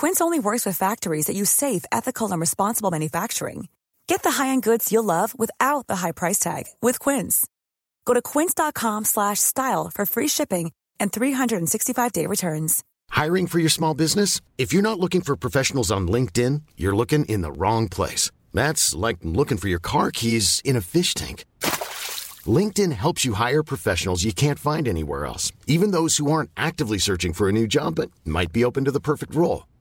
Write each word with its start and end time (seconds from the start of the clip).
Quince 0.00 0.22
only 0.22 0.40
works 0.40 0.64
with 0.64 0.78
factories 0.78 1.26
that 1.26 1.36
use 1.36 1.50
safe, 1.50 1.84
ethical, 1.92 2.32
and 2.32 2.40
responsible 2.40 2.90
manufacturing. 2.90 3.68
Get 4.06 4.22
the 4.22 4.30
high-end 4.30 4.62
goods 4.62 4.90
you'll 4.90 5.04
love 5.04 5.38
without 5.38 5.86
the 5.88 5.96
high 5.96 6.12
price 6.12 6.38
tag 6.38 6.64
with 6.80 6.98
Quince. 6.98 7.46
Go 8.06 8.14
to 8.14 8.22
quince.com/style 8.22 9.90
for 9.92 10.06
free 10.06 10.28
shipping 10.28 10.72
and 10.98 11.12
365-day 11.12 12.24
returns. 12.24 12.82
Hiring 13.10 13.46
for 13.46 13.58
your 13.58 13.68
small 13.68 13.92
business? 13.92 14.40
If 14.56 14.72
you're 14.72 14.88
not 14.88 14.98
looking 14.98 15.20
for 15.20 15.36
professionals 15.36 15.92
on 15.92 16.08
LinkedIn, 16.08 16.62
you're 16.78 16.96
looking 16.96 17.26
in 17.26 17.42
the 17.42 17.52
wrong 17.52 17.86
place. 17.86 18.30
That's 18.54 18.94
like 18.94 19.18
looking 19.22 19.58
for 19.58 19.68
your 19.68 19.82
car 19.82 20.10
keys 20.10 20.62
in 20.64 20.76
a 20.76 20.86
fish 20.94 21.12
tank. 21.12 21.44
LinkedIn 22.58 22.92
helps 22.92 23.26
you 23.26 23.34
hire 23.34 23.62
professionals 23.62 24.24
you 24.24 24.32
can't 24.32 24.58
find 24.58 24.88
anywhere 24.88 25.26
else, 25.26 25.52
even 25.66 25.90
those 25.90 26.16
who 26.16 26.32
aren't 26.32 26.50
actively 26.56 26.98
searching 26.98 27.34
for 27.34 27.50
a 27.50 27.52
new 27.52 27.66
job 27.66 27.96
but 27.96 28.10
might 28.24 28.50
be 28.50 28.64
open 28.64 28.86
to 28.86 28.90
the 28.90 29.06
perfect 29.10 29.34
role. 29.34 29.64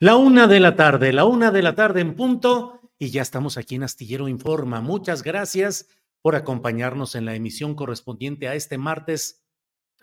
La 0.00 0.14
una 0.14 0.46
de 0.46 0.60
la 0.60 0.76
tarde, 0.76 1.12
la 1.12 1.24
una 1.24 1.50
de 1.50 1.60
la 1.60 1.74
tarde 1.74 2.00
en 2.00 2.14
punto, 2.14 2.92
y 3.00 3.10
ya 3.10 3.20
estamos 3.20 3.56
aquí 3.56 3.74
en 3.74 3.82
Astillero 3.82 4.28
Informa. 4.28 4.80
Muchas 4.80 5.24
gracias 5.24 5.88
por 6.22 6.36
acompañarnos 6.36 7.16
en 7.16 7.24
la 7.24 7.34
emisión 7.34 7.74
correspondiente 7.74 8.46
a 8.46 8.54
este 8.54 8.78
martes 8.78 9.44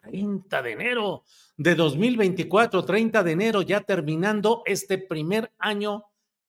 30 0.04 0.62
de 0.62 0.72
enero 0.74 1.24
de 1.56 1.76
2024, 1.76 2.84
30 2.84 3.24
de 3.24 3.32
enero, 3.32 3.62
ya 3.62 3.80
terminando 3.80 4.64
este 4.66 4.98
primer 4.98 5.54
año, 5.60 6.04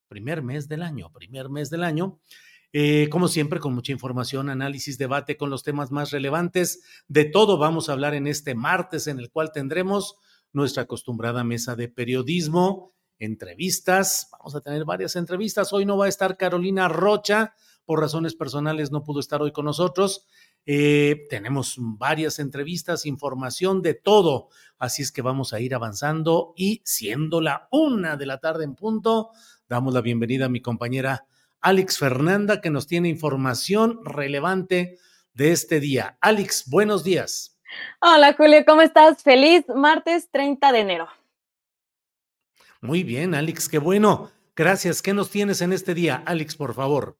primer 0.09 0.41
mes 0.41 0.67
del 0.67 0.83
año, 0.83 1.09
primer 1.13 1.49
mes 1.49 1.69
del 1.69 1.85
año. 1.85 2.19
Eh, 2.73 3.07
como 3.09 3.29
siempre, 3.29 3.61
con 3.61 3.73
mucha 3.73 3.93
información, 3.93 4.49
análisis, 4.49 4.97
debate 4.97 5.37
con 5.37 5.49
los 5.49 5.63
temas 5.63 5.89
más 5.89 6.11
relevantes. 6.11 6.83
De 7.07 7.23
todo 7.23 7.57
vamos 7.57 7.87
a 7.87 7.93
hablar 7.93 8.13
en 8.13 8.27
este 8.27 8.55
martes, 8.55 9.07
en 9.07 9.19
el 9.19 9.31
cual 9.31 9.53
tendremos 9.53 10.17
nuestra 10.51 10.83
acostumbrada 10.83 11.45
mesa 11.45 11.77
de 11.77 11.87
periodismo 11.87 12.96
entrevistas. 13.19 14.29
Vamos 14.31 14.55
a 14.55 14.61
tener 14.61 14.85
varias 14.85 15.15
entrevistas. 15.15 15.73
Hoy 15.73 15.85
no 15.85 15.97
va 15.97 16.05
a 16.05 16.09
estar 16.09 16.37
Carolina 16.37 16.87
Rocha, 16.87 17.53
por 17.85 18.01
razones 18.01 18.35
personales 18.35 18.91
no 18.91 19.03
pudo 19.03 19.21
estar 19.21 19.41
hoy 19.41 19.51
con 19.51 19.65
nosotros. 19.65 20.27
Eh, 20.65 21.25
tenemos 21.29 21.75
varias 21.77 22.39
entrevistas, 22.39 23.05
información 23.05 23.81
de 23.81 23.93
todo. 23.93 24.49
Así 24.77 25.01
es 25.01 25.13
que 25.13 25.21
vamos 25.21 25.53
a 25.53 25.61
ir 25.61 25.73
avanzando 25.73 26.53
y 26.57 26.81
siendo 26.83 27.39
la 27.39 27.69
una 27.71 28.17
de 28.17 28.25
la 28.25 28.39
tarde 28.39 28.65
en 28.65 28.75
punto, 28.75 29.29
damos 29.69 29.93
la 29.93 30.01
bienvenida 30.01 30.45
a 30.45 30.49
mi 30.49 30.61
compañera 30.61 31.25
Alex 31.61 31.97
Fernanda, 31.97 32.59
que 32.59 32.69
nos 32.69 32.87
tiene 32.87 33.07
información 33.07 34.01
relevante 34.03 34.97
de 35.33 35.53
este 35.53 35.79
día. 35.79 36.17
Alex, 36.19 36.69
buenos 36.69 37.05
días. 37.05 37.57
Hola 38.01 38.33
Julio, 38.33 38.63
¿cómo 38.65 38.81
estás? 38.81 39.23
Feliz 39.23 39.65
martes 39.73 40.29
30 40.31 40.71
de 40.73 40.79
enero. 40.79 41.07
Muy 42.81 43.03
bien, 43.03 43.35
Alex, 43.35 43.69
qué 43.69 43.79
bueno. 43.79 44.29
Gracias. 44.55 45.01
¿Qué 45.01 45.13
nos 45.13 45.29
tienes 45.29 45.61
en 45.61 45.73
este 45.73 45.93
día, 45.93 46.23
Alex, 46.25 46.55
por 46.55 46.73
favor? 46.73 47.17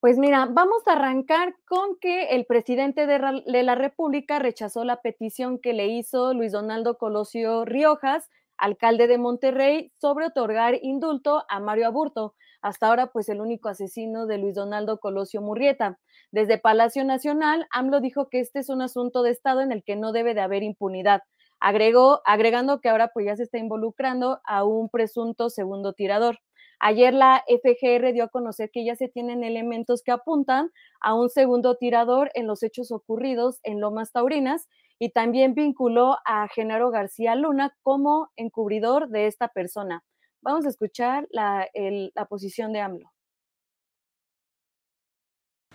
Pues 0.00 0.16
mira, 0.16 0.46
vamos 0.50 0.82
a 0.86 0.92
arrancar 0.92 1.54
con 1.66 1.98
que 2.00 2.28
el 2.30 2.46
presidente 2.46 3.06
de, 3.06 3.62
la 3.62 3.74
República 3.74 4.38
rechazó 4.38 4.82
la 4.82 5.02
petición 5.02 5.58
que 5.58 5.74
le 5.74 5.88
hizo 5.88 6.32
Luis 6.32 6.52
Donaldo 6.52 6.96
Colosio 6.96 7.66
Riojas, 7.66 8.30
alcalde 8.56 9.08
de 9.08 9.18
Monterrey, 9.18 9.92
sobre 10.00 10.24
otorgar 10.24 10.78
indulto 10.80 11.44
a 11.50 11.60
Mario 11.60 11.86
Aburto, 11.86 12.34
hasta 12.62 12.88
ahora 12.88 13.08
pues 13.08 13.28
el 13.28 13.42
único 13.42 13.68
asesino 13.68 14.24
de 14.24 14.38
Luis 14.38 14.54
Donaldo 14.54 15.00
Colosio 15.00 15.42
Murrieta. 15.42 15.98
Desde 16.30 16.56
Palacio 16.56 17.04
Nacional, 17.04 17.66
AMLO 17.70 18.00
dijo 18.00 18.30
que 18.30 18.40
este 18.40 18.60
es 18.60 18.70
un 18.70 18.80
asunto 18.80 19.22
de 19.22 19.32
Estado 19.32 19.60
en 19.60 19.70
el 19.70 19.82
que 19.84 19.96
no 19.96 20.12
debe 20.12 20.32
de 20.32 20.40
haber 20.40 20.62
impunidad. 20.62 21.22
Agregó, 21.60 22.22
agregando 22.24 22.80
que 22.80 22.88
ahora 22.88 23.10
pues 23.12 23.26
ya 23.26 23.36
se 23.36 23.42
está 23.42 23.58
involucrando 23.58 24.40
a 24.44 24.64
un 24.64 24.88
presunto 24.88 25.50
segundo 25.50 25.92
tirador. 25.92 26.38
Ayer 26.82 27.12
la 27.12 27.44
FGR 27.46 28.14
dio 28.14 28.24
a 28.24 28.28
conocer 28.28 28.70
que 28.72 28.86
ya 28.86 28.96
se 28.96 29.08
tienen 29.08 29.44
elementos 29.44 30.02
que 30.02 30.12
apuntan 30.12 30.70
a 31.02 31.12
un 31.12 31.28
segundo 31.28 31.76
tirador 31.76 32.30
en 32.34 32.46
los 32.46 32.62
hechos 32.62 32.90
ocurridos 32.90 33.60
en 33.64 33.80
Lomas 33.80 34.12
Taurinas 34.12 34.66
y 34.98 35.10
también 35.10 35.54
vinculó 35.54 36.16
a 36.24 36.48
Genaro 36.48 36.90
García 36.90 37.34
Luna 37.34 37.76
como 37.82 38.30
encubridor 38.36 39.08
de 39.08 39.26
esta 39.26 39.48
persona. 39.48 40.02
Vamos 40.40 40.64
a 40.64 40.70
escuchar 40.70 41.28
la, 41.30 41.68
la 42.14 42.24
posición 42.24 42.72
de 42.72 42.80
AMLO. 42.80 43.10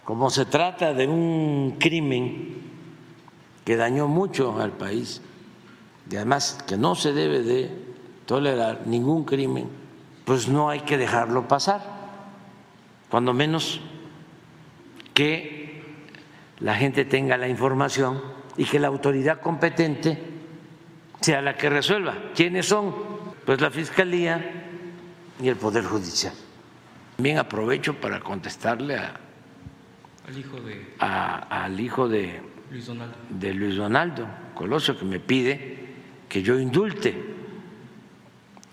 Como 0.03 0.31
se 0.31 0.46
trata 0.46 0.94
de 0.94 1.07
un 1.07 1.78
crimen 1.79 2.63
que 3.63 3.75
dañó 3.75 4.07
mucho 4.07 4.59
al 4.59 4.72
país, 4.72 5.22
y 6.10 6.16
además 6.16 6.58
que 6.68 6.78
no 6.78 6.96
se 6.96 7.14
debe 7.14 7.42
de 7.42 7.72
tolerar 8.26 8.86
ningún 8.86 9.24
crimen, 9.24 9.70
pues 10.26 10.48
no 10.48 10.70
hay 10.70 10.82
que 10.82 10.98
dejarlo 10.98 11.48
pasar, 11.48 11.82
cuando 13.10 13.34
menos 13.34 13.82
que 15.14 15.84
la 16.60 16.76
gente 16.76 17.06
tenga 17.06 17.38
la 17.38 17.48
información 17.48 18.22
y 18.58 18.66
que 18.66 18.80
la 18.80 18.88
autoridad 18.88 19.42
competente 19.42 20.20
sea 21.22 21.42
la 21.42 21.56
que 21.56 21.70
resuelva. 21.70 22.16
¿Quiénes 22.36 22.68
son? 22.68 22.94
Pues 23.46 23.62
la 23.62 23.70
Fiscalía 23.72 24.66
y 25.42 25.48
el 25.48 25.56
Poder 25.56 25.84
Judicial. 25.84 26.34
También 27.16 27.38
aprovecho 27.38 28.00
para 28.00 28.20
contestarle 28.20 28.98
a, 28.98 29.20
al 30.28 30.38
hijo 30.38 30.60
de, 30.60 30.96
al 31.00 31.80
hijo 31.80 32.08
de 32.08 32.42
Luis 32.72 32.88
Donaldo, 32.88 33.16
de 33.30 33.54
Luis 33.54 33.76
Donaldo 33.76 34.28
Colosio, 34.54 34.98
que 34.98 35.06
me 35.06 35.20
pide 35.20 35.75
que 36.35 36.44
yo 36.44 36.59
indulte. 36.59 37.16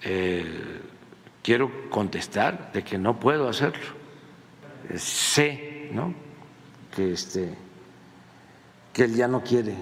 Eh, 0.03 0.81
quiero 1.41 1.89
contestar 1.91 2.73
de 2.73 2.83
que 2.83 2.99
no 2.99 3.21
puedo 3.21 3.49
hacerlo. 3.49 3.87
Eh, 4.91 4.99
sé, 4.99 5.89
¿no? 5.93 6.13
Que 6.93 7.13
este 7.13 7.55
que 8.93 9.05
él 9.05 9.15
ya 9.15 9.29
no 9.29 9.45
quiere 9.45 9.77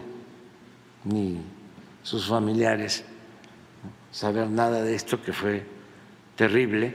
ni 1.04 1.40
sus 2.02 2.28
familiares 2.28 3.02
saber 4.12 4.50
nada 4.50 4.82
de 4.82 4.94
esto 4.94 5.22
que 5.22 5.32
fue 5.32 5.64
terrible, 6.36 6.94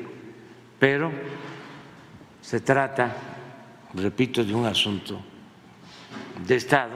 pero 0.77 1.11
se 2.41 2.59
trata, 2.59 3.11
repito, 3.95 4.45
de 4.45 4.53
un 4.53 4.67
asunto 4.67 5.19
de 6.45 6.55
Estado 6.55 6.95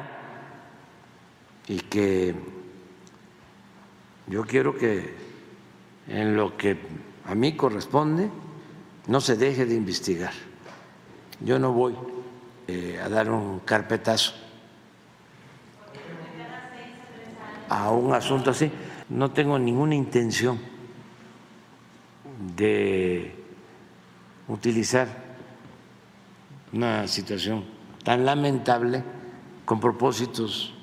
y 1.68 1.80
que 1.80 2.59
yo 4.30 4.46
quiero 4.46 4.78
que 4.78 5.14
en 6.08 6.36
lo 6.36 6.56
que 6.56 6.78
a 7.26 7.36
mí 7.36 7.56
corresponde 7.56 8.30
no 9.08 9.22
se 9.22 9.36
deje 9.36 9.66
de 9.66 9.76
investigar. 9.76 10.34
Yo 11.42 11.58
no 11.58 11.74
voy 11.74 11.96
eh, 12.68 13.00
a 13.04 13.10
dar 13.10 13.32
un 13.32 13.60
carpetazo 13.60 14.34
a 17.70 17.92
un 17.92 18.14
asunto 18.14 18.52
así. 18.52 18.72
No 19.10 19.32
tengo 19.32 19.58
ninguna 19.58 19.96
intención 19.96 20.60
de 22.56 23.36
utilizar 24.48 25.08
una 26.74 27.08
situación 27.08 27.66
tan 28.04 28.26
lamentable 28.26 29.04
con 29.66 29.80
propósitos 29.80 30.74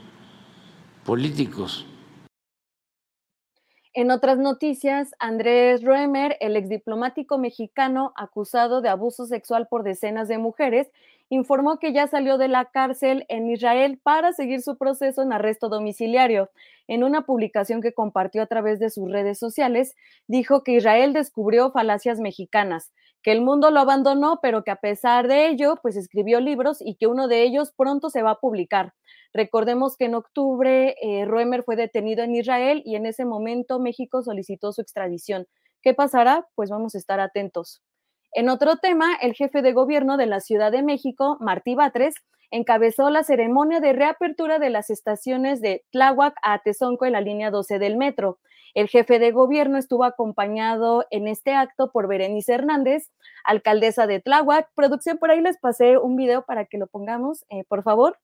políticos. 1.04 1.86
En 3.96 4.10
otras 4.10 4.36
noticias, 4.36 5.14
Andrés 5.18 5.82
Roemer, 5.82 6.36
el 6.40 6.54
exdiplomático 6.54 7.38
mexicano 7.38 8.12
acusado 8.14 8.82
de 8.82 8.90
abuso 8.90 9.24
sexual 9.24 9.68
por 9.68 9.84
decenas 9.84 10.28
de 10.28 10.36
mujeres, 10.36 10.90
informó 11.30 11.78
que 11.78 11.94
ya 11.94 12.06
salió 12.06 12.36
de 12.36 12.48
la 12.48 12.66
cárcel 12.66 13.24
en 13.30 13.48
Israel 13.48 13.98
para 14.02 14.34
seguir 14.34 14.60
su 14.60 14.76
proceso 14.76 15.22
en 15.22 15.32
arresto 15.32 15.70
domiciliario. 15.70 16.50
En 16.88 17.04
una 17.04 17.22
publicación 17.22 17.80
que 17.80 17.94
compartió 17.94 18.42
a 18.42 18.46
través 18.46 18.80
de 18.80 18.90
sus 18.90 19.10
redes 19.10 19.38
sociales, 19.38 19.96
dijo 20.26 20.62
que 20.62 20.72
Israel 20.72 21.14
descubrió 21.14 21.70
falacias 21.70 22.20
mexicanas, 22.20 22.92
que 23.22 23.32
el 23.32 23.40
mundo 23.40 23.70
lo 23.70 23.80
abandonó, 23.80 24.38
pero 24.40 24.62
que 24.62 24.70
a 24.70 24.76
pesar 24.76 25.28
de 25.28 25.48
ello, 25.48 25.76
pues 25.82 25.96
escribió 25.96 26.40
libros 26.40 26.78
y 26.80 26.94
que 26.96 27.06
uno 27.06 27.28
de 27.28 27.42
ellos 27.42 27.72
pronto 27.76 28.10
se 28.10 28.22
va 28.22 28.32
a 28.32 28.40
publicar. 28.40 28.94
Recordemos 29.34 29.96
que 29.96 30.06
en 30.06 30.14
octubre 30.14 30.96
eh, 31.02 31.24
Roemer 31.24 31.62
fue 31.62 31.76
detenido 31.76 32.22
en 32.22 32.34
Israel 32.34 32.82
y 32.84 32.96
en 32.96 33.06
ese 33.06 33.24
momento 33.24 33.78
México 33.80 34.22
solicitó 34.22 34.72
su 34.72 34.80
extradición. 34.80 35.46
¿Qué 35.82 35.92
pasará? 35.94 36.46
Pues 36.54 36.70
vamos 36.70 36.94
a 36.94 36.98
estar 36.98 37.20
atentos. 37.20 37.82
En 38.32 38.48
otro 38.48 38.76
tema, 38.76 39.14
el 39.20 39.34
jefe 39.34 39.62
de 39.62 39.72
gobierno 39.72 40.16
de 40.16 40.26
la 40.26 40.40
Ciudad 40.40 40.72
de 40.72 40.82
México, 40.82 41.36
Martí 41.40 41.74
Batres, 41.74 42.14
encabezó 42.50 43.10
la 43.10 43.22
ceremonia 43.22 43.80
de 43.80 43.92
reapertura 43.92 44.58
de 44.58 44.70
las 44.70 44.90
estaciones 44.90 45.60
de 45.60 45.84
Tláhuac 45.90 46.34
a 46.42 46.60
Tezonco 46.62 47.06
en 47.06 47.12
la 47.12 47.20
línea 47.20 47.50
12 47.50 47.78
del 47.78 47.96
metro. 47.96 48.38
El 48.76 48.88
jefe 48.88 49.18
de 49.18 49.32
gobierno 49.32 49.78
estuvo 49.78 50.04
acompañado 50.04 51.06
en 51.10 51.28
este 51.28 51.54
acto 51.54 51.90
por 51.90 52.08
Berenice 52.08 52.52
Hernández, 52.52 53.10
alcaldesa 53.42 54.06
de 54.06 54.20
Tláhuac. 54.20 54.68
Producción, 54.74 55.16
por 55.16 55.30
ahí 55.30 55.40
les 55.40 55.56
pasé 55.56 55.96
un 55.96 56.14
video 56.14 56.44
para 56.44 56.66
que 56.66 56.76
lo 56.76 56.86
pongamos, 56.86 57.46
eh, 57.48 57.64
por 57.64 57.82
favor. 57.82 58.18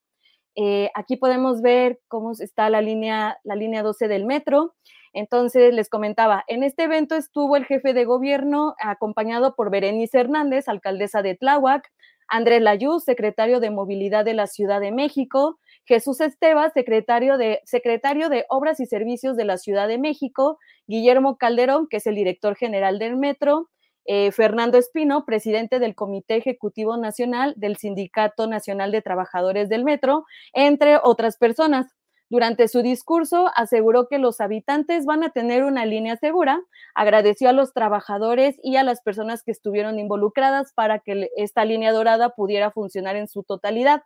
Eh, 0.54 0.90
aquí 0.94 1.16
podemos 1.16 1.62
ver 1.62 2.00
cómo 2.06 2.32
está 2.32 2.68
la 2.68 2.82
línea, 2.82 3.38
la 3.44 3.56
línea 3.56 3.82
12 3.82 4.08
del 4.08 4.26
metro. 4.26 4.74
Entonces, 5.14 5.72
les 5.72 5.88
comentaba, 5.88 6.44
en 6.48 6.64
este 6.64 6.82
evento 6.82 7.14
estuvo 7.14 7.56
el 7.56 7.64
jefe 7.64 7.94
de 7.94 8.04
gobierno 8.04 8.74
acompañado 8.78 9.54
por 9.54 9.70
Berenice 9.70 10.20
Hernández, 10.20 10.68
alcaldesa 10.68 11.22
de 11.22 11.34
Tláhuac, 11.34 11.90
Andrés 12.28 12.60
Layú, 12.60 13.00
secretario 13.00 13.58
de 13.58 13.70
Movilidad 13.70 14.26
de 14.26 14.34
la 14.34 14.46
Ciudad 14.46 14.82
de 14.82 14.92
México, 14.92 15.58
Jesús 15.84 16.20
Estebas, 16.20 16.72
secretario 16.72 17.38
de, 17.38 17.60
secretario 17.64 18.28
de 18.28 18.44
Obras 18.48 18.80
y 18.80 18.86
Servicios 18.86 19.36
de 19.36 19.44
la 19.44 19.58
Ciudad 19.58 19.88
de 19.88 19.98
México, 19.98 20.58
Guillermo 20.86 21.36
Calderón, 21.36 21.88
que 21.88 21.98
es 21.98 22.06
el 22.06 22.14
director 22.14 22.56
general 22.56 22.98
del 22.98 23.16
Metro, 23.16 23.68
eh, 24.04 24.32
Fernando 24.32 24.78
Espino, 24.78 25.24
presidente 25.24 25.78
del 25.78 25.94
Comité 25.94 26.36
Ejecutivo 26.36 26.96
Nacional 26.96 27.54
del 27.56 27.76
Sindicato 27.76 28.46
Nacional 28.48 28.90
de 28.90 29.02
Trabajadores 29.02 29.68
del 29.68 29.84
Metro, 29.84 30.24
entre 30.52 30.98
otras 31.02 31.36
personas. 31.36 31.86
Durante 32.28 32.66
su 32.66 32.80
discurso 32.80 33.50
aseguró 33.54 34.08
que 34.08 34.18
los 34.18 34.40
habitantes 34.40 35.04
van 35.04 35.22
a 35.22 35.30
tener 35.30 35.64
una 35.64 35.84
línea 35.84 36.16
segura, 36.16 36.62
agradeció 36.94 37.50
a 37.50 37.52
los 37.52 37.74
trabajadores 37.74 38.56
y 38.62 38.76
a 38.76 38.82
las 38.82 39.02
personas 39.02 39.42
que 39.42 39.52
estuvieron 39.52 39.98
involucradas 39.98 40.72
para 40.72 40.98
que 41.00 41.28
esta 41.36 41.66
línea 41.66 41.92
dorada 41.92 42.30
pudiera 42.30 42.70
funcionar 42.70 43.16
en 43.16 43.28
su 43.28 43.42
totalidad. 43.42 44.02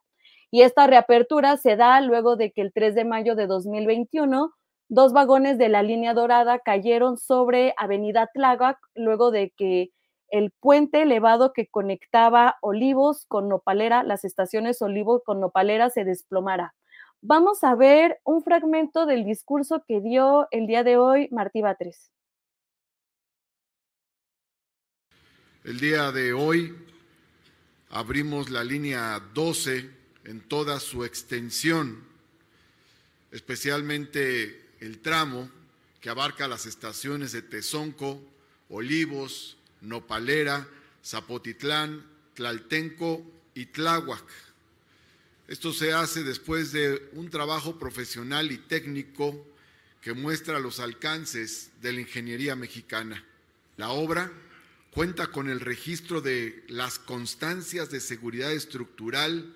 Y 0.50 0.62
esta 0.62 0.86
reapertura 0.86 1.56
se 1.56 1.76
da 1.76 2.00
luego 2.00 2.36
de 2.36 2.52
que 2.52 2.62
el 2.62 2.72
3 2.72 2.94
de 2.94 3.04
mayo 3.04 3.34
de 3.34 3.46
2021 3.46 4.52
dos 4.88 5.12
vagones 5.12 5.58
de 5.58 5.68
la 5.68 5.82
línea 5.82 6.14
dorada 6.14 6.60
cayeron 6.60 7.18
sobre 7.18 7.74
Avenida 7.76 8.30
Tláhuac 8.32 8.78
luego 8.94 9.30
de 9.30 9.52
que 9.56 9.90
el 10.28 10.52
puente 10.60 11.02
elevado 11.02 11.52
que 11.52 11.68
conectaba 11.68 12.56
Olivos 12.60 13.26
con 13.26 13.48
Nopalera, 13.48 14.02
las 14.02 14.24
estaciones 14.24 14.82
Olivos 14.82 15.22
con 15.24 15.40
Nopalera, 15.40 15.90
se 15.90 16.04
desplomara. 16.04 16.74
Vamos 17.20 17.64
a 17.64 17.74
ver 17.74 18.20
un 18.24 18.42
fragmento 18.42 19.06
del 19.06 19.24
discurso 19.24 19.84
que 19.86 20.00
dio 20.00 20.46
el 20.50 20.66
día 20.66 20.84
de 20.84 20.96
hoy 20.96 21.28
Martí 21.30 21.62
Batres. 21.62 22.10
El 25.64 25.80
día 25.80 26.12
de 26.12 26.32
hoy 26.32 26.76
abrimos 27.90 28.50
la 28.50 28.62
línea 28.62 29.20
12 29.34 29.95
en 30.26 30.40
toda 30.40 30.80
su 30.80 31.04
extensión, 31.04 32.02
especialmente 33.30 34.60
el 34.80 34.98
tramo 34.98 35.48
que 36.00 36.10
abarca 36.10 36.48
las 36.48 36.66
estaciones 36.66 37.32
de 37.32 37.42
Tezonco, 37.42 38.22
Olivos, 38.68 39.56
Nopalera, 39.80 40.68
Zapotitlán, 41.04 42.04
Tlaltenco 42.34 43.24
y 43.54 43.66
Tláhuac. 43.66 44.24
Esto 45.46 45.72
se 45.72 45.92
hace 45.92 46.24
después 46.24 46.72
de 46.72 47.08
un 47.12 47.30
trabajo 47.30 47.78
profesional 47.78 48.50
y 48.50 48.58
técnico 48.58 49.46
que 50.00 50.12
muestra 50.12 50.58
los 50.58 50.80
alcances 50.80 51.70
de 51.80 51.92
la 51.92 52.00
ingeniería 52.00 52.56
mexicana. 52.56 53.24
La 53.76 53.90
obra 53.90 54.32
cuenta 54.90 55.28
con 55.28 55.48
el 55.48 55.60
registro 55.60 56.20
de 56.20 56.64
las 56.66 56.98
constancias 56.98 57.90
de 57.90 58.00
seguridad 58.00 58.52
estructural 58.52 59.54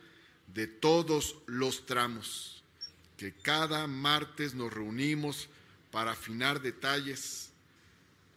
de 0.54 0.66
todos 0.66 1.36
los 1.46 1.86
tramos 1.86 2.62
que 3.16 3.32
cada 3.32 3.86
martes 3.86 4.54
nos 4.54 4.72
reunimos 4.72 5.48
para 5.90 6.12
afinar 6.12 6.62
detalles, 6.62 7.50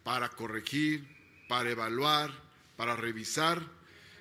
para 0.04 0.30
corregir, 0.30 1.07
para 1.48 1.71
evaluar, 1.71 2.31
para 2.75 2.95
revisar. 2.95 3.65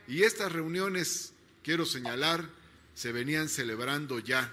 Y 0.07 0.23
estas 0.23 0.53
reuniones, 0.53 1.33
quiero 1.63 1.85
señalar, 1.85 2.49
se 2.95 3.11
venían 3.11 3.49
celebrando 3.49 4.21
ya 4.21 4.53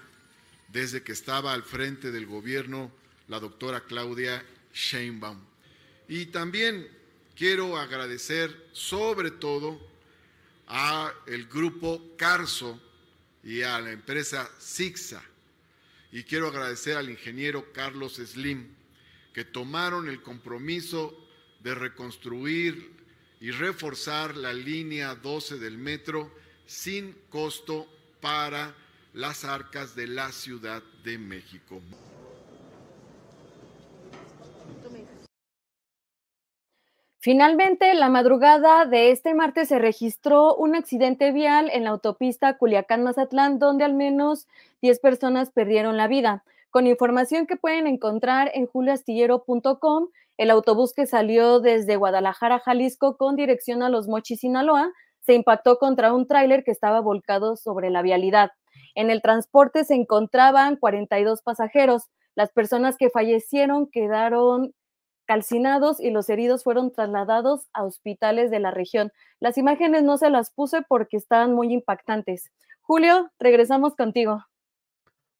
desde 0.68 1.02
que 1.02 1.12
estaba 1.12 1.52
al 1.52 1.62
frente 1.62 2.10
del 2.10 2.26
gobierno 2.26 2.90
la 3.28 3.38
doctora 3.38 3.82
Claudia 3.84 4.44
Sheinbaum. 4.74 5.38
Y 6.08 6.26
también 6.26 6.88
quiero 7.36 7.78
agradecer 7.78 8.68
sobre 8.72 9.30
todo 9.30 9.80
a 10.66 11.12
el 11.26 11.46
grupo 11.46 12.02
Carso 12.16 12.80
y 13.42 13.62
a 13.62 13.80
la 13.80 13.92
empresa 13.92 14.50
Sixa 14.58 15.22
y 16.12 16.24
quiero 16.24 16.48
agradecer 16.48 16.96
al 16.96 17.10
ingeniero 17.10 17.72
Carlos 17.72 18.14
Slim, 18.16 18.66
que 19.32 19.44
tomaron 19.44 20.08
el 20.08 20.22
compromiso 20.22 21.16
de 21.62 21.74
reconstruir 21.74 22.90
y 23.40 23.52
reforzar 23.52 24.36
la 24.36 24.52
línea 24.52 25.14
12 25.14 25.58
del 25.58 25.78
metro 25.78 26.34
sin 26.66 27.12
costo 27.28 27.86
para 28.20 28.74
las 29.14 29.44
arcas 29.44 29.94
de 29.94 30.08
la 30.08 30.32
Ciudad 30.32 30.82
de 31.04 31.18
México. 31.18 31.80
Finalmente, 37.22 37.92
la 37.92 38.08
madrugada 38.08 38.86
de 38.86 39.10
este 39.10 39.34
martes 39.34 39.68
se 39.68 39.78
registró 39.78 40.54
un 40.54 40.74
accidente 40.74 41.32
vial 41.32 41.68
en 41.70 41.84
la 41.84 41.90
autopista 41.90 42.56
Culiacán-Mazatlán, 42.56 43.58
donde 43.58 43.84
al 43.84 43.92
menos 43.92 44.48
10 44.80 45.00
personas 45.00 45.50
perdieron 45.50 45.98
la 45.98 46.08
vida. 46.08 46.44
Con 46.70 46.86
información 46.86 47.46
que 47.46 47.56
pueden 47.56 47.86
encontrar 47.86 48.50
en 48.54 48.66
juliastillero.com, 48.66 50.08
el 50.38 50.50
autobús 50.50 50.94
que 50.94 51.04
salió 51.04 51.60
desde 51.60 51.96
Guadalajara, 51.96 52.58
Jalisco, 52.58 53.18
con 53.18 53.36
dirección 53.36 53.82
a 53.82 53.90
Los 53.90 54.08
Mochis, 54.08 54.40
Sinaloa, 54.40 54.90
se 55.20 55.34
impactó 55.34 55.76
contra 55.76 56.14
un 56.14 56.26
tráiler 56.26 56.64
que 56.64 56.70
estaba 56.70 57.00
volcado 57.00 57.56
sobre 57.56 57.90
la 57.90 58.00
vialidad. 58.00 58.52
En 58.94 59.10
el 59.10 59.20
transporte 59.20 59.84
se 59.84 59.94
encontraban 59.94 60.76
42 60.76 61.42
pasajeros. 61.42 62.04
Las 62.34 62.50
personas 62.50 62.96
que 62.96 63.10
fallecieron 63.10 63.90
quedaron 63.90 64.72
calcinados 65.30 66.00
y 66.00 66.10
los 66.10 66.28
heridos 66.28 66.64
fueron 66.64 66.90
trasladados 66.90 67.68
a 67.72 67.84
hospitales 67.84 68.50
de 68.50 68.58
la 68.58 68.72
región. 68.72 69.12
Las 69.38 69.58
imágenes 69.58 70.02
no 70.02 70.18
se 70.18 70.28
las 70.28 70.50
puse 70.50 70.82
porque 70.88 71.16
estaban 71.16 71.54
muy 71.54 71.72
impactantes. 71.72 72.50
Julio, 72.80 73.30
regresamos 73.38 73.94
contigo. 73.94 74.44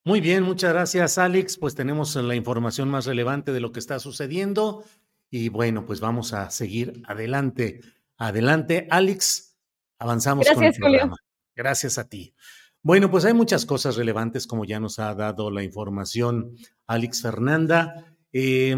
Muy 0.05 0.21
bien, 0.21 0.45
muchas 0.45 0.73
gracias 0.73 1.19
Alex. 1.19 1.59
Pues 1.59 1.75
tenemos 1.75 2.15
la 2.15 2.37
información 2.37 2.89
más 2.89 3.05
relevante 3.05 3.53
de 3.53 3.59
lo 3.59 3.73
que 3.73 3.81
está 3.81 3.99
sucediendo 3.99 4.85
y 5.29 5.49
bueno, 5.49 5.85
pues 5.87 5.99
vamos 5.99 6.35
a 6.35 6.51
seguir 6.51 7.03
adelante. 7.09 7.81
Adelante, 8.17 8.87
Alex. 8.91 9.59
Avanzamos 9.99 10.49
con 10.55 10.63
el 10.63 10.73
programa. 10.73 11.17
Gracias 11.57 11.99
a 11.99 12.09
ti. 12.09 12.33
Bueno, 12.81 13.11
pues 13.11 13.25
hay 13.25 13.35
muchas 13.35 13.67
cosas 13.67 13.97
relevantes 13.97 14.47
como 14.47 14.65
ya 14.65 14.79
nos 14.79 15.01
ha 15.01 15.13
dado 15.17 15.51
la 15.51 15.65
información 15.65 16.55
Alex 16.87 17.23
Fernanda. 17.23 18.15
Eh, 18.33 18.77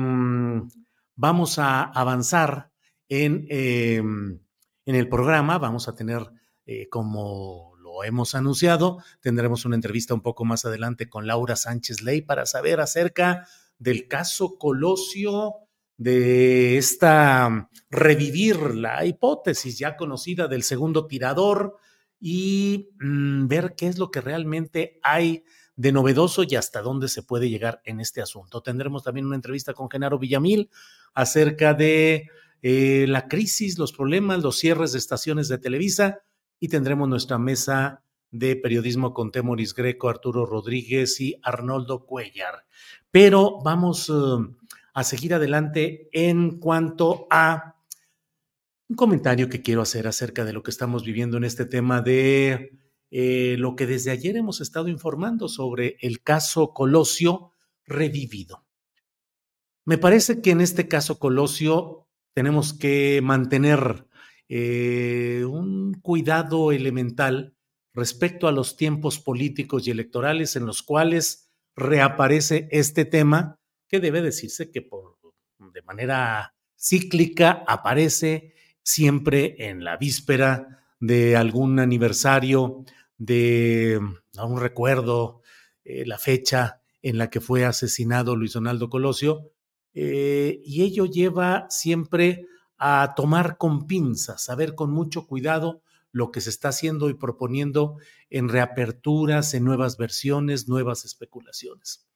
vamos 1.22 1.60
a 1.60 1.84
avanzar 1.84 2.72
en, 3.08 3.46
em, 3.48 4.40
en 4.84 4.94
el 4.96 5.08
programa, 5.08 5.56
vamos 5.58 5.86
a 5.86 5.94
tener, 5.94 6.20
eh, 6.66 6.88
como 6.88 7.76
lo 7.80 8.02
hemos 8.02 8.34
anunciado, 8.34 8.98
tendremos 9.20 9.64
una 9.64 9.76
entrevista 9.76 10.14
un 10.14 10.20
poco 10.20 10.44
más 10.44 10.64
adelante 10.64 11.08
con 11.08 11.28
Laura 11.28 11.54
Sánchez 11.54 12.02
Ley 12.02 12.22
para 12.22 12.44
saber 12.44 12.80
acerca 12.80 13.46
del 13.78 14.08
caso 14.08 14.58
Colosio 14.58 15.54
de 15.96 16.76
esta 16.76 17.70
revivir 17.88 18.74
la 18.74 19.04
hipótesis 19.04 19.78
ya 19.78 19.96
conocida 19.96 20.48
del 20.48 20.64
segundo 20.64 21.06
tirador 21.06 21.76
y 22.18 22.90
mm, 22.98 23.46
ver 23.46 23.74
qué 23.76 23.86
es 23.86 23.96
lo 23.96 24.10
que 24.10 24.22
realmente 24.22 24.98
hay 25.04 25.44
de 25.82 25.90
novedoso 25.90 26.44
y 26.44 26.54
hasta 26.54 26.80
dónde 26.80 27.08
se 27.08 27.24
puede 27.24 27.50
llegar 27.50 27.82
en 27.84 27.98
este 27.98 28.22
asunto. 28.22 28.62
Tendremos 28.62 29.02
también 29.02 29.26
una 29.26 29.34
entrevista 29.34 29.74
con 29.74 29.90
Genaro 29.90 30.16
Villamil 30.16 30.70
acerca 31.12 31.74
de 31.74 32.30
eh, 32.62 33.06
la 33.08 33.26
crisis, 33.26 33.80
los 33.80 33.92
problemas, 33.92 34.44
los 34.44 34.56
cierres 34.56 34.92
de 34.92 35.00
estaciones 35.00 35.48
de 35.48 35.58
Televisa 35.58 36.20
y 36.60 36.68
tendremos 36.68 37.08
nuestra 37.08 37.36
mesa 37.36 38.04
de 38.30 38.54
periodismo 38.54 39.12
con 39.12 39.32
Temoris 39.32 39.74
Greco, 39.74 40.08
Arturo 40.08 40.46
Rodríguez 40.46 41.20
y 41.20 41.34
Arnoldo 41.42 42.06
Cuellar. 42.06 42.64
Pero 43.10 43.58
vamos 43.64 44.08
eh, 44.08 44.12
a 44.94 45.02
seguir 45.02 45.34
adelante 45.34 46.08
en 46.12 46.60
cuanto 46.60 47.26
a 47.28 47.74
un 48.88 48.94
comentario 48.94 49.48
que 49.48 49.62
quiero 49.62 49.82
hacer 49.82 50.06
acerca 50.06 50.44
de 50.44 50.52
lo 50.52 50.62
que 50.62 50.70
estamos 50.70 51.02
viviendo 51.02 51.38
en 51.38 51.42
este 51.44 51.64
tema 51.64 52.02
de 52.02 52.81
eh, 53.14 53.56
lo 53.58 53.76
que 53.76 53.86
desde 53.86 54.10
ayer 54.10 54.38
hemos 54.38 54.62
estado 54.62 54.88
informando 54.88 55.46
sobre 55.46 55.98
el 56.00 56.22
caso 56.22 56.72
Colosio 56.72 57.50
revivido. 57.84 58.64
Me 59.84 59.98
parece 59.98 60.40
que 60.40 60.52
en 60.52 60.62
este 60.62 60.88
caso 60.88 61.18
Colosio 61.18 62.08
tenemos 62.32 62.72
que 62.72 63.20
mantener 63.22 64.06
eh, 64.48 65.44
un 65.46 65.92
cuidado 66.00 66.72
elemental 66.72 67.54
respecto 67.92 68.48
a 68.48 68.52
los 68.52 68.76
tiempos 68.78 69.18
políticos 69.18 69.86
y 69.86 69.90
electorales 69.90 70.56
en 70.56 70.64
los 70.64 70.82
cuales 70.82 71.50
reaparece 71.76 72.66
este 72.70 73.04
tema, 73.04 73.60
que 73.88 74.00
debe 74.00 74.22
decirse 74.22 74.70
que 74.70 74.80
por, 74.80 75.18
de 75.58 75.82
manera 75.82 76.54
cíclica 76.78 77.62
aparece 77.68 78.54
siempre 78.82 79.68
en 79.68 79.84
la 79.84 79.98
víspera 79.98 80.82
de 80.98 81.36
algún 81.36 81.78
aniversario, 81.78 82.84
de 83.24 84.00
un 84.42 84.60
recuerdo, 84.60 85.42
eh, 85.84 86.04
la 86.06 86.18
fecha 86.18 86.80
en 87.02 87.18
la 87.18 87.30
que 87.30 87.40
fue 87.40 87.64
asesinado 87.64 88.34
Luis 88.34 88.52
Donaldo 88.52 88.90
Colosio, 88.90 89.52
eh, 89.94 90.60
y 90.64 90.82
ello 90.82 91.06
lleva 91.06 91.66
siempre 91.70 92.46
a 92.78 93.14
tomar 93.14 93.58
con 93.58 93.86
pinzas, 93.86 94.48
a 94.48 94.56
ver 94.56 94.74
con 94.74 94.90
mucho 94.90 95.28
cuidado 95.28 95.82
lo 96.10 96.32
que 96.32 96.40
se 96.40 96.50
está 96.50 96.70
haciendo 96.70 97.08
y 97.10 97.14
proponiendo 97.14 97.96
en 98.28 98.48
reaperturas, 98.48 99.54
en 99.54 99.64
nuevas 99.64 99.96
versiones, 99.96 100.68
nuevas 100.68 101.04
especulaciones. 101.04 102.08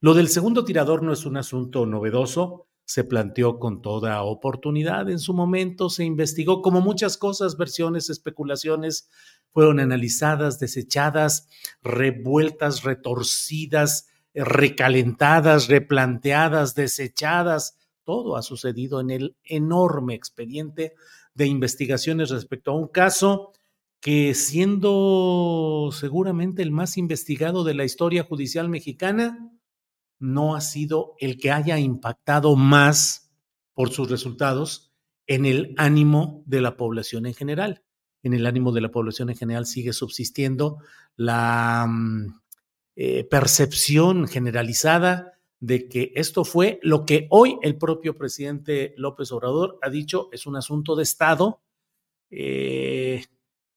Lo 0.00 0.14
del 0.14 0.28
segundo 0.28 0.64
tirador 0.64 1.02
no 1.02 1.12
es 1.12 1.26
un 1.26 1.36
asunto 1.36 1.84
novedoso, 1.84 2.68
se 2.84 3.04
planteó 3.04 3.58
con 3.58 3.80
toda 3.80 4.22
oportunidad 4.22 5.08
en 5.08 5.18
su 5.18 5.32
momento, 5.32 5.88
se 5.88 6.04
investigó 6.04 6.60
como 6.62 6.80
muchas 6.80 7.16
cosas, 7.16 7.56
versiones, 7.56 8.10
especulaciones, 8.10 9.08
fueron 9.50 9.80
analizadas, 9.80 10.58
desechadas, 10.58 11.48
revueltas, 11.82 12.82
retorcidas, 12.82 14.08
recalentadas, 14.34 15.68
replanteadas, 15.68 16.74
desechadas. 16.74 17.78
Todo 18.02 18.36
ha 18.36 18.42
sucedido 18.42 19.00
en 19.00 19.10
el 19.10 19.36
enorme 19.44 20.14
expediente 20.14 20.94
de 21.34 21.46
investigaciones 21.46 22.30
respecto 22.30 22.72
a 22.72 22.76
un 22.76 22.88
caso 22.88 23.52
que 24.00 24.34
siendo 24.34 25.88
seguramente 25.92 26.62
el 26.62 26.70
más 26.70 26.98
investigado 26.98 27.64
de 27.64 27.72
la 27.72 27.84
historia 27.84 28.24
judicial 28.24 28.68
mexicana, 28.68 29.50
no 30.24 30.56
ha 30.56 30.60
sido 30.62 31.14
el 31.18 31.38
que 31.38 31.52
haya 31.52 31.78
impactado 31.78 32.56
más 32.56 33.30
por 33.74 33.90
sus 33.90 34.10
resultados 34.10 34.92
en 35.26 35.44
el 35.44 35.74
ánimo 35.76 36.42
de 36.46 36.62
la 36.62 36.76
población 36.76 37.26
en 37.26 37.34
general. 37.34 37.82
En 38.22 38.32
el 38.32 38.46
ánimo 38.46 38.72
de 38.72 38.80
la 38.80 38.90
población 38.90 39.28
en 39.28 39.36
general 39.36 39.66
sigue 39.66 39.92
subsistiendo 39.92 40.78
la 41.16 41.86
mm, 41.86 42.40
eh, 42.96 43.24
percepción 43.24 44.26
generalizada 44.26 45.32
de 45.60 45.88
que 45.88 46.12
esto 46.14 46.44
fue 46.44 46.80
lo 46.82 47.04
que 47.04 47.26
hoy 47.30 47.58
el 47.62 47.76
propio 47.76 48.16
presidente 48.16 48.94
López 48.96 49.30
Obrador 49.30 49.78
ha 49.82 49.90
dicho 49.90 50.30
es 50.32 50.46
un 50.46 50.56
asunto 50.56 50.96
de 50.96 51.02
Estado. 51.02 51.60
Eh, 52.30 53.24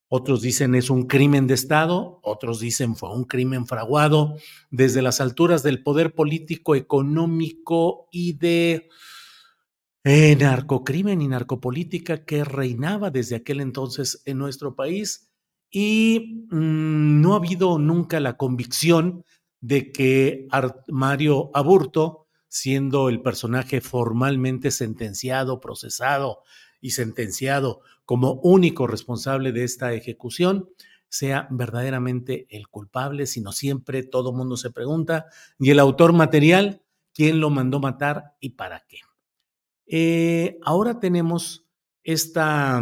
otros 0.09 0.41
dicen 0.41 0.75
es 0.75 0.89
un 0.89 1.05
crimen 1.05 1.47
de 1.47 1.53
Estado, 1.53 2.19
otros 2.23 2.59
dicen 2.59 2.95
fue 2.95 3.13
un 3.13 3.25
crimen 3.25 3.67
fraguado 3.67 4.35
desde 4.71 5.01
las 5.01 5.19
alturas 5.19 5.63
del 5.63 5.83
poder 5.83 6.13
político, 6.13 6.75
económico 6.75 8.07
y 8.11 8.33
de 8.33 8.89
eh, 10.05 10.37
narcocrimen 10.37 11.21
y 11.21 11.27
narcopolítica 11.27 12.23
que 12.23 12.45
reinaba 12.45 13.11
desde 13.11 13.35
aquel 13.35 13.59
entonces 13.59 14.21
en 14.25 14.37
nuestro 14.37 14.75
país. 14.75 15.29
Y 15.69 16.47
mm, 16.49 17.21
no 17.21 17.33
ha 17.33 17.37
habido 17.37 17.77
nunca 17.77 18.21
la 18.21 18.37
convicción 18.37 19.25
de 19.59 19.91
que 19.91 20.47
Mario 20.87 21.51
Aburto, 21.53 22.27
siendo 22.47 23.09
el 23.09 23.21
personaje 23.21 23.81
formalmente 23.81 24.71
sentenciado, 24.71 25.59
procesado 25.59 26.43
y 26.79 26.91
sentenciado 26.91 27.81
como 28.05 28.33
único 28.33 28.87
responsable 28.87 29.51
de 29.51 29.63
esta 29.63 29.93
ejecución, 29.93 30.69
sea 31.09 31.47
verdaderamente 31.51 32.47
el 32.49 32.67
culpable, 32.67 33.25
sino 33.27 33.51
siempre 33.51 34.03
todo 34.03 34.33
mundo 34.33 34.57
se 34.57 34.71
pregunta, 34.71 35.25
¿y 35.59 35.71
el 35.71 35.79
autor 35.79 36.13
material? 36.13 36.81
¿Quién 37.13 37.39
lo 37.39 37.49
mandó 37.49 37.79
matar 37.79 38.35
y 38.39 38.51
para 38.51 38.85
qué? 38.87 38.99
Eh, 39.87 40.59
ahora 40.63 40.99
tenemos 40.99 41.65
esta 42.03 42.81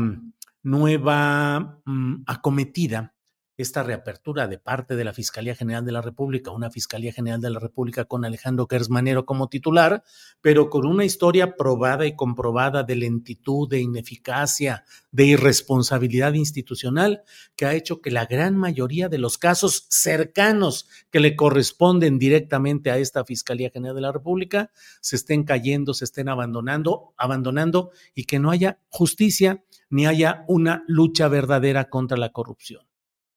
nueva 0.62 1.82
mm, 1.86 2.24
acometida 2.26 3.15
esta 3.58 3.84
reapertura 3.84 4.48
de 4.48 4.58
parte 4.58 4.96
de 4.96 5.04
la 5.04 5.14
Fiscalía 5.14 5.56
General 5.56 5.86
de 5.86 5.92
la 5.92 6.02
República, 6.02 6.52
una 6.52 6.70
Fiscalía 6.70 7.14
General 7.14 7.40
de 7.40 7.50
la 7.50 7.60
República 7.60 8.06
con 8.06 8.26
Alejandro 8.26 8.68
Gersmanero 8.70 9.26
como 9.26 9.48
titular, 9.48 10.04
pero 10.42 10.70
con 10.70 10.86
una 10.86 11.06
historia 11.06 11.56
probada 11.56 12.06
y 12.06 12.16
comprobada 12.16 12.84
de 12.84 12.96
lentitud, 12.96 13.70
de 13.70 13.80
ineficacia, 13.80 14.84
de 15.12 15.26
irresponsabilidad 15.26 16.34
institucional, 16.34 17.24
que 17.56 17.66
ha 17.66 17.74
hecho 17.74 18.02
que 18.02 18.12
la 18.12 18.26
gran 18.26 18.58
mayoría 18.58 19.08
de 19.08 19.20
los 19.20 19.38
casos 19.38 19.86
cercanos 19.90 20.88
que 21.10 21.22
le 21.22 21.36
corresponden 21.36 22.20
directamente 22.20 22.92
a 22.92 22.98
esta 22.98 23.24
Fiscalía 23.24 23.70
General 23.70 23.96
de 23.96 24.02
la 24.02 24.12
República 24.12 24.72
se 25.00 25.16
estén 25.16 25.44
cayendo, 25.44 25.94
se 25.94 26.06
estén 26.06 26.28
abandonando, 26.28 27.14
abandonando 27.18 27.92
y 28.14 28.26
que 28.26 28.40
no 28.40 28.52
haya 28.52 28.80
justicia 28.90 29.64
ni 29.90 30.06
haya 30.06 30.44
una 30.48 30.84
lucha 30.88 31.28
verdadera 31.28 31.90
contra 31.90 32.18
la 32.18 32.32
corrupción 32.32 32.86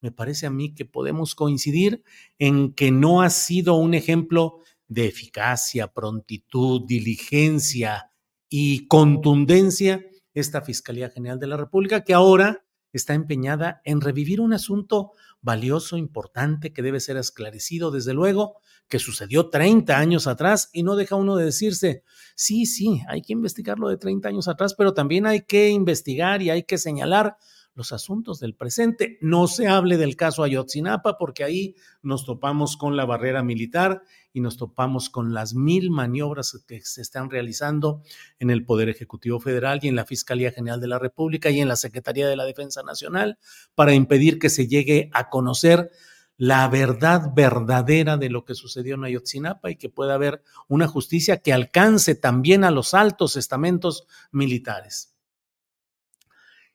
me 0.01 0.13
parece 0.13 0.47
a 0.47 0.51
mí 0.51 0.75
que 0.75 0.85
podemos 0.85 1.35
coincidir 1.35 2.03
en 2.39 2.73
que 2.73 2.91
no 2.91 3.23
ha 3.23 3.31
sido 3.31 3.75
un 3.75 3.95
ejemplo 3.95 4.61
de 4.87 5.07
eficacia, 5.07 5.93
prontitud, 5.93 6.83
diligencia 6.87 8.11
y 8.49 8.87
contundencia 8.87 10.05
esta 10.35 10.63
Fiscalía 10.63 11.11
General 11.11 11.39
de 11.39 11.47
la 11.47 11.57
República, 11.57 12.05
que 12.05 12.15
ahora 12.15 12.65
está 12.93 13.15
empeñada 13.15 13.83
en 13.85 14.01
revivir 14.01 14.41
un 14.41 14.55
asunto 14.55 15.13
valioso, 15.41 15.97
importante, 15.97 16.73
que 16.73 16.83
debe 16.83 17.01
ser 17.01 17.17
esclarecido, 17.17 17.91
desde 17.91 18.15
luego, 18.15 18.61
que 18.89 18.99
sucedió 18.99 19.51
30 19.51 19.99
años 19.99 20.27
atrás 20.27 20.71
y 20.73 20.83
no 20.83 20.97
deja 20.97 21.17
uno 21.17 21.37
de 21.37 21.45
decirse, 21.45 22.03
sí, 22.35 22.67
sí, 22.67 23.03
hay 23.09 23.23
que 23.23 23.35
investigarlo 23.35 23.89
de 23.89 23.99
30 23.99 24.29
años 24.29 24.49
atrás, 24.49 24.75
pero 24.75 24.95
también 24.95 25.27
hay 25.27 25.43
que 25.43 25.69
investigar 25.69 26.43
y 26.43 26.51
hay 26.51 26.63
que 26.63 26.79
señalar 26.79 27.37
los 27.75 27.93
asuntos 27.93 28.41
del 28.41 28.55
presente. 28.55 29.19
No 29.21 29.47
se 29.47 29.69
hable 29.69 29.97
del 29.97 30.17
caso 30.17 30.43
Ayotzinapa 30.43 31.17
porque 31.17 31.45
ahí 31.45 31.77
nos 32.03 32.25
topamos 32.25 32.77
con 32.77 32.97
la 32.97 33.05
barrera 33.05 33.43
militar 33.43 34.03
y 34.33 34.41
nos 34.41 34.57
topamos 34.57 35.11
con 35.11 35.33
las 35.33 35.55
mil 35.55 35.91
maniobras 35.91 36.65
que 36.67 36.81
se 36.81 37.03
están 37.03 37.31
realizando 37.31 38.03
en 38.39 38.51
el 38.51 38.65
Poder 38.65 38.89
Ejecutivo 38.89 39.41
Federal 39.41 39.81
y 39.83 39.89
en 39.89 39.97
la 39.97 40.05
Fiscalía 40.05 40.53
General 40.53 40.81
de 40.81 40.89
la 40.89 40.99
República 40.99 41.51
y 41.51 41.61
en 41.61 41.69
la 41.69 41.77
Secretaría 41.77 42.29
de 42.29 42.37
la 42.37 42.45
Defensa 42.45 42.83
Nacional 42.83 43.39
para 43.75 43.95
impedir 43.95 44.39
que 44.39 44.51
se 44.51 44.67
llegue 44.67 45.11
a 45.13 45.29
conocer 45.29 45.91
la 46.39 46.69
verdad 46.69 47.33
verdadera 47.35 48.17
de 48.17 48.31
lo 48.31 48.45
que 48.45 48.55
sucedió 48.55 48.95
en 48.95 49.05
Ayotzinapa 49.05 49.71
y 49.71 49.77
que 49.77 49.89
pueda 49.89 50.15
haber 50.15 50.43
una 50.69 50.87
justicia 50.87 51.39
que 51.39 51.53
alcance 51.53 52.15
también 52.15 52.63
a 52.63 52.71
los 52.71 52.95
altos 52.95 53.37
estamentos 53.37 54.07
militares. 54.31 55.18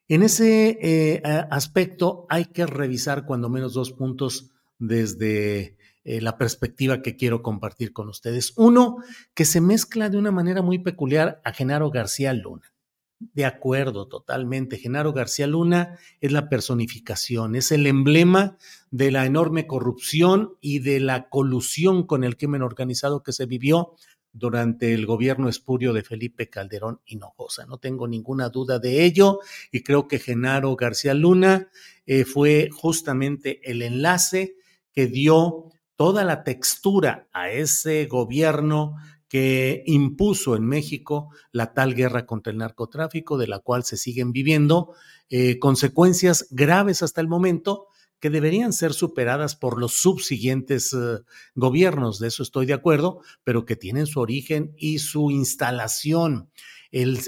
En 0.08 0.22
ese 0.22 0.78
eh, 0.82 1.22
aspecto 1.50 2.26
hay 2.30 2.46
que 2.46 2.66
revisar 2.66 3.26
cuando 3.26 3.50
menos 3.50 3.74
dos 3.74 3.92
puntos 3.92 4.52
desde 4.78 5.78
eh, 6.04 6.20
la 6.20 6.38
perspectiva 6.38 7.02
que 7.02 7.16
quiero 7.16 7.42
compartir 7.42 7.94
con 7.94 8.10
ustedes. 8.10 8.54
Uno, 8.58 8.98
que 9.34 9.46
se 9.46 9.62
mezcla 9.62 10.10
de 10.10 10.18
una 10.18 10.32
manera 10.32 10.62
muy 10.62 10.80
peculiar 10.80 11.42
a 11.46 11.54
Genaro 11.54 11.90
García 11.90 12.34
Luna. 12.34 12.74
De 13.20 13.46
acuerdo, 13.46 14.10
totalmente. 14.10 14.78
Genaro 14.78 15.14
García 15.14 15.48
Luna 15.48 15.98
es 16.20 16.34
la 16.34 16.50
personificación, 16.50 17.56
es 17.56 17.72
el 17.72 17.88
emblema 17.88 18.58
de 18.92 19.12
la 19.12 19.26
enorme 19.26 19.66
corrupción 19.66 20.56
y 20.60 20.80
de 20.80 21.00
la 21.00 21.30
colusión 21.30 22.06
con 22.06 22.26
el 22.26 22.36
crimen 22.36 22.64
organizado 22.64 23.24
que 23.24 23.32
se 23.32 23.46
vivió 23.46 23.94
durante 24.34 24.94
el 24.94 25.06
gobierno 25.06 25.48
espurio 25.48 25.94
de 25.94 26.04
Felipe 26.04 26.50
Calderón 26.50 27.00
Hinojosa. 27.06 27.66
No 27.66 27.78
tengo 27.78 28.08
ninguna 28.08 28.50
duda 28.50 28.80
de 28.80 29.06
ello 29.06 29.40
y 29.72 29.84
creo 29.84 30.08
que 30.08 30.20
Genaro 30.20 30.76
García 30.76 31.14
Luna 31.14 31.70
eh, 32.06 32.26
fue 32.26 32.70
justamente 32.72 33.62
el 33.70 33.84
enlace 33.84 34.56
que 34.92 35.08
dio 35.08 35.72
toda 35.96 36.24
la 36.24 36.44
textura 36.44 37.30
a 37.32 37.52
ese 37.52 38.08
gobierno 38.08 38.96
que 39.30 39.84
impuso 39.88 40.56
en 40.56 40.66
México 40.66 41.30
la 41.52 41.74
tal 41.74 41.96
guerra 41.96 42.26
contra 42.26 42.52
el 42.52 42.58
narcotráfico, 42.58 43.38
de 43.38 43.48
la 43.48 43.60
cual 43.60 43.84
se 43.84 43.98
siguen 43.98 44.32
viviendo 44.32 44.94
eh, 45.30 45.58
consecuencias 45.58 46.48
graves 46.52 47.02
hasta 47.02 47.22
el 47.22 47.28
momento, 47.28 47.88
que 48.24 48.30
deberían 48.30 48.72
ser 48.72 48.94
superadas 48.94 49.58
por 49.58 49.78
los 49.78 49.98
subsiguientes 49.98 50.94
eh, 50.94 51.18
gobiernos, 51.56 52.20
de 52.20 52.30
eso 52.30 52.42
estoy 52.42 52.66
de 52.66 52.72
acuerdo, 52.72 53.20
pero 53.44 53.66
que 53.66 53.76
tienen 53.76 54.08
su 54.08 54.22
origen 54.22 54.74
y 54.78 55.00
su 55.00 55.30
instalación. 55.30 56.50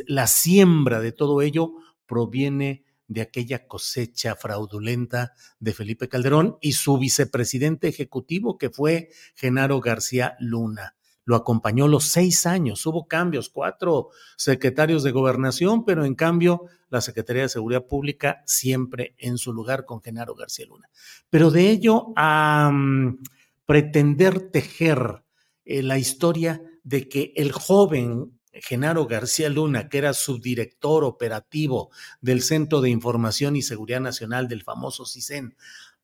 la 0.07 0.27
siembra 0.27 1.01
de 1.01 1.11
todo 1.11 1.41
ello 1.41 1.73
proviene 2.05 2.85
de 3.09 3.19
aquella 3.19 3.67
cosecha 3.67 4.37
fraudulenta 4.37 5.33
de 5.59 5.73
Felipe 5.73 6.07
Calderón 6.07 6.55
y 6.61 6.71
su 6.71 6.97
vicepresidente 6.97 7.89
ejecutivo, 7.89 8.57
que 8.57 8.69
fue 8.69 9.09
Genaro 9.35 9.81
García 9.81 10.37
Luna 10.39 10.95
lo 11.25 11.35
acompañó 11.35 11.87
los 11.87 12.05
seis 12.05 12.45
años. 12.45 12.85
Hubo 12.85 13.07
cambios, 13.07 13.49
cuatro 13.49 14.09
secretarios 14.37 15.03
de 15.03 15.11
gobernación, 15.11 15.83
pero 15.83 16.05
en 16.05 16.15
cambio 16.15 16.65
la 16.89 17.01
Secretaría 17.01 17.43
de 17.43 17.49
Seguridad 17.49 17.85
Pública 17.85 18.43
siempre 18.45 19.15
en 19.17 19.37
su 19.37 19.51
lugar 19.51 19.85
con 19.85 20.01
Genaro 20.01 20.35
García 20.35 20.67
Luna. 20.67 20.89
Pero 21.29 21.51
de 21.51 21.69
ello 21.69 22.13
a 22.15 22.69
mm, 22.71 23.23
pretender 23.65 24.51
tejer 24.51 25.23
eh, 25.65 25.81
la 25.81 25.97
historia 25.97 26.61
de 26.83 27.09
que 27.09 27.33
el 27.35 27.51
joven 27.51 28.39
Genaro 28.53 29.05
García 29.05 29.49
Luna, 29.49 29.89
que 29.89 29.97
era 29.97 30.13
subdirector 30.13 31.03
operativo 31.03 31.89
del 32.21 32.41
Centro 32.41 32.81
de 32.81 32.89
Información 32.89 33.55
y 33.55 33.61
Seguridad 33.61 33.99
Nacional 33.99 34.47
del 34.47 34.63
famoso 34.63 35.05
CISEN, 35.05 35.55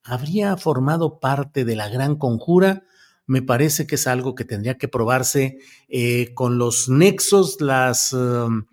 habría 0.03 0.57
formado 0.57 1.19
parte 1.19 1.63
de 1.63 1.75
la 1.75 1.87
gran 1.87 2.15
conjura, 2.17 2.83
me 3.27 3.41
parece 3.41 3.87
que 3.87 3.95
es 3.95 4.07
algo 4.07 4.35
que 4.35 4.45
tendría 4.45 4.77
que 4.77 4.87
probarse 4.87 5.59
eh, 5.87 6.33
con 6.33 6.57
los 6.57 6.89
nexos, 6.89 7.61
las 7.61 8.13
um, 8.13 8.65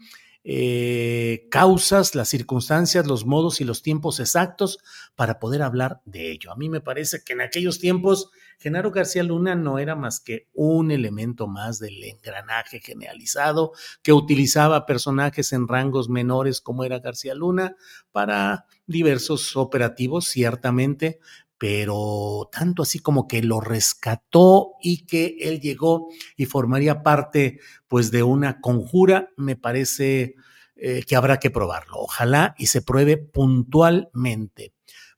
eh, 0.44 1.46
causas, 1.50 2.14
las 2.14 2.28
circunstancias, 2.28 3.06
los 3.06 3.26
modos 3.26 3.60
y 3.60 3.64
los 3.64 3.82
tiempos 3.82 4.18
exactos 4.18 4.78
para 5.14 5.38
poder 5.38 5.62
hablar 5.62 6.00
de 6.06 6.30
ello. 6.32 6.50
A 6.52 6.56
mí 6.56 6.68
me 6.68 6.80
parece 6.80 7.22
que 7.24 7.34
en 7.34 7.42
aquellos 7.42 7.78
tiempos 7.78 8.30
Genaro 8.58 8.90
García 8.90 9.22
Luna 9.22 9.54
no 9.54 9.78
era 9.78 9.94
más 9.94 10.20
que 10.20 10.48
un 10.52 10.90
elemento 10.90 11.46
más 11.46 11.78
del 11.78 12.02
engranaje 12.02 12.80
generalizado 12.80 13.72
que 14.02 14.12
utilizaba 14.12 14.86
personajes 14.86 15.52
en 15.52 15.68
rangos 15.68 16.08
menores 16.08 16.60
como 16.60 16.82
era 16.82 16.98
García 16.98 17.34
Luna 17.34 17.76
para 18.10 18.66
diversos 18.86 19.54
operativos, 19.54 20.26
ciertamente, 20.26 21.20
pero 21.58 22.48
tanto 22.52 22.82
así 22.82 23.00
como 23.00 23.26
que 23.26 23.42
lo 23.42 23.60
rescató 23.60 24.74
y 24.80 25.06
que 25.06 25.36
él 25.40 25.60
llegó 25.60 26.08
y 26.36 26.46
formaría 26.46 27.02
parte 27.02 27.58
pues 27.88 28.10
de 28.12 28.22
una 28.22 28.60
conjura, 28.60 29.30
me 29.36 29.56
parece 29.56 30.36
eh, 30.76 31.02
que 31.06 31.16
habrá 31.16 31.40
que 31.40 31.50
probarlo. 31.50 31.96
Ojalá 31.96 32.54
y 32.56 32.66
se 32.66 32.82
pruebe 32.82 33.16
puntualmente. 33.16 34.72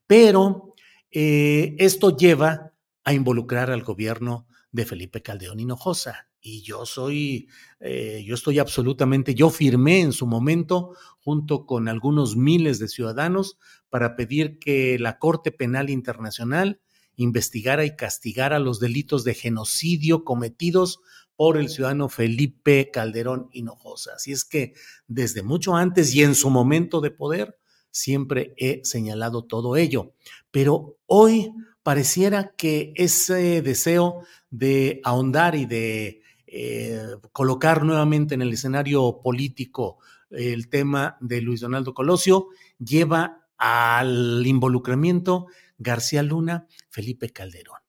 Pero 0.07 0.75
eh, 1.11 1.75
esto 1.79 2.17
lleva 2.17 2.73
a 3.05 3.13
involucrar 3.13 3.71
al 3.71 3.83
gobierno 3.83 4.47
de 4.73 4.87
Felipe 4.87 5.23
Caldeón 5.23 5.61
Hinojosa. 5.61 6.29
Y 6.41 6.63
yo 6.63 6.87
soy, 6.87 7.49
eh, 7.81 8.25
yo 8.27 8.35
estoy 8.35 8.59
absolutamente, 8.59 9.35
yo 9.35 9.51
firmé 9.51 10.01
en 10.01 10.13
su 10.13 10.27
momento 10.27 10.95
junto 11.19 11.67
con 11.67 11.87
algunos 11.87 12.35
miles 12.35 12.79
de 12.79 12.89
ciudadanos 12.89 13.59
para 13.91 14.17
pedir 14.17 14.59
que 14.59 14.99
la 14.99 15.19
Corte 15.19 15.53
Penal 15.53 15.91
Internacional 15.91 16.81
investigara 17.17 17.85
y 17.85 17.97
castigara 17.97 18.59
los 18.59 18.81
delitos 18.81 19.25
de 19.25 19.35
genocidio 19.35 20.25
cometidos 20.25 21.01
por 21.37 21.57
el 21.57 21.69
ciudadano 21.69 22.09
Felipe 22.09 22.91
Calderón 22.93 23.49
Hinojosa. 23.53 24.13
Así 24.15 24.33
es 24.33 24.45
que 24.45 24.75
desde 25.07 25.43
mucho 25.43 25.77
antes 25.77 26.15
y 26.15 26.23
en 26.23 26.35
su 26.35 26.51
momento 26.51 27.01
de 27.01 27.11
poder, 27.11 27.59
siempre 27.91 28.55
he 28.57 28.81
señalado 28.85 29.45
todo 29.45 29.77
ello. 29.77 30.13
Pero 30.51 30.99
hoy 31.07 31.53
pareciera 31.83 32.55
que 32.57 32.93
ese 32.97 33.63
deseo 33.63 34.23
de 34.51 35.01
ahondar 35.05 35.55
y 35.55 35.67
de 35.67 36.23
eh, 36.47 37.01
colocar 37.33 37.85
nuevamente 37.85 38.35
en 38.35 38.43
el 38.43 38.53
escenario 38.53 39.21
político 39.23 39.99
el 40.31 40.69
tema 40.69 41.17
de 41.21 41.41
Luis 41.41 41.61
Donaldo 41.61 41.93
Colosio 41.95 42.49
lleva 42.79 43.40
al 43.61 44.43
involucramiento 44.47 45.47
García 45.79 46.23
Luna, 46.23 46.67
Felipe 46.89 47.31
Calderón. 47.31 47.81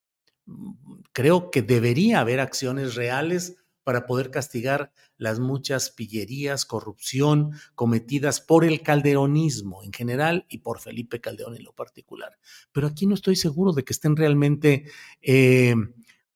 Creo 1.13 1.49
que 1.49 1.62
debería 1.62 2.19
haber 2.19 2.41
acciones 2.41 2.95
reales 2.95 3.55
para 3.84 4.05
poder 4.05 4.31
castigar 4.31 4.91
las 5.17 5.39
muchas 5.39 5.89
pillerías, 5.89 6.65
corrupción 6.65 7.53
cometidas 7.73 8.41
por 8.41 8.65
el 8.65 8.81
calderonismo 8.81 9.81
en 9.84 9.93
general 9.93 10.45
y 10.49 10.60
por 10.60 10.79
Felipe 10.79 11.21
Calderón 11.21 11.55
en 11.55 11.63
lo 11.63 11.73
particular. 11.73 12.38
Pero 12.73 12.88
aquí 12.88 13.07
no 13.07 13.15
estoy 13.15 13.38
seguro 13.38 13.71
de 13.71 13.84
que 13.84 13.93
estén 13.93 14.17
realmente 14.17 14.86
eh, 15.21 15.75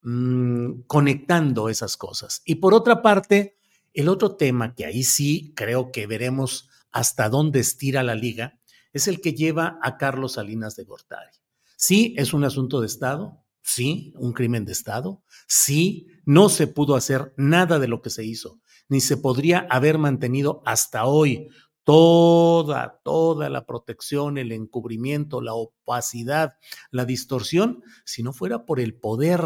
mm, 0.01 0.83
conectando 0.87 1.67
esas 1.67 1.97
cosas. 1.97 2.41
Y 2.45 2.55
por 2.55 2.73
otra 2.73 3.01
parte, 3.01 3.57
el 3.93 4.07
otro 4.07 4.37
tema 4.37 4.75
que 4.75 4.85
ahí 4.85 5.03
sí 5.03 5.51
creo 5.55 5.91
que 5.91 6.07
veremos 6.07 6.69
hasta 6.91 7.27
dónde 7.27 7.59
estira 7.59 8.01
la 8.01 8.15
liga 8.15 8.59
es 8.95 9.09
el 9.09 9.19
que 9.19 9.33
lleva 9.33 9.77
a 9.81 9.97
Carlos 9.97 10.33
Salinas 10.33 10.77
de 10.77 10.85
Gortari. 10.85 11.37
Sí, 11.75 12.15
es 12.17 12.33
un 12.33 12.45
asunto 12.45 12.79
de 12.79 12.87
Estado, 12.87 13.43
sí, 13.61 14.13
un 14.15 14.31
crimen 14.31 14.63
de 14.63 14.71
Estado, 14.71 15.21
sí, 15.49 16.07
no 16.23 16.47
se 16.47 16.67
pudo 16.67 16.95
hacer 16.95 17.33
nada 17.35 17.77
de 17.77 17.89
lo 17.89 18.01
que 18.01 18.09
se 18.09 18.23
hizo, 18.23 18.61
ni 18.87 19.01
se 19.01 19.17
podría 19.17 19.67
haber 19.69 19.97
mantenido 19.97 20.63
hasta 20.65 21.05
hoy 21.05 21.49
toda, 21.83 23.01
toda 23.03 23.49
la 23.49 23.65
protección, 23.65 24.37
el 24.37 24.53
encubrimiento, 24.53 25.41
la 25.41 25.55
opacidad, 25.55 26.53
la 26.89 27.03
distorsión, 27.03 27.83
si 28.05 28.23
no 28.23 28.31
fuera 28.31 28.65
por 28.65 28.79
el 28.79 28.95
poder 28.95 29.41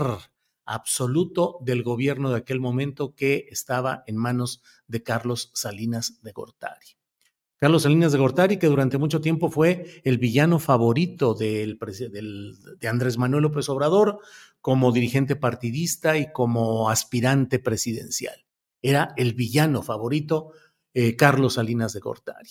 absoluto 0.64 1.58
del 1.62 1.82
gobierno 1.82 2.30
de 2.30 2.38
aquel 2.38 2.60
momento 2.60 3.16
que 3.16 3.48
estaba 3.50 4.04
en 4.06 4.16
manos 4.16 4.62
de 4.86 5.02
Carlos 5.02 5.50
Salinas 5.56 6.22
de 6.22 6.34
Gortari. 6.34 6.99
Carlos 7.60 7.84
Salinas 7.84 8.14
de 8.14 8.18
Gortari, 8.18 8.58
que 8.58 8.68
durante 8.68 8.98
mucho 8.98 9.20
tiempo 9.20 9.52
fue 9.52 10.02
el 10.06 10.18
villano 10.18 10.60
favorito 10.60 11.34
de 11.34 11.78
Andrés 12.90 13.18
Manuel 13.18 13.44
López 13.44 13.68
Obrador 13.68 14.20
como 14.62 14.92
dirigente 14.92 15.36
partidista 15.36 16.18
y 16.18 16.32
como 16.32 16.90
aspirante 16.90 17.60
presidencial. 17.60 18.46
Era 18.82 19.14
el 19.18 19.34
villano 19.34 19.84
favorito 19.84 20.54
eh, 20.94 21.16
Carlos 21.16 21.56
Salinas 21.56 21.94
de 21.94 22.00
Gortari. 22.00 22.50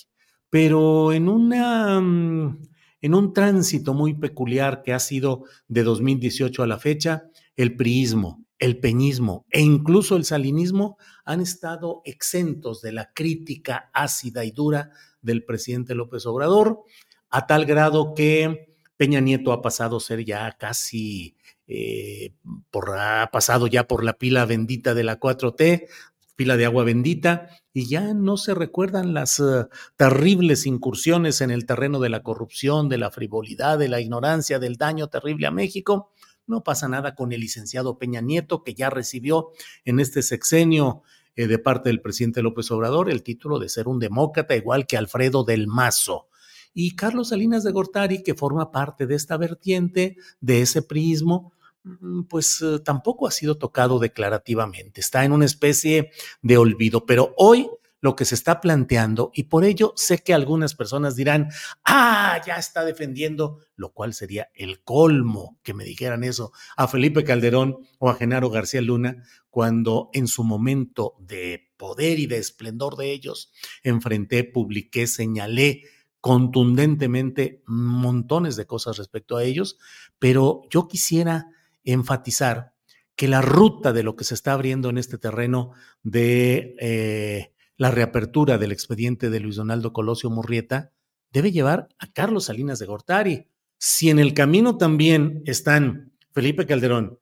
Pero 0.50 1.12
en, 1.12 1.28
una, 1.28 2.00
mm, 2.00 2.68
en 3.00 3.14
un 3.14 3.32
tránsito 3.32 3.94
muy 3.94 4.14
peculiar 4.14 4.82
que 4.82 4.92
ha 4.92 4.98
sido 4.98 5.44
de 5.68 5.82
2018 5.82 6.62
a 6.62 6.66
la 6.66 6.78
fecha, 6.78 7.24
el 7.56 7.76
priismo, 7.76 8.44
el 8.58 8.80
peñismo 8.80 9.46
e 9.50 9.60
incluso 9.60 10.16
el 10.16 10.24
salinismo 10.24 10.98
han 11.24 11.40
estado 11.40 12.02
exentos 12.04 12.82
de 12.82 12.92
la 12.92 13.12
crítica 13.12 13.90
ácida 13.92 14.44
y 14.44 14.50
dura 14.50 14.90
del 15.22 15.44
presidente 15.44 15.94
López 15.94 16.26
Obrador, 16.26 16.82
a 17.30 17.46
tal 17.46 17.66
grado 17.66 18.14
que 18.14 18.76
Peña 18.96 19.20
Nieto 19.20 19.52
ha 19.52 19.62
pasado 19.62 19.98
a 19.98 20.00
ser 20.00 20.24
ya 20.24 20.56
casi, 20.58 21.36
eh, 21.66 22.34
por, 22.70 22.98
ha 22.98 23.30
pasado 23.30 23.66
ya 23.66 23.86
por 23.86 24.02
la 24.02 24.14
pila 24.14 24.44
bendita 24.44 24.94
de 24.94 25.04
la 25.04 25.20
4T, 25.20 25.86
pila 26.34 26.56
de 26.56 26.64
agua 26.64 26.84
bendita, 26.84 27.48
y 27.72 27.88
ya 27.88 28.14
no 28.14 28.36
se 28.36 28.54
recuerdan 28.54 29.14
las 29.14 29.38
eh, 29.40 29.66
terribles 29.96 30.66
incursiones 30.66 31.40
en 31.40 31.50
el 31.50 31.66
terreno 31.66 32.00
de 32.00 32.08
la 32.08 32.22
corrupción, 32.22 32.88
de 32.88 32.98
la 32.98 33.10
frivolidad, 33.10 33.78
de 33.78 33.88
la 33.88 34.00
ignorancia, 34.00 34.58
del 34.58 34.76
daño 34.76 35.08
terrible 35.08 35.46
a 35.46 35.50
México 35.50 36.10
no 36.48 36.64
pasa 36.64 36.88
nada 36.88 37.14
con 37.14 37.32
el 37.32 37.40
licenciado 37.40 37.98
Peña 37.98 38.20
Nieto, 38.20 38.64
que 38.64 38.74
ya 38.74 38.90
recibió 38.90 39.50
en 39.84 40.00
este 40.00 40.22
sexenio 40.22 41.02
eh, 41.36 41.46
de 41.46 41.58
parte 41.58 41.88
del 41.88 42.00
presidente 42.00 42.42
López 42.42 42.70
Obrador 42.70 43.08
el 43.10 43.22
título 43.22 43.58
de 43.58 43.68
ser 43.68 43.86
un 43.86 44.00
demócrata, 44.00 44.56
igual 44.56 44.86
que 44.86 44.96
Alfredo 44.96 45.44
del 45.44 45.68
Mazo. 45.68 46.26
Y 46.74 46.96
Carlos 46.96 47.28
Salinas 47.28 47.64
de 47.64 47.72
Gortari, 47.72 48.22
que 48.22 48.34
forma 48.34 48.72
parte 48.72 49.06
de 49.06 49.14
esta 49.14 49.36
vertiente, 49.36 50.16
de 50.40 50.60
ese 50.62 50.82
prismo, 50.82 51.52
mm, 51.84 52.22
pues 52.24 52.60
eh, 52.62 52.80
tampoco 52.84 53.26
ha 53.26 53.30
sido 53.30 53.56
tocado 53.56 53.98
declarativamente. 53.98 55.00
Está 55.00 55.24
en 55.24 55.32
una 55.32 55.44
especie 55.44 56.10
de 56.42 56.56
olvido. 56.56 57.06
Pero 57.06 57.34
hoy 57.36 57.68
lo 58.00 58.14
que 58.16 58.24
se 58.24 58.34
está 58.34 58.60
planteando 58.60 59.30
y 59.34 59.44
por 59.44 59.64
ello 59.64 59.92
sé 59.96 60.18
que 60.18 60.34
algunas 60.34 60.74
personas 60.74 61.16
dirán, 61.16 61.48
ah, 61.84 62.40
ya 62.46 62.56
está 62.56 62.84
defendiendo, 62.84 63.60
lo 63.76 63.92
cual 63.92 64.14
sería 64.14 64.50
el 64.54 64.82
colmo 64.82 65.58
que 65.62 65.74
me 65.74 65.84
dijeran 65.84 66.24
eso 66.24 66.52
a 66.76 66.88
Felipe 66.88 67.24
Calderón 67.24 67.78
o 67.98 68.10
a 68.10 68.14
Genaro 68.14 68.50
García 68.50 68.80
Luna 68.80 69.22
cuando 69.50 70.10
en 70.12 70.28
su 70.28 70.44
momento 70.44 71.16
de 71.18 71.72
poder 71.76 72.18
y 72.18 72.26
de 72.26 72.38
esplendor 72.38 72.96
de 72.96 73.12
ellos 73.12 73.52
enfrenté, 73.82 74.44
publiqué, 74.44 75.06
señalé 75.06 75.82
contundentemente 76.20 77.62
montones 77.66 78.56
de 78.56 78.66
cosas 78.66 78.98
respecto 78.98 79.36
a 79.36 79.44
ellos, 79.44 79.78
pero 80.18 80.62
yo 80.70 80.88
quisiera 80.88 81.46
enfatizar 81.84 82.74
que 83.14 83.28
la 83.28 83.40
ruta 83.40 83.92
de 83.92 84.02
lo 84.02 84.14
que 84.14 84.24
se 84.24 84.34
está 84.34 84.52
abriendo 84.52 84.90
en 84.90 84.98
este 84.98 85.18
terreno 85.18 85.72
de 86.02 86.76
eh, 86.80 87.52
la 87.78 87.92
reapertura 87.92 88.58
del 88.58 88.72
expediente 88.72 89.30
de 89.30 89.40
Luis 89.40 89.56
Donaldo 89.56 89.92
Colosio 89.92 90.28
Murrieta 90.30 90.92
debe 91.30 91.52
llevar 91.52 91.88
a 91.98 92.12
Carlos 92.12 92.46
Salinas 92.46 92.80
de 92.80 92.86
Gortari. 92.86 93.48
Si 93.78 94.10
en 94.10 94.18
el 94.18 94.34
camino 94.34 94.76
también 94.76 95.42
están 95.46 96.12
Felipe 96.32 96.66
Calderón 96.66 97.20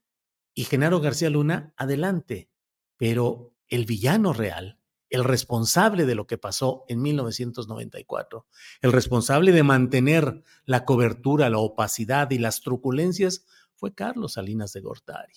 y 0.55 0.65
Genaro 0.65 1.01
García 1.01 1.29
Luna, 1.29 1.75
adelante. 1.77 2.49
Pero 2.97 3.55
el 3.69 3.85
villano 3.85 4.33
real, 4.33 4.81
el 5.11 5.25
responsable 5.25 6.07
de 6.07 6.15
lo 6.15 6.27
que 6.27 6.39
pasó 6.39 6.85
en 6.89 7.03
1994, 7.03 8.47
el 8.81 8.93
responsable 8.93 9.53
de 9.53 9.63
mantener 9.63 10.43
la 10.65 10.87
cobertura, 10.87 11.51
la 11.51 11.59
opacidad 11.59 12.31
y 12.31 12.39
las 12.39 12.63
truculencias, 12.63 13.45
fue 13.75 13.95
Carlos 13.95 14.33
Salinas 14.33 14.73
de 14.73 14.81
Gortari. 14.81 15.35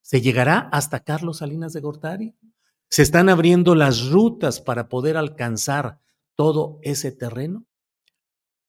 ¿Se 0.00 0.20
llegará 0.20 0.60
hasta 0.70 1.00
Carlos 1.00 1.38
Salinas 1.38 1.72
de 1.72 1.80
Gortari? 1.80 2.36
¿Se 2.92 3.02
están 3.02 3.28
abriendo 3.28 3.76
las 3.76 4.08
rutas 4.08 4.60
para 4.60 4.88
poder 4.88 5.16
alcanzar 5.16 6.00
todo 6.34 6.80
ese 6.82 7.12
terreno? 7.12 7.64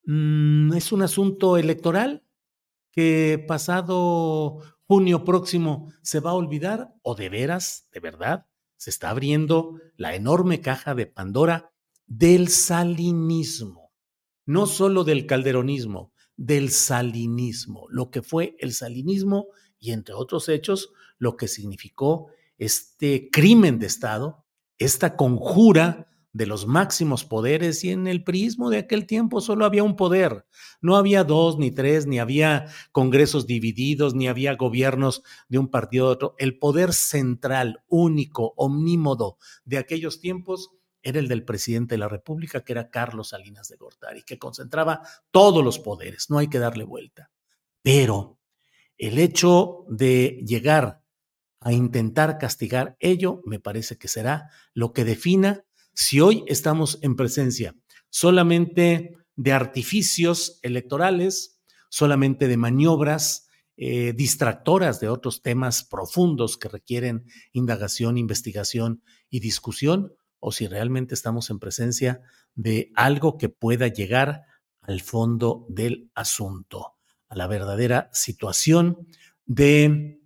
Mm, 0.06 0.74
¿Es 0.74 0.92
un 0.92 1.02
asunto 1.02 1.58
electoral 1.58 2.24
que 2.92 3.44
pasado 3.48 4.60
junio 4.84 5.24
próximo 5.24 5.92
se 6.04 6.20
va 6.20 6.32
a 6.32 6.36
olvidar 6.36 6.94
o 7.02 7.16
de 7.16 7.30
veras, 7.30 7.88
de 7.92 8.00
verdad, 8.00 8.46
se 8.78 8.92
está 8.92 9.10
abriendo 9.10 9.80
la 9.98 10.14
enorme 10.14 10.62
caja 10.62 10.94
de 10.94 11.08
Pandora 11.08 11.72
del 12.06 12.50
salinismo, 12.50 13.92
no 14.46 14.68
solo 14.68 15.04
del 15.04 15.26
calderonismo, 15.26 16.14
del 16.36 16.70
salinismo, 16.70 17.88
lo 17.90 18.12
que 18.12 18.22
fue 18.22 18.56
el 18.60 18.74
salinismo 18.74 19.48
y 19.80 19.94
entre 19.94 20.14
otros 20.14 20.48
hechos, 20.48 20.92
lo 21.18 21.38
que 21.38 21.48
significó 21.48 22.28
este 22.62 23.30
crimen 23.32 23.80
de 23.80 23.88
Estado, 23.88 24.46
esta 24.78 25.16
conjura 25.16 26.08
de 26.32 26.46
los 26.46 26.68
máximos 26.68 27.26
poderes 27.26 27.84
y 27.84 27.90
en 27.90 28.06
el 28.06 28.24
prismo 28.24 28.70
de 28.70 28.78
aquel 28.78 29.08
tiempo 29.08 29.42
solo 29.42 29.66
había 29.66 29.84
un 29.84 29.96
poder, 29.96 30.46
no 30.80 30.96
había 30.96 31.24
dos 31.24 31.58
ni 31.58 31.72
tres, 31.72 32.06
ni 32.06 32.20
había 32.20 32.68
congresos 32.92 33.48
divididos, 33.48 34.14
ni 34.14 34.28
había 34.28 34.56
gobiernos 34.58 35.24
de 35.50 35.58
un 35.58 35.70
partido 35.70 36.06
de 36.06 36.12
otro. 36.14 36.36
El 36.38 36.60
poder 36.60 36.94
central, 36.94 37.84
único, 37.88 38.54
omnímodo 38.56 39.40
de 39.66 39.80
aquellos 39.80 40.20
tiempos 40.20 40.70
era 41.02 41.18
el 41.18 41.28
del 41.28 41.44
presidente 41.44 41.96
de 41.96 42.00
la 42.00 42.10
República, 42.10 42.64
que 42.64 42.74
era 42.74 42.92
Carlos 42.92 43.30
Salinas 43.30 43.70
de 43.70 43.78
Gortari, 43.78 44.22
que 44.22 44.38
concentraba 44.38 45.02
todos 45.32 45.64
los 45.64 45.80
poderes, 45.80 46.30
no 46.30 46.38
hay 46.38 46.48
que 46.48 46.60
darle 46.60 46.84
vuelta. 46.84 47.32
Pero 47.82 48.40
el 49.00 49.18
hecho 49.18 49.86
de 49.90 50.44
llegar 50.46 51.01
a 51.62 51.72
intentar 51.72 52.38
castigar 52.40 52.98
ello, 53.00 53.42
me 53.46 53.60
parece 53.60 53.98
que 53.98 54.08
será 54.08 54.50
lo 54.74 54.92
que 54.92 55.06
defina 55.06 55.64
si 55.94 56.20
hoy 56.20 56.44
estamos 56.48 57.00
en 57.02 57.16
presencia 57.16 57.76
solamente 58.10 59.16
de 59.36 59.54
artificios 59.54 60.60
electorales, 60.64 61.62
solamente 61.90 62.48
de 62.48 62.58
maniobras 62.58 63.48
eh, 63.78 64.14
distractoras 64.14 65.00
de 65.00 65.08
otros 65.08 65.42
temas 65.42 65.84
profundos 65.84 66.58
que 66.58 66.68
requieren 66.68 67.26
indagación, 67.54 68.18
investigación 68.18 69.02
y 69.30 69.40
discusión, 69.40 70.14
o 70.40 70.52
si 70.52 70.68
realmente 70.68 71.14
estamos 71.14 71.50
en 71.50 71.60
presencia 71.60 72.22
de 72.56 72.92
algo 72.96 73.38
que 73.38 73.50
pueda 73.50 73.88
llegar 73.88 74.44
al 74.82 75.02
fondo 75.02 75.66
del 75.70 76.12
asunto, 76.16 76.96
a 77.30 77.36
la 77.36 77.48
verdadera 77.48 78.10
situación 78.14 79.08
de 79.46 80.21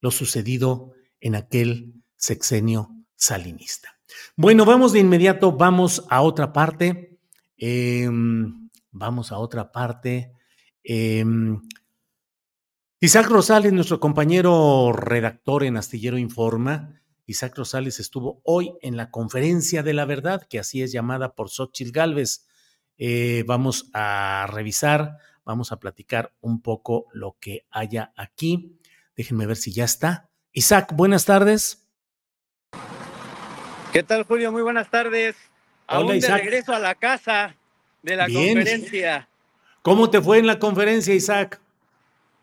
lo 0.00 0.10
sucedido 0.10 0.92
en 1.20 1.34
aquel 1.34 1.94
sexenio 2.16 2.90
salinista. 3.14 3.98
Bueno, 4.36 4.64
vamos 4.64 4.92
de 4.92 5.00
inmediato, 5.00 5.52
vamos 5.52 6.04
a 6.10 6.22
otra 6.22 6.52
parte. 6.52 7.18
Em, 7.56 8.68
vamos 8.90 9.32
a 9.32 9.38
otra 9.38 9.72
parte. 9.72 10.32
Em, 10.82 11.60
Isaac 13.00 13.26
Rosales, 13.28 13.72
nuestro 13.72 14.00
compañero 14.00 14.92
redactor 14.92 15.64
en 15.64 15.76
Astillero 15.76 16.18
Informa, 16.18 17.02
Isaac 17.26 17.56
Rosales 17.56 17.98
estuvo 17.98 18.40
hoy 18.44 18.72
en 18.82 18.96
la 18.96 19.10
conferencia 19.10 19.82
de 19.82 19.92
la 19.92 20.04
verdad, 20.04 20.46
que 20.48 20.60
así 20.60 20.82
es 20.82 20.92
llamada 20.92 21.34
por 21.34 21.50
Xochitl 21.50 21.90
Galvez. 21.90 22.46
Eh, 22.98 23.44
vamos 23.46 23.90
a 23.92 24.46
revisar, 24.50 25.18
vamos 25.44 25.72
a 25.72 25.80
platicar 25.80 26.34
un 26.40 26.62
poco 26.62 27.06
lo 27.12 27.36
que 27.40 27.66
haya 27.70 28.12
aquí. 28.16 28.78
Déjenme 29.16 29.46
ver 29.46 29.56
si 29.56 29.72
ya 29.72 29.84
está. 29.84 30.28
Isaac, 30.52 30.92
buenas 30.94 31.24
tardes. 31.24 31.88
¿Qué 33.92 34.02
tal, 34.02 34.24
Julio? 34.24 34.52
Muy 34.52 34.62
buenas 34.62 34.90
tardes. 34.90 35.36
Aún 35.86 36.20
de 36.20 36.28
regreso 36.28 36.74
a 36.74 36.78
la 36.78 36.94
casa 36.94 37.56
de 38.02 38.16
la 38.16 38.26
conferencia. 38.26 39.28
¿Cómo 39.80 40.10
te 40.10 40.20
fue 40.20 40.38
en 40.38 40.46
la 40.46 40.58
conferencia, 40.58 41.14
Isaac? 41.14 41.60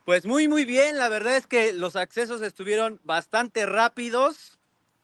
Pues 0.04 0.26
muy, 0.26 0.48
muy 0.48 0.66
bien. 0.66 0.98
La 0.98 1.10
verdad 1.10 1.38
es 1.38 1.46
que 1.46 1.74
los 1.74 1.96
accesos 1.96 2.42
estuvieron 2.42 3.00
bastante 3.04 3.68
rápidos. 3.68 4.58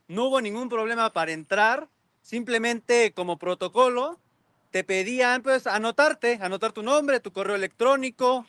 No 0.07 0.25
hubo 0.25 0.41
ningún 0.41 0.69
problema 0.69 1.13
para 1.13 1.33
entrar. 1.33 1.87
Simplemente 2.23 3.13
como 3.13 3.37
protocolo 3.37 4.19
te 4.71 4.83
pedían 4.83 5.43
pues 5.43 5.67
anotarte, 5.67 6.39
anotar 6.41 6.71
tu 6.71 6.81
nombre, 6.81 7.19
tu 7.19 7.31
correo 7.31 7.55
electrónico 7.55 8.47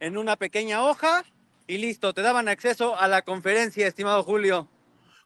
en 0.00 0.18
una 0.18 0.36
pequeña 0.36 0.84
hoja 0.84 1.24
y 1.66 1.78
listo, 1.78 2.12
te 2.12 2.22
daban 2.22 2.48
acceso 2.48 2.98
a 2.98 3.08
la 3.08 3.22
conferencia, 3.22 3.86
estimado 3.86 4.22
Julio. 4.22 4.68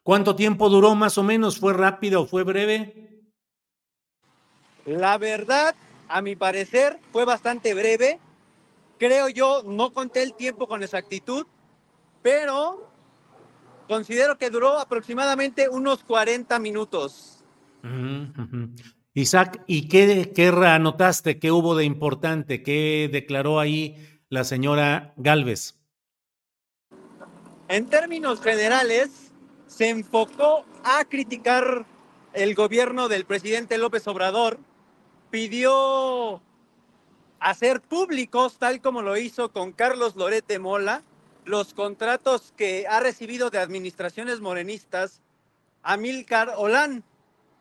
¿Cuánto 0.02 0.36
tiempo 0.36 0.68
duró 0.68 0.94
más 0.94 1.18
o 1.18 1.22
menos? 1.22 1.58
¿Fue 1.58 1.72
rápido 1.72 2.22
o 2.22 2.26
fue 2.26 2.44
breve? 2.44 3.24
La 4.84 5.18
verdad, 5.18 5.74
a 6.08 6.22
mi 6.22 6.36
parecer, 6.36 6.98
fue 7.10 7.24
bastante 7.24 7.74
breve. 7.74 8.20
Creo 8.98 9.28
yo, 9.28 9.62
no 9.64 9.92
conté 9.92 10.22
el 10.22 10.34
tiempo 10.34 10.68
con 10.68 10.82
exactitud, 10.82 11.46
pero 12.22 12.88
considero 13.88 14.38
que 14.38 14.48
duró 14.48 14.78
aproximadamente 14.78 15.68
unos 15.68 16.04
40 16.04 16.58
minutos. 16.60 17.44
Isaac, 19.14 19.62
¿y 19.66 19.88
qué, 19.88 20.32
qué 20.34 20.48
anotaste? 20.48 21.38
¿Qué 21.38 21.50
hubo 21.50 21.74
de 21.74 21.84
importante? 21.84 22.62
¿Qué 22.62 23.08
declaró 23.12 23.58
ahí 23.58 24.20
la 24.28 24.44
señora 24.44 25.14
Galvez? 25.16 25.75
En 27.68 27.88
términos 27.88 28.40
generales, 28.40 29.32
se 29.66 29.88
enfocó 29.88 30.64
a 30.84 31.04
criticar 31.04 31.84
el 32.32 32.54
gobierno 32.54 33.08
del 33.08 33.24
presidente 33.24 33.76
López 33.76 34.06
Obrador, 34.06 34.58
pidió 35.30 36.40
hacer 37.40 37.80
públicos, 37.80 38.58
tal 38.58 38.80
como 38.80 39.02
lo 39.02 39.16
hizo 39.16 39.50
con 39.52 39.72
Carlos 39.72 40.14
Lorete 40.14 40.58
Mola, 40.58 41.02
los 41.44 41.74
contratos 41.74 42.52
que 42.56 42.86
ha 42.88 43.00
recibido 43.00 43.50
de 43.50 43.58
administraciones 43.58 44.40
morenistas 44.40 45.20
Amílcar 45.82 46.54
Olán 46.56 47.04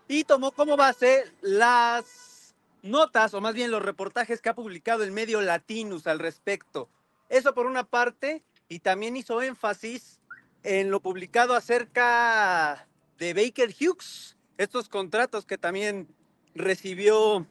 y 0.07 0.23
tomó 0.23 0.51
como 0.51 0.77
base 0.77 1.31
las 1.41 2.55
notas, 2.81 3.33
o 3.33 3.41
más 3.41 3.53
bien 3.53 3.71
los 3.71 3.81
reportajes 3.81 4.41
que 4.41 4.49
ha 4.49 4.55
publicado 4.55 5.03
el 5.03 5.11
medio 5.11 5.41
Latinus 5.41 6.07
al 6.07 6.19
respecto. 6.19 6.89
Eso 7.29 7.53
por 7.53 7.65
una 7.65 7.83
parte, 7.83 8.43
y 8.67 8.79
también 8.79 9.15
hizo 9.17 9.41
énfasis 9.41 10.19
en 10.63 10.89
lo 10.89 10.99
publicado 10.99 11.53
acerca 11.53 12.87
de 13.17 13.33
Baker 13.33 13.69
Hughes, 13.69 14.35
estos 14.57 14.89
contratos 14.89 15.45
que 15.45 15.57
también 15.57 16.07
recibió 16.55 17.45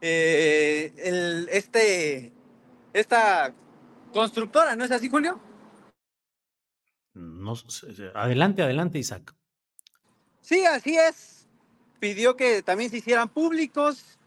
eh, 0.00 0.92
el, 0.98 1.48
este, 1.50 2.32
esta 2.92 3.54
constructora, 4.12 4.76
¿no 4.76 4.84
es 4.84 4.90
así, 4.90 5.08
Julio? 5.08 5.40
No, 7.14 7.54
adelante, 8.14 8.62
adelante, 8.62 8.98
Isaac. 8.98 9.34
Sí, 10.40 10.64
así 10.66 10.96
es. 10.96 11.46
Pidió 12.00 12.36
que 12.36 12.62
también 12.62 12.90
se 12.90 12.98
hicieran 12.98 13.28
públicos 13.28 14.18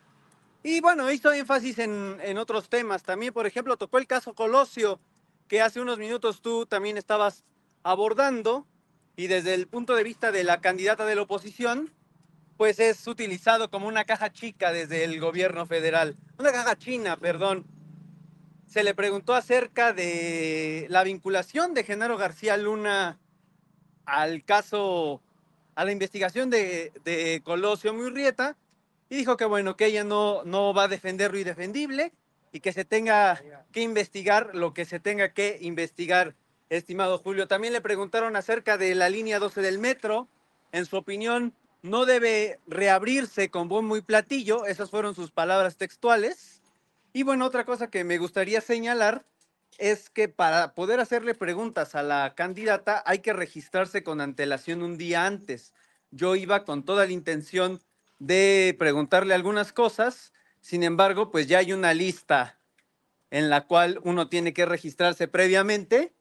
y 0.68 0.82
bueno, 0.82 1.10
hizo 1.10 1.32
énfasis 1.32 1.80
en, 1.80 2.18
en, 2.22 2.38
otros 2.38 2.68
temas. 2.68 3.02
También, 3.02 3.32
por 3.32 3.48
ejemplo, 3.48 3.78
tocó 3.78 4.00
el 4.00 4.06
caso 4.06 4.34
Colosio, 4.34 5.00
que 5.48 5.62
hace 5.62 5.80
unos 5.80 5.98
minutos 5.98 6.42
tú 6.42 6.66
también 6.66 6.98
estabas 6.98 7.46
abordando. 7.84 8.68
y 9.16 9.28
desde 9.28 9.54
el 9.54 9.68
punto 9.68 9.96
de 9.96 10.04
vista 10.04 10.34
de 10.34 10.44
la 10.44 10.60
candidata 10.60 11.06
de 11.06 11.16
la 11.16 11.22
oposición, 11.22 11.94
pues 12.58 12.82
es 12.82 13.08
utilizado 13.08 13.70
como 13.70 13.88
una 13.88 14.04
caja 14.04 14.34
chica 14.34 14.74
desde 14.74 15.06
el 15.06 15.22
gobierno 15.22 15.66
federal, 15.66 16.18
una 16.38 16.52
caja 16.52 16.78
china, 16.78 17.16
perdón. 17.16 17.66
Se 18.68 18.84
le 18.84 18.94
preguntó 18.94 19.36
acerca 19.36 19.94
de 19.94 20.86
la 20.90 21.06
vinculación 21.06 21.74
de 21.74 21.86
Genaro 21.86 22.18
García 22.18 22.58
Luna 22.58 23.18
al 24.06 24.44
caso, 24.44 25.22
a 25.76 25.86
la 25.86 25.94
investigación 25.94 26.50
de, 26.50 26.92
de 27.06 27.42
Colosio 27.46 27.94
Murrieta, 27.94 28.58
y 29.10 29.16
dijo 29.16 29.38
que 29.38 29.46
bueno, 29.46 29.78
que 29.78 29.86
ella 29.86 30.04
no, 30.04 30.44
no 30.44 30.74
va 30.74 30.84
a 30.84 30.88
defender 30.88 31.32
lo 31.32 31.40
indefendible 31.40 32.12
y 32.52 32.60
que 32.60 32.74
se 32.74 32.86
tenga 32.86 33.42
que 33.72 33.82
investigar 33.82 34.52
lo 34.54 34.74
que 34.74 34.86
se 34.86 35.00
tenga 35.00 35.34
que 35.34 35.58
investigar, 35.62 36.36
estimado 36.70 37.18
Julio. 37.20 37.48
También 37.48 37.74
le 37.74 37.82
preguntaron 37.82 38.36
acerca 38.36 38.78
de 38.78 38.96
la 38.96 39.10
línea 39.10 39.40
12 39.40 39.62
del 39.62 39.80
metro. 39.80 40.28
En 40.72 40.86
su 40.86 40.98
opinión, 40.98 41.54
no 41.82 42.06
debe 42.06 42.60
reabrirse 42.68 43.50
con 43.50 43.68
bombo 43.68 43.96
y 43.98 44.02
platillo. 44.02 44.66
Esas 44.66 44.90
fueron 44.90 45.16
sus 45.16 45.32
palabras 45.32 45.78
textuales. 45.78 46.62
Y 47.14 47.24
bueno, 47.24 47.46
otra 47.46 47.66
cosa 47.66 47.90
que 47.90 48.04
me 48.04 48.18
gustaría 48.18 48.62
señalar 48.62 49.26
es 49.78 50.10
que 50.10 50.28
para 50.28 50.74
poder 50.74 51.00
hacerle 51.00 51.36
preguntas 51.36 51.96
a 51.96 52.04
la 52.04 52.34
candidata 52.36 53.04
hay 53.06 53.20
que 53.20 53.34
registrarse 53.34 54.04
con 54.04 54.22
antelación 54.22 54.82
un 54.82 54.98
día 54.98 55.26
antes. 55.26 55.74
Yo 56.12 56.36
iba 56.36 56.66
con 56.66 56.84
toda 56.84 57.06
la 57.06 57.12
intención 57.12 57.82
de 58.20 58.76
preguntarle 58.78 59.34
algunas 59.34 59.74
cosas, 59.74 60.34
sin 60.62 60.84
embargo, 60.84 61.32
pues 61.32 61.48
ya 61.48 61.60
hay 61.60 61.74
una 61.74 61.94
lista 61.94 62.60
en 63.30 63.50
la 63.50 63.68
cual 63.68 64.00
uno 64.04 64.30
tiene 64.30 64.54
que 64.54 64.66
registrarse 64.66 65.28
previamente 65.28 66.14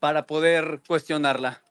para 0.00 0.26
poder 0.26 0.82
cuestionarla. 0.86 1.62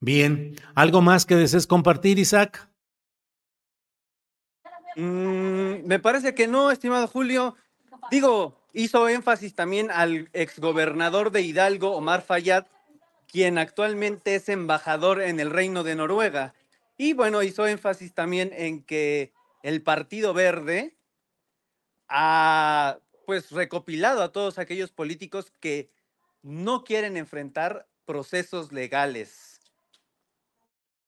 Bien, 0.00 0.56
¿algo 0.74 1.02
más 1.02 1.26
que 1.26 1.36
desees 1.36 1.66
compartir, 1.66 2.18
Isaac? 2.18 2.68
Mm, 4.96 5.86
me 5.86 5.98
parece 5.98 6.34
que 6.34 6.46
no, 6.46 6.70
estimado 6.70 7.06
Julio. 7.06 7.56
Digo, 8.10 8.60
hizo 8.72 9.08
énfasis 9.08 9.54
también 9.54 9.90
al 9.90 10.30
exgobernador 10.32 11.30
de 11.30 11.42
Hidalgo, 11.42 11.94
Omar 11.94 12.22
Fayad, 12.22 12.66
quien 13.30 13.58
actualmente 13.58 14.34
es 14.34 14.48
embajador 14.48 15.20
en 15.20 15.38
el 15.38 15.50
Reino 15.50 15.84
de 15.84 15.94
Noruega. 15.94 16.54
Y 17.02 17.14
bueno, 17.14 17.42
hizo 17.42 17.66
énfasis 17.66 18.12
también 18.12 18.50
en 18.52 18.82
que 18.82 19.32
el 19.62 19.80
Partido 19.80 20.34
Verde 20.34 20.98
ha 22.08 22.98
pues 23.24 23.50
recopilado 23.52 24.22
a 24.22 24.32
todos 24.32 24.58
aquellos 24.58 24.92
políticos 24.92 25.50
que 25.60 25.90
no 26.42 26.84
quieren 26.84 27.16
enfrentar 27.16 27.88
procesos 28.04 28.70
legales. 28.70 29.62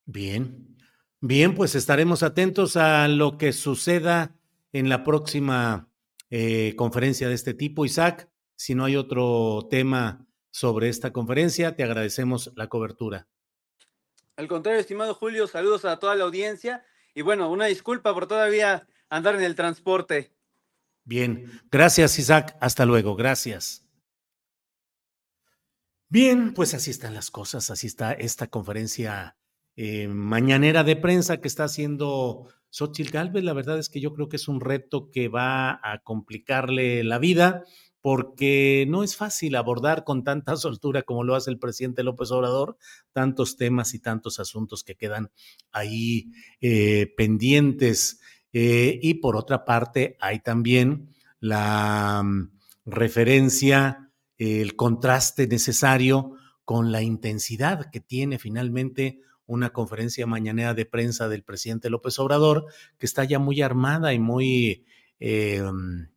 Bien, 0.07 0.79
bien, 1.21 1.55
pues 1.55 1.75
estaremos 1.75 2.23
atentos 2.23 2.79
a 2.79 3.07
lo 3.07 3.37
que 3.37 3.53
suceda 3.53 4.35
en 4.73 4.89
la 4.89 5.05
próxima 5.05 5.91
eh, 6.31 6.73
conferencia 6.75 7.29
de 7.29 7.35
este 7.35 7.53
tipo. 7.53 7.85
Isaac, 7.85 8.31
si 8.57 8.75
no 8.75 8.87
hay 8.87 8.97
otro 8.97 9.69
tema 9.71 10.27
sobre 10.51 10.89
esta 10.89 11.13
conferencia, 11.13 11.77
te 11.77 11.85
agradecemos 11.85 12.51
la 12.57 12.69
cobertura. 12.69 13.29
Al 14.37 14.49
contrario, 14.49 14.81
estimado 14.81 15.15
Julio, 15.15 15.47
saludos 15.47 15.85
a 15.85 15.99
toda 15.99 16.15
la 16.15 16.25
audiencia 16.25 16.85
y 17.15 17.23
bueno, 17.23 17.51
una 17.51 17.67
disculpa 17.67 18.15
por 18.15 18.27
todavía 18.27 18.87
andar 19.11 19.35
en 19.35 19.43
el 19.43 19.55
transporte. 19.55 20.33
Bien, 21.05 21.61
gracias 21.71 22.19
Isaac, 22.19 22.57
hasta 22.61 22.87
luego, 22.87 23.15
gracias. 23.15 23.85
Bien, 26.09 26.55
pues 26.55 26.75
así 26.75 26.91
están 26.91 27.15
las 27.15 27.31
cosas, 27.31 27.71
así 27.71 27.87
está 27.87 28.13
esta 28.13 28.47
conferencia 28.47 29.37
eh, 29.77 30.09
mañanera 30.09 30.85
de 30.85 30.97
prensa 30.97 31.41
que 31.41 31.49
está 31.49 31.65
haciendo 31.65 32.49
Xochitl 32.69 33.11
Galvez. 33.11 33.45
La 33.45 33.55
verdad 33.55 33.79
es 33.79 33.89
que 33.89 34.01
yo 34.01 34.13
creo 34.13 34.29
que 34.29 34.37
es 34.37 34.49
un 34.49 34.61
reto 34.61 35.11
que 35.11 35.29
va 35.29 35.81
a 35.83 36.01
complicarle 36.03 37.05
la 37.05 37.19
vida 37.19 37.65
porque 38.03 38.85
no 38.89 39.05
es 39.05 39.17
fácil 39.17 39.55
abordar 39.55 40.05
con 40.05 40.25
tanta 40.25 40.57
soltura 40.57 41.03
como 41.03 41.25
lo 41.25 41.35
hace 41.35 41.51
el 41.51 41.59
presidente 41.59 42.03
López 42.03 42.31
Obrador 42.33 42.77
tantos 43.13 43.57
temas 43.57 43.95
y 43.95 44.01
tantos 44.01 44.41
asuntos 44.41 44.85
que 44.85 44.97
quedan 44.97 45.31
ahí 45.71 46.33
eh, 46.61 47.15
pendientes. 47.17 48.21
Eh, 48.53 48.99
y 49.01 49.15
por 49.15 49.37
otra 49.37 49.65
parte, 49.65 50.19
hay 50.21 50.41
también 50.41 51.09
la 51.41 52.23
mm, 52.23 52.51
referencia, 52.85 54.11
el 54.37 54.77
contraste 54.77 55.47
necesario 55.47 56.33
con 56.65 56.93
la 56.93 57.03
intensidad 57.03 57.91
que 57.91 58.01
tiene 58.01 58.39
finalmente 58.39 59.21
una 59.47 59.71
conferencia 59.71 60.27
mañanera 60.27 60.75
de 60.75 60.87
prensa 60.87 61.29
del 61.29 61.45
presidente 61.45 61.91
López 61.91 62.19
Obrador, 62.19 62.67
que 62.99 63.07
está 63.07 63.25
ya 63.25 63.39
muy 63.39 63.63
armada 63.63 64.13
y 64.13 64.19
muy 64.19 64.85
eh, 65.21 65.63
mm, 65.63 66.12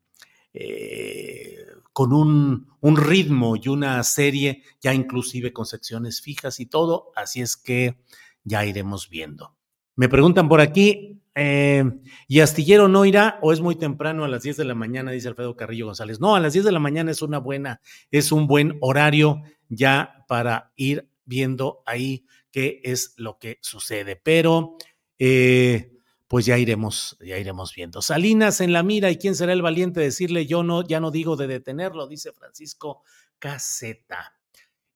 eh, 0.58 1.58
con 1.92 2.14
un, 2.14 2.68
un, 2.80 2.98
ritmo 2.98 3.56
y 3.56 3.68
una 3.68 4.02
serie, 4.04 4.64
ya 4.82 4.94
inclusive 4.94 5.52
con 5.52 5.66
secciones 5.66 6.22
fijas 6.22 6.60
y 6.60 6.66
todo, 6.66 7.12
así 7.16 7.42
es 7.42 7.58
que 7.58 7.98
ya 8.44 8.66
iremos 8.66 9.10
viendo. 9.10 9.56
Me 9.98 10.10
preguntan 10.10 10.48
por 10.48 10.62
aquí, 10.62 11.22
eh, 11.36 11.84
¿y 12.30 12.40
Astillero 12.40 12.88
no 12.88 13.04
irá 13.04 13.40
o 13.42 13.52
es 13.52 13.60
muy 13.60 13.76
temprano 13.76 14.24
a 14.24 14.30
las 14.30 14.44
10 14.44 14.56
de 14.56 14.66
la 14.66 14.76
mañana? 14.76 15.12
Dice 15.12 15.28
Alfredo 15.28 15.58
Carrillo 15.58 15.88
González. 15.88 16.22
No, 16.22 16.36
a 16.36 16.40
las 16.40 16.54
10 16.54 16.64
de 16.66 16.72
la 16.72 16.80
mañana 16.80 17.12
es 17.12 17.22
una 17.22 17.40
buena, 17.40 17.82
es 18.10 18.32
un 18.32 18.48
buen 18.48 18.78
horario 18.80 19.42
ya 19.68 20.26
para 20.30 20.72
ir 20.78 21.10
viendo 21.26 21.84
ahí 21.86 22.26
qué 22.52 22.80
es 22.84 23.14
lo 23.18 23.38
que 23.38 23.60
sucede. 23.62 24.16
Pero 24.16 24.78
eh, 25.20 25.95
pues 26.36 26.46
ya 26.46 26.58
iremos, 26.58 27.18
ya 27.26 27.38
iremos 27.38 27.74
viendo. 27.74 28.02
Salinas 28.02 28.60
en 28.60 28.74
la 28.74 28.84
mira 28.84 29.10
y 29.10 29.16
quién 29.16 29.36
será 29.36 29.54
el 29.54 29.62
valiente 29.62 30.02
de 30.02 30.08
decirle 30.08 30.46
yo 30.46 30.64
no, 30.64 30.86
ya 30.86 31.00
no 31.00 31.10
digo 31.10 31.38
de 31.38 31.48
detenerlo, 31.48 32.08
dice 32.08 32.34
Francisco 32.34 33.04
Caseta. 33.40 34.38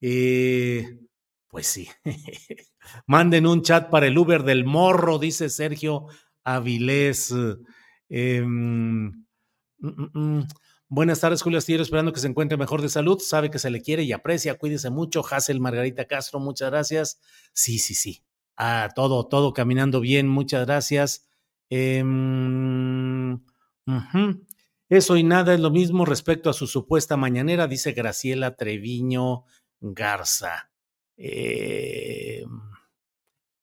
Eh, 0.02 1.00
pues 1.48 1.66
sí. 1.66 1.88
Manden 3.08 3.48
un 3.48 3.62
chat 3.62 3.90
para 3.90 4.08
el 4.08 4.18
Uber 4.18 4.44
del 4.44 4.66
morro, 4.66 5.18
dice 5.18 5.48
Sergio 5.48 6.08
Avilés. 6.44 7.34
Em, 8.10 9.06
mm, 9.08 9.26
mm, 9.78 10.10
mm. 10.14 10.48
Buenas 10.90 11.22
tardes, 11.22 11.42
Julio 11.42 11.60
Astillero, 11.60 11.84
esperando 11.84 12.12
que 12.12 12.20
se 12.20 12.28
encuentre 12.28 12.58
mejor 12.58 12.82
de 12.82 12.90
salud. 12.90 13.18
Sabe 13.18 13.50
que 13.50 13.60
se 13.60 13.70
le 13.70 13.82
quiere 13.82 14.04
y 14.04 14.12
aprecia, 14.12 14.58
cuídese 14.58 14.90
mucho. 14.90 15.24
Hazel 15.26 15.62
Margarita 15.62 16.04
Castro, 16.04 16.42
muchas 16.42 16.70
gracias. 16.70 17.22
Sí, 17.54 17.80
sí, 17.80 17.94
sí. 17.94 18.26
Ah, 18.58 18.90
todo, 18.94 19.26
todo 19.26 19.54
caminando 19.54 20.02
bien, 20.02 20.28
muchas 20.28 20.66
gracias. 20.66 21.29
Em, 21.70 23.40
Eso 24.90 25.18
y 25.18 25.24
nada 25.24 25.54
es 25.54 25.60
lo 25.60 25.70
mismo 25.70 26.04
respecto 26.06 26.50
a 26.50 26.54
su 26.54 26.66
supuesta 26.66 27.16
mañanera, 27.16 27.68
dice 27.68 27.92
Graciela 27.92 28.56
Treviño 28.56 29.44
Garza. 29.80 30.72
Eh, 31.16 32.44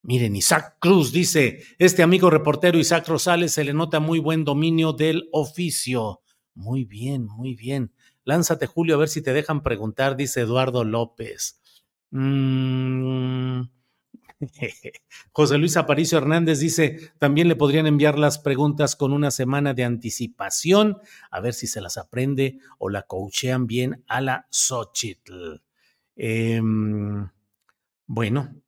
miren, 0.03 0.37
Isaac 0.37 0.77
Cruz 0.79 1.12
dice, 1.12 1.62
este 1.79 2.03
amigo 2.03 2.31
reportero 2.31 2.79
Isaac 2.79 3.09
Rosales 3.09 3.53
se 3.53 3.64
le 3.64 3.73
nota 3.73 3.99
muy 3.99 4.21
buen 4.21 4.45
dominio 4.45 4.92
del 4.92 5.29
oficio. 5.33 6.21
Muy 6.55 6.85
bien, 6.85 7.27
muy 7.27 7.55
bien. 7.55 7.92
Lánzate, 8.25 8.66
Julio, 8.66 8.95
a 8.95 8.99
ver 8.99 9.09
si 9.09 9.23
te 9.23 9.33
dejan 9.33 9.62
preguntar, 9.62 10.16
dice 10.16 10.42
Eduardo 10.42 10.85
López. 10.85 11.61
Mm, 12.11 13.62
José 15.33 15.59
Luis 15.59 15.77
Aparicio 15.77 16.18
Hernández 16.18 16.61
dice, 16.61 17.12
también 17.18 17.49
le 17.49 17.57
podrían 17.57 17.87
enviar 17.87 18.18
las 18.18 18.38
preguntas 18.38 18.96
con 18.96 19.12
una 19.12 19.31
semana 19.31 19.75
de 19.75 19.85
anticipación, 19.85 20.99
a 21.31 21.40
ver 21.40 21.55
si 21.55 21.66
se 21.66 21.81
las 21.81 21.96
aprende 21.96 22.59
o 22.79 22.88
la 22.88 23.03
coachean 23.03 23.66
bien 23.66 24.05
a 24.07 24.20
la 24.20 24.46
Xochitl. 24.51 25.62
Em, 26.16 27.29
bueno, 28.07 28.62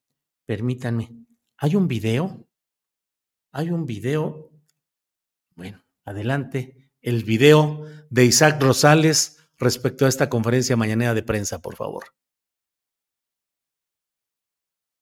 permítanme, 0.47 1.11
¿hay 1.57 1.77
un 1.77 1.89
video? 1.89 2.47
¿Hay 3.53 3.71
un 3.71 3.87
video? 3.87 4.51
Bueno, 5.55 5.85
adelante, 6.05 6.91
el 7.01 7.25
video 7.25 7.87
de 8.11 8.25
Isaac 8.25 8.63
Rosales 8.63 9.39
respecto 9.59 10.07
a 10.07 10.09
esta 10.09 10.29
conferencia 10.29 10.77
mañanera 10.77 11.15
de 11.15 11.23
prensa, 11.23 11.61
por 11.61 11.77
favor. 11.77 12.05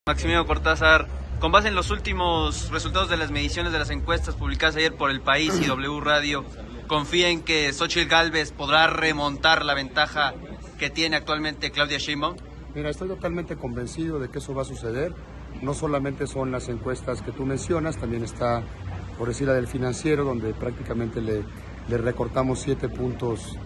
Maximiliano 0.07 0.47
Cortázar, 0.47 1.05
con 1.41 1.51
base 1.51 1.67
en 1.67 1.75
los 1.75 1.91
últimos 1.91 2.71
resultados 2.71 3.09
de 3.09 3.17
las 3.17 3.29
mediciones 3.29 3.73
de 3.73 3.79
las 3.79 3.89
encuestas 3.89 4.35
publicadas 4.35 4.77
ayer 4.77 4.95
por 4.95 5.11
El 5.11 5.19
País 5.19 5.59
y 5.61 5.65
W 5.65 5.99
Radio, 5.99 6.45
¿confía 6.87 7.27
en 7.27 7.41
que 7.41 7.73
Xochitl 7.73 8.09
Galvez 8.09 8.53
podrá 8.53 8.87
remontar 8.87 9.65
la 9.65 9.73
ventaja 9.73 10.33
que 10.79 10.89
tiene 10.89 11.17
actualmente 11.17 11.71
Claudia 11.71 11.97
Sheinbaum? 11.97 12.37
Mira, 12.73 12.89
estoy 12.89 13.09
totalmente 13.09 13.57
convencido 13.57 14.17
de 14.17 14.29
que 14.29 14.39
eso 14.39 14.55
va 14.55 14.61
a 14.61 14.65
suceder. 14.65 15.13
No 15.61 15.73
solamente 15.73 16.25
son 16.25 16.53
las 16.53 16.69
encuestas 16.69 17.21
que 17.21 17.33
tú 17.33 17.45
mencionas, 17.45 17.97
también 17.97 18.23
está, 18.23 18.63
por 19.17 19.27
decir 19.27 19.47
la 19.47 19.55
del 19.55 19.67
financiero, 19.67 20.23
donde 20.23 20.53
prácticamente 20.53 21.19
le, 21.19 21.43
le 21.89 21.97
recortamos 21.97 22.59
siete 22.59 22.87
puntos 22.87 23.57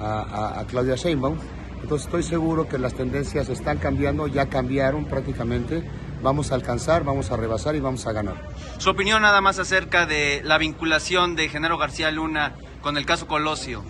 a, 0.00 0.60
a 0.60 0.64
Claudia 0.66 0.94
Sheinbaum 0.94 1.38
entonces 1.82 2.06
estoy 2.06 2.22
seguro 2.22 2.68
que 2.68 2.78
las 2.78 2.94
tendencias 2.94 3.48
están 3.48 3.78
cambiando, 3.78 4.26
ya 4.26 4.46
cambiaron 4.46 5.04
prácticamente. 5.04 5.82
vamos 6.20 6.50
a 6.50 6.56
alcanzar, 6.56 7.04
vamos 7.04 7.30
a 7.30 7.36
rebasar 7.36 7.76
y 7.76 7.80
vamos 7.80 8.06
a 8.06 8.12
ganar. 8.12 8.48
Su 8.78 8.90
opinión 8.90 9.22
nada 9.22 9.40
más 9.40 9.60
acerca 9.60 10.04
de 10.04 10.42
la 10.44 10.58
vinculación 10.58 11.36
de 11.36 11.48
Genaro 11.48 11.78
García 11.78 12.10
Luna 12.10 12.56
con 12.82 12.96
el 12.96 13.06
caso 13.06 13.28
Colosio. 13.28 13.84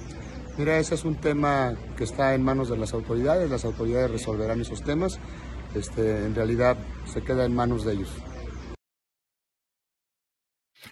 Mira, 0.59 0.79
ese 0.79 0.95
es 0.95 1.05
un 1.05 1.15
tema 1.15 1.75
que 1.97 2.05
está 2.05 2.35
en 2.35 2.43
manos 2.43 2.69
de 2.69 2.77
las 2.77 2.93
autoridades, 2.93 3.49
las 3.49 3.65
autoridades 3.65 4.11
resolverán 4.11 4.61
esos 4.61 4.83
temas, 4.83 5.19
este, 5.75 6.27
en 6.27 6.35
realidad 6.35 6.77
se 7.07 7.23
queda 7.23 7.45
en 7.45 7.55
manos 7.55 7.85
de 7.85 7.95
ellos. 7.95 8.11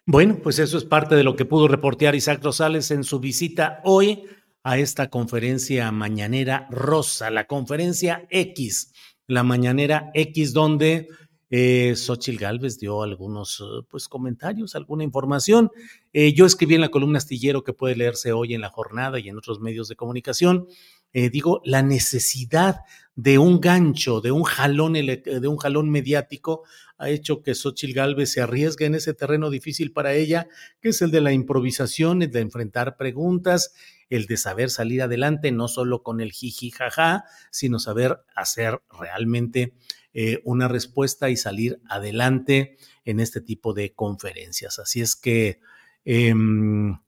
Bueno, 0.07 0.39
pues 0.43 0.59
eso 0.59 0.79
es 0.79 0.85
parte 0.85 1.17
de 1.17 1.25
lo 1.25 1.35
que 1.35 1.45
pudo 1.45 1.69
reportear 1.69 2.15
Isaac 2.15 2.43
Rosales 2.43 2.91
en 2.93 3.03
su 3.03 3.19
visita 3.19 3.81
hoy 3.85 4.25
a 4.67 4.79
esta 4.79 5.11
conferencia 5.11 5.93
mañanera 5.93 6.67
rosa, 6.73 7.31
la 7.31 7.47
conferencia 7.47 8.27
X, 8.31 8.93
la 9.29 9.45
mañanera 9.45 10.11
X, 10.13 10.53
donde 10.53 11.07
eh, 11.51 11.95
Xochil 11.95 12.37
Gálvez 12.37 12.77
dio 12.81 13.05
algunos 13.05 13.61
eh, 13.61 13.87
pues, 13.89 14.09
comentarios, 14.09 14.75
alguna 14.75 15.05
información. 15.05 15.71
Eh, 16.13 16.33
yo 16.35 16.47
escribí 16.47 16.75
en 16.75 16.81
la 16.81 16.89
columna 16.89 17.19
astillero 17.19 17.63
que 17.63 17.75
puede 17.75 17.95
leerse 17.95 18.33
hoy 18.33 18.55
en 18.55 18.61
la 18.61 18.69
jornada 18.69 19.21
y 19.21 19.29
en 19.29 19.39
otros 19.39 19.61
medios 19.61 19.87
de 19.87 19.95
comunicación. 19.95 20.67
Eh, 21.13 21.31
digo, 21.31 21.61
la 21.65 21.83
necesidad 21.83 22.81
de 23.15 23.39
un 23.39 23.61
gancho, 23.61 24.21
de 24.21 24.33
un 24.33 24.43
jalón, 24.43 24.95
de 24.95 25.49
un 25.49 25.57
jalón 25.59 25.91
mediático, 25.91 26.65
ha 26.99 27.09
hecho 27.09 27.41
que 27.41 27.55
Xochil 27.55 27.95
Gálvez 27.95 28.33
se 28.33 28.41
arriesgue 28.41 28.87
en 28.87 28.97
ese 28.97 29.15
terreno 29.15 29.49
difícil 29.49 29.93
para 29.93 30.13
ella, 30.15 30.49
que 30.81 30.89
es 30.89 31.01
el 31.03 31.13
de 31.13 31.21
la 31.21 31.33
improvisación, 31.33 32.23
el 32.23 32.33
de 32.33 32.41
enfrentar 32.41 32.97
preguntas, 32.97 33.73
el 34.09 34.27
de 34.27 34.37
saber 34.37 34.71
salir 34.71 35.03
adelante, 35.03 35.53
no 35.53 35.69
solo 35.69 36.03
con 36.03 36.21
el 36.21 36.33
jiji 36.33 36.71
jaja, 36.71 37.25
sino 37.51 37.79
saber 37.79 38.21
hacer 38.35 38.81
realmente 38.91 39.75
eh, 40.13 40.41
una 40.45 40.69
respuesta 40.69 41.29
y 41.29 41.37
salir 41.37 41.81
adelante 41.89 42.79
en 43.05 43.21
este 43.21 43.41
tipo 43.41 43.75
de 43.75 43.95
conferencias. 43.95 44.79
Así 44.79 45.01
es 45.01 45.17
que, 45.17 45.61
em, 46.05 46.99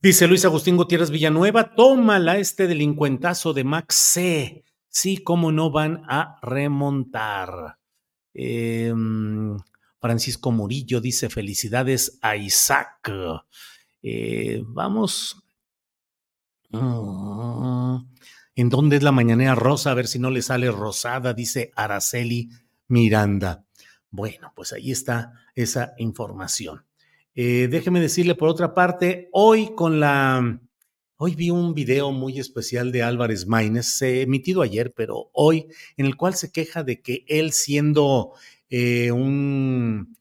dice 0.00 0.28
Luis 0.28 0.44
Agustín 0.44 0.76
Gutiérrez 0.76 1.10
Villanueva, 1.10 1.74
tómala 1.74 2.38
este 2.38 2.66
delincuentazo 2.66 3.52
de 3.52 3.64
Max 3.64 3.94
C. 3.94 4.64
Sí, 4.88 5.18
cómo 5.18 5.52
no 5.52 5.70
van 5.70 6.02
a 6.08 6.38
remontar. 6.42 7.78
Em, 8.32 9.56
Francisco 10.00 10.52
Murillo 10.52 11.00
dice 11.00 11.28
felicidades 11.28 12.18
a 12.22 12.36
Isaac. 12.36 13.10
Eh, 14.02 14.62
vamos. 14.64 15.47
Mm, 16.70 17.96
¿En 18.54 18.68
dónde 18.68 18.96
es 18.96 19.02
la 19.02 19.12
mañanera 19.12 19.54
rosa? 19.54 19.90
A 19.90 19.94
ver 19.94 20.06
si 20.06 20.18
no 20.18 20.30
le 20.30 20.42
sale 20.42 20.70
rosada, 20.70 21.32
dice 21.32 21.72
Araceli 21.76 22.50
Miranda. 22.88 23.64
Bueno, 24.10 24.52
pues 24.54 24.72
ahí 24.72 24.90
está 24.90 25.32
esa 25.54 25.94
información. 25.98 26.84
Eh, 27.34 27.68
déjeme 27.70 28.00
decirle 28.00 28.34
por 28.34 28.48
otra 28.48 28.74
parte, 28.74 29.28
hoy 29.32 29.74
con 29.74 30.00
la... 30.00 30.60
Hoy 31.20 31.34
vi 31.34 31.50
un 31.50 31.74
video 31.74 32.12
muy 32.12 32.38
especial 32.38 32.92
de 32.92 33.02
Álvarez 33.02 33.46
Maínez, 33.46 34.00
emitido 34.02 34.62
ayer, 34.62 34.92
pero 34.94 35.30
hoy, 35.32 35.66
en 35.96 36.06
el 36.06 36.16
cual 36.16 36.34
se 36.34 36.52
queja 36.52 36.84
de 36.84 37.00
que 37.02 37.24
él 37.26 37.50
siendo 37.50 38.34
eh, 38.70 39.10
un 39.10 40.16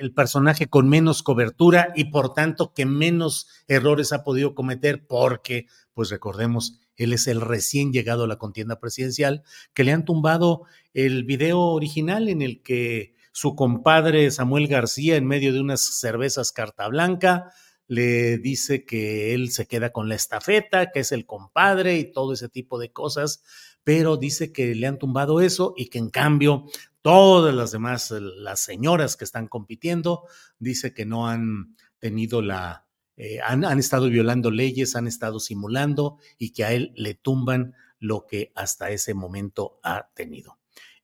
el 0.00 0.12
personaje 0.12 0.66
con 0.66 0.88
menos 0.88 1.22
cobertura 1.22 1.92
y 1.94 2.04
por 2.04 2.32
tanto 2.32 2.72
que 2.72 2.86
menos 2.86 3.48
errores 3.68 4.12
ha 4.12 4.24
podido 4.24 4.54
cometer 4.54 5.06
porque, 5.06 5.66
pues 5.92 6.10
recordemos, 6.10 6.80
él 6.96 7.12
es 7.12 7.26
el 7.26 7.40
recién 7.40 7.92
llegado 7.92 8.24
a 8.24 8.28
la 8.28 8.36
contienda 8.36 8.80
presidencial, 8.80 9.42
que 9.74 9.84
le 9.84 9.92
han 9.92 10.04
tumbado 10.04 10.64
el 10.94 11.24
video 11.24 11.60
original 11.60 12.28
en 12.28 12.42
el 12.42 12.62
que 12.62 13.14
su 13.32 13.54
compadre 13.54 14.30
Samuel 14.30 14.68
García, 14.68 15.16
en 15.16 15.26
medio 15.26 15.52
de 15.52 15.60
unas 15.60 15.80
cervezas 15.80 16.50
carta 16.52 16.88
blanca, 16.88 17.52
le 17.86 18.38
dice 18.38 18.84
que 18.84 19.34
él 19.34 19.50
se 19.50 19.66
queda 19.66 19.90
con 19.90 20.08
la 20.08 20.14
estafeta, 20.14 20.90
que 20.90 21.00
es 21.00 21.12
el 21.12 21.26
compadre 21.26 21.98
y 21.98 22.12
todo 22.12 22.32
ese 22.32 22.48
tipo 22.48 22.78
de 22.78 22.92
cosas, 22.92 23.42
pero 23.82 24.16
dice 24.16 24.52
que 24.52 24.74
le 24.74 24.86
han 24.86 24.98
tumbado 24.98 25.40
eso 25.40 25.74
y 25.76 25.88
que 25.88 25.98
en 25.98 26.10
cambio 26.10 26.66
todas 27.02 27.54
las 27.54 27.72
demás, 27.72 28.10
las 28.10 28.60
señoras 28.60 29.16
que 29.16 29.24
están 29.24 29.48
compitiendo, 29.48 30.24
dice 30.58 30.92
que 30.92 31.06
no 31.06 31.28
han 31.28 31.76
tenido 31.98 32.42
la, 32.42 32.86
eh, 33.22 33.38
han, 33.44 33.78
estado 33.78 34.08
violando 34.08 34.50
leyes, 34.50 34.96
han 34.96 35.06
estado 35.06 35.40
simulando 35.40 36.16
y 36.38 36.54
que 36.54 36.64
a 36.64 36.72
él 36.72 36.92
le 36.96 37.12
tumban 37.12 37.74
lo 37.98 38.26
que 38.26 38.50
hasta 38.54 38.90
ese 38.90 39.12
momento 39.12 39.78
ha 39.82 40.08
tenido. 40.14 40.58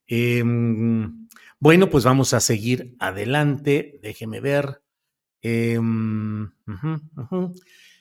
Em, 0.06 1.28
bueno, 1.59 1.90
pues 1.90 2.04
vamos 2.04 2.32
a 2.32 2.40
seguir 2.40 2.96
adelante. 2.98 4.00
Déjeme 4.02 4.40
ver. 4.40 4.82
Em, 5.42 6.50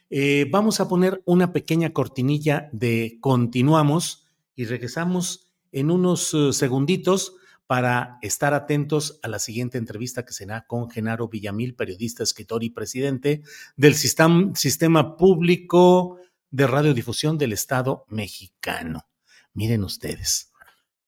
eh, 0.09 0.47
vamos 0.49 0.79
a 0.79 0.87
poner 0.87 1.21
una 1.25 1.51
pequeña 1.51 1.91
cortinilla 1.91 2.69
de 2.71 3.17
continuamos 3.19 4.27
y 4.55 4.63
regresamos 4.63 5.51
en 5.73 5.91
unos 5.91 6.33
uh, 6.33 6.53
segunditos 6.53 7.35
para 7.67 8.19
estar 8.21 8.53
atentos 8.53 9.19
a 9.23 9.27
la 9.27 9.39
siguiente 9.39 9.77
entrevista 9.77 10.23
que 10.23 10.33
será 10.33 10.65
con 10.67 10.89
Genaro 10.89 11.27
Villamil, 11.27 11.75
periodista, 11.75 12.23
escritor 12.23 12.63
y 12.63 12.69
presidente 12.69 13.41
del 13.75 13.95
Sistema 13.95 15.17
Público 15.17 16.19
de 16.51 16.67
Radiodifusión 16.67 17.37
del 17.37 17.53
Estado 17.53 18.05
mexicano. 18.09 19.07
Miren 19.53 19.83
ustedes. 19.83 20.51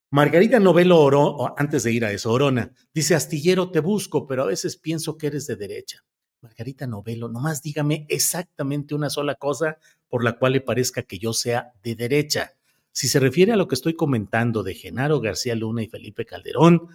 Margarita 0.09 0.59
Novelo 0.59 0.99
Oro, 1.01 1.53
antes 1.57 1.83
de 1.83 1.91
ir 1.91 2.05
a 2.05 2.11
eso, 2.11 2.31
Orona, 2.31 2.71
dice, 2.93 3.13
Astillero, 3.13 3.71
te 3.71 3.81
busco, 3.81 4.25
pero 4.25 4.43
a 4.43 4.47
veces 4.47 4.77
pienso 4.77 5.17
que 5.17 5.27
eres 5.27 5.47
de 5.47 5.57
derecha. 5.57 6.05
Margarita 6.41 6.87
Novelo, 6.87 7.27
nomás 7.27 7.61
dígame 7.61 8.05
exactamente 8.09 8.95
una 8.95 9.09
sola 9.09 9.35
cosa 9.35 9.79
por 10.07 10.23
la 10.23 10.37
cual 10.37 10.53
le 10.53 10.61
parezca 10.61 11.03
que 11.03 11.19
yo 11.19 11.33
sea 11.33 11.73
de 11.83 11.95
derecha. 11.95 12.56
Si 12.97 13.07
se 13.07 13.19
refiere 13.19 13.51
a 13.51 13.57
lo 13.57 13.67
que 13.67 13.75
estoy 13.75 13.93
comentando 13.93 14.63
de 14.63 14.73
Genaro 14.73 15.19
García 15.19 15.53
Luna 15.53 15.83
y 15.83 15.87
Felipe 15.87 16.25
Calderón, 16.25 16.87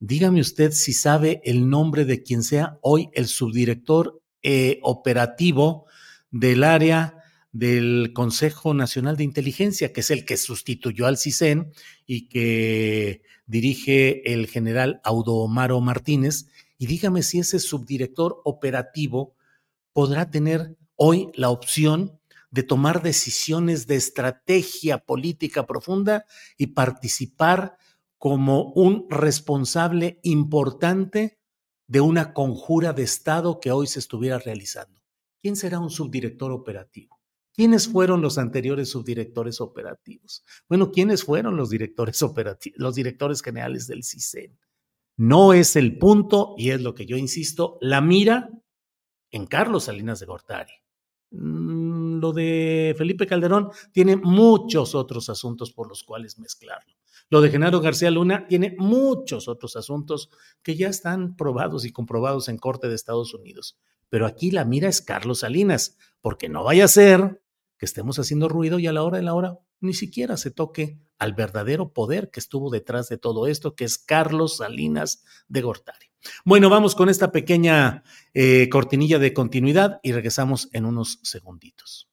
dígame 0.00 0.40
usted 0.40 0.72
si 0.72 0.94
sabe 0.94 1.42
el 1.44 1.68
nombre 1.68 2.06
de 2.06 2.22
quien 2.22 2.42
sea 2.42 2.78
hoy 2.80 3.10
el 3.12 3.26
subdirector 3.26 4.22
eh, 4.42 4.78
operativo 4.80 5.84
del 6.30 6.64
área 6.64 7.18
del 7.52 8.12
Consejo 8.14 8.72
Nacional 8.72 9.18
de 9.18 9.24
Inteligencia, 9.24 9.92
que 9.92 10.00
es 10.00 10.10
el 10.10 10.24
que 10.24 10.38
sustituyó 10.38 11.06
al 11.06 11.18
CISEN 11.18 11.74
y 12.06 12.26
que 12.28 13.20
dirige 13.44 14.32
el 14.32 14.46
general 14.46 15.02
Audo 15.04 15.34
Omaro 15.34 15.78
Martínez. 15.82 16.46
Y 16.78 16.86
dígame 16.86 17.22
si 17.22 17.40
ese 17.40 17.58
subdirector 17.58 18.40
operativo 18.44 19.34
podrá 19.92 20.30
tener 20.30 20.74
hoy 20.96 21.28
la 21.34 21.50
opción 21.50 22.18
de 22.54 22.62
tomar 22.62 23.02
decisiones 23.02 23.88
de 23.88 23.96
estrategia 23.96 24.98
política 24.98 25.66
profunda 25.66 26.24
y 26.56 26.68
participar 26.68 27.76
como 28.16 28.72
un 28.74 29.08
responsable 29.10 30.20
importante 30.22 31.40
de 31.88 32.00
una 32.00 32.32
conjura 32.32 32.92
de 32.92 33.02
Estado 33.02 33.58
que 33.58 33.72
hoy 33.72 33.88
se 33.88 33.98
estuviera 33.98 34.38
realizando. 34.38 35.02
¿Quién 35.42 35.56
será 35.56 35.80
un 35.80 35.90
subdirector 35.90 36.52
operativo? 36.52 37.20
¿Quiénes 37.52 37.88
fueron 37.88 38.22
los 38.22 38.38
anteriores 38.38 38.88
subdirectores 38.88 39.60
operativos? 39.60 40.44
Bueno, 40.68 40.92
¿quiénes 40.92 41.24
fueron 41.24 41.56
los 41.56 41.70
directores 41.70 42.22
operativos, 42.22 42.78
los 42.78 42.94
directores 42.94 43.42
generales 43.42 43.88
del 43.88 44.04
CISEN? 44.04 44.56
No 45.16 45.54
es 45.54 45.74
el 45.74 45.98
punto, 45.98 46.54
y 46.56 46.70
es 46.70 46.80
lo 46.80 46.94
que 46.94 47.04
yo 47.04 47.16
insisto, 47.16 47.78
la 47.80 48.00
mira 48.00 48.48
en 49.32 49.46
Carlos 49.46 49.84
Salinas 49.84 50.20
de 50.20 50.26
Gortari. 50.26 50.84
Lo 52.24 52.32
de 52.32 52.94
Felipe 52.96 53.26
Calderón 53.26 53.68
tiene 53.92 54.16
muchos 54.16 54.94
otros 54.94 55.28
asuntos 55.28 55.72
por 55.72 55.90
los 55.90 56.04
cuales 56.04 56.38
mezclarlo. 56.38 56.94
Lo 57.28 57.42
de 57.42 57.50
Genaro 57.50 57.82
García 57.82 58.10
Luna 58.10 58.46
tiene 58.48 58.74
muchos 58.78 59.46
otros 59.46 59.76
asuntos 59.76 60.30
que 60.62 60.74
ya 60.74 60.88
están 60.88 61.36
probados 61.36 61.84
y 61.84 61.92
comprobados 61.92 62.48
en 62.48 62.56
Corte 62.56 62.88
de 62.88 62.94
Estados 62.94 63.34
Unidos. 63.34 63.78
Pero 64.08 64.24
aquí 64.24 64.50
la 64.50 64.64
mira 64.64 64.88
es 64.88 65.02
Carlos 65.02 65.40
Salinas, 65.40 65.98
porque 66.22 66.48
no 66.48 66.64
vaya 66.64 66.86
a 66.86 66.88
ser 66.88 67.42
que 67.76 67.84
estemos 67.84 68.18
haciendo 68.18 68.48
ruido 68.48 68.78
y 68.78 68.86
a 68.86 68.94
la 68.94 69.02
hora 69.02 69.18
de 69.18 69.24
la 69.24 69.34
hora 69.34 69.58
ni 69.80 69.92
siquiera 69.92 70.38
se 70.38 70.50
toque 70.50 70.98
al 71.18 71.34
verdadero 71.34 71.92
poder 71.92 72.30
que 72.30 72.40
estuvo 72.40 72.70
detrás 72.70 73.10
de 73.10 73.18
todo 73.18 73.48
esto, 73.48 73.74
que 73.74 73.84
es 73.84 73.98
Carlos 73.98 74.56
Salinas 74.56 75.24
de 75.48 75.60
Gortari. 75.60 76.06
Bueno, 76.46 76.70
vamos 76.70 76.94
con 76.94 77.10
esta 77.10 77.32
pequeña 77.32 78.02
eh, 78.32 78.70
cortinilla 78.70 79.18
de 79.18 79.34
continuidad 79.34 80.00
y 80.02 80.12
regresamos 80.12 80.70
en 80.72 80.86
unos 80.86 81.20
segunditos. 81.22 82.08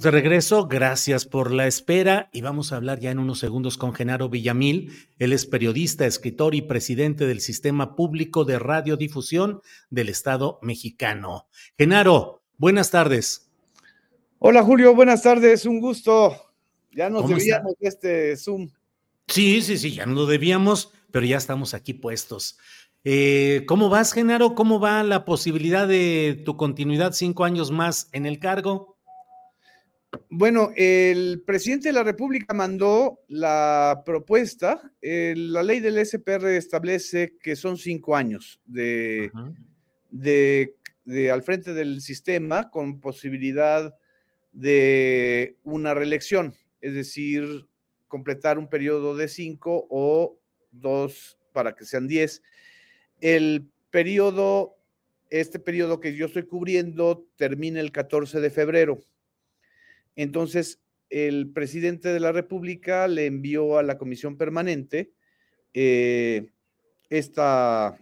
De 0.00 0.10
regreso, 0.10 0.66
gracias 0.66 1.26
por 1.26 1.52
la 1.52 1.66
espera 1.66 2.30
y 2.32 2.40
vamos 2.40 2.72
a 2.72 2.76
hablar 2.76 3.00
ya 3.00 3.10
en 3.10 3.18
unos 3.18 3.38
segundos 3.38 3.76
con 3.76 3.92
Genaro 3.92 4.30
Villamil. 4.30 4.92
Él 5.18 5.34
es 5.34 5.44
periodista, 5.44 6.06
escritor 6.06 6.54
y 6.54 6.62
presidente 6.62 7.26
del 7.26 7.42
Sistema 7.42 7.96
Público 7.96 8.46
de 8.46 8.58
Radiodifusión 8.58 9.60
del 9.90 10.08
Estado 10.08 10.58
mexicano. 10.62 11.48
Genaro, 11.76 12.40
buenas 12.56 12.90
tardes. 12.90 13.50
Hola 14.38 14.62
Julio, 14.62 14.94
buenas 14.94 15.22
tardes, 15.22 15.66
un 15.66 15.80
gusto. 15.80 16.34
Ya 16.92 17.10
nos 17.10 17.28
debíamos 17.28 17.74
este 17.80 18.38
Zoom. 18.38 18.70
Sí, 19.28 19.60
sí, 19.60 19.76
sí, 19.76 19.92
ya 19.92 20.06
nos 20.06 20.16
lo 20.16 20.24
debíamos, 20.24 20.94
pero 21.10 21.26
ya 21.26 21.36
estamos 21.36 21.74
aquí 21.74 21.92
puestos. 21.92 22.56
Eh, 23.04 23.64
¿Cómo 23.68 23.90
vas, 23.90 24.14
Genaro? 24.14 24.54
¿Cómo 24.54 24.80
va 24.80 25.02
la 25.02 25.26
posibilidad 25.26 25.86
de 25.86 26.40
tu 26.46 26.56
continuidad 26.56 27.12
cinco 27.12 27.44
años 27.44 27.70
más 27.70 28.08
en 28.12 28.24
el 28.24 28.38
cargo? 28.38 28.96
Bueno, 30.28 30.72
el 30.76 31.42
presidente 31.46 31.88
de 31.88 31.92
la 31.92 32.02
República 32.02 32.52
mandó 32.52 33.20
la 33.28 34.02
propuesta. 34.04 34.92
Eh, 35.00 35.34
la 35.36 35.62
ley 35.62 35.80
del 35.80 36.04
SPR 36.04 36.46
establece 36.56 37.36
que 37.40 37.54
son 37.54 37.76
cinco 37.76 38.16
años 38.16 38.60
de, 38.64 39.30
de, 40.10 41.30
al 41.30 41.42
frente 41.42 41.74
del 41.74 42.00
sistema 42.00 42.70
con 42.70 43.00
posibilidad 43.00 43.94
de 44.52 45.56
una 45.62 45.94
reelección, 45.94 46.54
es 46.80 46.94
decir, 46.94 47.66
completar 48.08 48.58
un 48.58 48.68
periodo 48.68 49.16
de 49.16 49.28
cinco 49.28 49.86
o 49.90 50.38
dos 50.72 51.38
para 51.52 51.74
que 51.74 51.84
sean 51.84 52.08
diez. 52.08 52.42
El 53.20 53.68
periodo, 53.90 54.76
este 55.28 55.60
periodo 55.60 56.00
que 56.00 56.16
yo 56.16 56.26
estoy 56.26 56.44
cubriendo 56.44 57.26
termina 57.36 57.80
el 57.80 57.92
14 57.92 58.40
de 58.40 58.50
febrero. 58.50 59.00
Entonces, 60.16 60.80
el 61.10 61.50
presidente 61.52 62.08
de 62.08 62.20
la 62.20 62.32
República 62.32 63.08
le 63.08 63.26
envió 63.26 63.78
a 63.78 63.82
la 63.82 63.98
comisión 63.98 64.36
permanente 64.36 65.12
eh, 65.74 66.50
esta, 67.10 67.98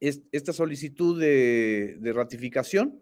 esta, 0.00 0.52
solicitud 0.52 1.20
de, 1.20 2.12
ratificación. 2.14 3.00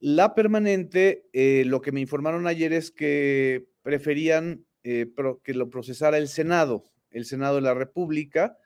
La 0.00 0.34
permanente, 0.34 1.28
eh, 1.32 1.64
lo 1.66 1.80
que 1.80 1.92
me 1.92 2.00
informaron 2.00 2.46
ayer 2.46 2.72
es 2.72 2.90
que 2.90 3.68
preferían 3.82 4.66
eh, 4.82 5.06
que 5.42 5.54
lo 5.54 5.70
procesara 5.70 6.18
el 6.18 6.28
Senado, 6.28 6.84
el 7.10 7.24
Senado 7.24 7.56
de 7.56 7.62
la 7.62 7.74
República, 7.74 8.58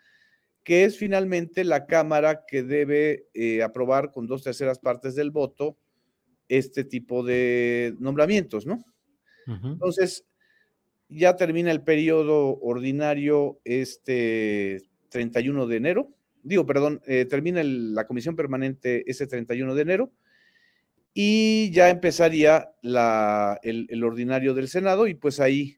que 0.64 0.84
es 0.84 0.98
finalmente 0.98 1.64
la 1.64 1.86
Cámara 1.86 2.44
que 2.46 2.62
debe 2.62 3.26
aprobar 3.62 4.10
con 4.10 4.26
dos 4.26 4.42
terceras 4.42 4.78
partes 4.78 5.14
del 5.14 5.30
voto 5.30 5.78
este 6.50 6.84
tipo 6.84 7.22
de 7.22 7.94
nombramientos, 7.98 8.66
¿no? 8.66 8.84
Entonces, 9.46 10.24
ya 11.08 11.34
termina 11.34 11.72
el 11.72 11.82
periodo 11.82 12.60
ordinario 12.60 13.60
este 13.64 14.82
31 15.08 15.66
de 15.66 15.76
enero, 15.76 16.14
digo, 16.42 16.66
perdón, 16.66 17.00
eh, 17.06 17.24
termina 17.24 17.62
la 17.64 18.06
comisión 18.06 18.36
permanente 18.36 19.10
ese 19.10 19.26
31 19.26 19.74
de 19.74 19.82
enero 19.82 20.12
y 21.14 21.70
ya 21.72 21.90
empezaría 21.90 22.70
el, 22.82 24.04
ordinario 24.04 24.54
del 24.54 24.68
Senado 24.68 25.08
y 25.08 25.14
pues 25.14 25.40
ahí 25.40 25.76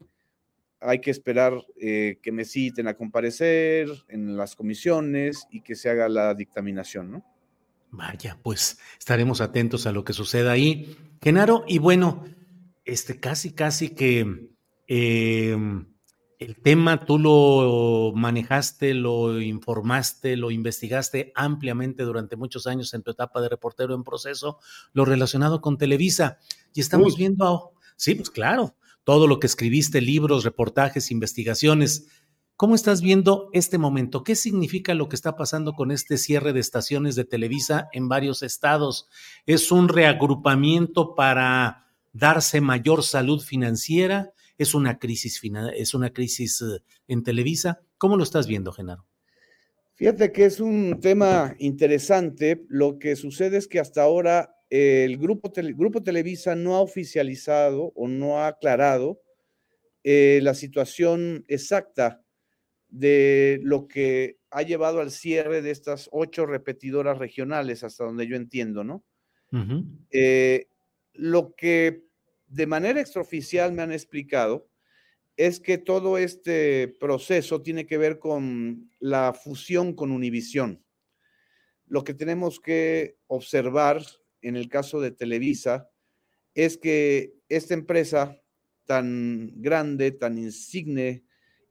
hay 0.80 1.00
que 1.00 1.10
esperar 1.10 1.54
eh, 1.80 2.18
que 2.22 2.32
me 2.32 2.44
citen 2.44 2.88
a 2.88 2.94
comparecer 2.94 3.88
en 4.08 4.36
las 4.36 4.54
comisiones 4.54 5.46
y 5.50 5.62
que 5.62 5.76
se 5.76 5.88
haga 5.88 6.08
la 6.08 6.34
dictaminación, 6.34 7.10
¿no? 7.12 7.31
Vaya, 7.92 8.38
pues 8.42 8.78
estaremos 8.98 9.42
atentos 9.42 9.86
a 9.86 9.92
lo 9.92 10.02
que 10.02 10.14
suceda 10.14 10.52
ahí. 10.52 10.96
Genaro, 11.20 11.64
y 11.68 11.76
bueno, 11.76 12.24
este 12.86 13.20
casi, 13.20 13.52
casi 13.52 13.90
que 13.90 14.48
em, 14.88 15.92
el 16.38 16.56
tema 16.56 17.04
tú 17.04 17.18
lo 17.18 18.12
manejaste, 18.16 18.94
lo 18.94 19.38
informaste, 19.42 20.38
lo 20.38 20.50
investigaste 20.50 21.32
ampliamente 21.34 22.04
durante 22.04 22.36
muchos 22.36 22.66
años 22.66 22.94
en 22.94 23.02
tu 23.02 23.10
etapa 23.10 23.42
de 23.42 23.50
reportero 23.50 23.94
en 23.94 24.04
proceso, 24.04 24.58
lo 24.94 25.04
relacionado 25.04 25.60
con 25.60 25.76
Televisa. 25.76 26.38
Y 26.72 26.80
estamos 26.80 27.18
viendo, 27.18 27.72
sí, 27.96 28.14
pues 28.14 28.30
claro, 28.30 28.74
todo 29.04 29.26
lo 29.26 29.38
que 29.38 29.46
escribiste, 29.46 30.00
libros, 30.00 30.44
reportajes, 30.44 31.10
investigaciones. 31.10 32.08
¿Cómo 32.56 32.74
estás 32.74 33.00
viendo 33.00 33.48
este 33.52 33.78
momento? 33.78 34.22
¿Qué 34.22 34.36
significa 34.36 34.94
lo 34.94 35.08
que 35.08 35.16
está 35.16 35.34
pasando 35.34 35.72
con 35.72 35.90
este 35.90 36.16
cierre 36.16 36.52
de 36.52 36.60
estaciones 36.60 37.16
de 37.16 37.24
Televisa 37.24 37.88
en 37.92 38.08
varios 38.08 38.42
estados? 38.42 39.08
¿Es 39.46 39.72
un 39.72 39.88
reagrupamiento 39.88 41.14
para 41.14 41.86
darse 42.12 42.60
mayor 42.60 43.02
salud 43.02 43.40
financiera? 43.40 44.32
¿Es 44.58 44.74
una 44.74 44.98
crisis, 44.98 45.40
es 45.76 45.94
una 45.94 46.12
crisis 46.12 46.62
eh, 46.62 46.82
en 47.08 47.24
Televisa? 47.24 47.80
¿Cómo 47.98 48.16
lo 48.16 48.22
estás 48.22 48.46
viendo, 48.46 48.70
Genaro? 48.70 49.06
Fíjate 49.94 50.30
que 50.30 50.44
es 50.44 50.60
un 50.60 51.00
tema 51.00 51.56
interesante. 51.58 52.64
Lo 52.68 52.98
que 52.98 53.16
sucede 53.16 53.56
es 53.56 53.66
que 53.66 53.80
hasta 53.80 54.02
ahora 54.02 54.56
el 54.70 55.18
grupo, 55.18 55.52
grupo 55.74 56.02
Televisa 56.02 56.54
no 56.54 56.76
ha 56.76 56.80
oficializado 56.80 57.92
o 57.94 58.08
no 58.08 58.38
ha 58.38 58.46
aclarado 58.46 59.20
eh, 60.04 60.40
la 60.42 60.54
situación 60.54 61.44
exacta 61.46 62.21
de 62.92 63.58
lo 63.62 63.88
que 63.88 64.38
ha 64.50 64.62
llevado 64.62 65.00
al 65.00 65.10
cierre 65.10 65.62
de 65.62 65.70
estas 65.70 66.10
ocho 66.12 66.44
repetidoras 66.44 67.18
regionales, 67.18 67.82
hasta 67.82 68.04
donde 68.04 68.26
yo 68.26 68.36
entiendo, 68.36 68.84
¿no? 68.84 69.04
Eh, 70.10 70.68
lo 71.14 71.54
que 71.54 72.04
de 72.46 72.66
manera 72.66 73.00
extraoficial 73.00 73.72
me 73.72 73.82
han 73.82 73.92
explicado 73.92 74.70
es 75.36 75.60
que 75.60 75.78
todo 75.78 76.18
este 76.18 76.88
proceso 76.88 77.62
tiene 77.62 77.86
que 77.86 77.98
ver 77.98 78.18
con 78.18 78.90
la 78.98 79.32
fusión 79.32 79.94
con 79.94 80.10
Univisión. 80.10 80.84
Lo 81.86 82.04
que 82.04 82.14
tenemos 82.14 82.60
que 82.60 83.16
observar 83.26 84.02
en 84.42 84.56
el 84.56 84.68
caso 84.68 85.00
de 85.00 85.12
Televisa 85.12 85.90
es 86.54 86.76
que 86.76 87.34
esta 87.48 87.72
empresa 87.72 88.38
tan 88.84 89.52
grande, 89.62 90.12
tan 90.12 90.36
insigne, 90.36 91.24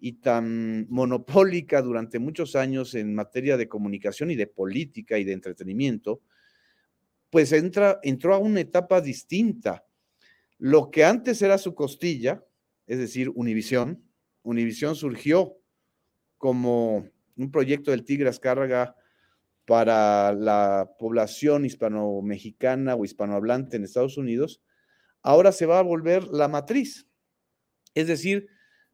y 0.04 0.14
tan 0.14 0.88
monopólica 0.90 1.80
durante 1.84 2.18
muchos 2.18 2.56
años 2.56 2.96
en 2.96 3.14
materia 3.14 3.56
de 3.56 3.70
comunicación 3.70 4.32
y 4.32 4.36
de 4.36 4.48
política 4.48 5.20
y 5.20 5.24
de 5.24 5.34
entretenimiento, 5.34 6.22
pues 7.30 7.52
entra, 7.52 8.00
entró 8.02 8.34
a 8.34 8.40
una 8.40 8.62
etapa 8.62 9.00
distinta. 9.00 9.86
Lo 10.58 10.90
que 10.90 11.06
antes 11.06 11.44
era 11.44 11.60
su 11.60 11.76
costilla, 11.76 12.44
es 12.88 12.98
decir, 12.98 13.30
Univisión, 13.30 14.04
Univisión 14.42 14.96
surgió 14.96 15.56
como 16.40 17.08
un 17.38 17.52
proyecto 17.52 17.92
del 17.92 18.04
Tigre 18.04 18.30
Azcárraga 18.30 18.96
para 19.66 20.34
la 20.34 20.96
población 20.98 21.64
hispano-mexicana 21.64 22.96
o 22.96 23.06
hispanohablante 23.06 23.78
en 23.78 23.84
Estados 23.84 24.18
Unidos, 24.18 24.64
ahora 25.22 25.52
se 25.52 25.68
va 25.68 25.78
a 25.78 25.84
volver 25.84 26.24
la 26.24 26.48
matriz. 26.48 27.08
Es 27.94 28.08
decir, 28.08 28.48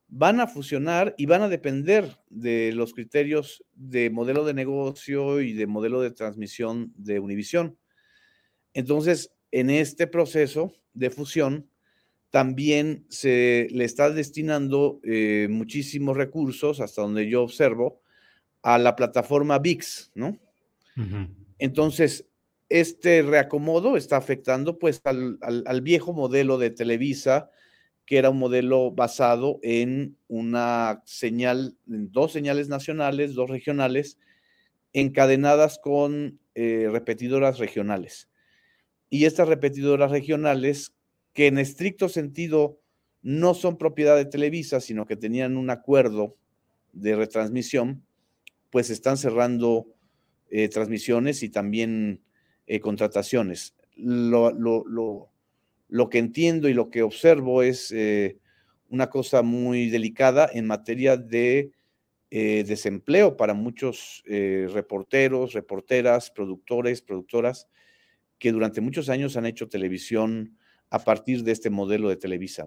van 0.07 0.39
a 0.39 0.47
fusionar 0.47 1.13
y 1.17 1.25
van 1.25 1.41
a 1.41 1.49
depender 1.49 2.17
de 2.29 2.71
los 2.73 2.93
criterios 2.93 3.63
de 3.73 4.09
modelo 4.09 4.45
de 4.45 4.53
negocio 4.53 5.41
y 5.41 5.53
de 5.53 5.67
modelo 5.67 6.01
de 6.01 6.11
transmisión 6.11 6.93
de 6.95 7.19
Univisión. 7.19 7.77
Entonces, 8.73 9.31
en 9.51 9.69
este 9.69 10.07
proceso 10.07 10.73
de 10.93 11.09
fusión, 11.09 11.69
también 12.29 13.05
se 13.09 13.67
le 13.71 13.85
está 13.85 14.09
destinando 14.09 14.99
eh, 15.03 15.47
muchísimos 15.49 16.15
recursos, 16.15 16.79
hasta 16.79 17.01
donde 17.01 17.29
yo 17.29 17.43
observo, 17.43 18.01
a 18.61 18.77
la 18.77 18.95
plataforma 18.95 19.59
VIX, 19.59 20.11
¿no? 20.15 20.37
Entonces, 21.59 22.27
este 22.69 23.21
reacomodo 23.21 23.97
está 23.97 24.17
afectando 24.17 24.79
pues 24.79 25.01
al 25.05 25.81
viejo 25.81 26.11
modelo 26.11 26.57
de 26.57 26.71
Televisa, 26.71 27.51
que 28.07 28.17
era 28.17 28.29
un 28.29 28.39
modelo 28.39 28.89
basado 28.91 29.59
en 29.61 30.17
una 30.29 31.03
señal, 31.05 31.77
en 31.87 32.09
dos 32.09 32.31
señales 32.31 32.69
nacionales, 32.69 33.35
dos 33.35 33.49
regionales, 33.49 34.17
encadenadas 34.93 35.77
con 35.77 36.39
eh, 36.55 36.87
repetidoras 36.89 37.59
regionales. 37.59 38.29
Y 39.09 39.25
estas 39.25 39.49
repetidoras 39.49 40.09
regionales, 40.09 40.93
que 41.33 41.47
en 41.47 41.57
estricto 41.57 42.07
sentido 42.07 42.79
no 43.21 43.53
son 43.53 43.77
propiedad 43.77 44.15
de 44.15 44.25
Televisa, 44.25 44.79
sino 44.79 45.05
que 45.05 45.17
tenían 45.17 45.57
un 45.57 45.69
acuerdo 45.69 46.37
de 46.93 47.13
retransmisión, 47.17 48.05
pues 48.69 48.89
están 48.89 49.17
cerrando 49.17 49.85
eh, 50.49 50.69
transmisiones 50.69 51.43
y 51.43 51.49
también 51.49 52.21
eh, 52.67 52.79
contrataciones. 52.79 53.75
Lo, 53.97 54.51
lo, 54.51 54.85
lo 54.87 55.29
que 56.09 56.19
entiendo 56.19 56.67
y 56.69 56.73
lo 56.73 56.89
que 56.89 57.03
observo 57.03 57.63
es 57.63 57.91
eh, 57.91 58.37
una 58.89 59.09
cosa 59.09 59.41
muy 59.41 59.89
delicada 59.89 60.49
en 60.51 60.67
materia 60.67 61.17
de 61.17 61.71
eh, 62.29 62.65
desempleo 62.67 63.37
para 63.37 63.53
muchos 63.53 64.23
eh, 64.25 64.67
reporteros, 64.73 65.53
reporteras, 65.53 66.29
productores, 66.29 67.01
productoras 67.01 67.67
que 68.37 68.51
durante 68.51 68.81
muchos 68.81 69.09
años 69.09 69.37
han 69.37 69.45
hecho 69.45 69.69
televisión 69.69 70.57
a 70.89 70.99
partir 70.99 71.43
de 71.43 71.53
este 71.53 71.69
modelo 71.69 72.09
de 72.09 72.17
Televisa. 72.17 72.65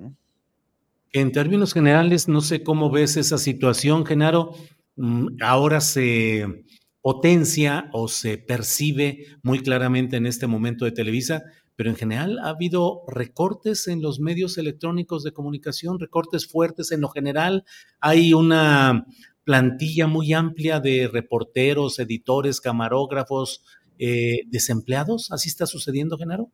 En 1.12 1.32
términos 1.32 1.74
generales, 1.74 2.28
no 2.28 2.40
sé 2.40 2.62
cómo 2.62 2.90
ves 2.90 3.16
esa 3.16 3.38
situación, 3.38 4.06
Genaro. 4.06 4.54
Mm, 4.96 5.36
ahora 5.42 5.80
se 5.80 6.64
potencia 7.00 7.88
o 7.92 8.08
se 8.08 8.38
percibe 8.38 9.26
muy 9.42 9.60
claramente 9.60 10.16
en 10.16 10.26
este 10.26 10.46
momento 10.46 10.84
de 10.84 10.92
Televisa, 10.92 11.42
pero 11.80 11.88
en 11.88 11.96
general 11.96 12.38
ha 12.40 12.50
habido 12.50 13.04
recortes 13.08 13.88
en 13.88 14.02
los 14.02 14.20
medios 14.20 14.58
electrónicos 14.58 15.24
de 15.24 15.32
comunicación, 15.32 15.98
recortes 15.98 16.46
fuertes 16.46 16.92
en 16.92 17.00
lo 17.00 17.08
general. 17.08 17.64
Hay 18.00 18.34
una 18.34 19.06
plantilla 19.44 20.06
muy 20.06 20.34
amplia 20.34 20.78
de 20.80 21.08
reporteros, 21.10 21.98
editores, 21.98 22.60
camarógrafos, 22.60 23.64
eh, 23.98 24.42
desempleados. 24.48 25.32
¿Así 25.32 25.48
está 25.48 25.64
sucediendo, 25.64 26.18
Genaro? 26.18 26.50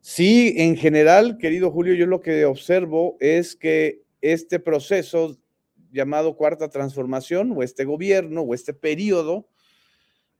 Sí, 0.00 0.54
en 0.56 0.78
general, 0.78 1.36
querido 1.36 1.70
Julio, 1.70 1.92
yo 1.92 2.06
lo 2.06 2.22
que 2.22 2.46
observo 2.46 3.18
es 3.20 3.54
que 3.54 4.04
este 4.22 4.58
proceso 4.58 5.36
llamado 5.92 6.34
cuarta 6.34 6.70
transformación 6.70 7.52
o 7.54 7.62
este 7.62 7.84
gobierno 7.84 8.40
o 8.40 8.54
este 8.54 8.72
periodo, 8.72 9.50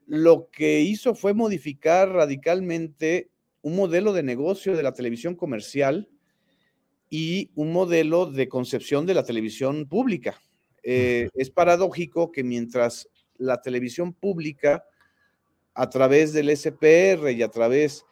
lo 0.06 0.48
que 0.50 0.80
hizo 0.80 1.14
fue 1.14 1.34
modificar 1.34 2.08
radicalmente 2.08 3.28
un 3.62 3.76
modelo 3.76 4.12
de 4.12 4.22
negocio 4.22 4.76
de 4.76 4.82
la 4.82 4.92
televisión 4.92 5.34
comercial 5.34 6.08
y 7.10 7.50
un 7.54 7.72
modelo 7.72 8.26
de 8.26 8.48
concepción 8.48 9.06
de 9.06 9.14
la 9.14 9.24
televisión 9.24 9.86
pública. 9.86 10.40
Eh, 10.82 11.28
es 11.34 11.50
paradójico 11.50 12.30
que 12.30 12.44
mientras 12.44 13.08
la 13.36 13.60
televisión 13.60 14.12
pública, 14.12 14.84
a 15.74 15.88
través 15.88 16.32
del 16.32 16.54
SPR 16.56 17.30
y 17.32 17.42
a 17.42 17.48
través 17.48 18.04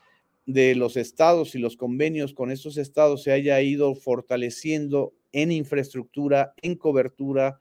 de 0.46 0.74
los 0.74 0.96
estados 0.96 1.54
y 1.54 1.58
los 1.58 1.76
convenios 1.76 2.32
con 2.32 2.50
estos 2.50 2.78
estados 2.78 3.22
se 3.22 3.32
haya 3.32 3.60
ido 3.60 3.94
fortaleciendo 3.94 5.12
en 5.32 5.52
infraestructura, 5.52 6.54
en 6.62 6.76
cobertura, 6.76 7.60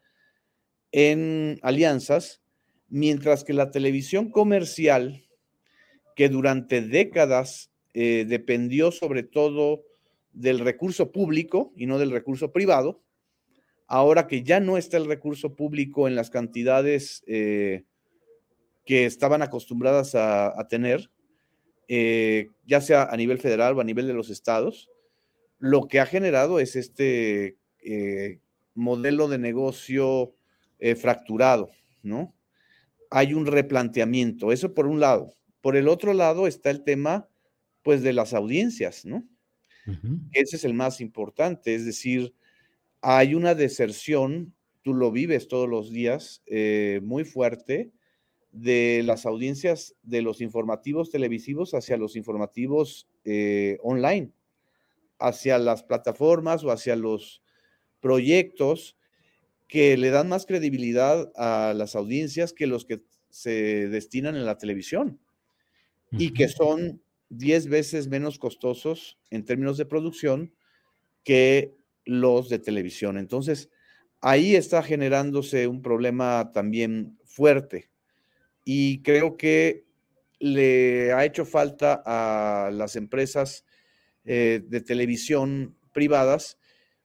en 0.91 1.59
alianzas, 1.61 2.41
mientras 2.87 3.43
que 3.43 3.53
la 3.53 3.71
televisión 3.71 4.31
comercial, 4.31 5.25
que 6.15 6.29
durante 6.29 6.81
décadas 6.81 7.69
eh, 7.99 8.25
dependió 8.25 8.91
sobre 8.91 9.23
todo 9.23 9.83
del 10.31 10.59
recurso 10.59 11.11
público 11.11 11.73
y 11.75 11.87
no 11.87 11.97
del 11.97 12.11
recurso 12.11 12.51
privado, 12.51 13.01
ahora 13.87 14.27
que 14.27 14.43
ya 14.43 14.59
no 14.59 14.77
está 14.77 14.97
el 14.97 15.07
recurso 15.07 15.55
público 15.55 16.07
en 16.07 16.13
las 16.13 16.29
cantidades 16.29 17.23
eh, 17.25 17.85
que 18.85 19.07
estaban 19.07 19.41
acostumbradas 19.41 20.13
a, 20.13 20.67
tener, 20.69 21.09
eh, 21.87 22.49
ya 22.67 22.81
sea 22.81 23.05
a 23.05 23.17
nivel 23.17 23.39
federal 23.39 23.75
o 23.75 23.81
a 23.81 23.83
nivel 23.83 24.05
de 24.05 24.13
los 24.13 24.29
estados, 24.29 24.91
lo 25.57 25.87
que 25.87 25.99
ha 25.99 26.05
generado 26.05 26.59
es 26.59 26.75
este 26.75 27.57
modelo 28.75 29.27
de 29.27 29.39
negocio 29.39 30.35
fracturado, 30.97 31.71
¿no? 32.03 32.35
Hay 33.09 33.33
un 33.33 33.47
replanteamiento, 33.47 34.51
eso 34.51 34.75
por 34.75 34.85
un 34.85 34.99
lado. 34.99 35.33
Por 35.61 35.75
el 35.75 35.87
otro 35.87 36.13
lado 36.13 36.45
está 36.45 36.69
el 36.69 36.83
tema 36.83 37.27
pues 37.87 38.03
de 38.03 38.11
las 38.11 38.33
audiencias, 38.33 39.05
¿no? 39.05 39.25
Ese 40.33 40.57
es 40.57 40.65
el 40.65 40.73
más 40.73 40.99
importante, 40.99 41.73
es 41.73 41.85
decir, 41.85 42.33
hay 42.99 43.33
una 43.33 43.55
deserción, 43.55 44.53
tú 44.81 44.93
lo 44.93 45.09
vives 45.09 45.47
todos 45.47 45.69
los 45.69 45.89
días, 45.89 46.43
eh, 46.47 46.99
muy 47.01 47.23
fuerte, 47.23 47.93
de 48.51 49.03
las 49.05 49.25
audiencias 49.25 49.95
de 50.03 50.21
los 50.21 50.41
informativos 50.41 51.11
televisivos 51.11 51.73
hacia 51.73 51.95
los 51.95 52.17
informativos 52.17 53.07
eh, 53.23 53.77
online, 53.81 54.33
hacia 55.17 55.57
las 55.57 55.83
plataformas 55.83 56.65
o 56.65 56.71
hacia 56.71 56.97
los 56.97 57.41
proyectos 58.01 58.97
que 59.69 59.95
le 59.95 60.09
dan 60.09 60.27
más 60.27 60.45
credibilidad 60.45 61.31
a 61.37 61.73
las 61.73 61.95
audiencias 61.95 62.51
que 62.51 62.67
los 62.67 62.83
que 62.83 63.01
se 63.29 63.87
destinan 63.87 64.35
en 64.35 64.45
la 64.45 64.57
televisión 64.57 65.21
y 66.11 66.33
que 66.33 66.49
son 66.49 67.01
10 67.29 67.67
veces 67.67 68.07
menos 68.07 68.39
costosos 68.39 69.19
en 69.29 69.45
términos 69.45 69.77
de 69.77 69.85
producción 69.85 70.53
que 71.23 71.75
los 72.05 72.49
de 72.49 72.59
televisión. 72.59 73.17
Entonces, 73.17 73.69
ahí 74.21 74.55
está 74.55 74.81
generándose 74.81 75.67
un 75.67 75.81
problema 75.81 76.51
también 76.53 77.17
fuerte 77.25 77.89
y 78.63 79.01
creo 79.01 79.37
que 79.37 79.85
le 80.39 81.13
ha 81.13 81.25
hecho 81.25 81.45
falta 81.45 82.01
a 82.05 82.71
las 82.71 82.95
empresas 82.95 83.65
eh, 84.25 84.61
de 84.67 84.81
televisión 84.81 85.77
privadas, 85.93 86.59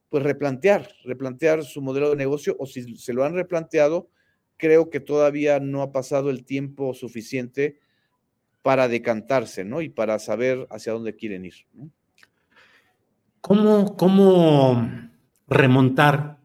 pues 0.09 0.23
replantear, 0.23 0.89
replantear 1.03 1.63
su 1.63 1.81
modelo 1.81 2.11
de 2.11 2.15
negocio 2.15 2.55
o 2.59 2.65
si 2.65 2.97
se 2.97 3.13
lo 3.13 3.23
han 3.23 3.33
replanteado, 3.33 4.09
creo 4.57 4.89
que 4.89 4.99
todavía 4.99 5.59
no 5.59 5.81
ha 5.81 5.91
pasado 5.91 6.29
el 6.29 6.45
tiempo 6.45 6.93
suficiente 6.93 7.79
para 8.63 8.87
decantarse, 8.87 9.63
¿no? 9.63 9.81
Y 9.81 9.89
para 9.89 10.17
saber 10.17 10.67
hacia 10.71 10.93
dónde 10.93 11.15
quieren 11.15 11.45
ir. 11.45 11.53
¿Cómo, 13.41 13.95
¿Cómo 13.97 14.89
remontar 15.47 16.39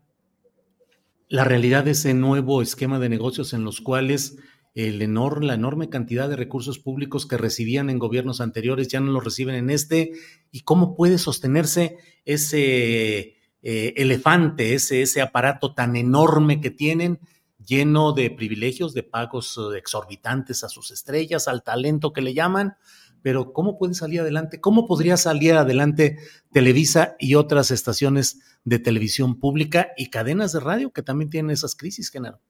la 1.28 1.44
realidad 1.44 1.84
de 1.84 1.92
ese 1.92 2.14
nuevo 2.14 2.60
esquema 2.60 2.98
de 2.98 3.08
negocios 3.08 3.52
en 3.52 3.62
los 3.64 3.80
cuales 3.80 4.36
el 4.74 5.00
enorme, 5.00 5.46
la 5.46 5.54
enorme 5.54 5.88
cantidad 5.88 6.28
de 6.28 6.36
recursos 6.36 6.78
públicos 6.78 7.26
que 7.26 7.36
recibían 7.36 7.88
en 7.88 7.98
gobiernos 7.98 8.40
anteriores 8.40 8.88
ya 8.88 8.98
no 9.00 9.12
los 9.12 9.24
reciben 9.24 9.54
en 9.54 9.70
este? 9.70 10.12
¿Y 10.50 10.62
cómo 10.62 10.96
puede 10.96 11.18
sostenerse 11.18 11.98
ese 12.24 13.36
eh, 13.62 13.94
elefante, 13.96 14.74
ese, 14.74 15.02
ese 15.02 15.20
aparato 15.20 15.72
tan 15.72 15.94
enorme 15.94 16.60
que 16.60 16.72
tienen? 16.72 17.20
Lleno 17.68 18.12
de 18.12 18.30
privilegios, 18.30 18.94
de 18.94 19.02
pagos 19.02 19.58
eh, 19.58 19.76
exorbitantes 19.78 20.64
a 20.64 20.68
sus 20.68 20.90
estrellas, 20.90 21.48
al 21.48 21.62
talento 21.62 22.14
que 22.14 22.22
le 22.22 22.32
llaman, 22.32 22.76
pero 23.22 23.52
¿cómo 23.52 23.78
puede 23.78 23.94
salir 23.94 24.20
adelante? 24.20 24.60
¿Cómo 24.60 24.86
podría 24.86 25.16
salir 25.16 25.52
adelante 25.52 26.18
Televisa 26.50 27.14
y 27.18 27.34
otras 27.34 27.70
estaciones 27.70 28.40
de 28.64 28.78
televisión 28.78 29.38
pública 29.38 29.88
y 29.96 30.08
cadenas 30.08 30.52
de 30.52 30.60
radio 30.60 30.92
que 30.92 31.02
también 31.02 31.28
tienen 31.28 31.50
esas 31.50 31.74
crisis, 31.76 32.10
Genaro? 32.10 32.40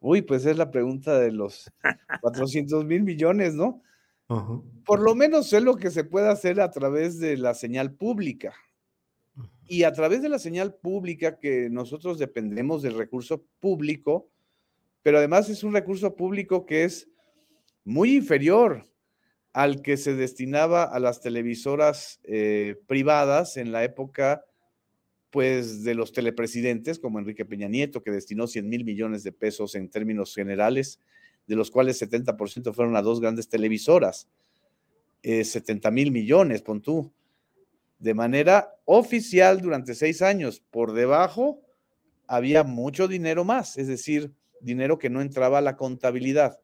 Uy, 0.00 0.22
pues 0.22 0.46
es 0.46 0.56
la 0.56 0.70
pregunta 0.70 1.18
de 1.18 1.30
los 1.30 1.70
400 2.20 2.84
mil 2.84 3.02
millones, 3.02 3.54
¿no? 3.54 3.82
Por 4.84 5.00
lo 5.00 5.16
menos 5.16 5.52
es 5.52 5.62
lo 5.62 5.76
que 5.76 5.90
se 5.90 6.04
puede 6.04 6.28
hacer 6.28 6.60
a 6.60 6.70
través 6.70 7.18
de 7.18 7.36
la 7.36 7.52
señal 7.52 7.94
pública. 7.94 8.54
Y 9.66 9.82
a 9.82 9.92
través 9.92 10.22
de 10.22 10.28
la 10.28 10.38
señal 10.38 10.74
pública 10.74 11.38
que 11.38 11.68
nosotros 11.68 12.18
dependemos 12.18 12.82
del 12.82 12.94
recurso 12.94 13.44
público, 13.58 14.30
pero 15.02 15.18
además 15.18 15.48
es 15.48 15.64
un 15.64 15.72
recurso 15.72 16.14
público 16.14 16.66
que 16.66 16.84
es 16.84 17.08
muy 17.84 18.16
inferior 18.16 18.86
al 19.52 19.82
que 19.82 19.96
se 19.96 20.14
destinaba 20.14 20.84
a 20.84 21.00
las 21.00 21.20
televisoras 21.20 22.20
eh, 22.24 22.76
privadas 22.86 23.56
en 23.56 23.72
la 23.72 23.82
época 23.84 24.44
pues 25.30 25.84
de 25.84 25.94
los 25.94 26.12
telepresidentes 26.12 26.98
como 26.98 27.18
Enrique 27.18 27.44
Peña 27.44 27.68
Nieto, 27.68 28.02
que 28.02 28.10
destinó 28.10 28.46
100 28.46 28.68
mil 28.68 28.84
millones 28.84 29.22
de 29.22 29.32
pesos 29.32 29.76
en 29.76 29.88
términos 29.88 30.34
generales, 30.34 30.98
de 31.46 31.56
los 31.56 31.70
cuales 31.70 32.02
70% 32.02 32.72
fueron 32.72 32.96
a 32.96 33.02
dos 33.02 33.20
grandes 33.20 33.48
televisoras, 33.48 34.28
70 35.22 35.88
eh, 35.88 35.92
mil 35.92 36.10
millones, 36.10 36.62
pon 36.62 36.80
tú, 36.80 37.12
de 37.98 38.14
manera 38.14 38.74
oficial 38.86 39.60
durante 39.60 39.94
seis 39.94 40.20
años. 40.20 40.60
Por 40.70 40.92
debajo 40.92 41.60
había 42.26 42.64
mucho 42.64 43.06
dinero 43.06 43.44
más, 43.44 43.78
es 43.78 43.86
decir, 43.86 44.32
dinero 44.60 44.98
que 44.98 45.10
no 45.10 45.20
entraba 45.20 45.58
a 45.58 45.62
la 45.62 45.76
contabilidad. 45.76 46.60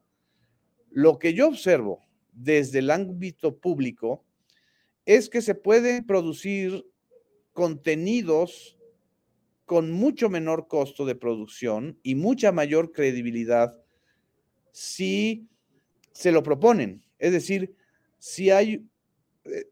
Lo 0.90 1.18
que 1.18 1.34
yo 1.34 1.48
observo 1.48 2.06
desde 2.32 2.80
el 2.80 2.90
ámbito 2.90 3.58
público 3.58 4.24
es 5.04 5.28
que 5.28 5.40
se 5.40 5.54
pueden 5.54 6.04
producir 6.04 6.86
contenidos 7.52 8.76
con 9.64 9.90
mucho 9.90 10.28
menor 10.28 10.68
costo 10.68 11.04
de 11.06 11.14
producción 11.14 11.98
y 12.02 12.14
mucha 12.14 12.52
mayor 12.52 12.92
credibilidad 12.92 13.76
si 14.72 15.48
se 16.12 16.32
lo 16.32 16.42
proponen. 16.42 17.02
Es 17.18 17.32
decir, 17.32 17.74
si 18.18 18.50
hay, 18.50 18.86
eh, 19.44 19.66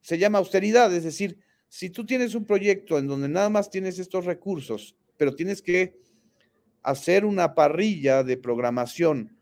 se 0.00 0.18
llama 0.18 0.38
austeridad, 0.38 0.94
es 0.94 1.04
decir, 1.04 1.38
si 1.68 1.90
tú 1.90 2.06
tienes 2.06 2.34
un 2.34 2.44
proyecto 2.44 2.98
en 2.98 3.06
donde 3.06 3.28
nada 3.28 3.50
más 3.50 3.68
tienes 3.68 3.98
estos 3.98 4.24
recursos, 4.24 4.96
pero 5.16 5.34
tienes 5.34 5.60
que 5.60 5.98
hacer 6.84 7.24
una 7.24 7.54
parrilla 7.54 8.22
de 8.22 8.36
programación 8.36 9.36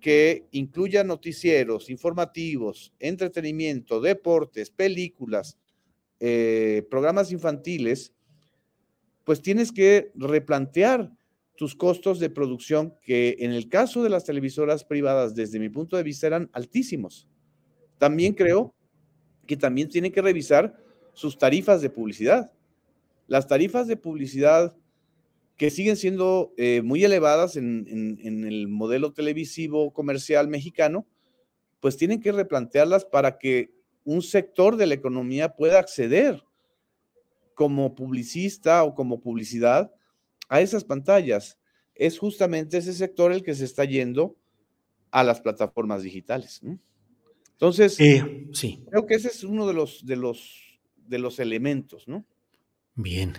que 0.00 0.46
incluya 0.52 1.02
noticieros, 1.02 1.90
informativos, 1.90 2.92
entretenimiento, 3.00 4.00
deportes, 4.00 4.70
películas, 4.70 5.58
eh, 6.20 6.86
programas 6.90 7.32
infantiles, 7.32 8.12
pues 9.24 9.42
tienes 9.42 9.72
que 9.72 10.12
replantear 10.14 11.12
tus 11.56 11.74
costos 11.74 12.20
de 12.20 12.28
producción 12.28 12.94
que 13.02 13.36
en 13.40 13.52
el 13.52 13.68
caso 13.68 14.02
de 14.02 14.10
las 14.10 14.24
televisoras 14.24 14.84
privadas, 14.84 15.34
desde 15.34 15.58
mi 15.58 15.70
punto 15.70 15.96
de 15.96 16.02
vista, 16.02 16.26
eran 16.26 16.50
altísimos. 16.52 17.26
También 17.98 18.34
creo 18.34 18.74
que 19.46 19.56
también 19.56 19.88
tienen 19.88 20.12
que 20.12 20.20
revisar 20.20 20.76
sus 21.14 21.38
tarifas 21.38 21.80
de 21.80 21.88
publicidad. 21.88 22.52
Las 23.26 23.46
tarifas 23.46 23.86
de 23.86 23.96
publicidad 23.96 24.76
que 25.56 25.70
siguen 25.70 25.96
siendo 25.96 26.52
eh, 26.56 26.82
muy 26.82 27.02
elevadas 27.04 27.56
en, 27.56 28.18
el 28.22 28.68
modelo 28.68 29.12
televisivo 29.12 29.92
comercial 29.92 30.48
mexicano, 30.48 31.06
pues 31.80 31.96
tienen 31.96 32.20
que 32.20 32.32
replantearlas 32.32 33.04
para 33.04 33.38
que 33.38 33.74
un 34.04 34.22
sector 34.22 34.76
de 34.76 34.86
la 34.86 34.94
economía 34.94 35.56
pueda 35.56 35.78
acceder 35.78 36.42
como 37.54 37.94
publicista 37.94 38.84
o 38.84 38.94
como 38.94 39.20
publicidad 39.20 39.92
a 40.48 40.60
esas 40.60 40.84
pantallas. 40.84 41.58
Es 41.94 42.18
justamente 42.18 42.76
ese 42.76 42.92
sector 42.92 43.32
el 43.32 43.42
que 43.42 43.54
se 43.54 43.64
está 43.64 43.84
yendo 43.84 44.36
a 45.10 45.24
las 45.24 45.40
plataformas 45.40 46.02
digitales. 46.02 46.60
Entonces, 47.52 47.98
eh, 47.98 48.46
sí. 48.52 48.84
creo 48.90 49.06
que 49.06 49.14
ese 49.14 49.28
es 49.28 49.42
uno 49.42 49.66
de 49.66 49.72
los, 49.72 50.04
de 50.04 50.16
los, 50.16 50.78
de 50.96 51.18
los 51.18 51.38
elementos, 51.38 52.06
¿no? 52.06 52.26
Bien. 52.94 53.32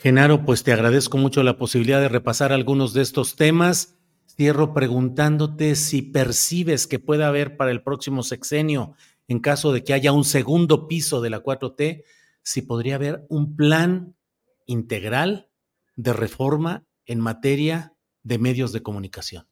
Genaro, 0.00 0.46
pues 0.46 0.62
te 0.62 0.72
agradezco 0.72 1.18
mucho 1.18 1.42
la 1.42 1.58
posibilidad 1.58 2.00
de 2.00 2.08
repasar 2.08 2.54
algunos 2.54 2.94
de 2.94 3.02
estos 3.02 3.36
temas. 3.36 3.98
Cierro 4.34 4.72
preguntándote 4.72 5.74
si 5.74 6.00
percibes 6.00 6.86
que 6.86 6.98
pueda 6.98 7.28
haber 7.28 7.58
para 7.58 7.70
el 7.70 7.82
próximo 7.82 8.22
sexenio, 8.22 8.94
en 9.28 9.40
caso 9.40 9.74
de 9.74 9.84
que 9.84 9.92
haya 9.92 10.12
un 10.12 10.24
segundo 10.24 10.88
piso 10.88 11.20
de 11.20 11.28
la 11.28 11.42
4T, 11.42 12.04
si 12.42 12.62
podría 12.62 12.94
haber 12.94 13.26
un 13.28 13.56
plan 13.56 14.16
integral 14.64 15.50
de 15.96 16.14
reforma 16.14 16.86
en 17.04 17.20
materia 17.20 17.92
de 18.22 18.38
medios 18.38 18.72
de 18.72 18.82
comunicación. 18.82 19.46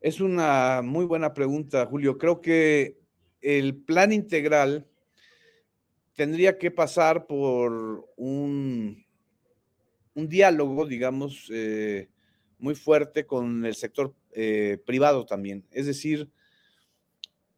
Es 0.00 0.22
una 0.22 0.80
muy 0.82 1.04
buena 1.04 1.34
pregunta, 1.34 1.84
Julio. 1.84 2.16
Creo 2.16 2.40
que 2.40 2.98
el 3.42 3.76
plan 3.76 4.10
integral 4.10 4.88
tendría 6.14 6.58
que 6.58 6.70
pasar 6.70 7.26
por 7.26 8.08
un, 8.16 9.01
un 10.14 10.28
diálogo, 10.28 10.86
digamos, 10.86 11.48
eh, 11.52 12.08
muy 12.58 12.74
fuerte 12.74 13.26
con 13.26 13.64
el 13.64 13.74
sector 13.74 14.14
eh, 14.32 14.78
privado 14.84 15.26
también. 15.26 15.66
Es 15.70 15.86
decir, 15.86 16.30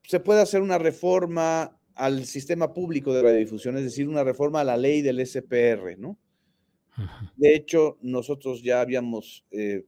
se 0.02 0.20
puede 0.20 0.40
hacer 0.40 0.62
una 0.62 0.78
reforma 0.78 1.78
al 1.94 2.24
sistema 2.24 2.72
público 2.72 3.12
de 3.12 3.22
radiodifusión, 3.22 3.76
es 3.76 3.84
decir, 3.84 4.08
una 4.08 4.24
reforma 4.24 4.60
a 4.60 4.64
la 4.64 4.76
ley 4.76 5.02
del 5.02 5.24
SPR, 5.24 5.96
¿no? 5.98 6.18
De 7.36 7.54
hecho, 7.54 7.98
nosotros 8.02 8.62
ya 8.62 8.80
habíamos 8.80 9.44
eh, 9.50 9.84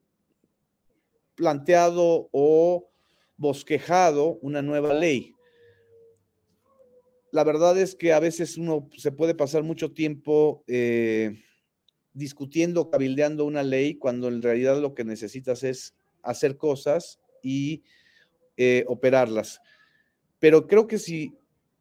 planteado 1.37 2.29
o 2.33 2.91
bosquejado 3.37 4.39
una 4.43 4.63
nueva 4.63 4.93
ley 4.95 5.37
la 7.37 7.45
verdad 7.45 7.79
es 7.79 7.95
que 7.95 8.15
a 8.15 8.21
veces 8.21 8.57
uno 8.57 8.89
se 8.97 9.13
puede 9.13 9.35
pasar 9.35 9.63
mucho 9.63 9.93
tiempo 9.93 10.65
eh, 10.67 11.43
discutiendo, 12.17 12.89
cabildeando 12.91 13.45
una 13.45 13.63
ley, 13.63 13.95
cuando 13.97 14.29
en 14.29 14.43
realidad 14.43 14.81
lo 14.81 14.95
que 14.95 15.05
necesitas 15.05 15.63
es 15.63 15.95
hacer 16.23 16.57
cosas 16.57 17.21
y 17.43 17.83
eh, 18.57 18.85
operarlas. 18.89 19.61
Pero 20.39 20.67
creo 20.67 20.87
que 20.87 20.99
si 20.99 21.35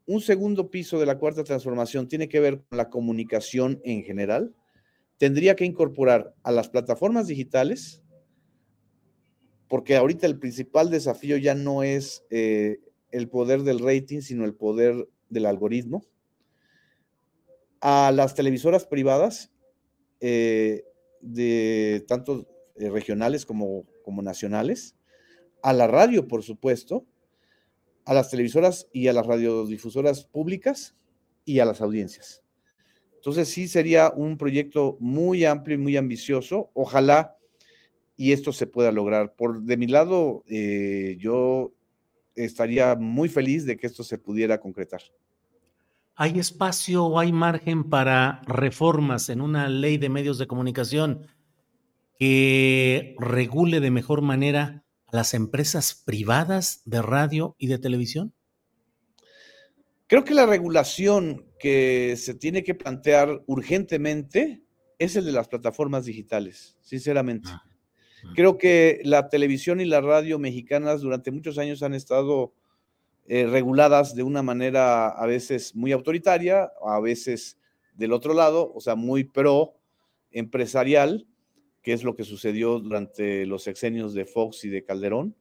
un 0.05 0.21
segundo 0.21 0.69
piso 0.69 0.99
de 0.99 1.05
la 1.05 1.17
cuarta 1.17 1.43
transformación 1.43 2.07
tiene 2.07 2.27
que 2.27 2.41
ver 2.41 2.61
con 2.61 2.77
la 2.77 2.89
comunicación 2.89 3.79
en 3.83 4.03
general, 4.03 4.53
tendría 5.17 5.55
que 5.55 5.65
incorporar 5.65 6.35
a 6.43 6.51
las 6.51 6.69
plataformas 6.69 7.27
digitales, 7.27 8.03
porque 9.69 9.95
ahorita 9.95 10.27
el 10.27 10.37
principal 10.37 10.91
desafío 10.91 11.37
ya 11.37 11.55
no 11.55 11.81
es 11.81 12.25
eh, 12.29 12.79
el 13.11 13.29
poder 13.29 13.63
del 13.63 13.79
rating, 13.79 14.19
sino 14.19 14.43
el 14.43 14.53
poder 14.53 15.07
del 15.29 15.45
algoritmo, 15.45 16.03
a 17.79 18.11
las 18.11 18.35
televisoras 18.35 18.85
privadas, 18.85 19.54
eh, 20.27 20.83
de 21.21 22.03
tanto 22.07 22.47
eh, 22.77 22.89
regionales 22.89 23.45
como, 23.45 23.85
como 24.03 24.23
nacionales, 24.23 24.95
a 25.61 25.71
la 25.71 25.85
radio, 25.85 26.27
por 26.27 26.41
supuesto, 26.41 27.05
a 28.05 28.15
las 28.15 28.31
televisoras 28.31 28.87
y 28.91 29.07
a 29.07 29.13
las 29.13 29.27
radiodifusoras 29.27 30.25
públicas 30.25 30.95
y 31.45 31.59
a 31.59 31.65
las 31.65 31.79
audiencias. 31.79 32.43
Entonces 33.17 33.49
sí 33.49 33.67
sería 33.67 34.11
un 34.15 34.39
proyecto 34.39 34.97
muy 34.99 35.45
amplio 35.45 35.75
y 35.75 35.79
muy 35.79 35.95
ambicioso. 35.95 36.71
Ojalá 36.73 37.37
y 38.17 38.31
esto 38.31 38.51
se 38.51 38.65
pueda 38.65 38.91
lograr. 38.91 39.35
Por 39.35 39.61
de 39.61 39.77
mi 39.77 39.85
lado, 39.85 40.43
eh, 40.47 41.17
yo 41.19 41.71
estaría 42.33 42.95
muy 42.95 43.29
feliz 43.29 43.63
de 43.67 43.77
que 43.77 43.85
esto 43.85 44.03
se 44.03 44.17
pudiera 44.17 44.59
concretar. 44.59 45.03
¿Hay 46.17 46.39
espacio 46.39 47.05
o 47.05 47.19
hay 47.19 47.33
margen 47.33 47.89
para 47.89 48.41
reformas 48.47 49.27
en 49.27 49.41
una 49.41 49.67
ley 49.67 49.97
de 49.97 50.07
medios 50.07 50.37
de 50.37 50.47
comunicación 50.47 51.27
que 52.17 53.15
regule 53.19 53.81
de 53.81 53.91
mejor 53.91 54.21
manera 54.21 54.85
a 55.07 55.15
las 55.15 55.33
empresas 55.33 55.93
privadas 56.05 56.81
de 56.85 57.01
radio 57.01 57.55
y 57.59 57.67
de 57.67 57.79
televisión? 57.79 58.33
Creo 60.07 60.23
que 60.23 60.33
la 60.33 60.45
regulación 60.45 61.47
que 61.59 62.15
se 62.15 62.33
tiene 62.33 62.63
que 62.63 62.75
plantear 62.75 63.43
urgentemente 63.47 64.63
es 64.97 65.17
el 65.17 65.25
de 65.25 65.33
las 65.33 65.49
plataformas 65.49 66.05
digitales, 66.05 66.77
sinceramente. 66.81 67.49
Ah. 67.51 67.63
Creo 68.35 68.57
que 68.57 69.01
la 69.03 69.27
televisión 69.27 69.81
y 69.81 69.85
la 69.85 69.99
radio 69.99 70.39
mexicanas 70.39 71.01
durante 71.01 71.31
muchos 71.31 71.57
años 71.57 71.83
han 71.83 71.93
estado 71.93 72.53
eh, 73.27 73.47
reguladas 73.47 74.13
de 74.15 74.23
una 74.23 74.43
manera 74.43 75.09
a 75.09 75.25
veces 75.25 75.75
muy 75.75 75.91
autoritaria, 75.91 76.71
a 76.85 76.99
veces 76.99 77.57
del 77.95 78.13
otro 78.13 78.33
lado, 78.33 78.71
o 78.73 78.81
sea, 78.81 78.95
muy 78.95 79.23
pro 79.23 79.73
empresarial, 80.31 81.25
que 81.81 81.93
es 81.93 82.03
lo 82.03 82.15
que 82.15 82.23
sucedió 82.23 82.79
durante 82.79 83.45
los 83.45 83.63
sexenios 83.63 84.13
de 84.13 84.25
Fox 84.25 84.65
y 84.65 84.69
de 84.69 84.83
Calderón. 84.83 85.35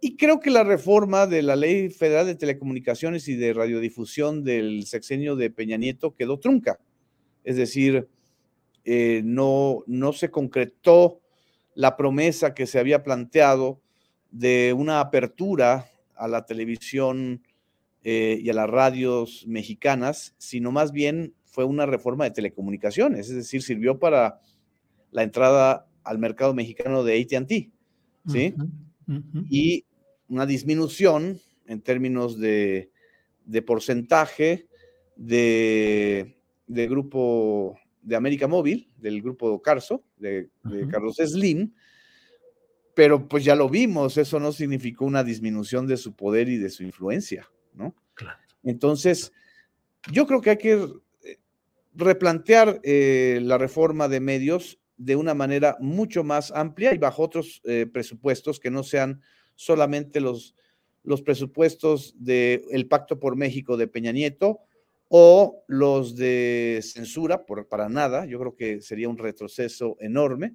Y 0.00 0.16
creo 0.16 0.40
que 0.40 0.50
la 0.50 0.64
reforma 0.64 1.26
de 1.26 1.42
la 1.42 1.54
Ley 1.54 1.90
Federal 1.90 2.26
de 2.26 2.34
Telecomunicaciones 2.34 3.28
y 3.28 3.36
de 3.36 3.52
Radiodifusión 3.52 4.42
del 4.42 4.86
sexenio 4.86 5.36
de 5.36 5.50
Peña 5.50 5.76
Nieto 5.76 6.14
quedó 6.14 6.38
trunca. 6.38 6.80
Es 7.44 7.56
decir, 7.56 8.08
eh, 8.84 9.22
no, 9.24 9.84
no 9.86 10.12
se 10.12 10.30
concretó 10.30 11.20
la 11.74 11.96
promesa 11.96 12.54
que 12.54 12.66
se 12.66 12.78
había 12.78 13.02
planteado 13.02 13.80
de 14.30 14.74
una 14.76 14.98
apertura 15.00 15.91
a 16.14 16.28
la 16.28 16.44
televisión 16.44 17.42
eh, 18.02 18.38
y 18.42 18.50
a 18.50 18.54
las 18.54 18.68
radios 18.68 19.44
mexicanas, 19.46 20.34
sino 20.38 20.72
más 20.72 20.92
bien 20.92 21.34
fue 21.44 21.64
una 21.64 21.86
reforma 21.86 22.24
de 22.24 22.30
telecomunicaciones, 22.30 23.28
es 23.28 23.36
decir, 23.36 23.62
sirvió 23.62 23.98
para 23.98 24.40
la 25.10 25.22
entrada 25.22 25.86
al 26.02 26.18
mercado 26.18 26.54
mexicano 26.54 27.04
de 27.04 27.20
ATT, 27.20 28.32
¿sí? 28.32 28.54
Y 29.50 29.84
una 30.28 30.46
disminución 30.46 31.38
en 31.66 31.80
términos 31.82 32.38
de, 32.38 32.90
porcentaje 33.66 34.66
de, 35.16 36.38
de 36.66 36.88
grupo 36.88 37.76
de 38.02 38.16
América 38.16 38.48
Móvil, 38.48 38.88
del 38.96 39.22
grupo 39.22 39.62
Carso, 39.62 40.02
de, 40.16 40.48
Carlos 40.90 41.16
Slim, 41.16 41.72
pero 42.94 43.28
pues 43.28 43.44
ya 43.44 43.54
lo 43.54 43.68
vimos, 43.68 44.16
eso 44.18 44.38
no 44.38 44.52
significó 44.52 45.04
una 45.04 45.24
disminución 45.24 45.86
de 45.86 45.96
su 45.96 46.14
poder 46.14 46.48
y 46.48 46.58
de 46.58 46.70
su 46.70 46.82
influencia, 46.82 47.48
¿no? 47.74 47.94
Entonces, 48.62 49.32
yo 50.10 50.26
creo 50.26 50.40
que 50.40 50.50
hay 50.50 50.58
que 50.58 50.88
replantear 51.94 52.80
eh, 52.82 53.40
la 53.42 53.58
reforma 53.58 54.08
de 54.08 54.20
medios 54.20 54.78
de 54.96 55.16
una 55.16 55.34
manera 55.34 55.76
mucho 55.80 56.24
más 56.24 56.52
amplia 56.52 56.94
y 56.94 56.98
bajo 56.98 57.22
otros 57.22 57.60
eh, 57.64 57.86
presupuestos 57.92 58.60
que 58.60 58.70
no 58.70 58.82
sean 58.82 59.20
solamente 59.54 60.20
los, 60.20 60.54
los 61.02 61.22
presupuestos 61.22 62.14
del 62.18 62.86
Pacto 62.88 63.18
por 63.18 63.36
México 63.36 63.76
de 63.76 63.88
Peña 63.88 64.12
Nieto 64.12 64.60
o 65.08 65.64
los 65.66 66.16
de 66.16 66.80
censura, 66.82 67.44
por, 67.44 67.68
para 67.68 67.88
nada, 67.88 68.24
yo 68.24 68.38
creo 68.38 68.56
que 68.56 68.80
sería 68.80 69.08
un 69.10 69.18
retroceso 69.18 69.96
enorme, 70.00 70.54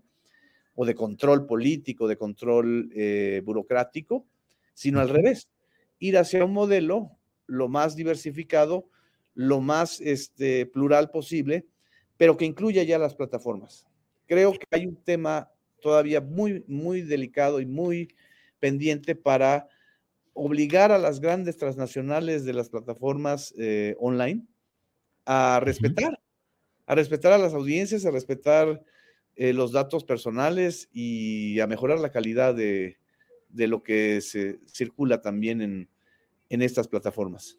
o 0.79 0.85
de 0.85 0.93
control 0.93 1.47
político, 1.47 2.07
de 2.07 2.17
control 2.17 2.91
eh, 2.93 3.41
burocrático, 3.43 4.27
sino 4.75 4.99
al 4.99 5.09
revés, 5.09 5.49
ir 5.97 6.19
hacia 6.19 6.45
un 6.45 6.53
modelo 6.53 7.17
lo 7.47 7.67
más 7.67 7.95
diversificado, 7.95 8.87
lo 9.33 9.59
más 9.59 9.99
este, 10.01 10.67
plural 10.67 11.09
posible, 11.09 11.65
pero 12.15 12.37
que 12.37 12.45
incluya 12.45 12.83
ya 12.83 12.99
las 12.99 13.15
plataformas. 13.15 13.87
Creo 14.27 14.53
que 14.53 14.67
hay 14.69 14.85
un 14.85 14.97
tema 14.97 15.49
todavía 15.81 16.21
muy, 16.21 16.63
muy 16.67 17.01
delicado 17.01 17.59
y 17.59 17.65
muy 17.65 18.13
pendiente 18.59 19.15
para 19.15 19.67
obligar 20.33 20.91
a 20.91 20.99
las 20.99 21.19
grandes 21.19 21.57
transnacionales 21.57 22.45
de 22.45 22.53
las 22.53 22.69
plataformas 22.69 23.51
eh, 23.57 23.95
online 23.99 24.45
a 25.25 25.59
respetar, 25.59 26.19
a 26.85 26.93
respetar 26.93 27.33
a 27.33 27.39
las 27.39 27.55
audiencias, 27.55 28.05
a 28.05 28.11
respetar 28.11 28.83
eh, 29.37 29.53
los 29.53 29.71
datos 29.71 30.03
personales 30.03 30.89
y 30.91 31.59
a 31.59 31.67
mejorar 31.67 31.99
la 31.99 32.11
calidad 32.11 32.53
de, 32.53 32.97
lo 33.53 33.83
que 33.83 34.19
se 34.21 34.59
circula 34.67 35.21
también 35.21 35.61
en, 35.61 35.89
en 36.49 36.61
estas 36.61 36.87
plataformas. 36.87 37.57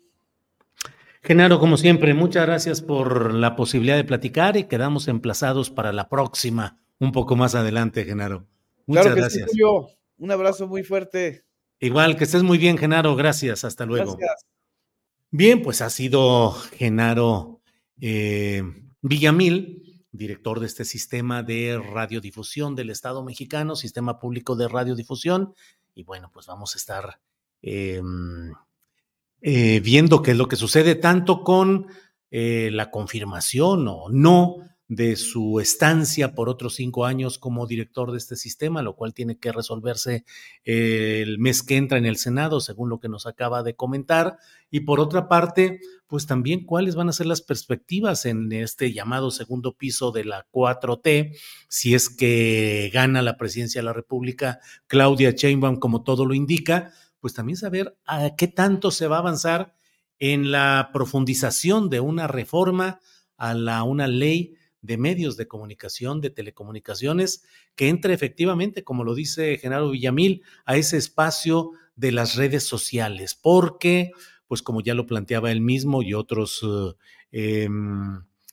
Genaro, 1.22 1.58
como 1.58 1.76
siempre, 1.76 2.14
muchas 2.14 2.46
gracias 2.46 2.82
por 2.82 3.34
la 3.34 3.56
posibilidad 3.56 3.96
de 3.96 4.04
platicar 4.04 4.56
y 4.56 4.64
quedamos 4.64 5.08
emplazados 5.08 5.70
para 5.70 5.92
la 5.92 6.08
próxima, 6.08 6.78
un 7.00 7.12
poco 7.12 7.34
más 7.36 7.54
adelante, 7.54 8.04
Genaro. 8.04 8.46
Muchas 8.86 9.04
claro 9.04 9.14
que 9.14 9.20
gracias. 9.20 9.50
Sí. 9.50 9.62
Un 10.18 10.30
abrazo 10.30 10.66
muy 10.66 10.82
fuerte. 10.82 11.44
Igual, 11.80 12.16
que 12.16 12.24
estés 12.24 12.42
muy 12.42 12.58
bien, 12.58 12.76
Genaro. 12.76 13.14
Gracias. 13.14 13.64
Hasta 13.64 13.86
luego. 13.86 14.16
Gracias. 14.16 14.46
Bien, 15.30 15.62
pues 15.62 15.80
ha 15.80 15.90
sido 15.90 16.52
Genaro 16.52 17.60
eh, 18.00 18.62
Villamil, 19.02 19.87
director 20.12 20.60
de 20.60 20.66
este 20.66 20.84
sistema 20.84 21.42
de 21.42 21.78
radiodifusión 21.78 22.74
del 22.74 22.90
Estado 22.90 23.22
mexicano, 23.24 23.76
sistema 23.76 24.18
público 24.18 24.56
de 24.56 24.68
radiodifusión. 24.68 25.54
Y 25.94 26.04
bueno, 26.04 26.30
pues 26.32 26.46
vamos 26.46 26.74
a 26.74 26.78
estar 26.78 27.20
eh, 27.62 28.00
eh, 29.40 29.80
viendo 29.80 30.22
qué 30.22 30.32
es 30.32 30.36
lo 30.36 30.48
que 30.48 30.56
sucede 30.56 30.94
tanto 30.94 31.42
con 31.42 31.86
eh, 32.30 32.70
la 32.72 32.90
confirmación 32.90 33.86
o 33.88 34.08
no 34.10 34.56
de 34.88 35.16
su 35.16 35.60
estancia 35.60 36.34
por 36.34 36.48
otros 36.48 36.74
cinco 36.74 37.04
años 37.04 37.38
como 37.38 37.66
director 37.66 38.10
de 38.10 38.16
este 38.16 38.36
sistema, 38.36 38.80
lo 38.80 38.96
cual 38.96 39.12
tiene 39.12 39.38
que 39.38 39.52
resolverse 39.52 40.24
eh, 40.64 41.20
el 41.22 41.38
mes 41.38 41.62
que 41.62 41.76
entra 41.76 41.98
en 41.98 42.06
el 42.06 42.16
Senado, 42.16 42.60
según 42.60 42.88
lo 42.88 42.98
que 42.98 43.10
nos 43.10 43.26
acaba 43.26 43.62
de 43.62 43.76
comentar. 43.76 44.38
Y 44.70 44.80
por 44.80 44.98
otra 44.98 45.28
parte, 45.28 45.80
pues 46.06 46.26
también 46.26 46.64
cuáles 46.64 46.94
van 46.94 47.10
a 47.10 47.12
ser 47.12 47.26
las 47.26 47.42
perspectivas 47.42 48.24
en 48.24 48.50
este 48.50 48.90
llamado 48.94 49.30
segundo 49.30 49.76
piso 49.76 50.10
de 50.10 50.24
la 50.24 50.46
4T, 50.50 51.36
si 51.68 51.94
es 51.94 52.08
que 52.08 52.90
gana 52.92 53.20
la 53.20 53.36
presidencia 53.36 53.82
de 53.82 53.84
la 53.84 53.92
República 53.92 54.58
Claudia 54.86 55.32
Sheinbaum, 55.32 55.76
como 55.76 56.02
todo 56.02 56.24
lo 56.24 56.32
indica, 56.32 56.92
pues 57.20 57.34
también 57.34 57.58
saber 57.58 57.98
a 58.06 58.36
qué 58.36 58.48
tanto 58.48 58.90
se 58.90 59.06
va 59.06 59.16
a 59.16 59.20
avanzar 59.20 59.74
en 60.18 60.50
la 60.50 60.90
profundización 60.94 61.90
de 61.90 62.00
una 62.00 62.26
reforma 62.26 63.00
a 63.36 63.52
la, 63.52 63.82
una 63.82 64.06
ley 64.06 64.57
de 64.80 64.96
medios 64.96 65.36
de 65.36 65.48
comunicación, 65.48 66.20
de 66.20 66.30
telecomunicaciones, 66.30 67.44
que 67.74 67.88
entre 67.88 68.14
efectivamente, 68.14 68.84
como 68.84 69.04
lo 69.04 69.14
dice 69.14 69.58
Genaro 69.58 69.90
Villamil, 69.90 70.42
a 70.64 70.76
ese 70.76 70.96
espacio 70.96 71.72
de 71.96 72.12
las 72.12 72.36
redes 72.36 72.64
sociales, 72.64 73.34
porque, 73.34 74.12
pues 74.46 74.62
como 74.62 74.80
ya 74.80 74.94
lo 74.94 75.06
planteaba 75.06 75.50
él 75.50 75.60
mismo 75.60 76.02
y 76.02 76.14
otros 76.14 76.64
eh, 77.32 77.68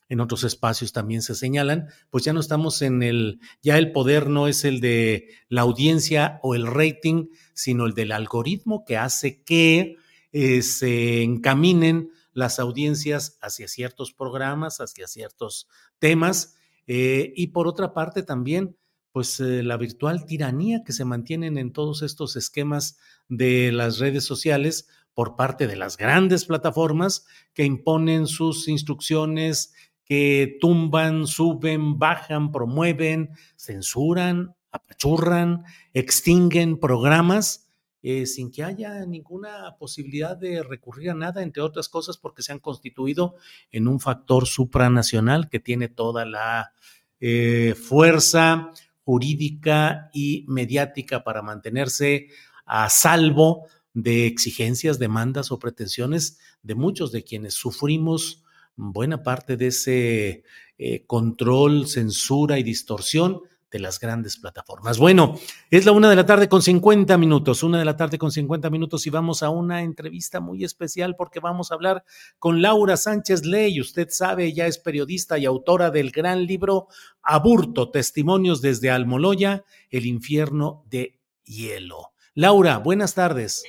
en 0.08 0.20
otros 0.20 0.44
espacios 0.44 0.94
también 0.94 1.22
se 1.22 1.36
señalan, 1.36 1.88
pues 2.10 2.24
ya 2.24 2.34
no 2.34 2.40
estamos 2.40 2.82
en 2.82 3.02
el, 3.02 3.40
ya 3.62 3.78
el 3.78 3.92
poder 3.92 4.30
no 4.30 4.48
es 4.48 4.64
el 4.64 4.80
de 4.80 5.30
la 5.50 5.62
audiencia 5.62 6.40
o 6.44 6.56
el 6.56 6.68
rating, 6.68 7.28
sino 7.54 7.86
el 7.86 7.94
del 7.94 8.12
algoritmo 8.12 8.86
que 8.86 8.98
hace 8.98 9.42
que 9.42 9.98
eh, 10.32 10.62
se 10.62 11.24
encaminen 11.24 12.12
las 12.36 12.60
audiencias 12.60 13.40
hacia 13.42 13.68
ciertos 13.68 14.14
programas, 14.14 14.82
hacia 14.82 15.08
ciertos 15.08 15.68
temas, 15.98 16.58
eh, 16.86 17.34
y 17.36 17.48
por 17.48 17.68
otra 17.68 17.94
parte 17.94 18.22
también, 18.22 18.78
pues 19.12 19.40
eh, 19.40 19.64
la 19.64 19.78
virtual 19.78 20.26
tiranía 20.26 20.84
que 20.86 20.94
se 20.94 21.06
mantienen 21.06 21.58
en 21.58 21.72
todos 21.72 22.04
estos 22.04 22.36
esquemas 22.36 23.00
de 23.30 23.72
las 23.72 23.98
redes 23.98 24.26
sociales 24.26 24.88
por 25.14 25.38
parte 25.38 25.66
de 25.66 25.78
las 25.78 25.96
grandes 25.96 26.46
plataformas 26.46 27.26
que 27.54 27.64
imponen 27.64 28.28
sus 28.28 28.68
instrucciones, 28.68 29.74
que 30.04 30.58
tumban, 30.60 31.26
suben, 31.26 31.98
bajan, 31.98 32.52
promueven, 32.52 33.30
censuran, 33.56 34.54
apachurran, 34.72 35.64
extinguen 35.94 36.78
programas 36.78 37.65
eh, 38.08 38.28
sin 38.28 38.52
que 38.52 38.64
haya 38.64 39.04
ninguna 39.08 39.78
posibilidad 39.80 40.38
de 40.38 40.62
recurrir 40.62 41.10
a 41.10 41.16
nada, 41.16 41.42
entre 41.42 41.64
otras 41.64 41.90
cosas 41.90 42.18
porque 42.18 42.44
se 42.44 42.52
han 42.52 42.60
constituido 42.60 43.34
en 43.72 43.88
un 43.88 44.00
factor 44.00 44.46
supranacional 44.46 45.50
que 45.50 45.60
tiene 45.60 45.88
toda 45.88 46.24
la 46.24 46.72
eh, 47.20 47.74
fuerza 47.74 48.70
jurídica 49.04 50.12
y 50.14 50.46
mediática 50.48 51.24
para 51.24 51.42
mantenerse 51.42 52.28
a 52.68 52.92
salvo 52.92 53.66
de 53.96 54.28
exigencias, 54.28 55.00
demandas 55.00 55.52
o 55.52 55.58
pretensiones 55.58 56.38
de 56.62 56.76
muchos 56.76 57.12
de 57.12 57.24
quienes 57.24 57.56
sufrimos 57.56 58.44
buena 58.76 59.24
parte 59.24 59.58
de 59.58 59.66
ese 59.66 60.44
eh, 60.78 61.06
control, 61.08 61.88
censura 61.88 62.60
y 62.60 62.64
distorsión 62.64 63.42
de 63.72 63.80
las 63.80 64.00
grandes 64.00 64.38
plataformas. 64.38 64.98
Bueno, 64.98 65.38
es 65.70 65.86
la 65.86 65.92
una 65.92 66.10
de 66.10 66.16
la 66.16 66.26
tarde 66.26 66.48
con 66.48 66.62
50 66.62 67.18
minutos, 67.18 67.64
una 67.64 67.80
de 67.80 67.86
la 67.86 67.98
tarde 67.98 68.18
con 68.18 68.32
50 68.32 68.70
minutos 68.70 69.06
y 69.08 69.10
vamos 69.10 69.44
a 69.44 69.50
una 69.50 69.82
entrevista 69.82 70.40
muy 70.40 70.64
especial 70.64 71.16
porque 71.16 71.40
vamos 71.40 71.72
a 71.72 71.76
hablar 71.76 72.04
con 72.40 72.62
Laura 72.62 72.98
Sánchez 72.98 73.46
Ley. 73.46 73.80
Usted 73.82 74.08
sabe, 74.10 74.46
ella 74.46 74.68
es 74.68 74.78
periodista 74.78 75.38
y 75.38 75.46
autora 75.46 75.92
del 75.92 76.12
gran 76.12 76.46
libro 76.46 76.88
Aburto, 77.22 77.92
Testimonios 77.92 78.62
desde 78.62 78.92
Almoloya, 78.92 79.64
el 79.90 80.06
infierno 80.06 80.84
de 80.90 81.20
hielo. 81.44 82.14
Laura, 82.34 82.78
buenas 82.78 83.14
tardes. 83.14 83.64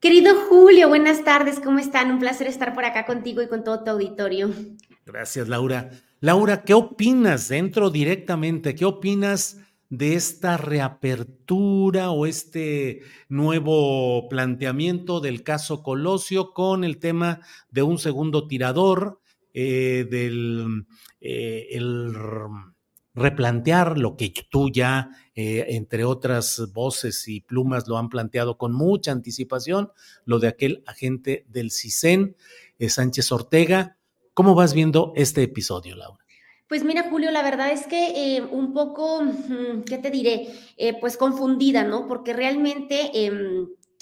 Querido 0.00 0.34
Julio, 0.48 0.88
buenas 0.88 1.24
tardes, 1.24 1.60
¿cómo 1.60 1.78
están? 1.78 2.10
Un 2.10 2.18
placer 2.18 2.46
estar 2.46 2.74
por 2.74 2.84
acá 2.84 3.06
contigo 3.06 3.40
y 3.40 3.48
con 3.48 3.64
todo 3.64 3.82
tu 3.84 3.90
auditorio. 3.90 4.50
Gracias, 5.06 5.48
Laura. 5.48 5.90
Laura, 6.24 6.64
¿qué 6.64 6.72
opinas 6.72 7.50
dentro 7.50 7.90
directamente? 7.90 8.74
¿Qué 8.74 8.86
opinas 8.86 9.58
de 9.90 10.14
esta 10.14 10.56
reapertura 10.56 12.12
o 12.12 12.24
este 12.24 13.02
nuevo 13.28 14.26
planteamiento 14.30 15.20
del 15.20 15.42
caso 15.42 15.82
Colosio 15.82 16.54
con 16.54 16.82
el 16.82 16.98
tema 16.98 17.42
de 17.70 17.82
un 17.82 17.98
segundo 17.98 18.46
tirador, 18.48 19.20
eh, 19.52 20.06
del 20.10 20.86
eh, 21.20 21.66
el 21.72 22.14
replantear 23.12 23.98
lo 23.98 24.16
que 24.16 24.32
tú 24.48 24.70
ya, 24.70 25.10
eh, 25.34 25.66
entre 25.68 26.06
otras 26.06 26.72
voces 26.72 27.28
y 27.28 27.42
plumas, 27.42 27.86
lo 27.86 27.98
han 27.98 28.08
planteado 28.08 28.56
con 28.56 28.72
mucha 28.72 29.12
anticipación, 29.12 29.92
lo 30.24 30.38
de 30.38 30.48
aquel 30.48 30.84
agente 30.86 31.44
del 31.50 31.70
CISEN, 31.70 32.34
Sánchez 32.80 33.30
Ortega? 33.30 33.98
¿Cómo 34.34 34.56
vas 34.56 34.74
viendo 34.74 35.12
este 35.14 35.44
episodio, 35.44 35.94
Laura? 35.94 36.18
Pues 36.68 36.82
mira, 36.82 37.08
Julio, 37.08 37.30
la 37.30 37.42
verdad 37.42 37.70
es 37.70 37.86
que 37.86 38.36
eh, 38.36 38.42
un 38.42 38.72
poco, 38.72 39.22
¿qué 39.86 39.98
te 39.98 40.10
diré? 40.10 40.48
Eh, 40.76 40.98
pues 40.98 41.16
confundida, 41.16 41.84
¿no? 41.84 42.08
Porque 42.08 42.32
realmente 42.32 43.12
eh, 43.14 43.30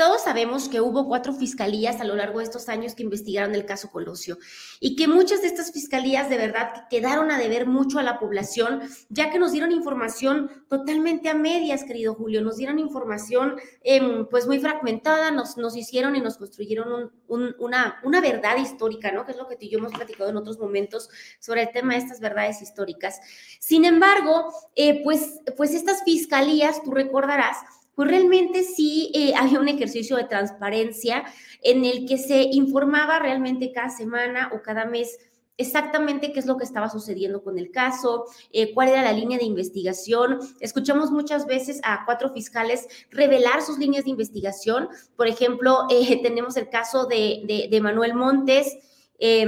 todos 0.03 0.23
sabemos 0.23 0.69
que 0.69 0.81
hubo 0.81 1.07
cuatro 1.07 1.33
fiscalías 1.33 2.01
a 2.01 2.05
lo 2.05 2.17
largo 2.17 2.41
de 2.41 2.45
estos 2.45 2.69
años 2.69 2.97
que 2.97 3.05
investigaron 3.05 3.55
el 3.55 3.65
caso 3.65 3.89
Colosio 3.89 4.37
y 4.81 4.97
que 4.97 5.07
muchas 5.07 5.43
de 5.43 5.47
estas 5.47 5.71
fiscalías 5.71 6.29
de 6.29 6.39
verdad 6.39 6.89
quedaron 6.91 7.31
a 7.31 7.39
deber 7.39 7.69
mucho 7.69 8.01
a 8.01 8.03
la 8.03 8.19
población, 8.19 8.81
ya 9.11 9.31
que 9.31 9.39
nos 9.39 9.53
dieron 9.53 9.71
información 9.71 10.51
totalmente 10.69 11.29
a 11.29 11.35
medias, 11.35 11.85
querido 11.85 12.17
Julio, 12.17 12.43
nos 12.43 12.57
dieron 12.57 12.81
información 12.81 13.61
eh, 13.85 14.27
pues 14.29 14.49
muy 14.49 14.59
fragmentada, 14.59 15.31
nos, 15.31 15.57
nos 15.57 15.77
hicieron 15.77 16.17
y 16.17 16.21
nos 16.21 16.37
construyeron 16.37 16.93
un, 16.93 17.13
un, 17.29 17.55
una, 17.61 18.01
una 18.03 18.21
verdad 18.21 18.57
histórica, 18.57 19.13
¿no? 19.13 19.25
Que 19.25 19.31
es 19.31 19.39
lo 19.39 19.47
que 19.47 19.55
tú 19.55 19.67
y 19.67 19.71
yo 19.71 19.79
hemos 19.79 19.93
platicado 19.93 20.31
en 20.31 20.37
otros 20.37 20.59
momentos 20.59 21.11
sobre 21.39 21.63
el 21.63 21.71
tema 21.71 21.93
de 21.93 22.01
estas 22.01 22.19
verdades 22.19 22.61
históricas. 22.61 23.21
Sin 23.61 23.85
embargo, 23.85 24.53
eh, 24.75 25.01
pues, 25.05 25.39
pues 25.57 25.73
estas 25.75 26.03
fiscalías, 26.03 26.83
tú 26.83 26.91
recordarás, 26.91 27.59
pues 27.95 28.09
realmente 28.09 28.63
sí 28.63 29.11
eh, 29.15 29.35
había 29.39 29.61
un 29.61 29.69
ejercicio 29.69 30.17
de 30.17 30.25
transparencia 30.25 31.25
en 31.63 31.85
el 31.85 32.07
que 32.07 32.19
se 32.19 32.43
informaba 32.53 33.19
realmente 33.19 33.73
cada 33.73 33.91
semana 33.91 34.51
o 34.53 34.63
cada 34.63 34.85
mes 34.85 35.19
exactamente 35.59 36.33
qué 36.33 36.41
es 36.41 36.47
lo 36.47 36.57
que 36.57 36.65
estaba 36.65 36.89
sucediendo 36.89 37.43
con 37.43 37.59
el 37.59 37.71
caso, 37.71 38.25
eh, 38.53 38.73
cuál 38.75 38.89
era 38.89 39.03
la 39.03 39.13
línea 39.13 39.39
de 39.39 39.45
investigación. 39.45 40.39
Escuchamos 40.61 41.11
muchas 41.11 41.47
veces 41.47 41.81
a 41.85 42.05
cuatro 42.05 42.31
fiscales 42.33 42.89
revelar 43.11 43.63
sus 43.63 43.79
líneas 43.79 44.05
de 44.05 44.11
investigación. 44.11 44.89
Por 45.17 45.29
ejemplo, 45.29 45.87
eh, 45.91 46.21
tenemos 46.23 46.57
el 46.57 46.69
caso 46.69 47.07
de, 47.07 47.43
de, 47.47 47.69
de 47.71 47.81
Manuel 47.81 48.15
Montes, 48.15 48.77
eh, 49.19 49.47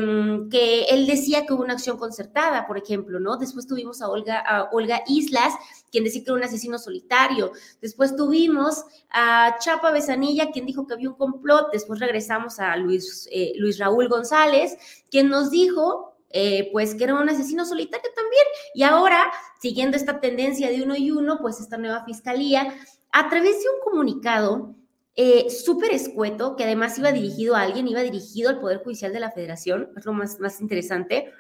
que 0.51 0.85
él 0.85 1.07
decía 1.07 1.47
que 1.47 1.53
hubo 1.53 1.63
una 1.63 1.75
acción 1.75 1.99
concertada, 1.99 2.67
por 2.67 2.79
ejemplo, 2.79 3.19
¿no? 3.19 3.37
Después 3.37 3.67
tuvimos 3.67 4.03
a 4.03 4.09
Olga, 4.09 4.39
a 4.39 4.71
Olga 4.73 5.03
Islas, 5.09 5.53
quien 5.91 6.05
decía 6.05 6.23
que 6.23 6.31
era 6.31 6.39
un 6.39 6.45
asesino 6.45 6.79
solitario. 6.79 7.53
Después 7.81 8.15
tuvimos 8.15 8.85
a 9.11 9.57
Chapa 9.59 9.91
Besanilla, 9.91 10.51
quien 10.51 10.67
dijo 10.67 10.87
que 10.87 10.95
había 10.95 11.11
un 11.11 11.17
complot. 11.17 11.73
Después 11.73 12.01
regresamos 12.01 12.61
a 12.61 12.77
Luis, 12.77 13.29
eh, 13.33 13.53
Luis 13.57 13.79
Raúl 13.79 14.09
González, 14.09 14.77
quien 15.11 15.29
nos 15.29 15.51
dijo 15.51 16.15
eh, 16.37 16.69
pues 16.73 16.97
que 16.97 17.05
era 17.05 17.15
un 17.15 17.29
asesino 17.29 17.65
solitario 17.65 18.11
también. 18.15 18.45
Y 18.75 18.83
ahora, 18.83 19.31
siguiendo 19.61 19.97
esta 19.97 20.21
tendencia 20.21 20.69
de 20.69 20.83
uno 20.83 20.97
y 20.97 21.13
uno, 21.13 21.39
pues 21.41 21.61
esta 21.61 21.79
nueva 21.79 22.05
fiscalía, 22.05 22.75
a 23.13 23.31
través 23.31 23.63
de 23.63 23.69
un 23.71 23.81
comunicado, 23.85 24.75
eh, 25.17 25.49
súper 25.49 25.93
escueto, 25.93 26.57
que 26.57 26.65
además 26.65 26.99
iba 26.99 27.13
dirigido 27.13 27.55
a 27.55 27.63
alguien, 27.63 27.87
iba 27.87 28.03
dirigido 28.03 28.51
al 28.51 28.61
Poder 28.61 28.79
Judicial 28.79 29.13
de 29.13 29.21
la 29.21 29.31
Federación, 29.31 29.91
es 29.97 30.05
lo 30.05 30.13
más, 30.13 30.41
más 30.41 30.61
interesante, 30.61 31.33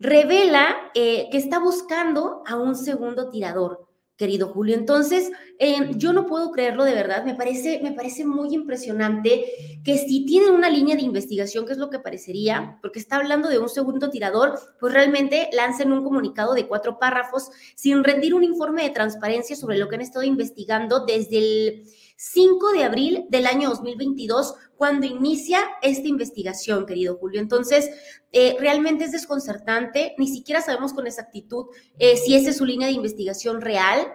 revela 0.00 0.76
eh, 0.94 1.28
que 1.30 1.38
está 1.38 1.60
buscando 1.60 2.42
a 2.46 2.56
un 2.56 2.74
segundo 2.74 3.28
tirador, 3.28 3.86
querido 4.16 4.48
Julio. 4.48 4.74
Entonces, 4.74 5.30
eh, 5.58 5.92
yo 5.96 6.12
no 6.12 6.26
puedo 6.26 6.50
creerlo 6.50 6.84
de 6.84 6.94
verdad, 6.94 7.24
me 7.24 7.34
parece, 7.34 7.80
me 7.82 7.92
parece 7.92 8.26
muy 8.26 8.52
impresionante 8.54 9.80
que 9.84 9.96
si 9.96 10.26
tienen 10.26 10.52
una 10.52 10.68
línea 10.68 10.96
de 10.96 11.02
investigación, 11.02 11.64
que 11.64 11.72
es 11.72 11.78
lo 11.78 11.90
que 11.90 12.00
parecería, 12.00 12.78
porque 12.82 12.98
está 12.98 13.16
hablando 13.16 13.48
de 13.48 13.58
un 13.58 13.68
segundo 13.68 14.10
tirador, 14.10 14.58
pues 14.78 14.92
realmente 14.92 15.48
lancen 15.52 15.92
un 15.92 16.04
comunicado 16.04 16.54
de 16.54 16.66
cuatro 16.66 16.98
párrafos 16.98 17.50
sin 17.76 18.04
rendir 18.04 18.34
un 18.34 18.44
informe 18.44 18.82
de 18.82 18.90
transparencia 18.90 19.56
sobre 19.56 19.78
lo 19.78 19.88
que 19.88 19.94
han 19.94 20.02
estado 20.02 20.24
investigando 20.24 21.06
desde 21.06 21.38
el 21.38 21.84
5 22.22 22.72
de 22.72 22.84
abril 22.84 23.24
del 23.30 23.46
año 23.46 23.70
2022, 23.70 24.54
cuando 24.76 25.06
inicia 25.06 25.58
esta 25.80 26.06
investigación, 26.06 26.84
querido 26.84 27.16
Julio. 27.16 27.40
Entonces, 27.40 27.88
eh, 28.30 28.58
realmente 28.60 29.04
es 29.04 29.12
desconcertante, 29.12 30.14
ni 30.18 30.28
siquiera 30.28 30.60
sabemos 30.60 30.92
con 30.92 31.06
exactitud 31.06 31.68
eh, 31.98 32.18
si 32.18 32.34
esa 32.34 32.50
es 32.50 32.58
su 32.58 32.66
línea 32.66 32.88
de 32.88 32.92
investigación 32.92 33.62
real, 33.62 34.06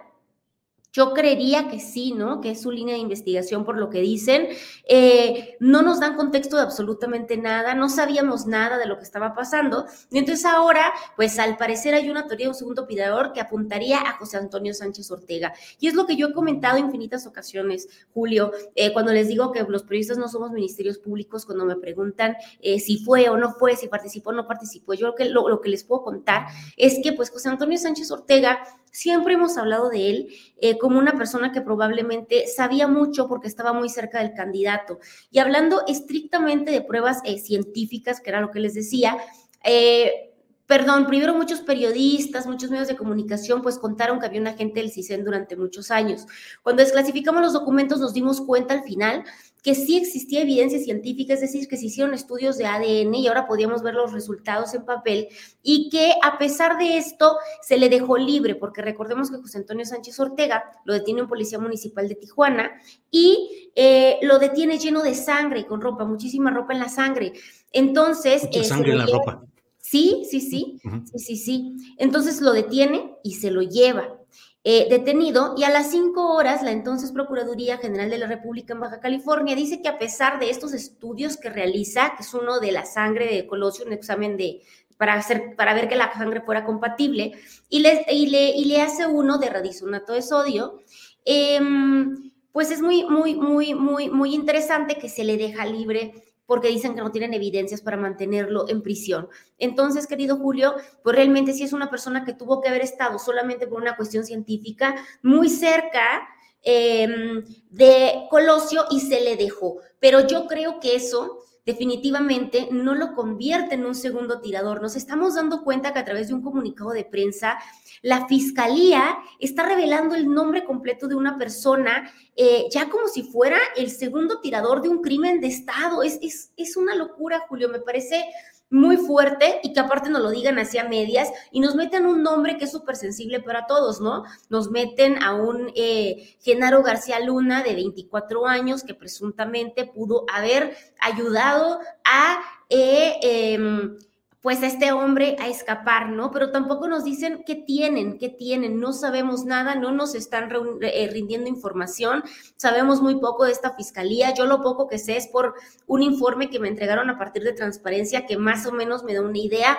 yo 0.96 1.12
creería 1.12 1.68
que 1.68 1.78
sí, 1.78 2.12
¿no? 2.12 2.40
Que 2.40 2.52
es 2.52 2.62
su 2.62 2.70
línea 2.70 2.94
de 2.94 3.02
investigación 3.02 3.66
por 3.66 3.76
lo 3.76 3.90
que 3.90 4.00
dicen. 4.00 4.48
Eh, 4.88 5.56
no 5.60 5.82
nos 5.82 6.00
dan 6.00 6.16
contexto 6.16 6.56
de 6.56 6.62
absolutamente 6.62 7.36
nada, 7.36 7.74
no 7.74 7.90
sabíamos 7.90 8.46
nada 8.46 8.78
de 8.78 8.86
lo 8.86 8.96
que 8.96 9.04
estaba 9.04 9.34
pasando. 9.34 9.84
Y 10.10 10.16
entonces 10.16 10.46
ahora, 10.46 10.94
pues 11.14 11.38
al 11.38 11.58
parecer 11.58 11.92
hay 11.92 12.08
una 12.08 12.26
teoría 12.26 12.46
de 12.46 12.52
un 12.52 12.54
segundo 12.54 12.86
pidador 12.86 13.34
que 13.34 13.42
apuntaría 13.42 14.00
a 14.00 14.12
José 14.12 14.38
Antonio 14.38 14.72
Sánchez 14.72 15.10
Ortega. 15.10 15.52
Y 15.78 15.88
es 15.88 15.92
lo 15.92 16.06
que 16.06 16.16
yo 16.16 16.28
he 16.28 16.32
comentado 16.32 16.78
en 16.78 16.86
infinitas 16.86 17.26
ocasiones, 17.26 17.88
Julio, 18.14 18.52
eh, 18.74 18.94
cuando 18.94 19.12
les 19.12 19.28
digo 19.28 19.52
que 19.52 19.66
los 19.68 19.82
periodistas 19.82 20.16
no 20.16 20.28
somos 20.28 20.50
ministerios 20.50 20.96
públicos, 20.96 21.44
cuando 21.44 21.66
me 21.66 21.76
preguntan 21.76 22.36
eh, 22.60 22.80
si 22.80 23.04
fue 23.04 23.28
o 23.28 23.36
no 23.36 23.52
fue, 23.52 23.76
si 23.76 23.88
participó 23.88 24.30
o 24.30 24.32
no 24.32 24.46
participó. 24.46 24.94
Yo 24.94 25.14
lo 25.18 25.60
que 25.60 25.68
les 25.68 25.84
puedo 25.84 26.02
contar 26.02 26.46
es 26.78 27.00
que 27.02 27.12
pues 27.12 27.28
José 27.28 27.50
Antonio 27.50 27.76
Sánchez 27.76 28.10
Ortega 28.10 28.60
siempre 28.96 29.34
hemos 29.34 29.58
hablado 29.58 29.90
de 29.90 30.08
él 30.08 30.28
eh, 30.58 30.78
como 30.78 30.98
una 30.98 31.16
persona 31.18 31.52
que 31.52 31.60
probablemente 31.60 32.46
sabía 32.46 32.88
mucho 32.88 33.28
porque 33.28 33.46
estaba 33.46 33.74
muy 33.74 33.90
cerca 33.90 34.20
del 34.20 34.32
candidato. 34.32 35.00
Y 35.30 35.38
hablando 35.38 35.82
estrictamente 35.86 36.70
de 36.70 36.80
pruebas 36.80 37.20
eh, 37.24 37.38
científicas, 37.38 38.22
que 38.22 38.30
era 38.30 38.40
lo 38.40 38.50
que 38.50 38.60
les 38.60 38.72
decía, 38.72 39.18
eh, 39.64 40.25
perdón, 40.66 41.06
primero 41.06 41.34
muchos 41.34 41.60
periodistas, 41.60 42.46
muchos 42.46 42.70
medios 42.70 42.88
de 42.88 42.96
comunicación, 42.96 43.62
pues 43.62 43.78
contaron 43.78 44.18
que 44.18 44.26
había 44.26 44.40
un 44.40 44.48
agente 44.48 44.80
del 44.80 44.90
CISEN 44.90 45.24
durante 45.24 45.56
muchos 45.56 45.90
años. 45.90 46.26
Cuando 46.62 46.82
desclasificamos 46.82 47.40
los 47.40 47.52
documentos 47.52 48.00
nos 48.00 48.12
dimos 48.12 48.40
cuenta 48.40 48.74
al 48.74 48.82
final 48.82 49.24
que 49.62 49.74
sí 49.74 49.96
existía 49.96 50.42
evidencia 50.42 50.78
científica, 50.78 51.34
es 51.34 51.40
decir, 51.40 51.66
que 51.66 51.76
se 51.76 51.86
hicieron 51.86 52.14
estudios 52.14 52.56
de 52.56 52.66
ADN 52.66 53.14
y 53.16 53.26
ahora 53.26 53.48
podíamos 53.48 53.82
ver 53.82 53.94
los 53.94 54.12
resultados 54.12 54.72
en 54.74 54.84
papel 54.84 55.28
y 55.60 55.88
que 55.90 56.14
a 56.22 56.38
pesar 56.38 56.78
de 56.78 56.98
esto 56.98 57.36
se 57.62 57.76
le 57.76 57.88
dejó 57.88 58.16
libre, 58.16 58.54
porque 58.54 58.80
recordemos 58.80 59.28
que 59.28 59.38
José 59.38 59.58
Antonio 59.58 59.84
Sánchez 59.84 60.20
Ortega 60.20 60.62
lo 60.84 60.94
detiene 60.94 61.22
un 61.22 61.28
policía 61.28 61.58
municipal 61.58 62.08
de 62.08 62.14
Tijuana 62.14 62.80
y 63.10 63.72
eh, 63.74 64.18
lo 64.22 64.38
detiene 64.38 64.78
lleno 64.78 65.02
de 65.02 65.14
sangre 65.14 65.60
y 65.60 65.64
con 65.64 65.80
ropa, 65.80 66.04
muchísima 66.04 66.52
ropa 66.52 66.72
en 66.72 66.78
la 66.78 66.88
sangre. 66.88 67.32
Entonces... 67.72 68.44
Mucha 68.44 68.60
eh, 68.60 68.64
sangre 68.64 68.92
en 68.92 68.98
la 68.98 69.06
ropa. 69.06 69.42
Sí, 69.88 70.26
sí, 70.28 70.40
sí, 70.40 70.80
sí, 71.12 71.18
sí, 71.18 71.36
sí. 71.36 71.76
Entonces 71.96 72.40
lo 72.40 72.52
detiene 72.52 73.14
y 73.22 73.34
se 73.34 73.52
lo 73.52 73.62
lleva. 73.62 74.18
Eh, 74.64 74.88
detenido 74.90 75.54
y 75.56 75.62
a 75.62 75.70
las 75.70 75.92
cinco 75.92 76.34
horas 76.34 76.64
la 76.64 76.72
entonces 76.72 77.12
Procuraduría 77.12 77.78
General 77.78 78.10
de 78.10 78.18
la 78.18 78.26
República 78.26 78.74
en 78.74 78.80
Baja 78.80 78.98
California 78.98 79.54
dice 79.54 79.80
que 79.80 79.88
a 79.88 79.96
pesar 79.96 80.40
de 80.40 80.50
estos 80.50 80.72
estudios 80.72 81.36
que 81.36 81.50
realiza, 81.50 82.14
que 82.16 82.24
es 82.24 82.34
uno 82.34 82.58
de 82.58 82.72
la 82.72 82.84
sangre 82.84 83.32
de 83.32 83.46
Colosio, 83.46 83.86
un 83.86 83.92
examen 83.92 84.36
de, 84.36 84.62
para, 84.96 85.14
hacer, 85.14 85.54
para 85.54 85.72
ver 85.72 85.88
que 85.88 85.94
la 85.94 86.12
sangre 86.12 86.40
fuera 86.40 86.64
compatible, 86.64 87.34
y 87.68 87.78
le, 87.78 88.04
y 88.10 88.26
le, 88.26 88.56
y 88.56 88.64
le 88.64 88.82
hace 88.82 89.06
uno 89.06 89.38
de 89.38 89.50
radisonato 89.50 90.14
de 90.14 90.22
sodio, 90.22 90.80
em, 91.24 92.32
pues 92.50 92.72
es 92.72 92.82
muy, 92.82 93.04
muy, 93.04 93.36
muy, 93.36 93.72
muy, 93.74 94.10
muy 94.10 94.34
interesante 94.34 94.96
que 94.96 95.08
se 95.08 95.22
le 95.22 95.36
deja 95.36 95.64
libre 95.64 96.25
porque 96.46 96.68
dicen 96.68 96.94
que 96.94 97.00
no 97.00 97.10
tienen 97.12 97.34
evidencias 97.34 97.82
para 97.82 97.96
mantenerlo 97.96 98.68
en 98.68 98.82
prisión. 98.82 99.28
Entonces, 99.58 100.06
querido 100.06 100.36
Julio, 100.36 100.74
pues 101.02 101.14
realmente 101.14 101.52
sí 101.52 101.64
es 101.64 101.72
una 101.72 101.90
persona 101.90 102.24
que 102.24 102.32
tuvo 102.32 102.60
que 102.60 102.68
haber 102.68 102.82
estado 102.82 103.18
solamente 103.18 103.66
por 103.66 103.80
una 103.80 103.96
cuestión 103.96 104.24
científica 104.24 104.94
muy 105.22 105.48
cerca 105.48 106.26
em, 106.62 107.44
de 107.70 108.26
Colosio 108.30 108.84
y 108.90 109.00
se 109.00 109.20
le 109.20 109.36
dejó. 109.36 109.78
Pero 110.00 110.26
yo 110.26 110.46
creo 110.46 110.80
que 110.80 110.96
eso 110.96 111.45
definitivamente 111.66 112.68
no 112.70 112.94
lo 112.94 113.12
convierte 113.12 113.74
en 113.74 113.84
un 113.84 113.96
segundo 113.96 114.40
tirador. 114.40 114.80
Nos 114.80 114.94
estamos 114.94 115.34
dando 115.34 115.64
cuenta 115.64 115.92
que 115.92 115.98
a 115.98 116.04
través 116.04 116.28
de 116.28 116.34
un 116.34 116.42
comunicado 116.42 116.90
de 116.90 117.04
prensa, 117.04 117.58
la 118.02 118.28
fiscalía 118.28 119.18
está 119.40 119.66
revelando 119.66 120.14
el 120.14 120.32
nombre 120.32 120.64
completo 120.64 121.08
de 121.08 121.16
una 121.16 121.36
persona 121.36 122.10
eh, 122.36 122.66
ya 122.70 122.88
como 122.88 123.08
si 123.08 123.24
fuera 123.24 123.58
el 123.76 123.90
segundo 123.90 124.40
tirador 124.40 124.80
de 124.80 124.88
un 124.88 125.02
crimen 125.02 125.40
de 125.40 125.48
Estado. 125.48 126.04
Es, 126.04 126.18
es, 126.22 126.52
es 126.56 126.76
una 126.76 126.94
locura, 126.94 127.40
Julio, 127.48 127.68
me 127.68 127.80
parece 127.80 128.24
muy 128.70 128.96
fuerte 128.96 129.60
y 129.62 129.72
que 129.72 129.80
aparte 129.80 130.10
nos 130.10 130.22
lo 130.22 130.30
digan 130.30 130.58
hacia 130.58 130.88
medias 130.88 131.30
y 131.52 131.60
nos 131.60 131.74
meten 131.76 132.06
un 132.06 132.22
nombre 132.22 132.58
que 132.58 132.64
es 132.64 132.72
súper 132.72 132.96
sensible 132.96 133.40
para 133.40 133.66
todos, 133.66 134.00
¿no? 134.00 134.24
Nos 134.48 134.70
meten 134.70 135.22
a 135.22 135.34
un 135.34 135.72
eh, 135.76 136.36
Genaro 136.40 136.82
García 136.82 137.20
Luna 137.20 137.62
de 137.62 137.74
24 137.74 138.46
años 138.46 138.82
que 138.82 138.94
presuntamente 138.94 139.84
pudo 139.84 140.24
haber 140.32 140.76
ayudado 141.00 141.78
a 142.04 142.40
eh, 142.68 143.18
em, 143.22 143.96
pues 144.40 144.62
a 144.62 144.66
este 144.66 144.92
hombre 144.92 145.36
a 145.40 145.48
escapar, 145.48 146.10
¿no? 146.10 146.30
Pero 146.30 146.50
tampoco 146.52 146.88
nos 146.88 147.04
dicen 147.04 147.42
qué 147.44 147.56
tienen, 147.56 148.18
qué 148.18 148.28
tienen, 148.28 148.78
no 148.78 148.92
sabemos 148.92 149.44
nada, 149.44 149.74
no 149.74 149.90
nos 149.92 150.14
están 150.14 150.48
eh, 150.82 151.08
rindiendo 151.12 151.48
información, 151.48 152.22
sabemos 152.56 153.02
muy 153.02 153.16
poco 153.16 153.44
de 153.44 153.52
esta 153.52 153.74
fiscalía, 153.74 154.34
yo 154.34 154.46
lo 154.46 154.62
poco 154.62 154.88
que 154.88 154.98
sé 154.98 155.16
es 155.16 155.26
por 155.26 155.54
un 155.86 156.02
informe 156.02 156.48
que 156.50 156.60
me 156.60 156.68
entregaron 156.68 157.10
a 157.10 157.18
partir 157.18 157.42
de 157.42 157.52
transparencia 157.52 158.26
que 158.26 158.36
más 158.36 158.66
o 158.66 158.72
menos 158.72 159.02
me 159.02 159.14
da 159.14 159.22
una 159.22 159.38
idea 159.38 159.78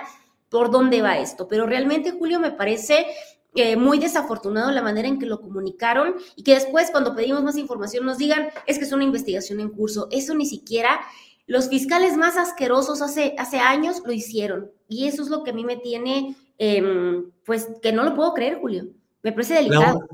por 0.50 0.70
dónde 0.70 1.02
va 1.02 1.18
esto, 1.18 1.48
pero 1.48 1.66
realmente 1.66 2.12
Julio 2.12 2.40
me 2.40 2.50
parece 2.50 3.06
eh, 3.54 3.76
muy 3.76 3.98
desafortunado 3.98 4.70
la 4.70 4.82
manera 4.82 5.08
en 5.08 5.18
que 5.18 5.26
lo 5.26 5.40
comunicaron 5.40 6.14
y 6.36 6.42
que 6.42 6.54
después 6.54 6.90
cuando 6.90 7.16
pedimos 7.16 7.42
más 7.42 7.56
información 7.56 8.04
nos 8.04 8.18
digan 8.18 8.50
es 8.66 8.78
que 8.78 8.84
es 8.84 8.92
una 8.92 9.04
investigación 9.04 9.58
en 9.60 9.70
curso. 9.70 10.06
Eso 10.10 10.34
ni 10.34 10.46
siquiera 10.46 11.00
los 11.48 11.70
fiscales 11.70 12.16
más 12.16 12.36
asquerosos 12.36 13.00
hace, 13.00 13.34
hace 13.38 13.58
años 13.58 14.02
lo 14.04 14.12
hicieron. 14.12 14.70
Y 14.86 15.08
eso 15.08 15.22
es 15.22 15.30
lo 15.30 15.42
que 15.42 15.50
a 15.50 15.54
mí 15.54 15.64
me 15.64 15.78
tiene, 15.78 16.36
em, 16.58 17.30
pues, 17.44 17.68
que 17.82 17.90
no 17.90 18.04
lo 18.04 18.14
puedo 18.14 18.34
creer, 18.34 18.58
Julio. 18.60 18.84
Me 19.22 19.32
parece 19.32 19.54
delicado. 19.54 20.06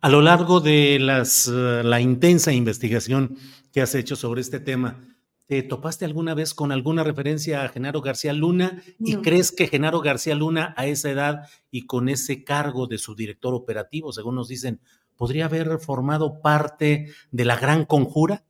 a 0.00 0.08
lo 0.08 0.22
largo 0.22 0.60
de 0.60 0.98
las, 1.00 1.48
eh, 1.48 1.82
la 1.82 2.00
intensa 2.00 2.52
investigación 2.52 3.36
que 3.72 3.80
has 3.80 3.96
hecho 3.96 4.14
sobre 4.14 4.40
este 4.40 4.60
tema, 4.60 5.00
¿te 5.46 5.60
topaste 5.64 6.04
alguna 6.04 6.34
vez 6.34 6.54
con 6.54 6.70
alguna 6.70 7.02
referencia 7.02 7.64
a 7.64 7.68
Genaro 7.68 8.00
García 8.00 8.32
Luna? 8.32 8.80
¿Y 9.00 9.16
crees 9.16 9.50
que 9.50 9.66
Genaro 9.66 10.00
García 10.00 10.36
Luna 10.36 10.72
a 10.76 10.86
esa 10.86 11.10
edad 11.10 11.48
y 11.72 11.86
con 11.86 12.08
ese 12.08 12.44
cargo 12.44 12.86
de 12.86 12.98
su 12.98 13.16
director 13.16 13.54
operativo, 13.54 14.12
según 14.12 14.36
nos 14.36 14.46
dicen, 14.46 14.80
podría 15.16 15.46
haber 15.46 15.80
formado 15.80 16.40
parte 16.40 17.08
de 17.32 17.44
la 17.44 17.56
gran 17.56 17.84
conjura? 17.84 18.44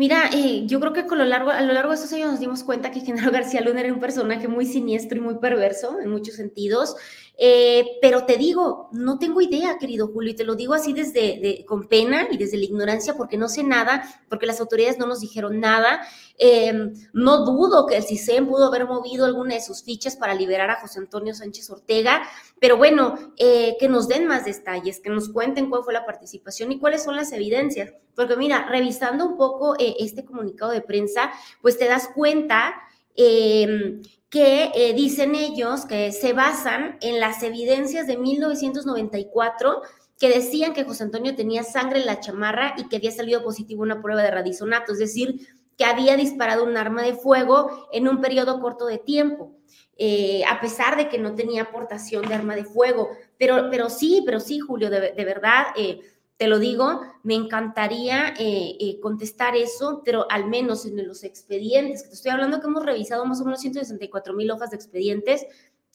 Mira, 0.00 0.30
eh, 0.32 0.62
yo 0.66 0.80
creo 0.80 0.94
que 0.94 1.04
con 1.04 1.18
lo 1.18 1.26
largo, 1.26 1.50
a 1.50 1.60
lo 1.60 1.74
largo 1.74 1.90
de 1.90 1.96
estos 1.96 2.10
años 2.14 2.30
nos 2.30 2.40
dimos 2.40 2.64
cuenta 2.64 2.90
que 2.90 3.00
Genaro 3.00 3.30
García 3.30 3.60
Luna 3.60 3.80
era 3.80 3.92
un 3.92 4.00
personaje 4.00 4.48
muy 4.48 4.64
siniestro 4.64 5.18
y 5.18 5.20
muy 5.20 5.34
perverso 5.40 6.00
en 6.00 6.08
muchos 6.08 6.36
sentidos. 6.36 6.96
Eh, 7.42 7.96
pero 8.02 8.26
te 8.26 8.36
digo, 8.36 8.90
no 8.92 9.18
tengo 9.18 9.40
idea, 9.40 9.78
querido 9.78 10.08
Julio, 10.08 10.32
y 10.32 10.36
te 10.36 10.44
lo 10.44 10.56
digo 10.56 10.74
así 10.74 10.92
desde 10.92 11.64
con 11.64 11.88
pena 11.88 12.28
y 12.30 12.36
desde 12.36 12.58
la 12.58 12.64
ignorancia, 12.64 13.14
porque 13.16 13.38
no 13.38 13.48
sé 13.48 13.64
nada, 13.64 14.04
porque 14.28 14.44
las 14.44 14.60
autoridades 14.60 14.98
no 14.98 15.06
nos 15.06 15.20
dijeron 15.20 15.58
nada. 15.58 16.02
Em, 16.36 16.92
no 17.14 17.46
dudo 17.46 17.86
que 17.86 17.96
el 17.96 18.02
CISEN 18.02 18.46
pudo 18.46 18.66
haber 18.66 18.84
movido 18.84 19.24
alguna 19.24 19.54
de 19.54 19.62
sus 19.62 19.82
fichas 19.82 20.16
para 20.16 20.34
liberar 20.34 20.68
a 20.68 20.82
José 20.82 20.98
Antonio 20.98 21.34
Sánchez 21.34 21.70
Ortega, 21.70 22.22
pero 22.60 22.76
bueno, 22.76 23.14
eh, 23.38 23.74
que 23.80 23.88
nos 23.88 24.06
den 24.06 24.26
más 24.26 24.44
detalles, 24.44 25.00
que 25.00 25.08
nos 25.08 25.30
cuenten 25.30 25.70
cuál 25.70 25.82
fue 25.82 25.94
la 25.94 26.04
participación 26.04 26.72
y 26.72 26.78
cuáles 26.78 27.02
son 27.02 27.16
las 27.16 27.32
evidencias. 27.32 27.94
Porque 28.14 28.36
mira, 28.36 28.66
revisando 28.68 29.24
un 29.24 29.38
poco 29.38 29.76
eh, 29.78 29.96
este 30.00 30.26
comunicado 30.26 30.72
de 30.72 30.82
prensa, 30.82 31.32
pues 31.62 31.78
te 31.78 31.86
das 31.86 32.10
cuenta 32.14 32.74
em, 33.16 34.02
que 34.30 34.70
eh, 34.74 34.94
dicen 34.94 35.34
ellos 35.34 35.84
que 35.84 36.12
se 36.12 36.32
basan 36.32 36.96
en 37.00 37.18
las 37.18 37.42
evidencias 37.42 38.06
de 38.06 38.16
1994 38.16 39.82
que 40.18 40.28
decían 40.28 40.72
que 40.72 40.84
José 40.84 41.04
Antonio 41.04 41.34
tenía 41.34 41.64
sangre 41.64 42.00
en 42.00 42.06
la 42.06 42.20
chamarra 42.20 42.74
y 42.76 42.88
que 42.88 42.96
había 42.96 43.10
salido 43.10 43.42
positivo 43.42 43.82
una 43.82 44.00
prueba 44.00 44.22
de 44.22 44.30
radisonato, 44.30 44.92
es 44.92 44.98
decir, 44.98 45.48
que 45.76 45.84
había 45.84 46.14
disparado 46.16 46.64
un 46.64 46.76
arma 46.76 47.02
de 47.02 47.14
fuego 47.14 47.88
en 47.90 48.06
un 48.06 48.20
periodo 48.20 48.60
corto 48.60 48.84
de 48.84 48.98
tiempo, 48.98 49.52
eh, 49.96 50.42
a 50.46 50.60
pesar 50.60 50.98
de 50.98 51.08
que 51.08 51.18
no 51.18 51.34
tenía 51.34 51.62
aportación 51.62 52.28
de 52.28 52.34
arma 52.34 52.54
de 52.54 52.64
fuego. 52.64 53.08
Pero, 53.38 53.68
pero 53.70 53.88
sí, 53.88 54.22
pero 54.26 54.40
sí, 54.40 54.58
Julio, 54.58 54.90
de, 54.90 55.24
verdad, 55.24 55.68
eh, 55.74 56.00
te 56.40 56.48
lo 56.48 56.58
digo, 56.58 57.02
me 57.22 57.34
encantaría 57.34 58.28
eh, 58.38 58.74
eh, 58.80 58.98
contestar 58.98 59.56
eso, 59.56 60.00
pero 60.06 60.24
al 60.30 60.48
menos 60.48 60.86
en 60.86 61.06
los 61.06 61.22
expedientes, 61.22 62.02
que 62.02 62.08
te 62.08 62.14
estoy 62.14 62.30
hablando 62.30 62.62
que 62.62 62.66
hemos 62.66 62.82
revisado 62.82 63.26
más 63.26 63.42
o 63.42 63.44
menos 63.44 63.60
164 63.60 64.32
mil 64.32 64.50
hojas 64.50 64.70
de 64.70 64.76
expedientes, 64.76 65.44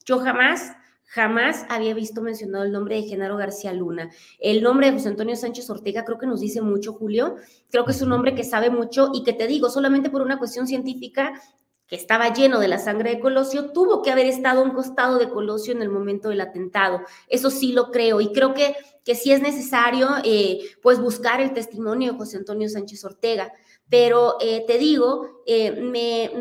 yo 0.06 0.20
jamás, 0.20 0.74
Jamás 1.08 1.68
había 1.70 1.94
visto 1.94 2.22
mencionado 2.24 2.66
el 2.66 2.72
nombre 2.72 2.96
de 2.96 3.04
Genaro 3.04 3.38
García 3.38 3.72
Luna. 3.72 4.10
El 4.40 4.64
nombre 4.64 4.88
de 4.88 4.94
José 4.94 5.10
Antonio 5.10 5.36
Sánchez 5.36 5.70
Ortega 5.70 6.04
creo 6.04 6.18
que 6.18 6.26
nos 6.26 6.40
dice 6.40 6.62
mucho, 6.64 6.94
Julio. 6.94 7.36
Creo 7.70 7.86
que 7.86 7.92
es 7.92 8.02
un 8.02 8.12
hombre 8.12 8.34
que 8.34 8.44
sabe 8.44 8.72
mucho 8.72 9.12
y 9.14 9.24
que 9.24 9.32
te 9.32 9.46
digo, 9.46 9.70
solamente 9.70 10.10
por 10.10 10.24
una 10.24 10.40
cuestión 10.40 10.66
científica, 10.66 11.40
que 11.88 11.96
estaba 11.96 12.34
lleno 12.34 12.60
de 12.60 12.68
la 12.68 12.80
sangre 12.80 13.12
de 13.12 13.20
Colosio, 13.20 13.72
tuvo 13.72 14.02
que 14.02 14.12
haber 14.12 14.26
estado 14.26 14.64
un 14.64 14.72
costado 14.72 15.18
de 15.18 15.30
Colosio 15.30 15.74
en 15.74 15.82
el 15.82 15.90
momento 15.90 16.30
del 16.30 16.42
atentado. 16.42 17.02
Eso 17.28 17.50
sí 17.50 17.72
lo 17.72 17.92
creo 17.92 18.22
y 18.22 18.32
creo 18.32 18.54
que, 18.54 18.76
que 19.04 19.16
sí 19.16 19.32
es 19.32 19.42
necesario 19.42 20.10
eh, 20.24 20.60
pues 20.82 21.00
buscar 21.00 21.42
el 21.42 21.54
testimonio 21.54 22.12
de 22.12 22.18
José 22.18 22.38
Antonio 22.38 22.70
Sánchez 22.70 23.04
Ortega. 23.06 23.52
Pero 23.88 24.38
eh, 24.42 24.64
te 24.66 24.78
digo, 24.80 25.44
eh, 25.46 25.72
me 25.72 26.32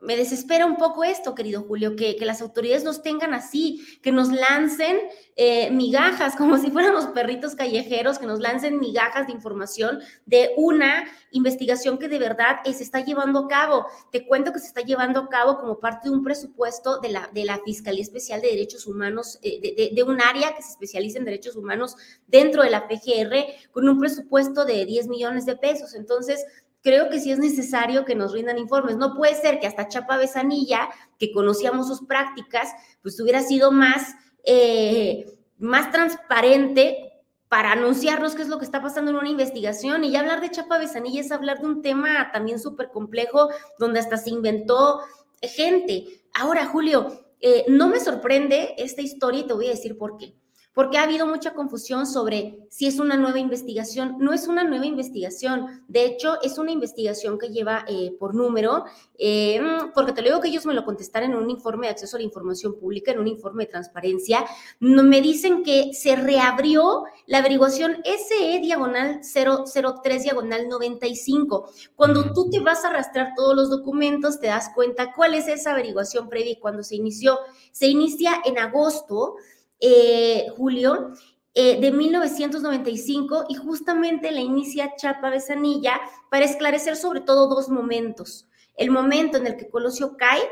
me 0.00 0.16
desespera 0.16 0.64
un 0.64 0.76
poco 0.76 1.02
esto, 1.02 1.34
querido 1.34 1.62
Julio, 1.62 1.96
que, 1.96 2.16
las 2.20 2.40
autoridades 2.40 2.84
nos 2.84 3.02
tengan 3.02 3.34
así, 3.34 3.84
que 4.02 4.12
nos 4.12 4.28
lancen 4.28 4.98
eh, 5.36 5.70
migajas, 5.70 6.36
como 6.38 6.58
si 6.58 6.70
fuéramos 6.70 7.06
perritos 7.06 7.54
callejeros, 7.54 8.18
que 8.18 8.26
nos 8.26 8.40
lancen 8.40 8.78
migajas 8.78 9.26
de 9.26 9.32
información 9.32 10.00
de 10.26 10.52
una 10.56 11.04
investigación 11.30 11.98
que 11.98 12.08
de 12.08 12.18
verdad 12.18 12.58
se 12.64 12.82
está 12.82 13.00
llevando 13.00 13.40
a 13.40 13.48
cabo. 13.48 13.86
Te 14.12 14.26
cuento 14.26 14.52
que 14.52 14.60
se 14.60 14.66
está 14.66 14.82
llevando 14.82 15.20
a 15.20 15.28
cabo 15.28 15.58
como 15.58 15.78
parte 15.80 16.08
de 16.08 16.14
un 16.14 16.22
presupuesto 16.22 17.00
de 17.00 17.10
la, 17.10 17.28
de 17.32 17.44
la 17.44 17.58
Fiscalía 17.64 18.02
Especial 18.02 18.40
de 18.40 18.48
Derechos 18.48 18.86
Humanos, 18.86 19.38
eh, 19.42 19.60
de, 19.60 19.90
de, 19.94 20.02
un 20.02 20.20
área 20.20 20.54
que 20.54 20.62
se 20.62 20.70
especializa 20.70 21.18
en 21.18 21.24
derechos 21.24 21.56
humanos 21.56 21.96
dentro 22.26 22.62
de 22.62 22.70
la 22.70 22.86
PGR, 22.88 23.70
con 23.72 23.88
un 23.88 23.98
presupuesto 23.98 24.64
de 24.64 24.84
10 24.84 25.08
millones 25.08 25.44
de 25.44 25.56
pesos. 25.56 25.94
Entonces, 25.94 26.44
creo 26.82 27.08
que 27.10 27.20
sí 27.20 27.30
es 27.30 27.38
necesario 27.38 28.04
que 28.04 28.14
nos 28.14 28.32
rindan 28.32 28.58
informes. 28.58 28.96
No 28.96 29.14
puede 29.14 29.34
ser 29.34 29.60
que 29.60 29.66
hasta 29.66 29.88
Chapa 29.88 30.16
Besanilla, 30.16 30.88
que 31.18 31.32
conocíamos 31.32 31.88
sus 31.88 32.02
prácticas, 32.06 32.70
pues 33.02 33.18
hubiera 33.20 33.42
sido 33.42 33.72
más, 33.72 34.14
eh, 34.44 35.38
más 35.58 35.90
transparente 35.90 37.12
para 37.48 37.72
anunciarnos 37.72 38.34
qué 38.34 38.42
es 38.42 38.48
lo 38.48 38.58
que 38.58 38.64
está 38.64 38.82
pasando 38.82 39.10
en 39.10 39.16
una 39.16 39.28
investigación. 39.28 40.04
Y 40.04 40.10
ya 40.10 40.20
hablar 40.20 40.40
de 40.40 40.50
Chapa 40.50 40.78
Besanilla 40.78 41.20
es 41.20 41.32
hablar 41.32 41.60
de 41.60 41.66
un 41.66 41.82
tema 41.82 42.30
también 42.32 42.58
súper 42.58 42.90
complejo, 42.90 43.48
donde 43.78 44.00
hasta 44.00 44.16
se 44.16 44.30
inventó 44.30 45.00
gente. 45.42 46.04
Ahora, 46.34 46.66
Julio, 46.66 47.24
eh, 47.40 47.64
no 47.68 47.88
me 47.88 48.00
sorprende 48.00 48.74
esta 48.78 49.00
historia 49.00 49.40
y 49.40 49.46
te 49.46 49.54
voy 49.54 49.66
a 49.66 49.70
decir 49.70 49.96
por 49.96 50.18
qué 50.18 50.34
porque 50.78 50.96
ha 50.96 51.02
habido 51.02 51.26
mucha 51.26 51.54
confusión 51.54 52.06
sobre 52.06 52.56
si 52.70 52.86
es 52.86 53.00
una 53.00 53.16
nueva 53.16 53.40
investigación. 53.40 54.14
No 54.20 54.32
es 54.32 54.46
una 54.46 54.62
nueva 54.62 54.86
investigación, 54.86 55.82
de 55.88 56.04
hecho 56.04 56.40
es 56.40 56.56
una 56.56 56.70
investigación 56.70 57.36
que 57.36 57.48
lleva 57.48 57.84
eh, 57.88 58.14
por 58.16 58.36
número, 58.36 58.84
eh, 59.18 59.60
porque 59.92 60.12
te 60.12 60.22
lo 60.22 60.28
digo 60.28 60.40
que 60.40 60.50
ellos 60.50 60.66
me 60.66 60.74
lo 60.74 60.84
contestaron 60.84 61.32
en 61.32 61.36
un 61.36 61.50
informe 61.50 61.88
de 61.88 61.94
acceso 61.94 62.16
a 62.16 62.20
la 62.20 62.26
información 62.26 62.78
pública, 62.78 63.10
en 63.10 63.18
un 63.18 63.26
informe 63.26 63.64
de 63.64 63.72
transparencia, 63.72 64.46
me 64.78 65.20
dicen 65.20 65.64
que 65.64 65.90
se 65.94 66.14
reabrió 66.14 67.06
la 67.26 67.38
averiguación 67.38 67.96
SE 68.04 68.60
diagonal 68.60 69.22
003 69.24 70.22
diagonal 70.22 70.68
95. 70.68 71.72
Cuando 71.96 72.32
tú 72.32 72.50
te 72.50 72.60
vas 72.60 72.84
a 72.84 72.90
arrastrar 72.90 73.32
todos 73.34 73.56
los 73.56 73.68
documentos, 73.68 74.38
te 74.38 74.46
das 74.46 74.70
cuenta 74.76 75.12
cuál 75.12 75.34
es 75.34 75.48
esa 75.48 75.72
averiguación 75.72 76.28
previa 76.28 76.52
y 76.52 76.60
cuándo 76.60 76.84
se 76.84 76.94
inició. 76.94 77.36
Se 77.72 77.88
inicia 77.88 78.40
en 78.44 78.58
agosto 78.58 79.34
eh, 79.80 80.46
Julio, 80.56 81.12
eh, 81.54 81.80
de 81.80 81.90
1995 81.90 83.46
y 83.48 83.54
justamente 83.54 84.30
la 84.30 84.40
inicia 84.40 84.94
Chapa 84.96 85.30
Besanilla 85.30 86.00
para 86.30 86.44
esclarecer 86.44 86.96
sobre 86.96 87.20
todo 87.20 87.48
dos 87.48 87.68
momentos. 87.68 88.48
El 88.76 88.90
momento 88.90 89.38
en 89.38 89.46
el 89.46 89.56
que 89.56 89.68
Colosio 89.68 90.16
cae, 90.16 90.42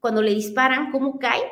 cuando 0.00 0.22
le 0.22 0.34
disparan, 0.34 0.90
cómo 0.90 1.18
cae, 1.18 1.42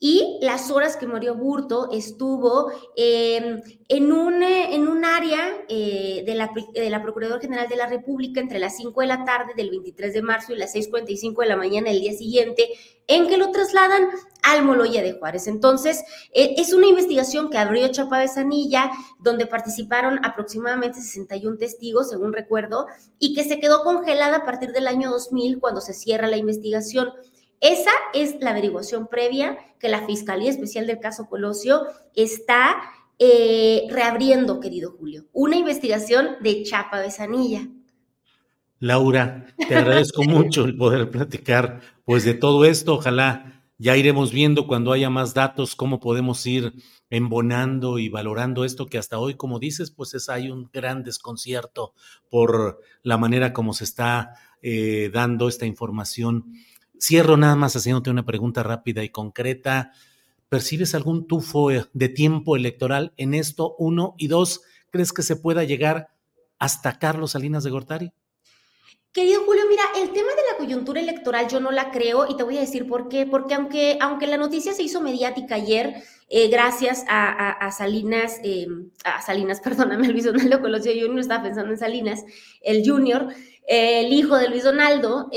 y 0.00 0.38
las 0.42 0.70
horas 0.70 0.96
que 0.96 1.08
Mario 1.08 1.34
Burto 1.34 1.90
estuvo 1.90 2.70
em, 2.94 3.60
en, 3.88 4.12
un, 4.12 4.42
eh, 4.44 4.74
en 4.74 4.86
un 4.86 5.04
área 5.04 5.64
eh, 5.68 6.22
de, 6.24 6.34
la, 6.36 6.50
de 6.72 6.88
la 6.88 7.02
Procuraduría 7.02 7.40
General 7.40 7.68
de 7.68 7.74
la 7.74 7.88
República 7.88 8.40
entre 8.40 8.60
las 8.60 8.76
5 8.76 9.00
de 9.00 9.06
la 9.08 9.24
tarde 9.24 9.54
del 9.56 9.70
23 9.70 10.12
de 10.12 10.22
marzo 10.22 10.52
y 10.52 10.56
las 10.56 10.74
6.45 10.74 11.42
de 11.42 11.48
la 11.48 11.56
mañana 11.56 11.90
del 11.90 12.00
día 12.00 12.12
siguiente, 12.12 12.68
en 13.08 13.26
que 13.26 13.38
lo 13.38 13.50
trasladan 13.50 14.08
al 14.44 14.64
Moloya 14.64 15.02
de 15.02 15.14
Juárez. 15.14 15.48
Entonces, 15.48 16.04
e, 16.32 16.54
es 16.58 16.72
una 16.72 16.86
investigación 16.86 17.50
que 17.50 17.58
abrió 17.58 17.88
Chapa 17.88 18.26
Sanilla, 18.28 18.92
donde 19.18 19.46
participaron 19.46 20.24
aproximadamente 20.24 21.00
61 21.00 21.58
testigos, 21.58 22.10
según 22.10 22.32
recuerdo, 22.32 22.86
y 23.18 23.34
que 23.34 23.42
se 23.42 23.58
quedó 23.58 23.82
congelada 23.82 24.38
a 24.38 24.44
partir 24.44 24.70
del 24.70 24.86
año 24.86 25.10
2000 25.10 25.58
cuando 25.58 25.80
se 25.80 25.92
cierra 25.92 26.28
la 26.28 26.36
investigación. 26.36 27.10
Esa 27.60 27.90
es 28.14 28.36
la 28.40 28.50
averiguación 28.50 29.08
previa 29.08 29.58
que 29.80 29.88
la 29.88 30.06
Fiscalía 30.06 30.50
Especial 30.50 30.86
del 30.86 31.00
caso 31.00 31.28
Colosio 31.28 31.82
está 32.14 32.80
eh, 33.18 33.86
reabriendo, 33.90 34.60
querido 34.60 34.92
Julio. 34.92 35.24
Una 35.32 35.56
investigación 35.56 36.36
de 36.40 36.62
Chapa 36.62 37.00
Besanilla. 37.00 37.66
Laura, 38.78 39.46
te 39.56 39.74
agradezco 39.74 40.22
mucho 40.24 40.64
el 40.64 40.76
poder 40.76 41.10
platicar 41.10 41.80
pues 42.04 42.24
de 42.24 42.34
todo 42.34 42.64
esto. 42.64 42.94
Ojalá 42.94 43.64
ya 43.76 43.96
iremos 43.96 44.32
viendo 44.32 44.66
cuando 44.66 44.92
haya 44.92 45.10
más 45.10 45.34
datos 45.34 45.74
cómo 45.74 45.98
podemos 45.98 46.44
ir 46.46 46.72
embonando 47.10 47.98
y 47.98 48.08
valorando 48.08 48.64
esto 48.64 48.86
que 48.86 48.98
hasta 48.98 49.18
hoy, 49.18 49.34
como 49.34 49.58
dices, 49.58 49.90
pues 49.90 50.14
es, 50.14 50.28
hay 50.28 50.50
un 50.50 50.68
gran 50.72 51.02
desconcierto 51.02 51.94
por 52.28 52.80
la 53.02 53.18
manera 53.18 53.52
como 53.52 53.72
se 53.72 53.84
está 53.84 54.34
eh, 54.62 55.10
dando 55.12 55.48
esta 55.48 55.66
información 55.66 56.52
Cierro 57.00 57.36
nada 57.36 57.56
más 57.56 57.76
haciéndote 57.76 58.10
una 58.10 58.24
pregunta 58.24 58.62
rápida 58.62 59.04
y 59.04 59.10
concreta. 59.10 59.92
¿Percibes 60.48 60.94
algún 60.94 61.26
tufo 61.26 61.70
eh, 61.70 61.84
de 61.92 62.08
tiempo 62.08 62.56
electoral 62.56 63.12
en 63.16 63.34
esto? 63.34 63.76
Uno. 63.78 64.14
Y 64.18 64.28
dos, 64.28 64.62
¿crees 64.90 65.12
que 65.12 65.22
se 65.22 65.36
pueda 65.36 65.64
llegar 65.64 66.08
hasta 66.58 66.98
Carlos 66.98 67.32
Salinas 67.32 67.64
de 67.64 67.70
Gortari? 67.70 68.12
Querido 69.12 69.42
Julio, 69.44 69.64
mira, 69.68 69.82
el 69.96 70.10
tema 70.12 70.30
de 70.30 70.42
la 70.52 70.58
coyuntura 70.58 71.00
electoral 71.00 71.48
yo 71.48 71.60
no 71.60 71.70
la 71.70 71.90
creo 71.90 72.26
y 72.28 72.36
te 72.36 72.42
voy 72.42 72.56
a 72.56 72.60
decir 72.60 72.86
por 72.86 73.08
qué. 73.08 73.26
Porque 73.26 73.54
aunque, 73.54 73.98
aunque 74.00 74.26
la 74.26 74.36
noticia 74.36 74.72
se 74.72 74.82
hizo 74.82 75.00
mediática 75.00 75.54
ayer, 75.54 76.02
eh, 76.28 76.48
gracias 76.48 77.04
a, 77.08 77.70
Salinas, 77.70 78.38
eh, 78.44 78.66
a 79.04 79.22
Salinas, 79.22 79.60
perdóname, 79.64 80.08
Luis 80.08 80.24
Donaldo 80.24 80.60
Colosio 80.60 81.08
no 81.08 81.20
estaba 81.20 81.42
pensando 81.42 81.72
en 81.72 81.78
Salinas, 81.78 82.24
el 82.60 82.88
Junior, 82.88 83.28
el 83.66 84.12
hijo 84.12 84.36
de 84.36 84.48
Luis 84.48 84.64
Donaldo. 84.64 85.30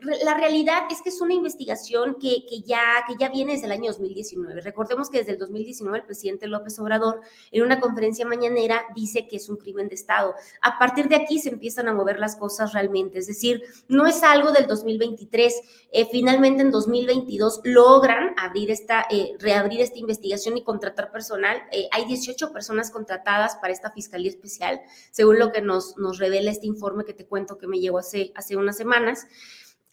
Eh, 0.00 0.24
la 0.24 0.34
realidad 0.34 0.84
es 0.90 1.02
que 1.02 1.10
es 1.10 1.20
una 1.20 1.34
investigación 1.34 2.16
que, 2.20 2.42
ya, 2.64 3.04
que 3.06 3.14
ya 3.18 3.28
viene 3.28 3.52
desde 3.52 3.66
el 3.66 3.72
año 3.72 3.90
2019. 3.90 4.60
Recordemos 4.60 5.10
que 5.10 5.18
desde 5.18 5.32
el 5.32 5.38
2019 5.38 5.98
el 5.98 6.04
presidente 6.04 6.46
López 6.46 6.78
Obrador 6.78 7.20
en 7.50 7.62
una 7.62 7.80
conferencia 7.80 8.26
mañanera 8.26 8.82
dice 8.94 9.26
que 9.28 9.36
es 9.36 9.48
un 9.48 9.56
crimen 9.56 9.88
de 9.88 9.94
Estado. 9.94 10.34
A 10.62 10.78
partir 10.78 11.08
de 11.08 11.16
aquí 11.16 11.38
se 11.38 11.50
empiezan 11.50 11.88
a 11.88 11.92
mover 11.92 12.18
las 12.18 12.36
cosas 12.36 12.72
realmente, 12.72 13.18
es 13.18 13.26
decir, 13.26 13.62
no 13.88 14.06
es 14.06 14.22
algo 14.22 14.52
del 14.52 14.66
2023. 14.66 15.54
Eh, 15.92 16.08
finalmente 16.10 16.62
en 16.62 16.70
2022 16.70 17.60
logran 17.64 18.34
abrir 18.38 18.70
esta, 18.70 19.06
eh, 19.10 19.32
reabrir 19.38 19.80
esta 19.80 19.98
investigación 19.98 20.56
y 20.56 20.64
contratar 20.64 21.10
personal. 21.10 21.62
hay 21.92 22.04
18 22.04 22.52
personas 22.52 22.90
contratadas 22.90 23.56
para 23.56 23.72
esta 23.72 23.90
Fiscalía 23.90 24.30
Especial, 24.30 24.80
según 25.10 25.38
lo 25.38 25.52
que 25.52 25.60
nos, 25.60 25.96
nos 25.96 26.18
revela 26.18 26.50
este 26.50 26.66
informe 26.66 27.04
que 27.04 27.14
te 27.14 27.26
cuento 27.26 27.58
que 27.58 27.66
me 27.66 27.78
llegó 27.78 27.98
hace, 27.98 28.32
hace 28.34 28.56
unas 28.56 28.76
semanas. 28.76 29.26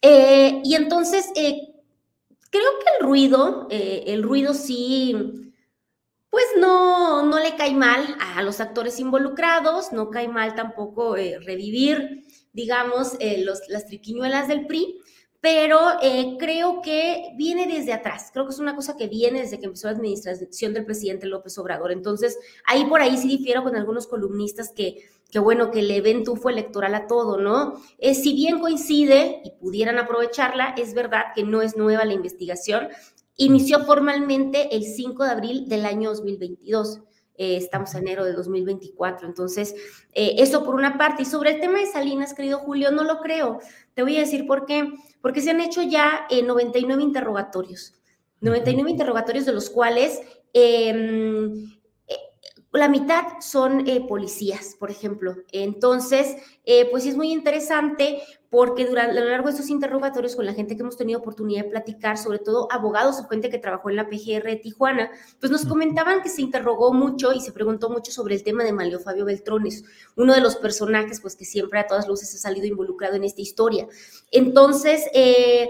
Eh, 0.02 0.60
y 0.64 0.74
entonces, 0.74 1.30
eh, 1.34 1.74
creo 2.50 2.70
que 2.80 2.86
el 3.00 3.06
ruido, 3.06 3.66
eh, 3.70 4.04
el 4.08 4.22
ruido 4.22 4.54
sí, 4.54 5.14
pues 6.30 6.44
no, 6.58 7.24
no 7.24 7.38
le 7.38 7.56
cae 7.56 7.74
mal 7.74 8.16
a 8.20 8.42
los 8.42 8.60
actores 8.60 9.00
involucrados, 9.00 9.92
no 9.92 10.10
cae 10.10 10.28
mal 10.28 10.54
tampoco 10.54 11.14
revivir, 11.16 12.24
digamos, 12.52 13.16
las 13.68 13.86
triquiñuelas 13.86 14.46
del 14.46 14.66
PRI, 14.66 15.00
pero 15.40 15.78
creo 16.38 16.82
que 16.82 17.30
viene 17.36 17.66
desde 17.66 17.92
atrás. 17.92 18.30
Creo 18.32 18.44
que 18.44 18.52
es 18.52 18.58
una 18.58 18.76
cosa 18.76 18.96
que 18.96 19.08
viene 19.08 19.40
desde 19.40 19.58
que 19.58 19.66
empezó 19.66 19.86
la 19.86 19.94
administración 19.94 20.74
del 20.74 20.84
presidente 20.84 21.26
López 21.26 21.56
Obrador. 21.58 21.92
Entonces, 21.92 22.38
ahí 22.66 22.84
por 22.84 23.00
ahí 23.00 23.16
sí 23.16 23.28
difiero 23.28 23.62
con 23.62 23.74
algunos 23.74 24.06
columnistas 24.06 24.70
que 24.70 25.08
que 25.30 25.38
bueno, 25.38 25.70
que 25.70 25.82
le 25.82 26.00
ven 26.00 26.24
tufo 26.24 26.48
electoral 26.48 26.94
a 26.94 27.06
todo, 27.06 27.38
¿no? 27.38 27.80
Eh, 27.98 28.14
si 28.14 28.34
bien 28.34 28.60
coincide 28.60 29.42
y 29.44 29.50
pudieran 29.60 29.98
aprovecharla, 29.98 30.74
es 30.76 30.94
verdad 30.94 31.26
que 31.34 31.44
no 31.44 31.60
es 31.60 31.76
nueva 31.76 32.04
la 32.04 32.14
investigación. 32.14 32.88
Inició 33.36 33.84
formalmente 33.84 34.74
el 34.74 34.84
5 34.84 35.24
de 35.24 35.30
abril 35.30 35.68
del 35.68 35.84
año 35.84 36.10
2022. 36.10 37.00
Eh, 37.36 37.56
estamos 37.56 37.94
en 37.94 38.02
enero 38.02 38.24
de 38.24 38.32
2024. 38.32 39.28
Entonces, 39.28 39.74
eh, 40.12 40.36
eso 40.38 40.64
por 40.64 40.74
una 40.74 40.96
parte. 40.96 41.22
Y 41.22 41.26
sobre 41.26 41.52
el 41.52 41.60
tema 41.60 41.78
de 41.78 41.86
Salinas, 41.86 42.34
querido 42.34 42.58
Julio, 42.58 42.90
no 42.90 43.04
lo 43.04 43.20
creo. 43.20 43.60
Te 43.94 44.02
voy 44.02 44.16
a 44.16 44.20
decir 44.20 44.46
por 44.46 44.66
qué. 44.66 44.92
Porque 45.20 45.42
se 45.42 45.50
han 45.50 45.60
hecho 45.60 45.82
ya 45.82 46.26
99 46.30 47.02
interrogatorios. 47.02 47.94
99 48.40 48.90
interrogatorios 48.90 49.46
de 49.46 49.52
los 49.52 49.68
cuales 49.70 50.20
em, 50.52 51.77
la 52.72 52.88
mitad 52.88 53.24
son 53.40 53.88
eh, 53.88 54.06
policías, 54.06 54.76
por 54.78 54.90
ejemplo. 54.90 55.36
Entonces, 55.52 56.36
eh, 56.64 56.86
pues 56.90 57.06
es 57.06 57.16
muy 57.16 57.32
interesante 57.32 58.22
porque 58.50 58.86
durante, 58.86 59.18
a 59.18 59.22
lo 59.22 59.30
largo 59.30 59.46
de 59.46 59.52
estos 59.52 59.70
interrogatorios 59.70 60.36
con 60.36 60.46
la 60.46 60.54
gente 60.54 60.76
que 60.76 60.82
hemos 60.82 60.96
tenido 60.96 61.20
oportunidad 61.20 61.64
de 61.64 61.70
platicar, 61.70 62.18
sobre 62.18 62.38
todo 62.38 62.68
abogados 62.70 63.20
o 63.20 63.28
gente 63.28 63.50
que 63.50 63.58
trabajó 63.58 63.90
en 63.90 63.96
la 63.96 64.08
PGR 64.08 64.44
de 64.44 64.56
Tijuana, 64.56 65.10
pues 65.40 65.50
nos 65.50 65.66
comentaban 65.66 66.22
que 66.22 66.28
se 66.28 66.42
interrogó 66.42 66.92
mucho 66.92 67.32
y 67.32 67.40
se 67.40 67.52
preguntó 67.52 67.90
mucho 67.90 68.12
sobre 68.12 68.34
el 68.34 68.42
tema 68.42 68.64
de 68.64 68.72
Mario 68.72 69.00
Fabio 69.00 69.24
Beltrones, 69.24 69.84
uno 70.16 70.34
de 70.34 70.40
los 70.40 70.56
personajes 70.56 71.20
pues 71.20 71.36
que 71.36 71.44
siempre 71.44 71.80
a 71.80 71.86
todas 71.86 72.08
luces 72.08 72.34
ha 72.34 72.38
salido 72.38 72.66
involucrado 72.66 73.16
en 73.16 73.24
esta 73.24 73.40
historia. 73.40 73.86
Entonces, 74.30 75.04
eh, 75.14 75.68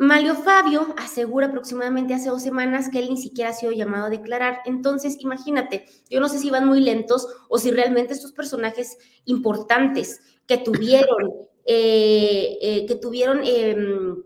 Mario 0.00 0.34
Fabio 0.34 0.94
asegura 0.96 1.48
aproximadamente 1.48 2.14
hace 2.14 2.30
dos 2.30 2.42
semanas 2.42 2.88
que 2.88 3.00
él 3.00 3.10
ni 3.10 3.18
siquiera 3.18 3.50
ha 3.50 3.52
sido 3.52 3.70
llamado 3.70 4.06
a 4.06 4.08
declarar. 4.08 4.60
Entonces, 4.64 5.18
imagínate, 5.20 5.84
yo 6.08 6.20
no 6.20 6.28
sé 6.30 6.38
si 6.38 6.48
van 6.48 6.66
muy 6.66 6.80
lentos 6.80 7.28
o 7.50 7.58
si 7.58 7.70
realmente 7.70 8.14
estos 8.14 8.32
personajes 8.32 8.96
importantes 9.26 10.22
que 10.46 10.56
tuvieron, 10.56 11.34
eh, 11.66 12.56
eh, 12.62 12.86
que 12.86 12.94
tuvieron 12.94 13.42
em, 13.44 14.22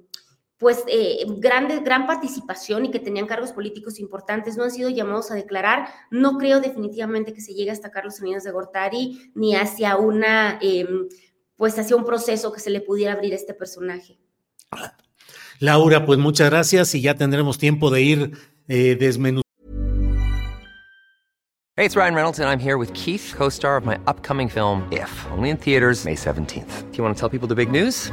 pues 0.59 0.85
eh, 0.87 1.27
grande, 1.39 1.81
gran 1.81 2.07
participación 2.07 2.85
y 2.85 2.93
que 2.93 3.01
tenían 3.01 3.27
cargos 3.27 3.51
políticos 3.51 3.99
importantes, 3.99 4.57
no 4.57 4.63
han 4.63 4.71
sido 4.71 4.91
llamados 4.91 5.33
a 5.33 5.35
declarar. 5.35 5.89
No 6.13 6.39
creo 6.39 6.61
definitivamente 6.61 7.35
que 7.35 7.41
se 7.41 7.53
llegue 7.53 7.73
hasta 7.73 7.91
Carlos 7.91 8.15
Salinas 8.15 8.45
de 8.45 8.53
Gortari 8.53 9.33
ni 9.35 9.57
hacia 9.57 9.97
una, 9.97 10.57
em, 10.63 11.09
pues 11.57 11.77
hacia 11.81 11.97
un 11.97 12.05
proceso 12.05 12.53
que 12.53 12.61
se 12.61 12.71
le 12.71 12.81
pudiera 12.81 13.15
abrir 13.15 13.33
a 13.33 13.37
este 13.37 13.55
personaje. 13.55 14.21
Laura, 15.61 16.05
pues 16.05 16.19
muchas 16.19 16.51
gracias 16.51 16.95
y 16.95 17.01
ya 17.01 17.15
tendremos 17.15 17.59
tiempo 17.59 17.91
de 17.91 18.03
ir 18.03 18.33
eh. 18.69 18.97
Hey, 21.77 21.85
it's 21.85 21.97
Ryan 21.97 22.15
Reynolds 22.15 22.39
and 22.39 22.49
I'm 22.49 22.61
here 22.61 22.79
with 22.79 22.93
Keith, 22.95 23.35
co-star 23.37 23.77
of 23.77 23.85
my 23.85 23.99
upcoming 24.07 24.49
film 24.49 24.87
If, 24.93 25.11
only 25.33 25.51
in 25.51 25.57
theaters 25.57 26.05
May 26.05 26.15
17th. 26.15 26.93
Do 26.93 26.99
you 26.99 27.03
want 27.03 27.17
to 27.17 27.21
tell 27.21 27.29
people 27.29 27.49
the 27.49 27.57
big 27.57 27.71
news? 27.71 28.13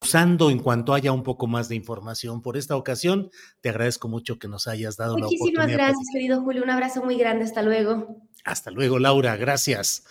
Usando 0.00 0.50
en 0.50 0.60
cuanto 0.60 0.94
haya 0.94 1.12
un 1.12 1.22
poco 1.22 1.46
más 1.46 1.68
de 1.68 1.74
información. 1.74 2.40
Por 2.40 2.56
esta 2.56 2.76
ocasión, 2.76 3.30
te 3.60 3.68
agradezco 3.68 4.08
mucho 4.08 4.38
que 4.38 4.48
nos 4.48 4.68
hayas 4.68 4.96
dado 4.96 5.18
Muchísimas 5.18 5.30
la 5.32 5.36
oportunidad. 5.36 5.62
Muchísimas 5.62 5.86
gracias, 5.86 6.08
querido 6.12 6.42
Julio. 6.42 6.62
Un 6.62 6.70
abrazo 6.70 7.04
muy 7.04 7.16
grande. 7.16 7.44
Hasta 7.44 7.62
luego. 7.62 8.16
Hasta 8.44 8.70
luego, 8.70 8.98
Laura. 8.98 9.36
Gracias. 9.36 10.04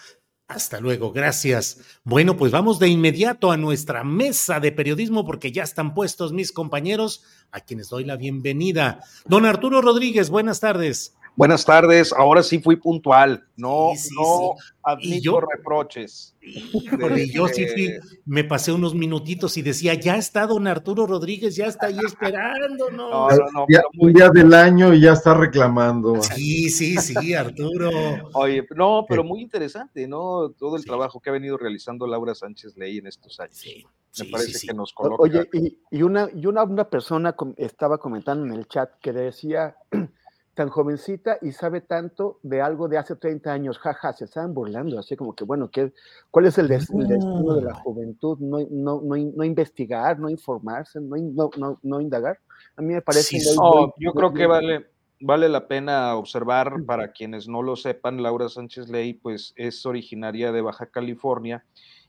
Hasta 0.48 0.80
luego, 0.80 1.12
gracias. 1.12 1.82
Bueno, 2.06 2.38
pues 2.38 2.54
vamos 2.54 2.80
de 2.80 2.88
inmediato 2.88 3.52
a 3.52 3.58
nuestra 3.58 4.06
mesa 4.06 4.62
de 4.62 4.72
periodismo 4.72 5.26
porque 5.26 5.52
ya 5.52 5.64
están 5.64 5.94
puestos 5.94 6.32
mis 6.32 6.54
compañeros 6.54 7.24
a 7.52 7.60
quienes 7.60 7.90
doy 7.90 8.06
la 8.06 8.16
bienvenida. 8.16 9.02
Don 9.26 9.46
Arturo 9.46 9.82
Rodríguez, 9.82 10.30
buenas 10.30 10.62
tardes. 10.62 11.18
Buenas 11.38 11.64
tardes, 11.66 12.12
ahora 12.14 12.42
sí 12.42 12.58
fui 12.58 12.78
puntual, 12.78 13.46
no, 13.58 13.92
sí, 13.94 14.10
sí, 14.10 14.16
no 14.16 14.56
sí. 14.58 14.74
admito 14.82 15.22
yo, 15.22 15.40
reproches. 15.40 16.36
Híjole, 16.42 17.30
yo 17.30 17.48
sí 17.48 17.68
fui, 17.68 17.94
me 18.26 18.44
pasé 18.44 18.72
unos 18.72 18.96
minutitos 18.96 19.56
y 19.56 19.62
decía, 19.62 19.94
ya 19.94 20.16
está 20.16 20.48
don 20.48 20.66
Arturo 20.66 21.06
Rodríguez, 21.06 21.56
ya 21.56 21.68
está 21.68 21.88
ahí 21.88 22.00
esperando, 22.04 22.90
¿no? 22.90 23.30
no, 23.30 23.38
no, 23.54 23.66
ya, 23.70 23.84
un 24.00 24.14
día 24.14 24.30
del 24.30 24.52
año 24.52 24.92
y 24.96 25.02
ya 25.02 25.14
está 25.14 25.36
reclamando. 25.36 26.20
Sí, 26.24 26.72
sí, 26.72 26.98
sí, 26.98 27.36
Arturo. 27.36 27.92
Oye, 28.34 28.66
no, 28.76 29.06
pero 29.08 29.24
muy 29.24 29.40
interesante, 29.40 30.08
¿no? 30.08 30.50
Todo 30.58 30.76
el 30.76 30.86
trabajo 30.86 31.20
que 31.20 31.30
ha 31.30 31.34
venido 31.34 31.56
realizando 31.56 32.08
Laura 32.08 32.34
Sánchez 32.34 32.76
Ley 32.78 32.98
en 32.98 33.06
estos 33.06 33.40
años. 33.40 33.56
Sí. 33.56 33.86
Me 34.20 34.32
parece 34.32 34.66
que 34.66 34.74
nos 34.74 34.92
coloca. 34.92 35.22
Oye, 35.22 35.48
y, 35.54 35.78
y, 35.92 36.02
una, 36.02 36.30
y 36.34 36.48
una, 36.48 36.64
una 36.64 36.90
persona 36.90 37.36
estaba 37.58 38.00
comentando 38.00 38.44
en 38.48 38.54
el 38.54 38.68
chat 38.68 38.90
que 39.00 39.14
decía 39.14 39.76
tan 40.58 40.70
jovencita 40.70 41.38
y 41.44 41.52
sabe 41.52 41.82
tanto 41.82 42.40
de 42.42 42.62
algo 42.62 42.88
de 42.88 42.98
hace 42.98 43.16
30 43.16 43.54
años, 43.54 43.78
jaja, 43.78 44.12
se 44.14 44.26
estaban 44.26 44.56
burlando, 44.56 44.98
así 44.98 45.16
como 45.16 45.36
que, 45.36 45.44
bueno, 45.44 45.70
¿qué, 45.70 45.94
¿cuál 46.32 46.48
es 46.48 46.58
el, 46.58 46.68
des, 46.68 46.90
el 46.90 47.08
destino 47.08 47.54
de 47.54 47.62
la 47.62 47.76
juventud? 47.76 48.40
No, 48.40 48.58
no, 48.72 49.00
no, 49.04 49.16
no 49.36 49.44
investigar, 49.44 50.18
no 50.18 50.32
informarse, 50.32 51.00
no, 51.00 51.52
no, 51.58 51.78
no, 51.84 52.02
indagar. 52.02 52.40
A 52.76 52.82
mí 52.82 52.96
me 52.96 53.04
parece... 53.04 53.40
Sí, 53.40 53.50
muy, 53.50 53.56
oh, 53.60 53.82
muy, 53.82 53.94
yo 54.00 54.14
muy, 54.16 54.20
creo 54.20 54.34
que 54.34 54.48
vale, 54.48 54.88
vale 55.20 55.48
la 55.48 55.68
pena 55.68 56.16
observar, 56.16 56.84
para 56.88 57.12
quienes 57.12 57.48
no 57.48 57.62
lo 57.62 57.76
sepan, 57.76 58.24
Laura 58.24 58.50
Sánchez 58.50 58.90
Ley, 58.90 59.14
pues 59.14 59.54
es 59.58 59.86
originaria 59.86 60.52
de 60.52 60.62
Baja 60.62 60.88
California, 60.88 61.64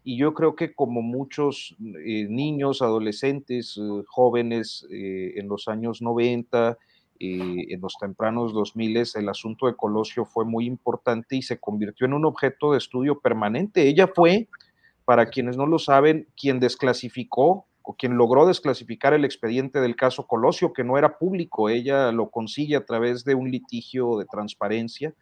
y 0.05 0.17
yo 0.17 0.33
creo 0.33 0.57
que 0.57 0.73
como 0.73 1.03
muchos 1.03 1.77
eh, 2.03 2.27
niños, 2.31 2.81
adolescentes, 2.81 3.77
eh, 3.77 4.05
jóvenes 4.07 4.87
eh, 4.91 5.35
en 5.37 5.49
los 5.49 5.69
años 5.69 6.01
90, 6.01 6.79
eh, 7.21 7.67
en 7.71 7.81
los 7.81 7.97
tempranos 7.99 8.53
2000 8.53 9.05
el 9.15 9.29
asunto 9.29 9.67
de 9.67 9.77
Colosio 9.77 10.25
fue 10.25 10.45
muy 10.45 10.67
importante 10.67 11.37
y 11.37 11.43
se 11.43 11.59
convirtió 11.59 12.07
en 12.07 12.15
un 12.15 12.25
objeto 12.25 12.73
de 12.73 12.79
estudio 12.79 13.21
permanente. 13.21 13.89
Ella 13.89 14.09
fue, 14.09 14.49
para 15.05 15.31
quienes 15.31 15.57
no 15.57 15.67
lo 15.67 15.79
saben, 15.79 16.29
quien 16.41 16.61
desclasificó 16.61 17.67
o 17.83 17.95
quien 17.95 18.17
logró 18.17 18.47
desclasificar 18.47 19.15
el 19.15 19.25
expediente 19.25 19.81
del 19.81 19.97
caso 19.97 20.27
Colosio, 20.27 20.73
que 20.73 20.85
no 20.85 20.99
era 20.99 21.19
público. 21.19 21.69
Ella 21.69 22.13
lo 22.13 22.31
consigue 22.31 22.77
a 22.77 22.85
través 22.85 23.25
de 23.25 23.35
un 23.35 23.51
litigio 23.51 24.19
de 24.19 24.27
transparencia. 24.27 25.15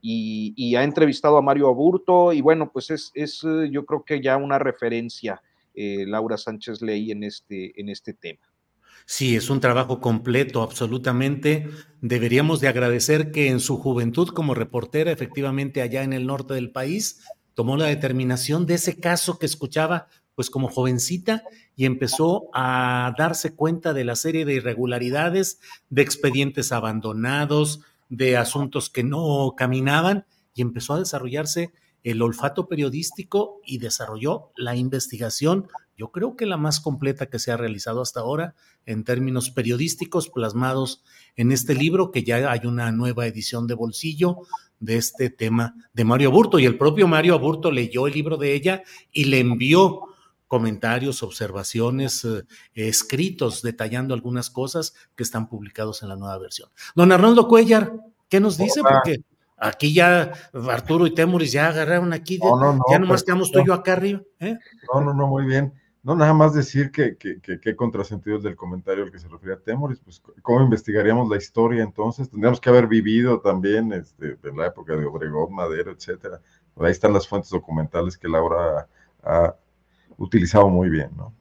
Y, 0.00 0.54
y 0.56 0.76
ha 0.76 0.84
entrevistado 0.84 1.36
a 1.36 1.42
Mario 1.42 1.68
Aburto 1.68 2.32
y 2.32 2.40
bueno, 2.40 2.70
pues 2.70 2.90
es, 2.90 3.10
es 3.14 3.44
yo 3.72 3.84
creo 3.84 4.04
que 4.04 4.20
ya 4.20 4.36
una 4.36 4.60
referencia 4.60 5.42
eh, 5.80 6.04
Laura 6.08 6.36
Sánchez 6.36 6.82
Ley 6.82 7.12
en 7.12 7.22
este, 7.22 7.80
en 7.80 7.88
este 7.88 8.12
tema. 8.12 8.40
Sí, 9.10 9.36
es 9.36 9.48
un 9.48 9.60
trabajo 9.60 10.02
completo, 10.02 10.60
absolutamente. 10.60 11.66
Deberíamos 12.02 12.60
de 12.60 12.68
agradecer 12.68 13.32
que 13.32 13.48
en 13.48 13.58
su 13.58 13.78
juventud 13.78 14.28
como 14.28 14.52
reportera, 14.54 15.10
efectivamente 15.10 15.80
allá 15.80 16.02
en 16.02 16.12
el 16.12 16.26
norte 16.26 16.52
del 16.52 16.72
país, 16.72 17.22
tomó 17.54 17.78
la 17.78 17.86
determinación 17.86 18.66
de 18.66 18.74
ese 18.74 19.00
caso 19.00 19.38
que 19.38 19.46
escuchaba 19.46 20.08
pues 20.34 20.50
como 20.50 20.68
jovencita 20.68 21.42
y 21.74 21.86
empezó 21.86 22.50
a 22.52 23.14
darse 23.16 23.54
cuenta 23.54 23.94
de 23.94 24.04
la 24.04 24.14
serie 24.14 24.44
de 24.44 24.56
irregularidades, 24.56 25.58
de 25.88 26.02
expedientes 26.02 26.70
abandonados, 26.70 27.80
de 28.10 28.36
asuntos 28.36 28.90
que 28.90 29.04
no 29.04 29.54
caminaban 29.56 30.26
y 30.52 30.60
empezó 30.60 30.92
a 30.92 30.98
desarrollarse 30.98 31.72
el 32.02 32.20
olfato 32.20 32.68
periodístico 32.68 33.62
y 33.64 33.78
desarrolló 33.78 34.52
la 34.54 34.76
investigación 34.76 35.66
yo 35.98 36.12
creo 36.12 36.36
que 36.36 36.46
la 36.46 36.56
más 36.56 36.78
completa 36.78 37.26
que 37.26 37.40
se 37.40 37.50
ha 37.50 37.56
realizado 37.56 38.00
hasta 38.00 38.20
ahora 38.20 38.54
en 38.86 39.02
términos 39.02 39.50
periodísticos 39.50 40.28
plasmados 40.28 41.02
en 41.34 41.50
este 41.50 41.74
libro, 41.74 42.12
que 42.12 42.22
ya 42.22 42.50
hay 42.50 42.60
una 42.66 42.92
nueva 42.92 43.26
edición 43.26 43.66
de 43.66 43.74
bolsillo 43.74 44.38
de 44.78 44.96
este 44.96 45.28
tema 45.28 45.74
de 45.92 46.04
Mario 46.04 46.28
Aburto. 46.28 46.60
Y 46.60 46.66
el 46.66 46.78
propio 46.78 47.08
Mario 47.08 47.34
Aburto 47.34 47.72
leyó 47.72 48.06
el 48.06 48.14
libro 48.14 48.36
de 48.36 48.54
ella 48.54 48.84
y 49.10 49.24
le 49.24 49.40
envió 49.40 50.02
comentarios, 50.46 51.24
observaciones, 51.24 52.24
eh, 52.24 52.44
escritos 52.74 53.60
detallando 53.60 54.14
algunas 54.14 54.50
cosas 54.50 54.94
que 55.16 55.24
están 55.24 55.48
publicados 55.48 56.04
en 56.04 56.10
la 56.10 56.16
nueva 56.16 56.38
versión. 56.38 56.70
Don 56.94 57.10
Arnoldo 57.10 57.48
Cuellar, 57.48 57.92
¿qué 58.28 58.38
nos 58.38 58.56
dice? 58.56 58.80
Hola. 58.80 59.02
Porque 59.04 59.20
aquí 59.56 59.92
ya 59.92 60.32
Arturo 60.68 61.08
y 61.08 61.14
Temuris 61.14 61.50
ya 61.50 61.68
agarraron 61.68 62.12
aquí, 62.12 62.38
de, 62.38 62.44
No, 62.44 62.56
no, 62.56 62.72
no, 62.74 62.84
ya 62.88 63.00
nomás 63.00 63.24
quedamos 63.24 63.50
tú 63.50 63.58
y 63.58 63.66
yo 63.66 63.74
acá 63.74 63.94
arriba. 63.94 64.22
¿eh? 64.38 64.56
No, 64.94 65.00
no, 65.00 65.12
no, 65.12 65.26
muy 65.26 65.44
bien. 65.44 65.74
No, 66.08 66.14
nada 66.14 66.32
más 66.32 66.54
decir 66.54 66.90
que, 66.90 67.18
que, 67.18 67.38
que, 67.38 67.60
que 67.60 67.76
contrasentidos 67.76 68.42
del 68.42 68.56
comentario 68.56 69.04
al 69.04 69.12
que 69.12 69.18
se 69.18 69.28
refería 69.28 69.58
Temoris, 69.58 70.00
pues 70.00 70.22
cómo 70.40 70.62
investigaríamos 70.62 71.28
la 71.28 71.36
historia 71.36 71.82
entonces, 71.82 72.30
tendríamos 72.30 72.62
que 72.62 72.70
haber 72.70 72.86
vivido 72.86 73.40
también 73.40 73.92
este, 73.92 74.38
la 74.56 74.68
época 74.68 74.96
de 74.96 75.04
Obregón, 75.04 75.52
Madero, 75.52 75.92
etcétera. 75.92 76.40
Ahí 76.76 76.92
están 76.92 77.12
las 77.12 77.28
fuentes 77.28 77.50
documentales 77.50 78.16
que 78.16 78.26
Laura 78.26 78.88
ha 79.22 79.54
utilizado 80.16 80.70
muy 80.70 80.88
bien, 80.88 81.10
¿no? 81.14 81.34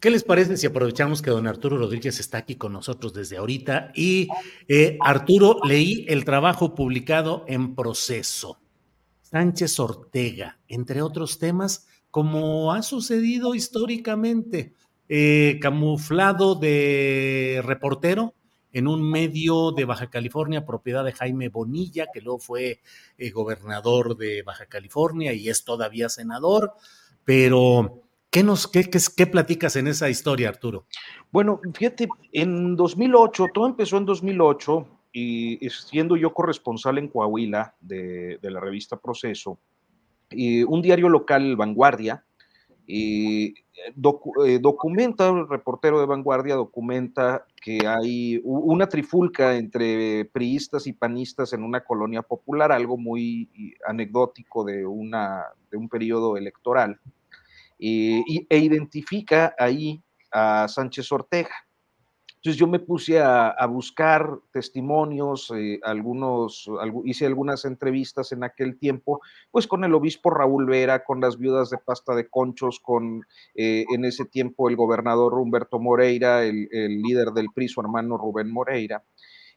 ¿Qué 0.00 0.10
les 0.10 0.24
parece 0.24 0.56
si 0.56 0.66
aprovechamos 0.66 1.20
que 1.20 1.30
don 1.30 1.46
Arturo 1.46 1.76
Rodríguez 1.76 2.18
está 2.18 2.38
aquí 2.38 2.56
con 2.56 2.72
nosotros 2.72 3.12
desde 3.12 3.36
ahorita? 3.36 3.92
Y 3.94 4.28
eh, 4.66 4.96
Arturo, 5.02 5.58
leí 5.62 6.06
el 6.08 6.24
trabajo 6.24 6.74
publicado 6.74 7.44
en 7.48 7.74
proceso. 7.74 8.58
Sánchez 9.20 9.78
Ortega, 9.78 10.58
entre 10.68 11.02
otros 11.02 11.38
temas, 11.38 11.86
como 12.14 12.72
ha 12.72 12.82
sucedido 12.82 13.56
históricamente, 13.56 14.72
eh, 15.08 15.58
camuflado 15.60 16.54
de 16.54 17.60
reportero 17.64 18.34
en 18.72 18.86
un 18.86 19.02
medio 19.10 19.72
de 19.72 19.84
Baja 19.84 20.10
California, 20.10 20.64
propiedad 20.64 21.04
de 21.04 21.10
Jaime 21.10 21.48
Bonilla, 21.48 22.06
que 22.14 22.20
luego 22.20 22.38
fue 22.38 22.78
eh, 23.18 23.30
gobernador 23.30 24.16
de 24.16 24.44
Baja 24.44 24.66
California 24.66 25.32
y 25.32 25.48
es 25.48 25.64
todavía 25.64 26.08
senador, 26.08 26.74
pero 27.24 28.02
¿Qué, 28.30 28.44
nos, 28.44 28.68
qué, 28.68 28.88
qué, 28.88 29.26
platicas 29.26 29.74
en 29.74 29.88
esa 29.88 30.08
historia, 30.08 30.50
Arturo? 30.50 30.86
Bueno, 31.32 31.60
fíjate, 31.72 32.08
en 32.30 32.76
2008, 32.76 33.46
todo 33.52 33.66
empezó 33.66 33.96
en 33.96 34.04
2008 34.04 34.86
y 35.12 35.58
siendo 35.70 36.16
yo 36.16 36.32
corresponsal 36.32 36.98
en 36.98 37.08
Coahuila 37.08 37.74
de, 37.80 38.38
la 38.42 38.60
revista 38.60 39.00
Proceso, 39.00 39.58
un 40.66 40.82
diario 40.82 41.08
local, 41.08 41.56
Vanguardia, 41.56 42.24
y 42.86 43.46
eh, 43.46 44.58
documenta, 44.60 45.28
el 45.28 45.48
reportero 45.48 46.00
de 46.00 46.06
Vanguardia 46.06 46.54
documenta 46.54 47.46
que 47.60 47.86
hay 47.86 48.40
una 48.44 48.88
trifulca 48.88 49.56
entre 49.56 50.26
priistas 50.26 50.86
y 50.86 50.92
panistas 50.92 51.52
en 51.54 51.62
una 51.62 51.82
colonia 51.82 52.22
popular, 52.22 52.72
algo 52.72 52.98
muy 52.98 53.48
anecdótico 53.86 54.64
de, 54.64 54.84
una, 54.84 55.44
de 55.70 55.78
un 55.78 55.88
periodo 55.88 56.36
electoral 56.36 57.00
e 57.78 58.58
identifica 58.58 59.54
ahí 59.58 60.02
a 60.30 60.66
Sánchez 60.68 61.10
Ortega. 61.12 61.63
Entonces 62.44 62.60
yo 62.60 62.66
me 62.66 62.78
puse 62.78 63.22
a, 63.22 63.66
buscar 63.70 64.38
testimonios, 64.52 65.50
eh, 65.56 65.80
algunos, 65.82 66.68
hice 67.06 67.24
algunas 67.24 67.64
entrevistas 67.64 68.32
en 68.32 68.44
aquel 68.44 68.78
tiempo, 68.78 69.22
pues 69.50 69.66
con 69.66 69.82
el 69.82 69.94
obispo 69.94 70.28
Raúl 70.28 70.66
Vera, 70.66 71.04
con 71.04 71.22
las 71.22 71.38
viudas 71.38 71.70
de 71.70 71.78
pasta 71.78 72.14
de 72.14 72.28
conchos, 72.28 72.80
con 72.80 73.22
eh, 73.54 73.86
en 73.94 74.04
ese 74.04 74.26
tiempo 74.26 74.68
el 74.68 74.76
gobernador 74.76 75.32
Humberto 75.38 75.78
Moreira, 75.78 76.44
el, 76.44 76.68
líder 77.00 77.30
del 77.30 77.46
PRI, 77.54 77.66
su 77.66 77.80
hermano 77.80 78.18
Rubén 78.18 78.52
Moreira 78.52 79.02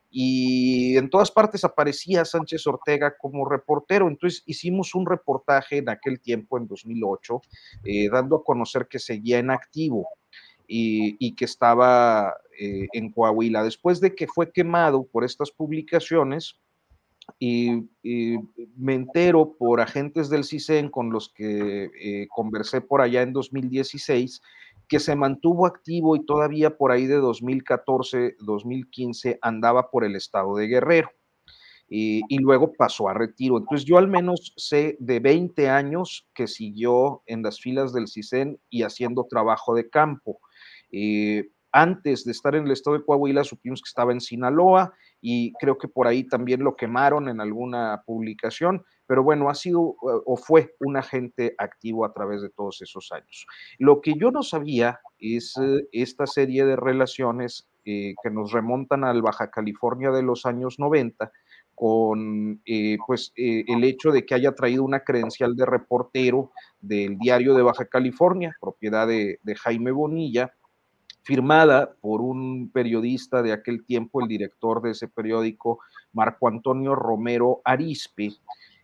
y 0.09 0.95
en 0.95 1.09
todas 1.09 1.29
partes 1.29 1.65
aparecía 1.65 2.23
Sánchez 2.23 2.65
Ortega 2.67 3.17
como 3.17 3.43
reportero. 3.43 4.07
Entonces 4.07 4.43
hicimos 4.45 4.95
un 4.95 5.05
reportaje 5.05 5.79
en 5.79 5.89
aquel 5.89 6.21
tiempo, 6.21 6.57
en 6.57 6.67
2008, 6.67 7.41
eh, 7.83 8.09
dando 8.09 8.37
a 8.37 8.43
conocer 8.45 8.87
que 8.89 8.99
seguía 8.99 9.39
en 9.39 9.51
activo 9.51 10.07
y, 10.67 11.35
que 11.35 11.45
estaba 11.45 12.33
eh, 12.59 12.87
en 12.93 13.11
Coahuila. 13.11 13.63
Después 13.63 13.99
de 13.99 14.15
que 14.15 14.27
fue 14.27 14.51
quemado 14.51 15.05
por 15.05 15.23
estas 15.23 15.51
publicaciones, 15.51 16.59
y, 17.39 17.83
me 18.77 18.93
entero 18.93 19.55
por 19.57 19.81
agentes 19.81 20.29
del 20.29 20.45
CISEN 20.45 20.89
con 20.89 21.11
los 21.11 21.29
que 21.29 21.89
eh, 21.99 22.27
conversé 22.33 22.79
por 22.79 23.01
allá 23.01 23.21
en 23.21 23.33
2016 23.33 24.41
que 24.87 24.99
se 24.99 25.15
mantuvo 25.15 25.65
activo 25.65 26.15
y 26.15 26.25
todavía 26.25 26.77
por 26.77 26.91
ahí 26.91 27.05
de 27.05 27.15
2014, 27.15 28.37
2015 28.39 29.39
andaba 29.41 29.89
por 29.91 30.05
el 30.05 30.15
estado 30.15 30.55
de 30.55 30.67
Guerrero. 30.67 31.09
Y, 31.89 32.21
luego 32.39 32.73
pasó 32.73 33.07
a 33.07 33.13
retiro. 33.13 33.57
Entonces 33.57 33.85
yo 33.85 33.97
al 33.97 34.09
menos 34.09 34.53
sé 34.57 34.97
de 34.99 35.21
20 35.21 35.69
años 35.69 36.27
que 36.33 36.47
siguió 36.47 37.23
en 37.25 37.43
las 37.43 37.61
filas 37.61 37.93
del 37.93 38.09
CISEN 38.09 38.59
y 38.69 38.83
haciendo 38.83 39.25
trabajo 39.29 39.73
de 39.73 39.89
campo. 39.89 40.39
Eh, 40.91 41.49
antes 41.77 42.25
de 42.25 42.31
estar 42.31 42.55
en 42.55 42.65
el 42.65 42.71
estado 42.71 42.97
de 42.97 43.05
Coahuila 43.05 43.43
supimos 43.43 43.83
que 43.83 43.89
estaba 43.89 44.11
en 44.11 44.19
Sinaloa 44.19 44.95
y 45.21 45.53
creo 45.59 45.77
que 45.77 45.87
por 45.87 46.07
ahí 46.07 46.23
también 46.23 46.63
lo 46.63 46.75
quemaron 46.75 47.29
en 47.29 47.39
alguna 47.39 48.01
publicación, 48.03 48.83
pero 49.05 49.21
bueno, 49.21 49.47
ha 49.47 49.53
sido 49.53 49.95
o 49.99 50.37
fue 50.37 50.73
un 50.79 50.97
agente 50.97 51.53
activo 51.59 52.03
a 52.03 52.13
través 52.13 52.41
de 52.41 52.49
todos 52.49 52.81
esos 52.81 53.11
años. 53.11 53.45
Lo 53.77 54.01
que 54.01 54.13
yo 54.19 54.31
no 54.31 54.41
sabía 54.41 54.99
es 55.19 55.53
eh, 55.61 55.87
esta 55.91 56.25
serie 56.25 56.65
de 56.65 56.75
relaciones 56.75 57.69
eh, 57.85 58.15
que 58.23 58.31
nos 58.31 58.51
remontan 58.51 59.03
al 59.03 59.21
Baja 59.21 59.51
California 59.51 60.09
de 60.09 60.23
los 60.23 60.47
años 60.47 60.79
90 60.79 61.31
con 61.75 62.59
eh, 62.65 62.97
pues 63.05 63.33
el 63.35 63.83
hecho 63.83 64.11
de 64.11 64.25
que 64.25 64.33
haya 64.33 64.55
traído 64.55 64.83
una 64.83 65.01
credencial 65.01 65.55
de 65.55 65.67
reportero 65.67 66.49
del 66.79 67.19
diario 67.19 67.53
de 67.53 67.61
Baja 67.61 67.85
California, 67.85 68.55
propiedad 68.59 69.07
de 69.07 69.55
Jaime 69.55 69.91
Bonilla, 69.91 70.56
firmada 71.27 71.93
por 71.99 72.21
un 72.21 72.71
periodista 72.71 73.41
de 73.41 73.51
aquel 73.51 73.83
tiempo, 73.85 74.21
el 74.21 74.29
director 74.29 74.81
de 74.81 74.91
ese 74.91 75.09
periódico, 75.09 75.79
Marco 76.13 76.47
Antonio 76.47 76.95
Romero 76.95 77.59
Arispe, 77.65 78.31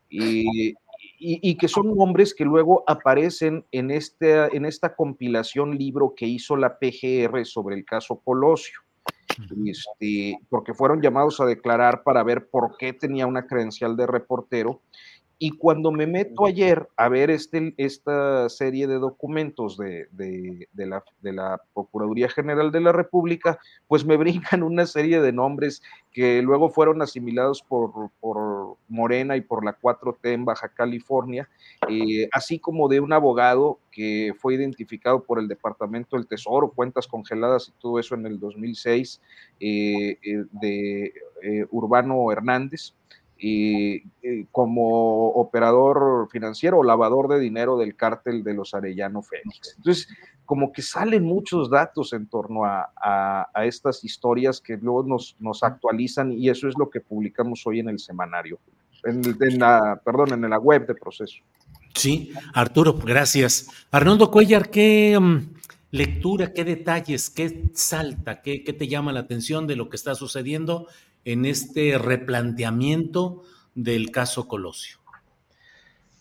y, 0.10 1.56
que 1.56 1.68
son 1.70 1.96
nombres 1.96 2.34
que 2.34 2.44
luego 2.44 2.84
aparecen 2.86 3.66
en, 3.72 3.92
este, 3.92 4.56
en 4.56 4.66
esta 4.66 4.94
compilación 4.94 5.78
libro 5.78 6.14
que 6.18 6.26
hizo 6.26 6.58
la 6.58 6.78
PGR 6.78 7.46
sobre 7.46 7.78
el 7.78 7.86
caso 7.86 8.18
Colosio. 8.18 8.82
Este, 9.66 10.38
porque 10.50 10.74
fueron 10.74 11.02
llamados 11.02 11.40
a 11.40 11.46
declarar 11.46 12.04
para 12.04 12.24
ver 12.24 12.50
por 12.50 12.76
qué 12.78 12.92
tenía 12.92 13.26
una 13.26 13.48
credencial 13.48 13.96
de 13.96 14.06
reportero 14.06 14.82
y 15.44 15.50
cuando 15.58 15.92
me 15.92 16.08
meto 16.08 16.46
ayer 16.46 16.88
a 16.96 17.10
ver 17.10 17.30
este, 17.30 17.74
esta 17.76 18.48
serie 18.48 18.88
de 18.88 18.98
documentos 18.98 19.76
de, 19.76 20.08
la, 20.74 21.04
de, 21.22 21.34
la, 21.34 21.62
Procuraduría 21.74 22.30
General 22.30 22.72
de 22.72 22.80
la 22.80 22.94
República, 22.94 23.60
pues 23.90 24.06
me 24.06 24.16
brincan 24.24 24.64
una 24.64 24.86
serie 24.86 25.20
de 25.20 25.34
nombres 25.34 25.84
que 26.14 26.42
luego 26.42 26.70
fueron 26.70 27.02
asimilados 27.02 27.62
por, 27.62 27.92
Morena 28.88 29.36
y 29.36 29.42
por 29.42 29.66
la 29.66 29.78
4T 29.78 30.32
en 30.32 30.46
Baja 30.46 30.70
California, 30.70 31.50
eh, 31.90 32.30
así 32.32 32.58
como 32.58 32.88
de 32.88 33.02
un 33.02 33.12
abogado 33.12 33.80
que 33.92 34.32
fue 34.40 34.54
identificado 34.54 35.24
por 35.24 35.40
el 35.40 35.50
Departamento 35.50 36.16
del 36.16 36.26
Tesoro, 36.26 36.72
cuentas 36.72 37.06
congeladas 37.06 37.68
y 37.68 37.82
todo 37.82 38.00
eso 38.00 38.16
en 38.16 38.28
el 38.28 38.40
2006, 38.40 39.20
eh, 39.60 40.18
eh, 40.24 40.46
de 40.54 41.14
Urbano 41.70 42.32
Hernández 42.32 42.94
y, 43.46 44.04
como 44.52 45.32
operador 45.32 46.30
financiero 46.32 46.78
o 46.78 46.84
lavador 46.84 47.28
de 47.28 47.40
dinero 47.40 47.78
del 47.78 47.96
cártel 47.96 48.42
de 48.42 48.54
los 48.54 48.74
Arellano 48.74 49.22
Fénix. 49.22 49.76
Entonces, 49.78 50.08
como 50.46 50.72
que 50.72 50.82
salen 50.82 51.26
muchos 51.26 51.70
datos 51.70 52.14
en 52.14 52.28
torno 52.28 52.64
a, 52.64 52.90
a, 52.96 53.66
estas 53.66 54.04
historias 54.06 54.62
que 54.62 54.78
luego 54.78 55.04
nos, 55.04 55.36
nos, 55.40 55.62
actualizan 55.62 56.32
y 56.32 56.50
eso 56.50 56.70
es 56.70 56.76
lo 56.78 56.90
que 56.90 57.02
publicamos 57.02 57.68
hoy 57.68 57.80
en 57.80 57.90
el 57.90 58.00
semanario, 58.00 58.60
en, 59.04 59.22
la, 59.60 60.00
perdón, 60.04 60.34
en 60.34 60.50
la 60.50 60.60
web 60.60 60.88
de 60.88 60.96
proceso. 60.96 61.44
Sí, 61.94 62.32
Arturo, 62.54 62.94
gracias. 62.94 63.68
Arnoldo 63.92 64.32
Cuellar, 64.32 64.70
¿qué 64.70 65.18
mm, 65.20 65.54
lectura, 65.92 66.54
qué 66.54 66.64
detalles, 66.64 67.30
qué 67.30 67.70
salta, 67.74 68.42
qué, 68.42 68.64
qué 68.64 68.74
te 68.74 68.88
llama 68.88 69.12
la 69.12 69.22
atención 69.22 69.68
de 69.68 69.76
lo 69.76 69.90
que 69.90 69.98
está 69.98 70.16
sucediendo 70.16 70.88
en 71.26 71.46
este 71.46 71.98
replanteamiento 71.98 73.44
del 73.76 74.12
caso 74.12 74.48
Colosio? 74.48 75.00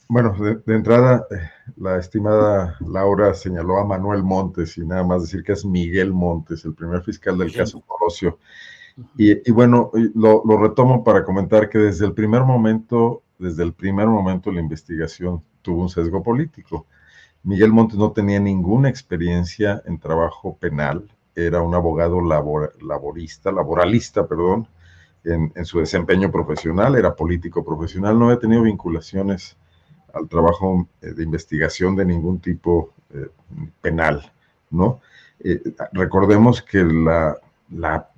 Bueno, 0.09 0.35
de, 0.39 0.75
entrada, 0.75 1.27
eh, 1.31 1.37
la 1.77 1.97
estimada 1.97 2.77
Laura 2.81 3.33
señaló 3.33 3.79
a 3.79 3.87
Manuel 3.87 4.23
Montes 4.23 4.77
y 4.77 4.85
nada 4.85 5.05
más 5.05 5.23
decir 5.23 5.43
que 5.43 5.53
es 5.53 5.65
Miguel 5.65 6.13
Montes, 6.13 6.65
el 6.65 6.75
primer 6.75 7.03
fiscal 7.03 7.39
del 7.39 7.53
caso 7.53 7.81
Colosio. 7.81 8.39
Y, 9.17 9.51
bueno, 9.51 9.91
lo, 10.15 10.43
lo, 10.45 10.59
retomo 10.59 11.03
para 11.03 11.25
comentar 11.25 11.71
que 11.71 11.79
desde 11.79 12.05
el 12.05 12.13
primer 12.13 12.43
momento, 12.43 13.23
desde 13.39 13.63
el 13.63 13.73
primer 13.73 14.07
momento 14.07 14.53
la 14.53 14.61
investigación 14.61 15.43
tuvo 15.63 15.81
un 15.81 15.89
sesgo 15.89 16.23
político. 16.23 16.87
Miguel 17.43 17.73
Montes 17.73 17.97
no 17.97 18.13
tenía 18.13 18.39
ninguna 18.39 18.91
experiencia 18.91 19.83
en 19.87 19.99
trabajo 19.99 20.59
penal, 20.59 21.09
era 21.35 21.63
un 21.63 21.75
abogado 21.75 22.21
laborista, 22.21 23.51
laboralista, 23.51 24.27
perdón, 24.27 24.69
en, 25.25 25.65
su 25.65 25.79
desempeño 25.79 26.31
profesional, 26.31 26.97
era 26.97 27.15
político 27.15 27.65
profesional, 27.65 28.19
no 28.19 28.27
había 28.27 28.41
tenido 28.41 28.63
vinculaciones 28.63 29.57
al 30.13 30.29
trabajo 30.29 30.89
eh, 31.01 31.13
de 31.13 31.23
investigación 31.23 31.97
de 31.97 32.05
ningún 32.05 32.41
tipo 32.41 32.93
eh, 33.15 33.29
penal, 33.81 34.33
¿no? 34.71 35.01
Eh, 35.41 35.61
recordemos 35.93 36.63
que 36.63 36.85
la, 36.85 37.39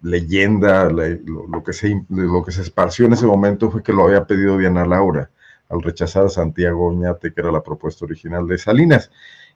leyenda, 0.03 0.91
lo, 0.91 1.63
que 1.63 1.73
se, 1.73 2.05
lo 2.09 2.43
que 2.45 2.53
se 2.53 2.63
esparció 2.63 3.07
en 3.07 3.13
ese 3.13 3.27
momento 3.27 3.71
fue 3.71 3.83
que 3.83 3.93
lo 3.93 4.05
había 4.05 4.27
pedido 4.27 4.59
Diana 4.59 4.85
Laura 4.85 5.31
al 5.69 5.83
rechazar 5.83 6.27
a 6.27 6.29
Santiago 6.29 6.89
Oñate, 6.89 7.33
que 7.33 7.41
era 7.41 7.53
la 7.53 7.63
propuesta 7.63 8.05
original 8.05 8.47
de 8.49 8.59
Salinas, 8.59 9.11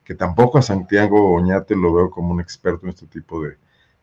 que 0.04 0.14
tampoco 0.14 0.58
a 0.58 0.62
Santiago 0.62 1.34
Oñate 1.34 1.74
lo 1.74 1.92
veo 1.92 2.10
como 2.10 2.32
un 2.32 2.40
experto 2.40 2.86
en 2.86 2.90
este 2.90 3.06
tipo 3.06 3.42
de, 3.42 3.56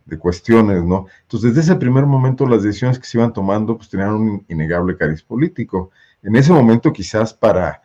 de 0.06 0.18
cuestiones, 0.20 0.84
¿no? 0.84 1.08
Entonces, 1.24 1.56
desde 1.56 1.72
ese 1.72 1.80
primer 1.80 2.06
momento, 2.06 2.48
las 2.48 2.64
decisiones 2.64 3.00
que 3.00 3.06
se 3.06 3.18
iban 3.18 3.34
tomando, 3.34 3.76
pues 3.76 3.90
tenían 3.90 4.14
un 4.14 4.46
innegable 4.48 4.96
cariz 4.96 5.24
político. 5.24 5.92
En 6.22 6.36
ese 6.36 6.54
momento, 6.54 6.94
quizás 6.94 7.34
para 7.34 7.82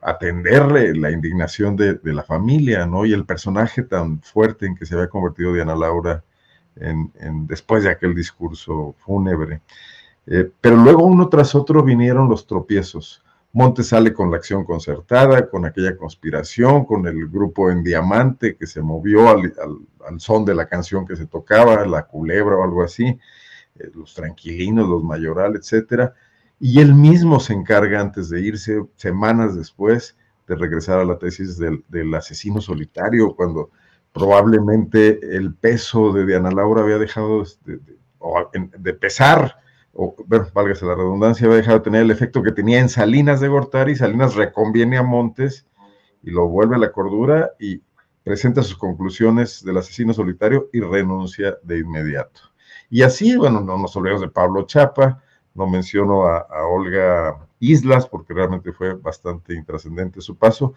atenderle 0.00 0.94
la 0.96 1.10
indignación 1.10 1.76
de, 1.76 1.98
la 2.02 2.22
familia, 2.24 2.86
¿no? 2.86 3.06
Y 3.06 3.12
el 3.12 3.24
personaje 3.24 3.82
tan 3.82 4.20
fuerte 4.20 4.66
en 4.66 4.74
que 4.74 4.86
se 4.86 4.94
había 4.94 5.08
convertido 5.08 5.52
Diana 5.52 5.76
Laura 5.76 6.24
en, 6.76 7.12
después 7.46 7.84
de 7.84 7.90
aquel 7.90 8.14
discurso 8.14 8.96
fúnebre. 8.98 9.60
Eh, 10.26 10.50
pero 10.60 10.76
luego 10.76 11.04
uno 11.04 11.28
tras 11.28 11.54
otro 11.54 11.82
vinieron 11.82 12.28
los 12.28 12.46
tropiezos. 12.46 13.22
Montes 13.54 13.88
sale 13.88 14.14
con 14.14 14.30
la 14.30 14.38
acción 14.38 14.64
concertada, 14.64 15.50
con 15.50 15.66
aquella 15.66 15.96
conspiración, 15.96 16.86
con 16.86 17.06
el 17.06 17.28
grupo 17.28 17.70
en 17.70 17.82
diamante 17.82 18.56
que 18.56 18.66
se 18.66 18.80
movió 18.80 19.28
al, 19.28 19.52
son 20.18 20.44
de 20.46 20.54
la 20.54 20.66
canción 20.66 21.06
que 21.06 21.16
se 21.16 21.26
tocaba, 21.26 21.86
la 21.86 22.06
culebra 22.06 22.56
o 22.56 22.64
algo 22.64 22.82
así, 22.82 23.06
eh, 23.06 23.90
los 23.94 24.14
tranquilinos, 24.14 24.88
los 24.88 25.04
mayoral, 25.04 25.56
etcétera. 25.56 26.14
Y 26.58 26.80
él 26.80 26.94
mismo 26.94 27.40
se 27.40 27.52
encarga 27.52 28.00
antes 28.00 28.30
de 28.30 28.40
irse, 28.40 28.82
semanas 28.96 29.54
después, 29.54 30.16
de 30.46 30.56
regresar 30.56 30.98
a 30.98 31.04
la 31.04 31.18
tesis 31.18 31.58
del, 31.58 32.14
asesino 32.14 32.60
solitario, 32.60 33.34
cuando 33.34 33.70
probablemente 34.12 35.18
el 35.36 35.54
peso 35.54 36.12
de 36.12 36.26
Diana 36.26 36.50
Laura 36.50 36.82
había 36.82 36.98
dejado 36.98 37.44
de, 37.64 38.94
pesar, 38.94 39.56
o 39.94 40.14
bueno, 40.26 40.46
válgase 40.54 40.86
la 40.86 40.94
redundancia, 40.94 41.46
había 41.46 41.58
dejado 41.58 41.78
de 41.78 41.84
tener 41.84 42.02
el 42.02 42.10
efecto 42.10 42.42
que 42.42 42.52
tenía 42.52 42.80
en 42.80 42.88
Salinas 42.88 43.40
de 43.40 43.48
Gortari, 43.48 43.94
Salinas 43.94 44.34
reconviene 44.34 44.96
a 44.96 45.02
Montes 45.02 45.66
y 46.22 46.30
lo 46.30 46.48
vuelve 46.48 46.76
a 46.76 46.78
la 46.78 46.92
cordura 46.92 47.52
y 47.58 47.82
presenta 48.22 48.62
sus 48.62 48.76
conclusiones 48.76 49.64
del 49.64 49.76
asesino 49.78 50.14
solitario 50.14 50.70
y 50.72 50.80
renuncia 50.80 51.58
de 51.62 51.78
inmediato. 51.78 52.40
Y 52.88 53.02
así, 53.02 53.36
bueno, 53.36 53.60
no 53.60 53.78
nos 53.78 53.96
olvidemos 53.96 54.22
de 54.22 54.28
Pablo 54.28 54.62
Chapa, 54.66 55.22
no 55.54 55.66
menciono 55.66 56.26
a, 56.26 56.46
Olga 56.66 57.46
Islas 57.58 58.06
porque 58.06 58.34
realmente 58.34 58.72
fue 58.72 58.94
bastante 58.94 59.54
intrascendente 59.54 60.20
su 60.20 60.36
paso, 60.36 60.74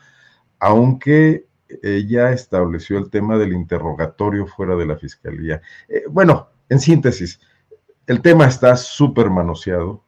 aunque 0.59 1.47
ella 1.81 2.31
estableció 2.31 2.97
el 2.97 3.09
tema 3.09 3.37
del 3.37 3.53
interrogatorio 3.53 4.45
fuera 4.47 4.75
de 4.75 4.85
la 4.85 4.97
fiscalía. 4.97 5.61
Eh, 5.87 6.03
bueno, 6.09 6.49
en 6.69 6.79
síntesis, 6.79 7.39
el 8.07 8.21
tema 8.21 8.45
está 8.45 8.75
súper 8.75 9.29
manoseado 9.29 10.03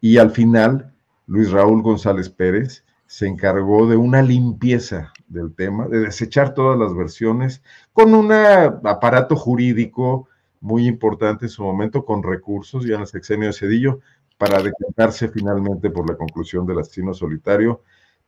y 0.00 0.18
al 0.18 0.30
final 0.30 0.92
Luis 1.26 1.50
Raúl 1.50 1.82
González 1.82 2.28
Pérez 2.28 2.84
se 3.06 3.26
encargó 3.26 3.86
de 3.86 3.96
una 3.96 4.22
limpieza 4.22 5.12
del 5.28 5.54
tema, 5.54 5.88
de 5.88 6.00
desechar 6.00 6.52
todas 6.54 6.78
las 6.78 6.94
versiones 6.94 7.62
con 7.92 8.14
un 8.14 8.30
aparato 8.32 9.34
jurídico 9.34 10.28
muy 10.60 10.86
importante 10.86 11.46
en 11.46 11.50
su 11.50 11.62
momento 11.62 12.04
con 12.04 12.22
recursos 12.22 12.84
ya 12.84 12.96
en 12.96 13.02
el 13.02 13.06
sexenio 13.06 13.46
de 13.46 13.54
Cedillo 13.54 14.00
para 14.36 14.62
decantarse 14.62 15.28
finalmente 15.28 15.90
por 15.90 16.08
la 16.08 16.16
conclusión 16.16 16.66
del 16.66 16.80
asesino 16.80 17.14
solitario, 17.14 17.82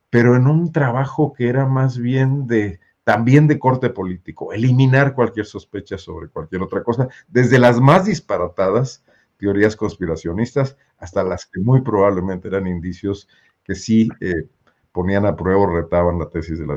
pero 0.09 0.35
en 0.35 0.47
un 0.47 0.73
trabajo 0.73 1.33
que 1.33 1.49
era 1.49 1.67
más 1.67 1.99
bien 1.99 2.47
de 2.47 2.81
también 3.05 3.49
de 3.49 3.59
corte 3.59 3.91
político, 3.91 4.53
eliminar 4.53 5.15
cualquier 5.15 5.47
sospecha 5.47 5.99
sobre 5.99 6.29
cualquier 6.29 6.63
otra 6.63 6.83
cosa, 6.83 7.09
desde 7.29 7.59
las 7.59 7.81
más 7.81 8.05
disparatadas 8.05 9.03
teorías 9.41 9.75
conspiracionistas 9.75 10.77
hasta 10.99 11.25
las 11.25 11.47
que 11.47 11.61
muy 11.61 11.81
probablemente 11.81 12.49
eran 12.49 12.67
indicios 12.67 13.27
que 13.65 13.75
sí 13.75 14.09
eh, 14.21 14.45
ponían 14.93 15.25
a 15.25 15.35
prueba 15.35 15.61
o 15.61 15.75
retaban 15.75 16.19
la 16.19 16.29
tesis 16.29 16.59
del 16.59 16.71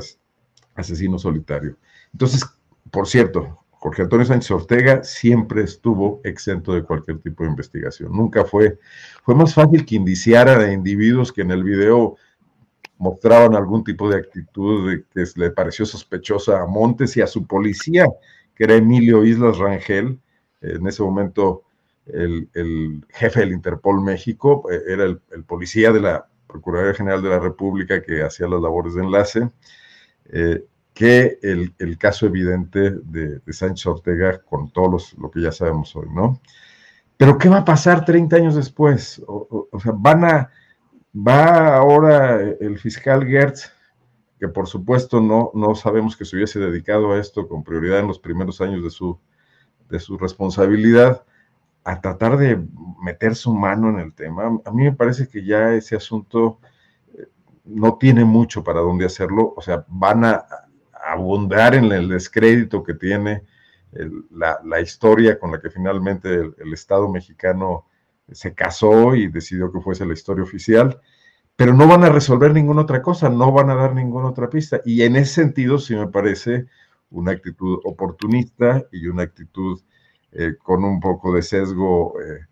asesino 0.74 1.18
solitario. 1.18 1.76
Entonces, 2.12 2.44
por 2.90 3.06
cierto, 3.06 3.58
Jorge 3.70 4.02
Antonio 4.02 4.24
Sánchez 4.24 4.50
Ortega 4.50 5.04
siempre 5.04 5.62
estuvo 5.62 6.22
exento 6.24 6.72
de 6.72 6.82
cualquier 6.82 7.18
tipo 7.18 7.44
de 7.44 7.50
investigación. 7.50 8.12
Nunca 8.12 8.44
fue, 8.44 8.78
fue 9.22 9.34
más 9.34 9.52
fácil 9.52 9.84
que 9.84 9.96
indiciara 9.96 10.58
a 10.58 10.72
individuos 10.72 11.30
que 11.30 11.42
en 11.42 11.50
el 11.50 11.62
video 11.62 12.16
mostraban 12.96 13.54
algún 13.54 13.84
tipo 13.84 14.08
de 14.08 14.16
actitud 14.16 15.02
que 15.12 15.24
le 15.36 15.50
pareció 15.50 15.84
sospechosa 15.84 16.62
a 16.62 16.66
Montes 16.66 17.16
y 17.18 17.20
a 17.20 17.26
su 17.26 17.46
policía, 17.46 18.06
que 18.54 18.64
era 18.64 18.74
Emilio 18.74 19.22
Islas 19.24 19.58
Rangel, 19.58 20.18
en 20.62 20.86
ese 20.86 21.02
momento 21.02 21.63
el, 22.06 23.04
jefe 23.10 23.40
del 23.40 23.52
Interpol 23.52 24.02
México, 24.02 24.70
eh, 24.70 24.82
era 24.86 25.04
el, 25.04 25.20
policía 25.46 25.92
de 25.92 26.00
la 26.00 26.26
Procuraduría 26.46 26.94
General 26.94 27.22
de 27.22 27.30
la 27.30 27.40
República 27.40 28.02
que 28.02 28.22
hacía 28.22 28.46
las 28.46 28.60
labores 28.60 28.94
de 28.94 29.02
enlace. 29.02 29.50
Eh, 30.26 30.64
que 30.94 31.40
el, 31.42 31.98
caso 31.98 32.26
evidente 32.26 32.92
de, 32.92 33.40
Sánchez 33.52 33.86
Ortega 33.86 34.38
con 34.38 34.70
todo 34.70 34.96
lo 35.18 35.30
que 35.30 35.40
ya 35.40 35.50
sabemos 35.50 35.94
hoy, 35.96 36.06
¿no? 36.14 36.40
Pero 37.16 37.36
¿qué 37.36 37.48
va 37.48 37.58
a 37.58 37.64
pasar 37.64 38.04
30 38.04 38.36
años 38.36 38.54
después? 38.54 39.20
O, 39.26 39.68
sea, 39.82 39.92
van 39.94 40.24
a, 40.24 40.50
va 41.14 41.76
ahora 41.76 42.40
el 42.40 42.78
fiscal 42.78 43.26
Gertz, 43.26 43.72
que 44.38 44.48
por 44.48 44.68
supuesto 44.68 45.20
no, 45.20 45.50
no 45.54 45.74
sabemos 45.74 46.16
que 46.16 46.24
se 46.24 46.36
hubiese 46.36 46.60
dedicado 46.60 47.12
a 47.12 47.18
esto 47.18 47.48
con 47.48 47.64
prioridad 47.64 47.98
en 47.98 48.08
los 48.08 48.20
primeros 48.20 48.60
años 48.60 48.82
de 48.82 48.90
su, 48.90 49.18
de 49.88 49.98
su 49.98 50.16
responsabilidad, 50.16 51.24
a 51.84 52.00
tratar 52.00 52.38
de 52.38 52.58
meter 53.02 53.34
su 53.34 53.54
mano 53.54 53.90
en 53.90 53.98
el 53.98 54.14
tema. 54.14 54.60
A 54.64 54.70
mí 54.72 54.84
me 54.84 54.92
parece 54.92 55.28
que 55.28 55.44
ya 55.44 55.74
ese 55.74 55.96
asunto 55.96 56.58
eh, 57.14 57.28
no 57.64 57.98
tiene 57.98 58.24
mucho 58.24 58.64
para 58.64 58.80
dónde 58.80 59.04
hacerlo, 59.04 59.52
o 59.56 59.62
sea, 59.62 59.84
van 59.88 60.24
a, 60.24 60.46
abundar 61.06 61.74
en 61.74 61.84
el 61.92 62.08
descrédito 62.08 62.82
que 62.82 62.94
tiene 62.94 63.44
la, 64.30 64.80
historia 64.80 65.38
con 65.38 65.52
la 65.52 65.60
que 65.60 65.70
finalmente 65.70 66.32
el, 66.32 66.72
Estado 66.72 67.08
mexicano 67.08 67.86
se 68.32 68.54
casó 68.54 69.14
y 69.14 69.28
decidió 69.28 69.70
que 69.70 69.80
fuese 69.80 70.06
la 70.06 70.14
historia 70.14 70.42
oficial, 70.42 71.00
pero 71.56 71.74
no 71.74 71.86
van 71.86 72.02
a 72.04 72.08
resolver 72.08 72.52
ninguna 72.52 72.82
otra 72.82 73.02
cosa, 73.02 73.28
no 73.28 73.52
van 73.52 73.70
a 73.70 73.74
dar 73.74 73.94
ninguna 73.94 74.28
otra 74.28 74.48
pista. 74.48 74.80
Y 74.84 75.02
en 75.02 75.14
ese 75.16 75.34
sentido 75.34 75.78
sí 75.78 75.94
me 75.94 76.08
parece 76.08 76.66
una 77.10 77.32
actitud 77.32 77.78
oportunista 77.84 78.84
y 78.90 79.06
una 79.06 79.22
actitud 79.22 79.80
eh, 80.34 80.56
con 80.62 80.84
un 80.84 81.00
poco 81.00 81.32
de 81.32 81.42
sesgo 81.42 82.20
eh, 82.20 82.46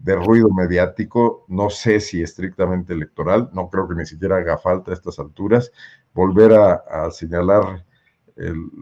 de 0.00 0.16
ruido 0.16 0.48
mediático, 0.50 1.44
no 1.48 1.70
sé 1.70 2.00
si 2.00 2.22
estrictamente 2.22 2.92
electoral, 2.92 3.50
no 3.52 3.68
creo 3.68 3.88
que 3.88 3.94
ni 3.94 4.06
siquiera 4.06 4.36
haga 4.36 4.58
falta 4.58 4.90
a 4.90 4.94
estas 4.94 5.18
alturas, 5.18 5.72
volver 6.14 6.52
a 6.52 7.10
señalar 7.10 7.84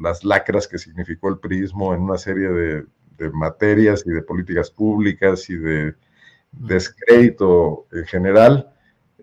las 0.00 0.24
lacras 0.24 0.68
que 0.68 0.78
significó 0.78 1.28
el 1.28 1.38
prismo 1.38 1.94
en 1.94 2.02
una 2.02 2.18
serie 2.18 2.48
de, 2.48 2.86
materias 3.32 4.02
y 4.04 4.10
de 4.10 4.20
políticas 4.20 4.70
públicas 4.70 5.48
y 5.48 5.56
de 5.56 5.94
descrédito 6.52 7.86
en 7.90 8.04
general, 8.04 8.70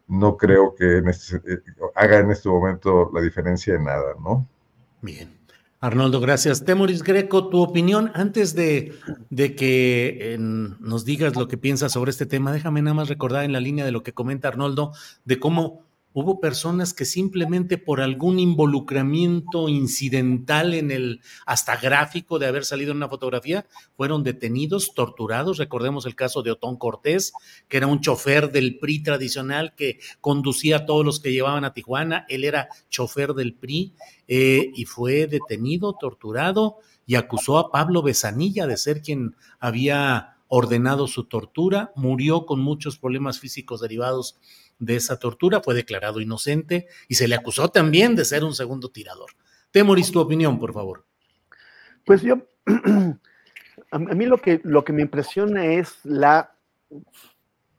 no 0.07 0.35
creo 0.35 0.73
que 0.73 0.97
este, 0.97 1.37
eh, 1.37 1.59
haga 1.93 2.17
en 2.19 2.31
este 2.31 2.49
momento 2.49 3.11
la 3.13 3.21
diferencia 3.21 3.75
en 3.75 3.83
nada, 3.83 4.15
¿no? 4.19 4.47
Bien. 5.01 5.29
Arnoldo, 5.83 6.21
gracias. 6.21 6.63
Temoris 6.63 7.03
Greco, 7.03 7.49
tu 7.49 7.61
opinión 7.61 8.09
antes 8.13 8.55
de, 8.55 8.93
de 9.29 9.53
que 9.53 10.37
nos 10.39 11.03
digas 11.03 11.35
lo 11.35 11.49
que 11.49 11.57
piensas 11.57 11.91
sobre 11.91 12.09
este 12.09 12.25
tema, 12.25 12.53
déjame 12.53 12.81
nada 12.81 12.93
más 12.93 13.09
recordar 13.09 13.43
en 13.43 13.51
la 13.51 13.59
línea 13.59 13.83
de 13.83 13.91
lo 13.91 14.01
que 14.01 14.13
comenta 14.13 14.47
Arnoldo, 14.47 14.93
de 15.25 15.41
cómo 15.41 15.83
Hubo 16.13 16.39
personas 16.39 16.93
que 16.93 17.05
simplemente 17.05 17.77
por 17.77 17.99
algún 17.99 18.39
involucramiento 18.39 19.67
incidental 19.67 20.73
en 20.75 20.91
el 20.91 21.21
hasta 21.45 21.75
gráfico 21.77 22.37
de 22.37 22.45
haber 22.45 22.65
salido 22.65 22.91
en 22.91 22.97
una 22.97 23.09
fotografía 23.09 23.65
fueron 23.97 24.23
detenidos, 24.23 24.93
torturados. 24.93 25.57
Recordemos 25.57 26.05
el 26.05 26.15
caso 26.15 26.43
de 26.43 26.51
Otón 26.51 26.77
Cortés, 26.77 27.33
que 27.67 27.77
era 27.77 27.87
un 27.87 27.99
chofer 28.01 28.51
del 28.51 28.77
PRI 28.77 29.01
tradicional 29.01 29.73
que 29.75 29.99
conducía 30.21 30.77
a 30.77 30.85
todos 30.85 31.03
los 31.03 31.19
que 31.19 31.31
llevaban 31.31 31.65
a 31.65 31.73
Tijuana. 31.73 32.25
Él 32.29 32.43
era 32.43 32.69
chofer 32.89 33.33
del 33.33 33.55
PRI 33.55 33.93
eh, 34.27 34.71
y 34.75 34.85
fue 34.85 35.27
detenido, 35.27 35.93
torturado 35.99 36.77
y 37.05 37.15
acusó 37.15 37.57
a 37.57 37.71
Pablo 37.71 38.01
Besanilla 38.01 38.67
de 38.67 38.77
ser 38.77 39.01
quien 39.01 39.35
había 39.59 40.37
ordenado 40.47 41.07
su 41.07 41.25
tortura. 41.25 41.91
Murió 41.95 42.45
con 42.45 42.59
muchos 42.59 42.97
problemas 42.97 43.39
físicos 43.39 43.81
derivados 43.81 44.39
de 44.79 44.95
esa 44.95 45.19
tortura, 45.19 45.61
fue 45.61 45.73
declarado 45.73 46.19
inocente 46.21 46.87
y 47.07 47.15
se 47.15 47.27
le 47.27 47.35
acusó 47.35 47.69
también 47.69 48.15
de 48.15 48.25
ser 48.25 48.43
un 48.43 48.53
segundo 48.53 48.89
tirador. 48.89 49.31
Temoris, 49.71 50.11
tu 50.11 50.19
opinión, 50.19 50.59
por 50.59 50.73
favor. 50.73 51.05
Pues 52.05 52.21
yo, 52.21 52.35
a 53.91 53.97
mí 53.97 54.25
lo 54.25 54.37
que, 54.37 54.61
lo 54.63 54.83
que 54.83 54.93
me 54.93 55.01
impresiona 55.01 55.65
es 55.65 56.03
la 56.03 56.55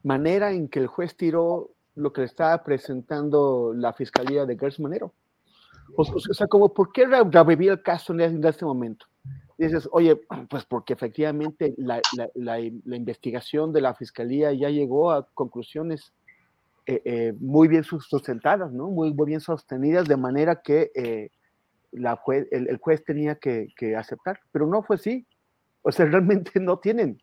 manera 0.03 0.51
en 0.51 0.67
que 0.67 0.79
el 0.79 0.87
juez 0.87 1.15
tiró 1.15 1.71
lo 1.95 2.11
que 2.11 2.21
le 2.21 2.27
estaba 2.27 2.63
presentando 2.63 3.73
la 3.75 3.93
fiscalía 3.93 4.45
de 4.45 4.57
Gertz 4.57 4.79
Manero. 4.79 5.13
O, 5.95 6.03
sea, 6.19 6.47
como, 6.47 6.73
¿por 6.73 6.91
qué 6.91 7.05
revivir 7.05 7.71
el 7.71 7.81
caso 7.81 8.13
en 8.13 8.43
este 8.43 8.65
momento? 8.65 9.05
dices, 9.57 9.87
oye, 9.91 10.19
pues 10.49 10.65
porque 10.65 10.93
efectivamente 10.93 11.73
la, 11.77 12.01
la, 12.33 12.59
investigación 12.59 13.71
de 13.71 13.81
la 13.81 13.93
fiscalía 13.93 14.53
ya 14.53 14.69
llegó 14.69 15.11
a 15.11 15.27
conclusiones 15.33 16.13
eh, 16.87 17.01
eh, 17.03 17.33
muy 17.39 17.67
bien 17.67 17.83
sustentadas, 17.83 18.71
¿no? 18.71 18.89
Muy, 18.89 19.11
muy, 19.11 19.25
bien 19.25 19.41
sostenidas, 19.41 20.07
de 20.07 20.17
manera 20.17 20.61
que 20.61 20.91
eh, 20.93 21.31
la 21.91 22.21
el, 22.51 22.77
juez 22.77 23.03
tenía 23.03 23.35
que, 23.35 23.95
aceptar, 23.97 24.39
pero 24.51 24.67
no 24.67 24.83
fue 24.83 24.97
así. 24.97 25.25
O 25.81 25.91
sea, 25.91 26.05
realmente 26.05 26.59
no 26.59 26.77
tienen 26.77 27.21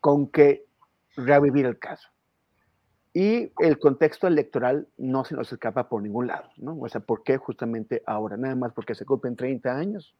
con 0.00 0.28
qué 0.28 0.64
revivir 1.16 1.66
el 1.66 1.78
caso. 1.78 2.08
Y 3.12 3.52
el 3.58 3.78
contexto 3.78 4.26
electoral 4.26 4.88
no 4.96 5.24
se 5.24 5.34
nos 5.34 5.52
escapa 5.52 5.88
por 5.88 6.02
ningún 6.02 6.28
lado, 6.28 6.50
¿no? 6.56 6.76
O 6.78 6.88
sea, 6.88 7.00
¿por 7.00 7.24
qué 7.24 7.36
justamente 7.36 8.02
ahora? 8.06 8.36
Nada 8.36 8.54
más 8.54 8.72
porque 8.72 8.94
se 8.94 9.04
cumplen 9.04 9.36
30 9.36 9.76
años. 9.76 10.14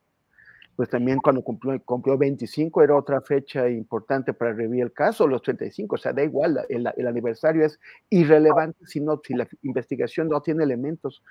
Pues 0.76 0.88
también 0.88 1.18
cuando 1.18 1.42
cumplió, 1.42 1.80
cumplió 1.84 2.18
25 2.18 2.82
era 2.82 2.96
otra 2.96 3.20
fecha 3.20 3.68
importante 3.68 4.34
para 4.34 4.52
revivir 4.52 4.82
el 4.82 4.92
caso, 4.92 5.26
los 5.26 5.42
35, 5.42 5.94
o 5.94 5.98
sea, 5.98 6.12
da 6.12 6.24
igual, 6.24 6.64
el, 6.68 6.88
el 6.96 7.06
aniversario 7.06 7.64
es 7.64 7.78
irrelevante 8.10 8.84
si, 8.84 9.01
no, 9.01 9.20
si 9.24 9.34
la 9.34 9.46
investigación 9.62 10.28
no 10.28 10.42
tiene 10.42 10.64
elementos 10.64 11.22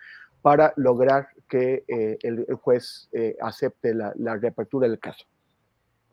para 0.41 0.74
lograr 0.78 1.28
que 1.49 1.84
eh, 1.88 2.18
el, 2.22 2.45
juez 2.56 3.10
eh, 3.11 3.36
acepte 3.41 3.94
la, 3.94 4.14
la 4.15 4.38
reapertura 4.38 4.88
del 4.88 4.99
caso. 4.99 5.26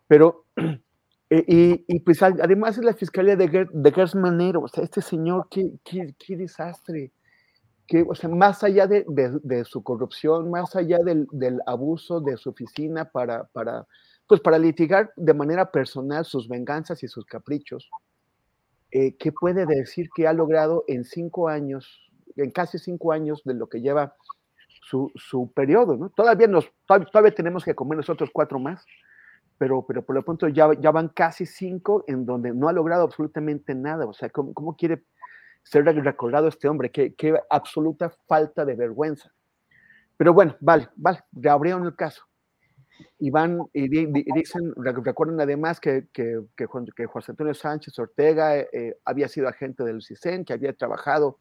Pero 0.09 0.47
Eh, 1.33 1.85
y, 1.87 2.01
pues 2.01 2.21
además 2.25 2.77
es 2.77 2.85
la 2.85 2.93
fiscalía 2.93 3.37
de, 3.37 3.49
Ger, 3.49 3.69
de 3.71 3.93
Gers 3.93 4.17
Manero, 4.17 4.63
o 4.63 4.69
sea, 4.69 4.83
este 4.83 5.01
señor, 5.01 5.47
qué, 5.49 5.71
qué, 5.85 6.13
qué 6.19 6.37
desastre. 6.37 7.13
Que, 7.91 8.07
o 8.09 8.15
sea, 8.15 8.31
más 8.31 8.63
allá 8.63 8.87
de, 8.87 9.05
de, 9.09 9.41
de 9.43 9.65
su 9.65 9.83
corrupción, 9.83 10.49
más 10.49 10.77
allá 10.77 10.99
del, 10.99 11.27
del, 11.33 11.59
abuso 11.67 12.21
de 12.21 12.37
su 12.37 12.51
oficina 12.51 13.11
para, 13.11 13.47
para, 13.53 13.85
pues 14.29 14.41
para 14.41 14.61
litigar 14.61 15.13
de 15.17 15.35
manera 15.35 15.73
personal 15.73 16.25
sus 16.25 16.49
venganzas 16.49 17.03
y 17.03 17.09
sus 17.09 17.25
caprichos, 17.25 17.91
eh, 18.93 19.17
¿qué 19.19 19.33
puede 19.33 19.67
decir 19.67 20.09
que 20.15 20.29
ha 20.29 20.33
logrado 20.33 20.85
en 20.87 21.03
cinco 21.03 21.49
años, 21.49 22.09
en 22.37 22.53
casi 22.53 22.79
cinco 22.79 23.11
años 23.11 23.43
de 23.45 23.55
lo 23.55 23.69
que 23.69 23.81
lleva 23.81 24.15
su, 24.89 25.11
su 25.17 25.51
periodo? 25.53 25.97
¿no? 25.97 26.11
Todavía, 26.11 26.47
nos, 26.47 26.71
todavía, 26.87 27.35
tenemos 27.35 27.65
que 27.65 27.75
comer 27.75 27.97
nosotros 27.97 28.31
cuatro 28.33 28.61
más 28.61 28.87
pero, 29.59 29.85
pero 29.87 30.03
por 30.03 30.15
lo 30.15 30.25
pronto 30.25 30.49
ya, 30.49 30.71
ya 30.81 30.93
van 30.93 31.09
casi 31.09 31.45
cinco 31.45 32.05
en 32.07 32.25
donde 32.25 32.55
no 32.55 32.69
ha 32.69 32.73
logrado 32.73 33.03
absolutamente 33.03 33.75
nada. 33.75 34.07
O 34.07 34.15
sea, 34.15 34.31
¿cómo, 34.31 34.55
cómo 34.55 34.75
quiere 34.75 35.03
ser 35.63 35.85
recordado 35.85 36.49
este 36.49 36.69
hombre? 36.69 36.91
Qué, 36.91 37.15
qué, 37.15 37.39
absoluta 37.49 38.11
falta 38.27 38.65
de 38.65 38.75
vergüenza. 38.75 39.33
Pero 40.17 40.35
bueno, 40.35 40.57
vale, 40.61 40.89
vale, 40.97 41.21
reabrieron 41.33 41.85
el 41.85 41.97
caso. 41.97 42.23
Y 43.19 43.31
van 43.31 43.61
y, 43.73 43.89
di, 43.89 44.01
y 44.15 44.33
dicen, 44.35 44.75
recuerden 44.77 45.41
además 45.41 45.81
que, 45.81 46.09
que, 46.13 46.43
que, 46.55 47.07
José 47.07 47.33
Antonio 47.33 47.55
Sánchez 47.55 47.99
Ortega 47.99 48.59
eh, 48.59 48.99
había 49.05 49.29
sido 49.29 49.49
agente 49.49 49.85
del 49.85 50.03
CISEN, 50.03 50.45
que 50.45 50.53
había 50.53 50.75
trabajado 50.75 51.39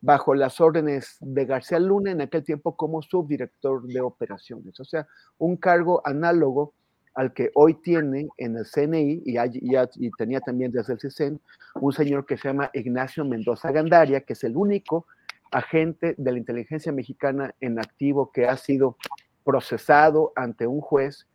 bajo 0.00 0.34
las 0.34 0.60
órdenes 0.60 1.16
de 1.20 1.44
García 1.46 1.78
Luna 1.78 2.10
en 2.10 2.20
aquel 2.20 2.44
tiempo 2.44 2.76
como 2.76 3.02
subdirector 3.02 3.86
de 3.86 4.00
operaciones. 4.00 4.78
O 4.78 4.84
sea, 4.84 5.06
un 5.38 5.56
cargo 5.56 6.02
análogo 6.04 6.74
al 7.14 7.32
que 7.32 7.50
hoy 7.54 7.74
tiene 7.74 8.28
en 8.38 8.56
el 8.56 8.64
CNI 8.64 9.22
y, 9.24 10.10
tenía 10.18 10.40
también 10.40 10.72
desde 10.72 10.94
el 10.94 11.00
CISEN 11.00 11.40
un 11.74 11.92
señor 11.92 12.26
que 12.26 12.36
se 12.36 12.48
llama 12.48 12.70
Ignacio 12.72 13.24
Mendoza 13.24 13.70
Gandaria, 13.70 14.22
que 14.22 14.32
es 14.32 14.44
el 14.44 14.56
único 14.56 15.06
agente 15.50 16.14
de 16.16 16.32
la 16.32 16.38
inteligencia 16.38 16.92
mexicana 16.92 17.54
en 17.60 17.78
activo 17.78 18.32
que 18.32 18.46
ha 18.46 18.56
sido 18.56 18.96
procesado 19.44 20.32
ante 20.36 20.66
un 20.66 20.80
juez 20.80 21.26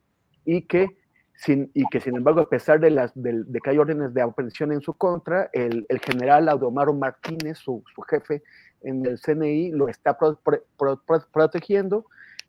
y 0.45 0.63
que 0.63 0.97
sin, 1.35 1.69
y 1.75 1.85
que 1.89 1.99
sin 1.99 2.15
embargo, 2.15 2.41
a 2.41 2.49
pesar 2.49 2.79
de, 2.79 2.89
que 3.63 3.69
hay 3.69 3.77
órdenes 3.77 4.11
de 4.13 4.21
aprehensión 4.23 4.71
en 4.71 4.81
su 4.81 4.93
contra, 4.93 5.49
el, 5.53 5.85
el 5.87 5.99
general 5.99 6.49
Audomaro 6.49 6.93
Martínez, 6.93 7.59
su, 7.59 7.83
jefe 8.09 8.41
en 8.81 9.05
el 9.05 9.19
CNI, 9.19 9.71
lo 9.71 9.87
está 9.87 10.17
pro, 10.17 10.39
pro, 10.43 10.63
pro, 11.05 11.23
protegiendo 11.31 12.07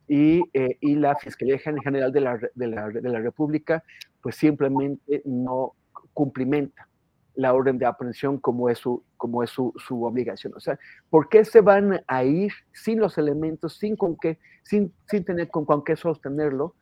y, 0.08 0.42
eh, 0.54 0.78
y, 0.80 0.94
la 0.96 1.14
Fiscalía 1.16 1.58
General 1.58 2.10
de 2.10 2.20
la, 2.20 2.38
de, 2.54 2.66
la, 2.66 2.88
de 2.88 3.08
la, 3.08 3.20
República 3.20 3.84
pues 4.22 4.36
simplemente 4.36 5.22
no 5.26 5.74
cumplimenta 6.14 6.88
la 7.34 7.54
orden 7.54 7.78
de 7.78 7.86
aprehensión 7.86 8.38
como 8.38 8.68
es, 8.68 8.78
su, 8.78 9.04
como 9.16 9.44
es 9.44 9.50
su, 9.50 9.72
su, 9.76 10.02
obligación. 10.04 10.54
O 10.56 10.60
sea, 10.60 10.78
¿por 11.08 11.28
qué 11.28 11.44
se 11.44 11.60
van 11.60 12.00
a 12.08 12.24
ir 12.24 12.52
sin 12.72 12.98
los 12.98 13.16
elementos, 13.16 13.74
sin, 13.74 13.94
con 13.94 14.16
qué, 14.16 14.38
sin, 14.64 14.92
sin 15.06 15.24
tener 15.24 15.48
con, 15.48 15.64
con 15.64 15.84
qué 15.84 15.94
sostenerlo, 15.94 16.74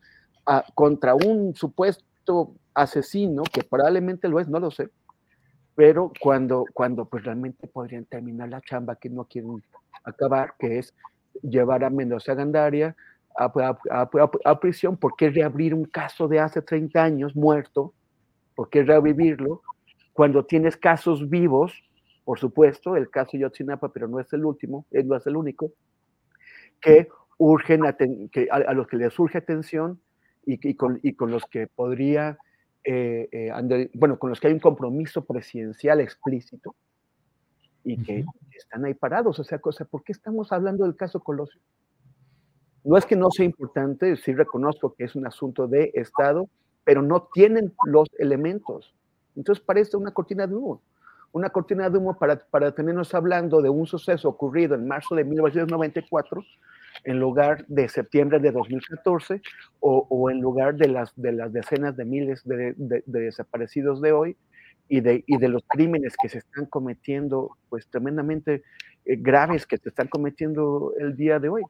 a, 0.46 0.64
contra 0.74 1.14
un 1.14 1.54
supuesto 1.54 2.54
asesino, 2.72 3.42
que 3.42 3.64
probablemente 3.64 4.28
lo 4.28 4.40
es, 4.40 4.48
no 4.48 4.58
lo 4.58 4.70
sé, 4.70 4.88
pero 5.74 6.10
cuando, 6.20 6.64
cuando 6.72 7.04
pues 7.04 7.24
realmente 7.24 7.66
podrían 7.66 8.06
terminar 8.06 8.48
la 8.48 8.62
chamba 8.62 8.96
que 8.96 9.10
no 9.10 9.24
quieren 9.24 9.62
acabar, 10.04 10.54
que 10.58 10.78
es 10.78 10.94
llevar 11.42 11.84
a 11.84 11.90
Mendoza 11.90 12.34
Gandaria 12.34 12.96
a, 13.38 13.44
a, 13.44 13.78
a, 13.90 14.30
a, 14.44 14.60
prisión, 14.60 14.96
¿por 14.96 15.16
qué 15.16 15.30
reabrir 15.30 15.74
un 15.74 15.84
caso 15.84 16.28
de 16.28 16.40
hace 16.40 16.62
30 16.62 17.02
años 17.02 17.36
muerto? 17.36 17.94
¿Por 18.54 18.70
qué 18.70 18.82
revivirlo? 18.82 19.62
Cuando 20.12 20.44
tienes 20.44 20.76
casos 20.76 21.28
vivos, 21.28 21.72
por 22.24 22.38
supuesto, 22.38 22.96
el 22.96 23.10
caso 23.10 23.36
Yotzinapa, 23.36 23.92
pero 23.92 24.08
no 24.08 24.18
es 24.18 24.32
el 24.32 24.44
último, 24.44 24.86
no 24.90 25.16
es 25.16 25.26
el 25.26 25.36
único, 25.36 25.72
que 26.80 27.08
urgen 27.38 27.82
que 28.32 28.48
a, 28.50 28.72
los 28.72 28.86
que 28.86 28.96
les 28.96 29.18
urge 29.18 29.38
atención 29.38 30.00
y, 30.44 30.68
y, 30.68 30.74
con, 30.74 30.98
y 31.02 31.14
con, 31.14 31.30
los 31.30 31.44
que 31.44 31.66
podría, 31.66 32.38
eh, 32.82 33.28
eh, 33.30 33.90
bueno, 33.94 34.18
con 34.18 34.30
los 34.30 34.40
que 34.40 34.48
hay 34.48 34.54
un 34.54 34.60
compromiso 34.60 35.24
presidencial 35.24 36.00
explícito 36.00 36.74
y 37.84 38.02
que 38.02 38.22
uh 38.22 38.24
-huh. 38.24 38.56
están 38.56 38.84
ahí 38.84 38.94
parados. 38.94 39.38
O 39.38 39.44
sea, 39.44 39.58
cosa, 39.58 39.84
¿por 39.84 40.02
qué 40.02 40.12
estamos 40.12 40.50
hablando 40.50 40.84
del 40.84 40.96
caso 40.96 41.20
Colosio? 41.20 41.60
No 42.86 42.96
es 42.96 43.04
que 43.04 43.16
no 43.16 43.32
sea 43.32 43.44
importante, 43.44 44.14
sí 44.14 44.32
reconozco 44.32 44.94
que 44.94 45.02
es 45.02 45.16
un 45.16 45.26
asunto 45.26 45.66
de 45.66 45.90
Estado, 45.94 46.48
pero 46.84 47.02
no 47.02 47.28
tienen 47.34 47.74
los 47.84 48.06
elementos. 48.16 48.94
Entonces 49.34 49.64
parece 49.64 49.96
una 49.96 50.12
cortina 50.12 50.46
de 50.46 50.54
humo. 50.54 50.80
Una 51.32 51.50
cortina 51.50 51.90
de 51.90 51.98
humo 51.98 52.16
para, 52.16 52.38
para 52.38 52.70
tenernos 52.70 53.12
hablando 53.12 53.60
de 53.60 53.68
un 53.70 53.88
suceso 53.88 54.28
ocurrido 54.28 54.76
en 54.76 54.86
marzo 54.86 55.16
de 55.16 55.24
1994 55.24 56.44
en 57.02 57.18
lugar 57.18 57.66
de 57.66 57.88
septiembre 57.88 58.38
de 58.38 58.52
2014 58.52 59.42
o, 59.80 60.06
o 60.08 60.30
en 60.30 60.40
lugar 60.40 60.76
de 60.76 60.86
las, 60.86 61.12
de 61.16 61.32
las 61.32 61.52
decenas 61.52 61.96
de 61.96 62.04
miles 62.04 62.44
de, 62.44 62.72
de, 62.76 63.02
de 63.04 63.20
desaparecidos 63.20 64.00
de 64.00 64.12
hoy 64.12 64.36
y 64.88 65.00
de, 65.00 65.24
y 65.26 65.38
de, 65.38 65.48
los 65.48 65.64
crímenes 65.66 66.14
que 66.22 66.28
se 66.28 66.38
están 66.38 66.66
cometiendo, 66.66 67.56
pues 67.68 67.88
tremendamente 67.88 68.62
eh, 69.04 69.16
graves 69.16 69.66
que 69.66 69.76
se 69.76 69.88
están 69.88 70.06
cometiendo 70.06 70.92
el 71.00 71.16
día 71.16 71.40
de 71.40 71.48
hoy. 71.48 71.62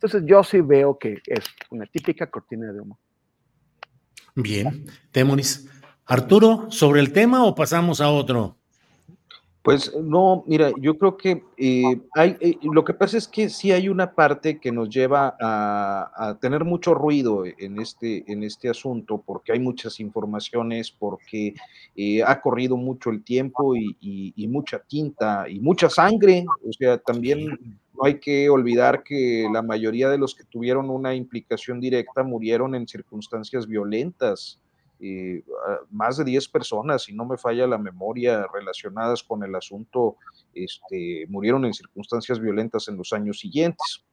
Entonces 0.00 0.22
yo 0.26 0.44
sí 0.44 0.60
veo 0.60 0.96
que 0.96 1.18
es 1.26 1.44
una 1.70 1.84
típica 1.86 2.30
cortina 2.30 2.72
de 2.72 2.80
humo. 2.80 3.00
Bien, 4.36 4.86
Temoris. 5.10 5.68
Arturo, 6.06 6.70
¿sobre 6.70 7.00
el 7.00 7.12
tema 7.12 7.44
o 7.44 7.54
pasamos 7.54 8.00
a 8.00 8.08
otro? 8.10 8.56
Pues 9.60 9.92
no, 9.94 10.44
mira, 10.46 10.70
yo 10.80 10.96
creo 10.96 11.16
que 11.16 11.42
eh, 11.56 12.00
hay, 12.14 12.36
eh, 12.40 12.56
lo 12.62 12.84
que 12.84 12.94
pasa 12.94 13.18
es 13.18 13.26
que 13.26 13.48
sí 13.48 13.72
hay 13.72 13.88
una 13.88 14.14
parte 14.14 14.60
que 14.60 14.70
nos 14.70 14.88
lleva 14.88 15.36
a, 15.38 16.10
a, 16.16 16.38
tener 16.38 16.64
mucho 16.64 16.94
ruido 16.94 17.44
en 17.44 17.80
este, 17.80 18.24
en 18.32 18.44
este 18.44 18.70
asunto, 18.70 19.22
porque 19.26 19.52
hay 19.52 19.58
muchas 19.58 19.98
informaciones, 19.98 20.92
porque 20.92 21.54
eh, 21.96 22.22
ha 22.22 22.40
corrido 22.40 22.76
mucho 22.76 23.10
el 23.10 23.24
tiempo 23.24 23.74
y, 23.74 23.96
y, 24.00 24.32
y, 24.36 24.48
mucha 24.48 24.78
tinta 24.78 25.46
y 25.48 25.58
mucha 25.58 25.90
sangre, 25.90 26.46
o 26.66 26.72
sea, 26.72 26.96
también 26.96 27.58
no 27.98 28.06
hay 28.06 28.20
que 28.20 28.48
olvidar 28.48 29.02
que 29.02 29.48
la 29.52 29.62
mayoría 29.62 30.08
de 30.08 30.18
los 30.18 30.34
que 30.34 30.44
tuvieron 30.44 30.88
una 30.88 31.14
implicación 31.14 31.80
directa 31.80 32.22
murieron 32.22 32.74
en 32.74 32.86
circunstancias 32.86 33.66
violentas. 33.66 34.60
Eh, 35.00 35.42
más 35.90 36.16
de 36.16 36.24
10 36.24 36.48
personas, 36.48 37.04
si 37.04 37.14
no 37.14 37.24
me 37.24 37.36
falla 37.36 37.66
la 37.66 37.78
memoria, 37.78 38.46
relacionadas 38.52 39.22
con 39.22 39.42
el 39.42 39.54
asunto, 39.54 40.16
este, 40.54 41.26
murieron 41.28 41.64
en 41.64 41.74
circunstancias 41.74 42.40
violentas 42.40 42.88
en 42.88 42.96
los 42.96 43.12
años 43.12 43.40
siguientes. 43.40 44.04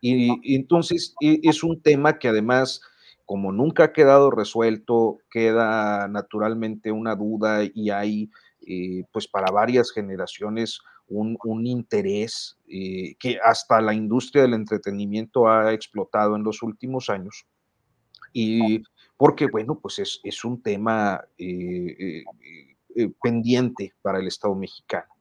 Y, 0.00 0.32
y 0.42 0.56
entonces 0.56 1.14
e, 1.20 1.40
es 1.42 1.62
un 1.62 1.82
tema 1.82 2.18
que 2.18 2.28
además, 2.28 2.80
como 3.26 3.52
nunca 3.52 3.84
ha 3.84 3.92
quedado 3.92 4.30
resuelto, 4.30 5.18
queda 5.30 6.08
naturalmente 6.08 6.92
una 6.92 7.14
duda 7.14 7.62
y 7.62 7.90
hay, 7.90 8.30
eh, 8.66 9.04
pues 9.12 9.28
para 9.28 9.50
varias 9.50 9.92
generaciones, 9.92 10.80
un, 11.08 11.36
un 11.44 11.66
interés 11.66 12.58
eh, 12.68 13.14
que 13.18 13.38
hasta 13.44 13.80
la 13.80 13.94
industria 13.94 14.42
del 14.42 14.54
entretenimiento 14.54 15.48
ha 15.48 15.72
explotado 15.72 16.36
en 16.36 16.42
los 16.42 16.62
últimos 16.62 17.10
años. 17.10 17.46
Y 18.32 18.82
porque, 19.16 19.46
bueno, 19.46 19.78
pues 19.80 19.98
es, 19.98 20.20
es 20.24 20.44
un 20.44 20.62
tema 20.62 21.22
eh, 21.38 22.24
eh, 22.96 23.10
pendiente 23.22 23.92
para 24.02 24.18
el 24.18 24.26
Estado 24.26 24.54
mexicano. 24.54 25.12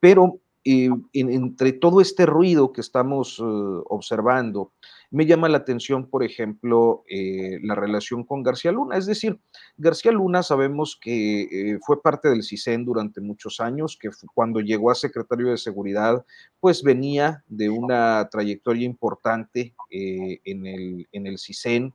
pero 0.00 0.40
en, 0.64 1.04
entre 1.12 1.72
todo 1.72 2.00
este 2.00 2.26
ruido 2.26 2.72
que 2.72 2.80
estamos 2.80 3.38
observando, 3.40 4.72
me 5.14 5.26
llama 5.26 5.48
la 5.48 5.58
atención, 5.58 6.10
por 6.10 6.24
ejemplo, 6.24 7.04
eh, 7.08 7.60
la 7.62 7.76
relación 7.76 8.24
con 8.24 8.42
García 8.42 8.72
Luna. 8.72 8.96
Es 8.96 9.06
decir, 9.06 9.38
García 9.76 10.10
Luna 10.10 10.42
sabemos 10.42 10.98
que 11.00 11.42
eh, 11.42 11.78
fue 11.86 12.02
parte 12.02 12.28
del 12.28 12.42
CISEN 12.42 12.84
durante 12.84 13.20
muchos 13.20 13.60
años, 13.60 13.96
que 13.96 14.10
cuando 14.34 14.58
llegó 14.58 14.90
a 14.90 14.96
secretario 14.96 15.50
de 15.50 15.56
Seguridad, 15.56 16.26
pues 16.58 16.82
venía 16.82 17.44
de 17.46 17.70
una 17.70 18.28
trayectoria 18.28 18.84
importante 18.84 19.76
eh, 19.88 20.40
en, 20.44 20.66
el, 20.66 21.06
en 21.12 21.28
el 21.28 21.38
CISEN. 21.38 21.94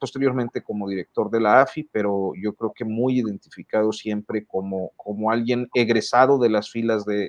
posteriormente 0.00 0.62
como 0.62 0.88
director 0.88 1.30
de 1.30 1.40
la 1.40 1.60
AFI, 1.60 1.90
pero 1.92 2.32
yo 2.42 2.54
creo 2.54 2.72
que 2.72 2.86
muy 2.86 3.20
identificado 3.20 3.92
siempre 3.92 4.46
como, 4.46 4.92
como 4.96 5.30
alguien 5.30 5.68
egresado 5.74 6.38
de 6.38 6.48
las 6.48 6.70
filas 6.70 7.04
de, 7.04 7.28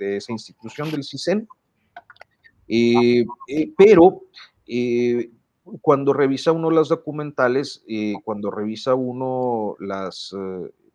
esa 0.00 0.32
institución 0.32 0.90
del 0.90 1.04
CISEN. 1.04 1.46
Eh, 2.68 3.24
eh, 3.48 3.72
pero 3.76 4.22
cuando 5.80 6.12
revisa 6.12 6.52
uno 6.52 6.70
las 6.70 6.88
documentales, 6.88 7.84
cuando 8.24 8.50
revisa 8.50 8.94
uno 8.94 9.76
las 9.80 10.34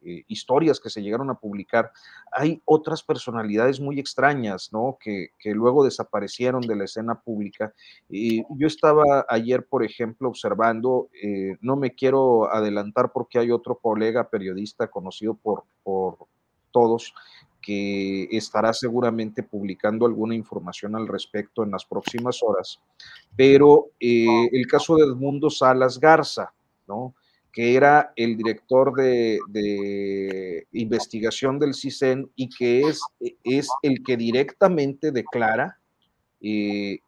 eh, 0.06 0.26
historias 0.28 0.82
que 0.82 0.90
se 0.90 1.02
llegaron 1.02 1.30
a 1.30 1.40
publicar, 1.40 1.92
hay 2.30 2.62
otras 2.66 3.04
personalidades 3.04 3.80
muy 3.80 4.00
extrañas, 4.02 4.74
¿no? 4.74 4.98
Que, 5.00 5.30
luego 5.46 5.86
desaparecieron 5.86 6.62
de 6.62 6.76
la 6.76 6.84
escena 6.84 7.22
pública. 7.22 7.74
Yo 8.10 8.68
estaba 8.68 9.26
ayer, 9.30 9.66
por 9.66 9.84
ejemplo, 9.84 10.28
observando, 10.28 11.08
eh, 11.22 11.58
no 11.62 11.78
me 11.78 11.92
quiero 11.92 12.52
adelantar 12.52 13.14
porque 13.14 13.40
hay 13.40 13.52
otro 13.52 13.76
colega 13.76 14.30
periodista 14.30 14.88
conocido 14.88 15.36
por, 15.36 15.64
por 15.84 16.18
todos, 16.72 17.14
que 17.64 18.28
estará 18.32 18.74
seguramente 18.74 19.42
publicando 19.42 20.06
alguna 20.06 20.36
información 20.36 20.96
al 20.96 21.08
respecto 21.08 21.64
en 21.64 21.72
las 21.72 21.86
próximas 21.86 22.44
horas. 22.44 22.80
Pero 23.36 23.92
eh, 24.00 24.50
el 24.52 24.68
caso 24.68 24.98
de 24.98 25.06
Edmundo 25.06 25.50
Salas 25.50 26.00
Garza, 26.00 26.54
¿no? 26.88 27.16
que 27.52 27.76
era 27.76 28.12
el 28.16 28.36
director 28.36 28.94
de, 28.96 30.68
investigación 30.74 31.60
del 31.60 31.74
CISEN 31.74 32.30
y 32.36 32.50
que 32.50 32.82
es, 32.82 33.00
es 33.44 33.70
el 33.84 34.04
que 34.04 34.18
directamente 34.18 35.12
declara 35.12 35.78
eh, 36.42 37.00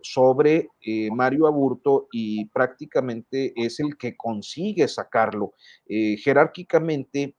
sobre 0.00 0.68
eh, 0.80 1.10
Mario 1.10 1.48
Aburto 1.48 2.08
y 2.12 2.46
prácticamente 2.46 3.52
es 3.56 3.80
el 3.80 3.96
que 3.96 4.16
consigue 4.16 4.86
sacarlo. 4.88 5.52
Jerárquicamente, 5.88 7.34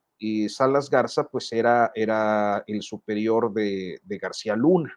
Salas 0.49 0.89
Garza 0.89 1.27
pues 1.27 1.51
era, 1.51 1.91
era 1.93 2.63
el 2.67 2.81
superior 2.81 3.53
de, 3.53 3.99
de 4.03 4.17
García 4.17 4.55
Luna. 4.55 4.93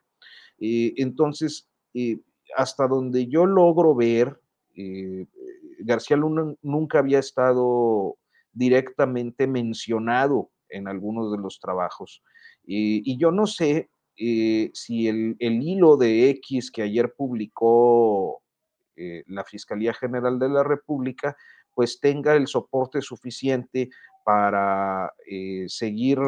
entonces, 0.58 1.68
hasta 2.56 2.86
donde 2.86 3.26
yo 3.26 3.46
logro 3.46 3.94
ver, 3.94 4.40
García 5.80 6.16
Luna 6.16 6.54
nunca 6.62 7.00
había 7.00 7.18
estado 7.18 8.16
directamente 8.52 9.46
mencionado 9.46 10.50
en 10.68 10.88
algunos 10.88 11.32
de 11.32 11.38
los 11.38 11.60
trabajos. 11.60 12.22
y 12.64 13.18
yo 13.18 13.30
no 13.30 13.46
sé 13.46 13.90
eh, 14.22 14.70
si 14.74 15.08
el, 15.08 15.36
hilo 15.40 15.96
de 15.96 16.28
X 16.28 16.70
que 16.70 16.82
ayer 16.82 17.14
publicó 17.16 18.42
eh, 18.94 19.24
la 19.26 19.44
Fiscalía 19.44 19.94
General 19.94 20.38
de 20.38 20.50
la 20.50 20.62
República, 20.62 21.34
pues 21.74 22.00
tenga 22.00 22.34
el 22.34 22.46
soporte 22.46 23.00
suficiente 23.00 23.88
para 24.24 25.12
eh, 25.26 25.66
seguir 25.68 26.18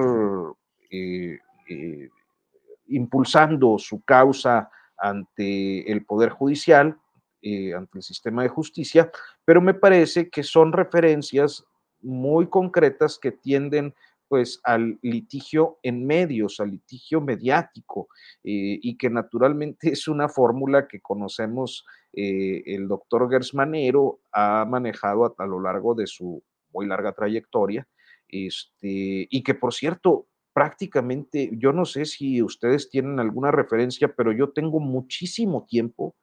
impulsando 2.89 3.78
su 3.78 4.02
causa 4.02 4.70
ante 4.98 5.90
el 5.90 6.05
Poder 6.05 6.31
Judicial 6.31 6.98
eh, 7.44 7.74
ante 7.74 7.98
el 7.98 8.05
sistema 8.05 8.44
de 8.44 8.48
justicia, 8.48 9.10
pero 9.44 9.60
me 9.60 9.74
parece 9.74 10.31
que 10.31 10.44
son 10.44 10.73
referencias 10.73 11.64
muy 12.01 12.47
concretas 12.47 13.19
que 13.19 13.32
tienden 13.32 13.94
pues 14.28 14.60
al 14.62 15.01
litigio 15.02 15.81
en 15.82 16.06
medios, 16.06 16.60
al 16.60 16.70
litigio 16.70 17.20
mediático, 17.20 18.06
eh, 18.44 18.78
y 18.81 18.97
que 18.97 19.10
naturalmente 19.10 19.89
es 19.93 20.06
una 20.06 20.28
fórmula 20.28 20.86
que 20.86 21.01
conocemos 21.01 21.85
eh, 22.12 22.62
el 22.64 22.86
doctor 22.86 23.28
Gersmanero 23.28 24.20
ha 24.31 24.64
manejado 24.64 25.35
a, 25.36 25.44
lo 25.44 25.60
largo 25.60 25.97
de 25.97 26.06
su 26.06 26.44
muy 26.73 26.86
larga 26.86 27.12
trayectoria, 27.12 27.86
este, 28.28 29.28
y 29.31 29.43
que 29.43 29.55
por 29.55 29.74
cierto, 29.74 30.27
prácticamente, 30.53 31.51
yo 31.55 31.73
no 31.73 31.85
sé 31.85 32.05
si 32.05 32.43
ustedes 32.43 32.90
tienen 32.90 33.20
alguna 33.20 33.51
referencia, 33.51 34.15
pero 34.15 34.32
yo 34.32 34.51
tengo 34.51 34.81
muchísimo 34.81 35.66
tiempo 35.69 36.15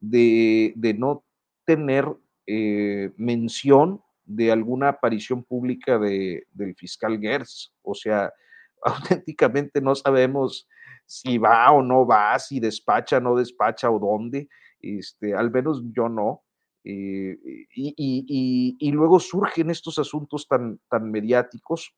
de, 0.00 0.74
no 0.98 1.24
tener 1.64 2.06
eh, 2.46 3.10
mención 3.16 4.00
de 4.24 4.52
alguna 4.52 4.88
aparición 4.88 5.44
pública 5.44 5.98
de, 5.98 6.46
del 6.52 6.74
fiscal 6.74 7.18
Gers. 7.20 7.74
O 7.82 7.94
sea, 7.94 8.32
auténticamente 8.82 9.80
no 9.80 9.94
sabemos 9.94 10.68
si 11.06 11.38
va 11.38 11.70
o 11.72 11.82
no 11.82 12.06
va, 12.06 12.38
si 12.38 12.60
despacha, 12.60 13.20
no 13.20 13.36
despacha 13.36 13.90
o 13.90 13.98
dónde. 13.98 14.48
Este, 14.80 15.34
al 15.34 15.50
menos 15.50 15.82
yo 15.92 16.08
no. 16.08 16.42
Eh, 16.84 17.38
y, 17.74 18.90
luego 18.92 19.18
surgen 19.18 19.70
estos 19.70 19.98
asuntos 19.98 20.46
tan, 20.46 20.78
tan 20.88 21.10
mediáticos 21.10 21.94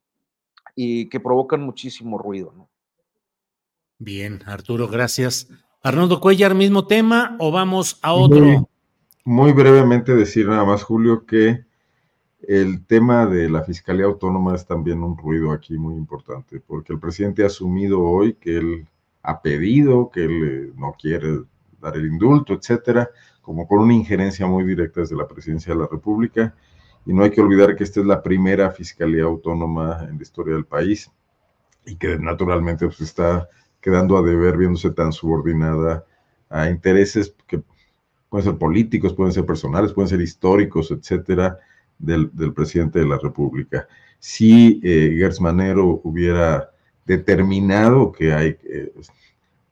y 0.76 1.08
que 1.08 1.18
provocan 1.18 1.62
muchísimo 1.62 2.18
ruido. 2.18 2.52
¿no? 2.56 2.68
Bien, 3.98 4.42
Arturo, 4.46 4.88
gracias. 4.88 5.48
Arnoldo 5.82 6.20
Cuellar, 6.20 6.54
mismo 6.54 6.86
tema 6.86 7.36
o 7.38 7.50
vamos 7.50 7.98
a 8.02 8.12
otro. 8.12 8.68
Muy, 9.24 9.52
brevemente 9.52 10.14
decir 10.14 10.46
nada 10.46 10.64
más, 10.64 10.84
Julio, 10.84 11.26
que 11.26 11.64
el 12.40 12.86
tema 12.86 13.26
de 13.26 13.48
la 13.48 13.64
Fiscalía 13.64 14.04
Autónoma 14.04 14.54
es 14.54 14.66
también 14.66 15.02
un 15.02 15.16
ruido 15.16 15.50
aquí 15.50 15.78
muy 15.78 15.96
importante, 15.96 16.60
porque 16.60 16.92
el 16.92 17.00
presidente 17.00 17.42
ha 17.42 17.46
asumido 17.46 18.00
hoy 18.00 18.34
que 18.34 18.56
él 18.58 18.88
ha 19.22 19.42
pedido, 19.42 20.10
que 20.10 20.24
él 20.24 20.42
eh, 20.44 20.72
no 20.76 20.94
quiere 21.00 21.40
dar 21.80 21.96
el 21.96 22.06
indulto, 22.06 22.54
etcétera, 22.54 23.10
como 23.46 23.68
con 23.68 23.78
una 23.78 23.94
injerencia 23.94 24.44
muy 24.44 24.64
directa 24.64 25.02
desde 25.02 25.14
la 25.14 25.28
presidencia 25.28 25.72
de 25.72 25.78
la 25.78 25.86
República. 25.86 26.52
Y 27.06 27.12
no 27.12 27.22
hay 27.22 27.30
que 27.30 27.40
olvidar 27.40 27.76
que 27.76 27.84
esta 27.84 28.00
es 28.00 28.06
la 28.06 28.20
primera 28.20 28.72
Fiscalía 28.72 29.22
Autónoma 29.22 30.04
en 30.10 30.16
la 30.16 30.22
historia 30.22 30.54
del 30.54 30.64
país 30.64 31.08
y 31.84 31.94
que 31.94 32.18
naturalmente 32.18 32.86
pues, 32.86 33.00
está 33.02 33.48
quedando 33.80 34.18
a 34.18 34.22
deber, 34.22 34.56
viéndose 34.56 34.90
tan 34.90 35.12
subordinada 35.12 36.04
a 36.50 36.68
intereses 36.68 37.36
que 37.46 37.62
pueden 38.28 38.46
ser 38.46 38.58
políticos, 38.58 39.14
pueden 39.14 39.32
ser 39.32 39.46
personales, 39.46 39.92
pueden 39.92 40.08
ser 40.08 40.20
históricos, 40.20 40.90
etcétera, 40.90 41.56
del, 42.00 42.28
presidente 42.52 42.98
de 42.98 43.06
la 43.06 43.18
República. 43.18 43.86
Si 44.18 44.80
eh, 44.82 45.14
Gersmanero 45.16 46.00
hubiera 46.02 46.72
determinado 47.04 48.10
que 48.10 48.32
hay 48.32 48.58
eh, 48.64 48.92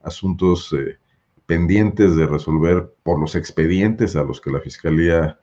asuntos 0.01 0.71
eh, 0.71 0.97
pendientes 1.45 2.15
de 2.15 2.27
resolver 2.27 2.93
por 3.03 3.19
los 3.19 3.35
expedientes 3.35 4.15
a 4.15 4.23
los 4.23 4.41
que 4.41 4.51
la 4.51 4.59
Fiscalía 4.59 5.39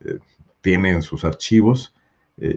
eh, 0.00 0.18
tiene 0.60 0.90
en 0.90 1.02
sus 1.02 1.24
archivos 1.24 1.94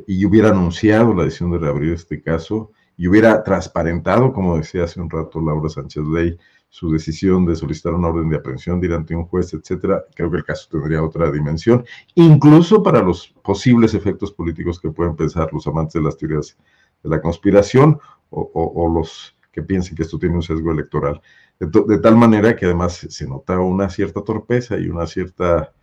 y 0.08 0.26
hubiera 0.26 0.50
anunciado 0.50 1.14
la 1.14 1.24
decisión 1.24 1.52
de 1.52 1.60
reabrir 1.60 1.94
este 1.94 2.20
caso, 2.20 2.72
y 2.98 3.08
hubiera 3.08 3.44
transparentado, 3.44 4.34
como 4.34 4.58
decía 4.58 4.84
hace 4.84 5.00
un 5.00 5.10
rato 5.10 5.40
Laura 5.40 5.70
Sánchez 5.70 6.04
Ley, 6.04 6.38
su 6.70 6.92
decisión 6.92 7.46
de 7.46 7.56
solicitar 7.56 7.94
una 7.94 8.10
orden 8.10 8.30
de 8.30 8.38
aprehensión 8.38 8.82
delante 8.82 9.14
de 9.14 9.20
un 9.20 9.26
juez, 9.26 9.54
etcétera, 9.54 10.04
creo 10.16 10.30
que 10.30 10.38
el 10.38 10.44
caso 10.44 10.68
tendría 10.70 11.02
otra 11.02 11.32
dimensión, 11.32 11.86
incluso 12.16 12.84
para 12.84 13.02
los 13.02 13.34
posibles 13.44 13.94
efectos 13.94 14.32
políticos 14.32 14.80
que 14.80 14.90
pueden 14.90 15.16
pensar 15.16 15.50
los 15.54 15.66
amantes 15.68 15.94
de 15.94 16.02
las 16.02 16.18
teorías 16.18 16.58
de 17.04 17.10
la 17.10 17.22
conspiración 17.22 18.00
o, 18.30 18.92
los 18.94 19.38
que 19.54 19.62
piensen 19.62 19.96
que 19.96 20.04
esto 20.04 20.20
tiene 20.20 20.36
un 20.36 20.42
sesgo 20.42 20.72
electoral. 20.72 21.22
De, 21.60 21.98
tal 22.00 22.16
manera 22.16 22.56
que 22.56 22.66
además 22.66 23.06
se 23.10 23.28
nota 23.28 23.60
una 23.60 23.90
cierta 23.90 24.24
torpeza 24.24 24.78
y 24.78 24.90
una 24.90 25.08
cierta 25.08 25.74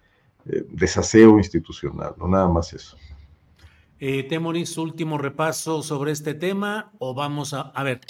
eh, 0.46 0.64
desaseo 0.68 1.38
institucional, 1.38 2.14
no 2.16 2.28
nada 2.28 2.48
más 2.48 2.72
eso. 2.72 2.96
Eh, 3.98 4.24
Temoris, 4.24 4.76
último 4.76 5.18
repaso 5.18 5.82
sobre 5.82 6.12
este 6.12 6.34
tema 6.34 6.92
o 6.98 7.14
vamos 7.14 7.54
a, 7.54 7.60
a 7.62 7.82
ver. 7.82 8.00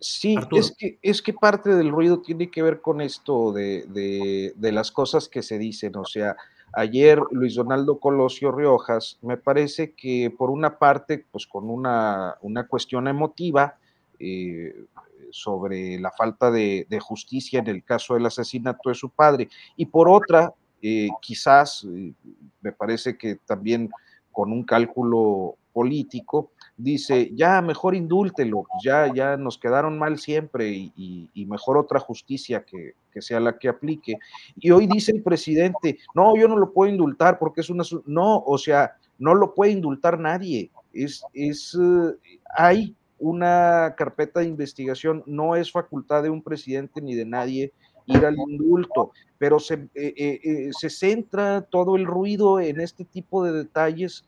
Sí, 0.00 0.36
es 0.52 0.74
que, 0.76 0.98
es 1.02 1.22
que 1.22 1.32
parte 1.32 1.74
del 1.74 1.90
ruido 1.90 2.20
tiene 2.20 2.50
que 2.50 2.62
ver 2.62 2.80
con 2.80 3.00
esto 3.00 3.52
de, 3.52 4.54
las 4.56 4.92
cosas 4.92 5.28
que 5.28 5.42
se 5.42 5.58
dicen. 5.58 5.96
O 5.96 6.04
sea, 6.04 6.36
ayer 6.72 7.20
Luis 7.32 7.56
Donaldo 7.56 7.98
Colosio 7.98 8.52
Riojas, 8.52 9.18
me 9.22 9.36
parece 9.36 9.94
que 9.94 10.32
por 10.36 10.50
una 10.50 10.78
parte, 10.78 11.24
pues 11.30 11.46
con 11.46 11.68
una, 11.68 12.36
cuestión 12.68 13.08
emotiva 13.08 13.76
eh, 14.20 14.84
sobre 15.30 15.98
la 15.98 16.10
falta 16.10 16.50
de, 16.50 16.86
justicia 17.00 17.60
en 17.60 17.68
el 17.68 17.84
caso 17.84 18.14
del 18.14 18.26
asesinato 18.26 18.88
de 18.88 18.94
su 18.94 19.10
padre, 19.10 19.48
y 19.76 19.86
por 19.86 20.08
otra, 20.08 20.52
eh, 20.82 21.08
quizás, 21.20 21.84
eh, 21.84 22.12
me 22.60 22.72
parece 22.72 23.16
que 23.16 23.36
también 23.36 23.90
con 24.30 24.52
un 24.52 24.62
cálculo 24.62 25.56
político, 25.72 26.50
dice, 26.76 27.30
ya 27.34 27.60
mejor 27.60 27.94
indúltelo, 27.94 28.66
ya, 28.82 29.12
ya 29.12 29.36
nos 29.36 29.58
quedaron 29.58 29.98
mal 29.98 30.18
siempre 30.18 30.70
y, 30.70 31.46
mejor 31.48 31.78
otra 31.78 32.00
justicia 32.00 32.64
que, 32.64 32.94
sea 33.20 33.40
la 33.40 33.58
que 33.58 33.68
aplique. 33.68 34.18
Y 34.56 34.70
hoy 34.70 34.86
dice 34.86 35.10
el 35.10 35.22
presidente, 35.22 35.98
no, 36.14 36.36
yo 36.36 36.46
no 36.46 36.56
lo 36.56 36.72
puedo 36.72 36.90
indultar 36.90 37.38
porque 37.38 37.62
es 37.62 37.70
una... 37.70 37.82
No, 38.06 38.42
o 38.46 38.58
sea, 38.58 38.96
no 39.18 39.34
lo 39.34 39.54
puede 39.54 39.72
indultar 39.72 40.20
nadie. 40.20 40.70
Es, 40.92 41.24
es, 41.34 41.76
eh, 41.80 42.38
hay 42.56 42.94
una 43.18 43.94
carpeta 43.96 44.40
de 44.40 44.46
investigación, 44.46 45.22
no 45.26 45.56
es 45.56 45.72
facultad 45.72 46.22
de 46.22 46.30
un 46.30 46.42
presidente 46.42 47.00
ni 47.00 47.14
de 47.14 47.24
nadie 47.24 47.72
ir 48.06 48.24
al 48.24 48.36
indulto, 48.38 49.12
pero 49.36 49.58
se, 49.60 49.74
eh, 49.74 50.14
eh, 50.16 50.40
eh, 50.42 50.70
se 50.72 50.90
centra 50.90 51.62
todo 51.62 51.96
el 51.96 52.06
ruido 52.06 52.58
en 52.58 52.80
este 52.80 53.04
tipo 53.04 53.44
de 53.44 53.52
detalles. 53.52 54.24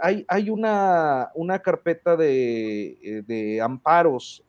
hay, 0.00 0.24
hay 0.28 0.50
una, 0.50 1.30
una 1.34 1.58
carpeta 1.60 2.16
de, 2.16 3.24
de 3.26 3.60
amparos 3.60 4.42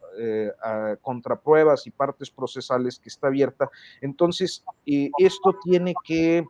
contra 1.01 1.35
pruebas 1.35 1.85
y 1.87 1.91
partes 1.91 2.29
procesales 2.29 2.99
que 2.99 3.09
está 3.09 3.27
abierta. 3.27 3.69
Entonces, 4.01 4.63
esto 4.85 5.55
tiene 5.63 5.93
que 6.05 6.45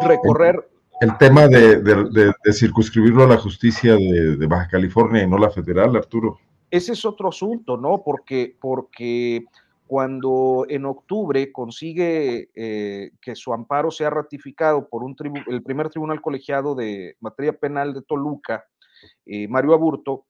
recorrer 0.00 0.66
el 1.00 1.16
tema 1.18 1.48
de, 1.48 1.80
de, 1.82 2.52
circunscribirlo 2.52 3.24
a 3.24 3.28
la 3.28 3.36
justicia 3.36 3.96
de, 3.96 4.46
Baja 4.46 4.68
California 4.68 5.22
y 5.22 5.26
no 5.26 5.38
la 5.38 5.50
federal, 5.50 5.94
Arturo. 5.96 6.38
Ese 6.70 6.92
es 6.92 7.04
otro 7.04 7.28
asunto, 7.28 7.76
¿no? 7.76 8.02
Porque, 8.04 8.56
porque 8.60 9.44
cuando 9.86 10.66
en 10.68 10.84
octubre 10.84 11.52
consigue 11.52 12.50
eh, 12.54 13.10
que 13.20 13.36
su 13.36 13.52
amparo 13.52 13.90
sea 13.90 14.10
ratificado 14.10 14.88
por 14.88 15.04
un 15.04 15.14
el 15.46 15.62
primer 15.62 15.90
tribunal 15.90 16.20
colegiado 16.20 16.74
de 16.74 17.16
materia 17.20 17.52
penal 17.52 17.94
de 17.94 18.02
Toluca, 18.02 18.64
eh, 19.26 19.46
Mario 19.48 19.74
Aburto, 19.74 20.24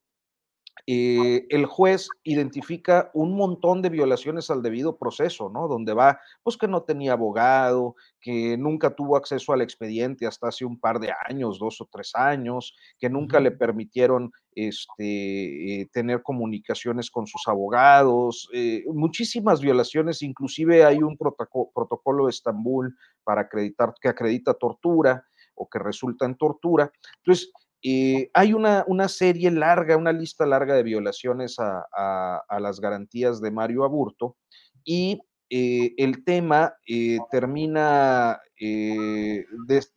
eh, 0.89 1.47
el 1.51 1.67
juez 1.67 2.09
identifica 2.23 3.11
un 3.13 3.37
montón 3.37 3.83
de 3.83 3.89
violaciones 3.89 4.51
al 4.51 4.63
debido 4.63 4.97
proceso, 4.97 5.49
¿no? 5.49 5.67
Donde 5.67 5.95
va, 5.95 6.21
pues 6.45 6.57
que 6.57 6.69
no 6.69 6.85
tenía 6.85 7.15
abogado, 7.15 7.97
que 8.21 8.57
nunca 8.57 8.95
tuvo 8.95 9.17
acceso 9.17 9.53
al 9.53 9.63
expediente 9.63 10.27
hasta 10.29 10.49
hace 10.49 10.65
un 10.65 10.79
par 10.79 11.01
de 11.01 11.13
años, 11.29 11.59
dos 11.59 11.81
o 11.81 11.89
tres 11.91 12.15
años, 12.15 12.77
que 13.01 13.11
nunca 13.11 13.41
le 13.41 13.51
permitieron 13.51 14.31
este, 14.55 15.81
eh, 15.81 15.87
tener 15.93 16.23
comunicaciones 16.23 17.11
con 17.11 17.27
sus 17.27 17.43
abogados, 17.49 18.49
eh, 18.53 18.85
muchísimas 18.87 19.61
violaciones, 19.61 20.23
inclusive 20.23 20.85
hay 20.85 21.03
un 21.03 21.17
protocolo, 21.17 21.71
protocolo 21.75 22.27
de 22.27 22.31
Estambul 22.31 22.97
para 23.25 23.43
acreditar 23.43 23.93
que 24.01 24.09
acredita 24.09 24.55
tortura 24.55 25.27
o 25.57 25.69
que 25.69 25.81
resulta 25.81 26.27
en 26.27 26.37
tortura. 26.37 26.93
Entonces, 27.19 27.51
eh, 27.83 28.31
hay 28.35 28.53
una, 28.53 28.85
una, 28.87 29.09
serie 29.09 29.51
larga, 29.51 29.97
una 29.97 30.13
lista 30.13 30.47
larga 30.47 30.75
de 30.75 30.83
violaciones 30.83 31.57
a, 31.59 32.43
las 32.59 32.81
garantías 32.81 33.41
de 33.41 33.51
Mario 33.51 33.85
Aburto 33.85 34.37
y 34.83 35.21
eh, 35.51 35.95
el 35.99 36.25
tema 36.25 36.75
eh, 36.89 37.19
termina 37.31 38.41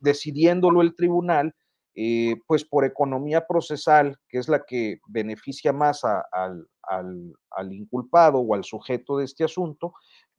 decidiéndolo 0.00 0.82
el 0.82 0.94
tribunal, 0.94 1.54
pues 2.46 2.64
por 2.64 2.84
economía 2.84 3.46
procesal, 3.46 4.16
que 4.28 4.38
es 4.38 4.48
la 4.48 4.64
que 4.66 5.00
beneficia 5.08 5.72
más 5.72 6.02
al, 6.04 6.66
al, 6.82 7.72
inculpado 7.72 8.38
o 8.38 8.54
al 8.54 8.64
sujeto 8.64 9.18
de 9.18 9.24
este 9.24 9.44
asunto, 9.44 9.94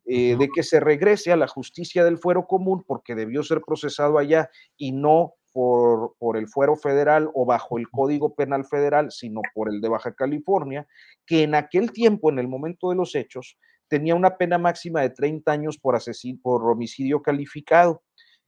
de 0.05 0.49
que 0.53 0.63
se 0.63 0.79
regrese 0.79 1.31
a 1.31 1.37
la 1.37 1.47
justicia 1.47 2.03
del 2.03 2.17
fuero 2.17 2.45
común 2.47 2.83
porque 2.87 3.15
debió 3.15 3.43
ser 3.43 3.61
procesado 3.61 4.17
allá 4.17 4.49
y 4.77 4.91
no 4.91 5.33
por, 5.51 6.15
por, 6.17 6.37
el 6.37 6.47
fuero 6.47 6.75
federal 6.75 7.29
o 7.33 7.45
bajo 7.45 7.77
el 7.77 7.89
Código 7.89 8.35
Penal 8.35 8.65
Federal, 8.65 9.11
sino 9.11 9.41
por 9.53 9.69
el 9.69 9.81
de 9.81 9.89
Baja 9.89 10.13
California, 10.13 10.87
que 11.25 11.43
en 11.43 11.55
aquel 11.55 11.91
tiempo, 11.91 12.31
en 12.31 12.39
el 12.39 12.47
momento 12.47 12.89
de 12.89 12.95
los 12.95 13.15
hechos, 13.15 13.57
tenía 13.87 14.15
una 14.15 14.37
pena 14.37 14.57
máxima 14.57 15.01
de 15.01 15.09
30 15.09 15.51
años 15.51 15.77
por, 15.77 15.99
por 16.41 16.71
homicidio 16.71 17.21
calificado, 17.21 18.01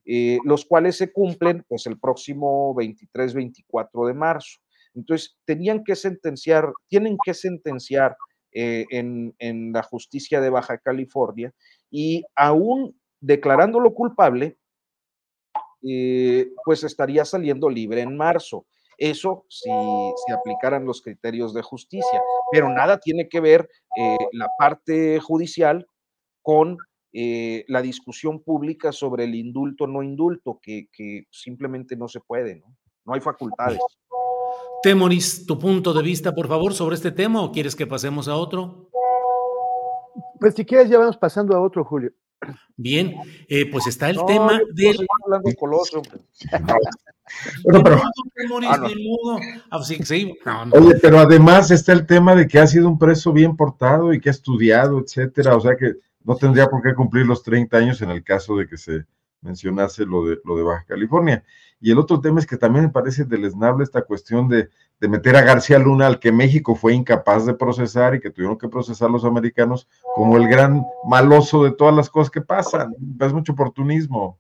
eh, 0.06 0.38
los 0.46 0.66
cuales 0.66 0.98
se 0.98 1.12
cumplen 1.12 1.66
pues 1.68 1.86
el 1.86 2.00
próximo 2.00 2.74
23-24 2.76 4.08
de 4.08 4.14
marzo. 4.14 4.60
Entonces, 4.96 5.38
tenían 5.46 5.84
que 5.84 5.96
sentenciar, 5.96 6.72
tienen 6.88 7.18
que 7.26 7.34
sentenciar 7.34 8.16
eh, 8.54 8.86
en, 8.90 9.34
en 9.40 9.74
la 9.74 9.84
justicia 9.84 10.40
de 10.40 10.50
Baja 10.50 10.78
California 10.78 11.54
y 11.90 12.24
aún 12.36 12.96
declarándolo 13.20 13.94
culpable, 13.94 14.58
eh, 15.88 16.52
pues 16.64 16.84
estaría 16.84 17.26
saliendo 17.26 17.70
libre 17.70 18.02
en 18.02 18.16
marzo. 18.16 18.66
Eso 18.98 19.46
si, 19.50 19.70
si, 19.70 20.32
aplicaran 20.32 20.86
los 20.86 21.02
criterios 21.02 21.54
de 21.54 21.62
justicia, 21.62 22.22
pero 22.52 22.70
nada 22.70 23.00
tiene 23.00 23.28
que 23.28 23.40
ver 23.40 23.68
eh, 23.98 24.18
la 24.32 24.48
parte 24.58 25.20
judicial 25.20 25.88
con 26.42 26.78
eh, 27.12 27.66
la 27.68 27.82
discusión 27.82 28.42
pública 28.42 28.92
sobre 28.92 29.26
el 29.26 29.36
indulto 29.36 29.86
o 29.86 29.88
no 29.88 30.04
indulto, 30.04 30.60
que, 30.62 30.88
que, 30.92 31.26
simplemente 31.32 31.96
no 31.96 32.08
se 32.08 32.20
puede, 32.22 32.56
¿no? 32.56 32.76
No 33.06 33.14
hay 33.14 33.22
facultades. 33.22 33.80
Temoris, 34.82 35.46
tu 35.46 35.58
punto 35.60 35.94
de 35.94 36.02
vista, 36.02 36.34
por 36.34 36.48
favor, 36.48 36.74
sobre 36.74 36.96
este 36.96 37.12
tema 37.12 37.44
o 37.44 37.52
quieres 37.52 37.76
que 37.76 37.88
pasemos 37.88 38.28
a 38.28 38.36
otro? 38.36 38.90
Pues 40.40 40.56
si 40.56 40.66
quieres 40.66 40.90
ya 40.90 40.98
vamos 40.98 41.18
pasando 41.18 41.56
a 41.56 41.62
otro, 41.62 41.84
Julio. 41.86 42.12
Bien, 42.76 43.16
eh, 43.48 43.70
pues 43.72 43.88
está 43.88 44.10
el 44.10 44.18
tema 44.26 44.60
del. 44.74 45.06
Oye, 50.72 50.96
pero 51.02 51.20
además 51.20 51.72
está 51.72 51.94
el 51.94 52.06
tema 52.06 52.36
de 52.36 52.48
que 52.48 52.60
ha 52.60 52.68
sido 52.68 52.88
un 52.88 53.00
preso 53.00 53.32
bien 53.32 53.56
portado 53.56 54.14
y 54.14 54.20
que 54.20 54.30
ha 54.30 54.32
estudiado, 54.32 55.00
etcétera. 55.00 55.56
O 55.56 55.62
sea 55.62 55.76
que 55.76 55.94
no 56.24 56.36
tendría 56.36 56.68
por 56.68 56.82
qué 56.82 56.94
cumplir 56.94 57.26
los 57.26 57.44
30 57.44 57.78
años 57.78 58.02
en 58.02 58.10
el 58.10 58.24
caso 58.24 58.56
de 58.58 58.68
que 58.68 58.78
se 58.78 59.06
mencionase 59.42 60.06
lo 60.06 60.26
de, 60.26 60.40
lo 60.44 60.58
de 60.58 60.64
Baja 60.64 60.86
California. 60.88 61.44
Y 61.84 61.92
el 61.92 62.00
otro 62.00 62.22
tema 62.22 62.40
es 62.40 62.48
que 62.48 62.56
también 62.56 62.86
me 62.86 62.92
parece 62.92 63.26
deleznable 63.26 63.84
esta 63.84 64.04
cuestión 64.04 64.48
de, 64.48 64.70
de, 65.02 65.08
meter 65.10 65.36
a 65.36 65.42
García 65.42 65.78
Luna, 65.78 66.08
al 66.08 66.18
que 66.18 66.32
México 66.32 66.76
fue 66.76 66.94
incapaz 66.94 67.46
de 67.46 67.56
procesar 67.56 68.16
y 68.16 68.22
que 68.22 68.30
tuvieron 68.30 68.58
que 68.58 68.70
procesar 68.70 69.12
los 69.12 69.26
americanos, 69.26 69.90
como 70.16 70.38
el 70.38 70.48
gran 70.48 70.82
maloso 71.06 71.62
de 71.66 71.72
todas 71.72 71.94
las 71.94 72.10
cosas 72.10 72.32
que 72.32 72.40
pasan. 72.40 72.96
Es 73.20 73.34
mucho 73.34 73.52
oportunismo. 73.52 74.40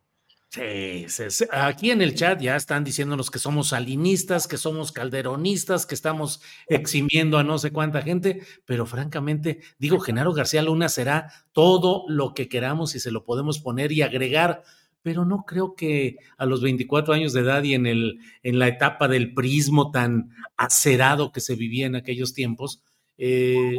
Sí, 0.51 1.05
aquí 1.51 1.91
en 1.91 2.01
el 2.01 2.15
chat 2.15 2.39
ya 2.39 2.55
están 2.55 2.85
diciéndonos 2.85 3.29
que 3.29 3.39
somos 3.39 3.69
salinistas, 3.69 4.47
que 4.47 4.57
somos 4.57 4.93
calderonistas, 4.93 5.85
que 5.85 5.95
estamos 5.95 6.41
eximiendo 6.67 7.39
a 7.39 7.43
no 7.43 7.57
sé 7.57 7.71
cuánta 7.71 8.03
gente, 8.03 8.43
pero 8.63 8.85
francamente, 8.85 9.59
digo, 9.79 9.99
Genaro 9.99 10.31
García 10.31 10.61
Luna 10.61 10.87
será 10.87 11.29
todo 11.51 12.05
lo 12.07 12.33
que 12.33 12.47
queramos 12.47 12.95
y 12.95 13.01
se 13.01 13.11
lo 13.11 13.25
podemos 13.25 13.59
poner 13.59 13.91
y 13.91 14.01
agregar 14.01 14.63
pero 15.03 15.25
no 15.25 15.43
creo 15.45 15.75
que 15.75 16.17
a 16.37 16.45
los 16.45 16.61
24 16.61 17.13
años 17.13 17.33
de 17.33 17.41
edad 17.41 17.61
y 17.63 17.75
en, 17.75 17.85
el, 17.85 18.19
en 18.41 18.57
la 18.57 18.69
etapa 18.69 19.07
del 19.07 19.33
prismo 19.33 19.91
tan 19.91 20.31
acerado 20.57 21.31
que 21.31 21.41
se 21.41 21.55
vivía 21.55 21.85
en 21.85 21.95
aquellos 21.95 22.33
tiempos, 22.33 22.81
eh, 23.17 23.77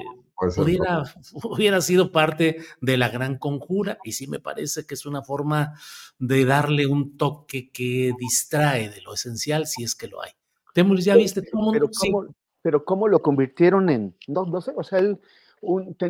hubiera, 0.59 1.03
hubiera, 1.43 1.81
sido 1.81 2.13
parte 2.13 2.59
de 2.83 2.97
la 2.99 3.09
gran 3.09 3.39
conjura 3.39 3.99
y 4.05 4.13
sí 4.13 4.27
me 4.27 4.39
parece 4.39 4.87
que 4.87 4.95
es 4.95 5.07
una 5.07 5.23
forma 5.23 5.73
de 6.19 6.45
darle 6.45 6.87
un 6.87 7.17
toque 7.17 7.71
que 7.71 8.13
distrae 8.19 8.91
de 8.91 9.01
lo 9.01 9.15
esencial 9.15 9.67
si 9.67 9.83
es 9.83 9.95
que 9.95 10.09
lo 10.09 10.23
hay. 10.23 10.33
Temulis, 10.75 11.07
¿ya 11.07 11.17
viste? 11.17 11.43
Pero, 11.43 11.89
¿cómo, 11.99 12.27
pero 12.61 12.85
¿cómo 12.85 13.09
lo 13.09 13.23
convirtieron 13.23 13.89
en, 13.89 14.15
no, 14.29 14.45
no 14.45 14.61
sé, 14.61 14.73
o 14.77 14.83
sea, 14.83 14.99
él 14.99 15.19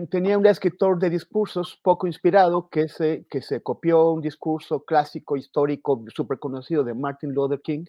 tenía 0.09 0.39
un 0.39 0.47
escritor 0.47 0.99
de 0.99 1.11
discursos 1.11 1.79
poco 1.83 2.07
inspirado 2.07 2.69
que 2.69 2.89
se, 2.89 3.27
que 3.31 3.43
se 3.43 3.63
copió 3.63 4.11
un 4.11 4.21
discurso 4.21 4.85
clásico, 4.85 5.37
histórico, 5.37 6.05
súper 6.15 6.39
conocido 6.39 6.85
de 6.85 6.95
Martin 6.95 7.33
Luther 7.33 7.61
King 7.61 7.85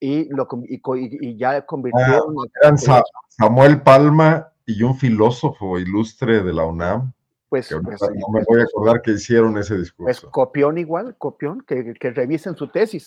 y, 0.00 0.28
lo, 0.28 0.46
y, 0.68 1.36
ya 1.36 1.64
convirtió 1.64 2.26
ah, 2.64 3.02
Samuel 3.28 3.82
Palma 3.82 4.52
y 4.66 4.82
un 4.82 4.96
filósofo 4.96 5.78
ilustre 5.78 6.42
de 6.42 6.52
la 6.52 6.66
UNAM. 6.66 7.12
Pues, 7.48 7.68
pues 7.84 8.00
no 8.02 8.28
me 8.32 8.42
voy 8.48 8.60
a 8.60 8.64
acordar 8.64 9.00
que 9.00 9.12
hicieron 9.12 9.56
ese 9.58 9.78
discurso. 9.78 10.04
Pues 10.04 10.32
copión 10.32 10.76
igual, 10.76 11.16
copión, 11.16 11.60
que, 11.60 11.94
que 11.94 12.10
revisen 12.10 12.56
su 12.56 12.68
tesis 12.68 13.06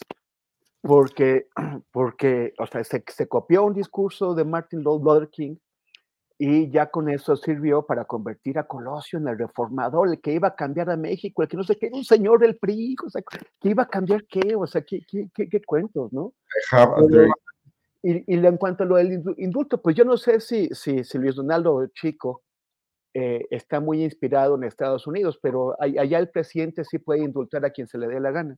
porque, 0.82 1.48
porque 1.92 2.54
o 2.58 2.66
sea, 2.66 2.84
se, 2.84 3.04
se, 3.08 3.28
copió 3.28 3.66
un 3.66 3.74
discurso 3.74 4.34
de 4.34 4.46
Martin 4.46 4.82
Luther 4.82 5.30
King 5.30 5.58
y 6.40 6.70
ya 6.70 6.90
con 6.92 7.10
eso 7.10 7.36
sirvió 7.36 7.86
para 7.86 8.06
convertir 8.06 8.60
a 8.60 8.68
Colosio 8.68 9.18
en 9.18 9.28
el 9.28 9.40
reformador, 9.40 10.10
el 10.10 10.22
que 10.22 10.34
iba 10.34 10.50
a 10.50 10.56
cambiar 10.56 10.90
a 10.90 10.98
México, 10.98 11.42
el 11.42 11.48
que 11.48 11.58
no 11.58 11.64
sé 11.64 11.78
qué, 11.78 11.90
un 11.92 12.04
señor 12.04 12.40
del 12.40 12.58
PRI, 12.58 12.96
o 13.06 13.10
sea, 13.10 13.24
que 13.60 13.70
iba 13.70 13.84
a 13.84 13.88
cambiar 13.88 14.26
qué, 14.26 14.56
o 14.56 14.68
sea, 14.68 14.84
qué, 14.84 15.02
qué, 15.08 15.30
qué, 15.34 15.62
cuentos, 15.64 16.14
¿no? 16.14 16.34
y, 18.04 18.36
y, 18.36 18.46
en 18.46 18.58
cuanto 18.58 18.84
a 18.84 18.86
lo 18.86 18.98
del 18.98 19.24
indulto, 19.38 19.82
pues 19.82 19.96
yo 19.96 20.06
no 20.06 20.16
sé 20.16 20.40
si, 20.40 20.68
si, 20.70 21.04
si 21.04 21.18
Luis 21.18 21.36
Donaldo 21.36 21.88
Chico 21.88 22.44
eh, 23.16 23.48
está 23.50 23.80
muy 23.80 24.04
inspirado 24.04 24.56
en 24.56 24.64
Estados 24.64 25.08
Unidos, 25.08 25.40
pero 25.42 25.76
allá 25.80 26.20
el 26.20 26.30
presidente 26.30 26.86
sí 26.86 27.00
puede 27.00 27.24
indultar 27.24 27.66
a 27.66 27.72
quien 27.72 27.88
se 27.88 27.98
le 27.98 28.08
dé 28.08 28.20
la 28.20 28.30
gana. 28.30 28.56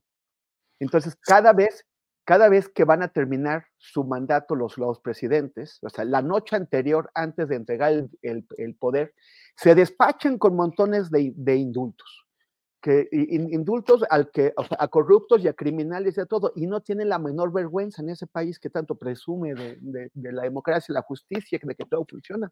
Entonces, 0.78 1.16
cada 1.16 1.54
vez 1.54 1.86
cada 2.30 2.48
vez 2.48 2.68
que 2.68 2.84
van 2.84 3.02
a 3.02 3.08
terminar 3.08 3.64
su 3.76 4.04
mandato 4.04 4.54
los, 4.54 4.78
los 4.78 5.00
presidentes, 5.00 5.80
o 5.82 5.90
sea, 5.90 6.04
la 6.04 6.22
noche 6.22 6.54
anterior, 6.54 7.10
antes 7.12 7.48
de 7.48 7.56
entregar 7.56 8.06
el, 8.22 8.74
poder, 8.78 9.14
se 9.56 9.74
despachan 9.74 10.38
con 10.38 10.54
montones 10.54 11.10
de, 11.10 11.56
indultos. 11.56 12.24
Que, 12.80 13.08
indultos 13.10 14.04
al 14.08 14.30
que, 14.30 14.54
a 14.56 14.86
corruptos 14.86 15.42
y 15.42 15.48
a 15.48 15.54
criminales 15.54 16.18
y 16.18 16.20
a 16.20 16.26
todo, 16.26 16.52
y 16.54 16.68
no 16.68 16.80
tienen 16.80 17.08
la 17.08 17.18
menor 17.18 17.52
vergüenza 17.52 18.00
en 18.00 18.10
ese 18.10 18.28
país 18.28 18.60
que 18.60 18.70
tanto 18.70 18.94
presume 18.94 19.54
de, 19.54 20.12
la 20.14 20.42
democracia, 20.42 20.92
la 20.92 21.02
justicia, 21.02 21.58
de 21.60 21.74
que 21.74 21.84
todo 21.84 22.06
funciona. 22.08 22.48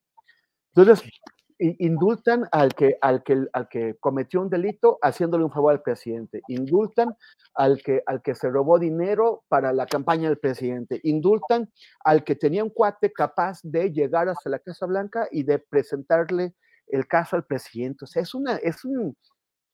Entonces, 0.75 1.09
indultan 1.59 2.44
al 2.52 2.74
que, 2.74 2.97
al, 3.01 3.22
que, 3.22 3.47
al 3.52 3.68
que 3.68 3.97
cometió 3.98 4.40
un 4.40 4.48
delito 4.48 4.98
haciéndole 5.02 5.44
un 5.44 5.51
favor 5.51 5.72
al 5.72 5.82
presidente, 5.82 6.43
indultan 6.48 7.16
al 7.55 7.82
que, 7.82 8.02
al 8.06 8.22
que 8.22 8.35
se 8.35 8.48
robó 8.48 8.78
dinero 8.78 9.44
para 9.48 9.72
la 9.72 9.86
campaña 9.86 10.28
del 10.28 10.39
presidente, 10.39 11.01
indultan 11.02 11.70
al 12.05 12.24
que 12.24 12.36
tenía 12.36 12.64
un 12.64 12.70
cuate 12.70 13.12
capaz 13.12 13.60
de 13.62 13.90
llegar 13.93 14.28
hasta 14.28 14.51
la 14.51 14.60
Casa 14.60 14.86
Blanca 14.86 15.28
y 15.30 15.43
de 15.43 15.59
presentarle 15.59 16.55
el 16.86 17.06
caso 17.06 17.36
al 17.36 17.44
presidente. 17.44 18.05
O 18.05 18.09
sea, 18.09 18.22
es 18.22 18.35
una, 18.35 18.56
es 18.56 18.85
un, 18.85 19.16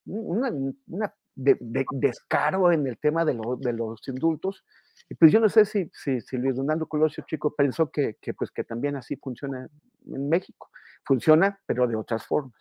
una, 0.07 0.51
una 0.89 1.15
de, 1.35 1.57
descaro 1.93 2.73
en 2.73 2.87
el 2.87 2.99
tema 2.99 3.25
de, 3.25 3.39
de, 3.59 3.73
los 3.73 4.07
indultos. 4.09 4.65
Y 5.09 5.15
pues 5.15 5.33
yo 5.33 5.41
no 5.41 5.49
sé 5.49 5.65
si, 5.65 5.91
si, 5.93 6.21
si 6.21 6.37
Luis 6.37 6.57
Donaldo 6.57 6.87
Colosio 6.87 7.25
Chico 7.27 7.55
pensó 7.55 7.91
que, 7.91 8.17
que, 8.21 8.35
pues 8.35 8.51
que 8.51 8.65
también 8.65 8.97
así 8.97 9.17
funciona 9.17 9.69
en 10.07 10.29
México. 10.29 10.71
Funciona, 11.05 11.61
pero 11.67 11.87
de 11.87 11.97
otras 11.97 12.25
formas. 12.25 12.55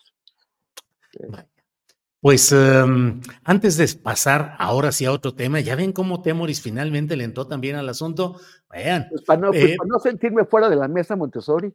Pues 2.20 2.52
um, 2.52 3.22
antes 3.44 3.78
de 3.78 3.88
pasar 4.02 4.56
ahora 4.58 4.92
sí 4.92 5.06
a 5.06 5.12
otro 5.12 5.36
tema, 5.36 5.60
ya 5.60 5.76
ven 5.76 5.92
cómo 5.92 6.22
Temoris 6.22 6.62
finalmente 6.62 7.16
le 7.16 7.26
entró 7.26 7.48
también 7.48 7.76
al 7.76 7.90
asunto. 7.90 8.40
Vean. 8.72 9.08
Pues 9.10 9.22
para 9.24 9.42
no, 9.42 9.52
pues 9.52 9.64
eh, 9.64 9.76
para 9.78 9.88
no 9.88 10.00
sentirme 10.00 10.46
fuera 10.46 10.70
de 10.70 10.76
la 10.76 10.88
mesa, 10.88 11.16
Montessori 11.16 11.74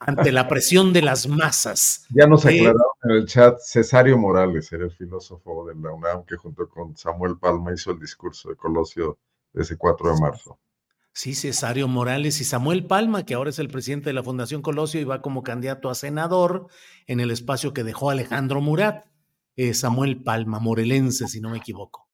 ante 0.00 0.32
la 0.32 0.48
presión 0.48 0.92
de 0.92 1.02
las 1.02 1.28
masas. 1.28 2.06
Ya 2.10 2.26
nos 2.26 2.44
eh, 2.44 2.48
aclararon 2.48 2.82
en 3.04 3.10
el 3.10 3.26
chat, 3.26 3.58
Cesario 3.60 4.18
Morales 4.18 4.72
era 4.72 4.84
el 4.84 4.92
filósofo 4.92 5.66
de 5.66 5.74
la 5.74 5.92
UNAM 5.92 6.24
que 6.24 6.36
junto 6.36 6.68
con 6.68 6.96
Samuel 6.96 7.38
Palma 7.38 7.72
hizo 7.72 7.90
el 7.90 7.98
discurso 7.98 8.50
de 8.50 8.56
Colosio 8.56 9.18
ese 9.54 9.76
4 9.76 10.14
de 10.14 10.20
marzo. 10.20 10.58
Sí, 11.14 11.34
Cesario 11.34 11.88
Morales 11.88 12.40
y 12.40 12.44
Samuel 12.44 12.86
Palma, 12.86 13.26
que 13.26 13.34
ahora 13.34 13.50
es 13.50 13.58
el 13.58 13.68
presidente 13.68 14.08
de 14.08 14.14
la 14.14 14.22
Fundación 14.22 14.62
Colosio 14.62 14.98
y 14.98 15.04
va 15.04 15.20
como 15.20 15.42
candidato 15.42 15.90
a 15.90 15.94
senador 15.94 16.68
en 17.06 17.20
el 17.20 17.30
espacio 17.30 17.74
que 17.74 17.84
dejó 17.84 18.08
Alejandro 18.08 18.62
Murat. 18.62 19.04
Eh, 19.56 19.74
Samuel 19.74 20.22
Palma, 20.22 20.58
morelense, 20.58 21.28
si 21.28 21.42
no 21.42 21.50
me 21.50 21.58
equivoco. 21.58 22.08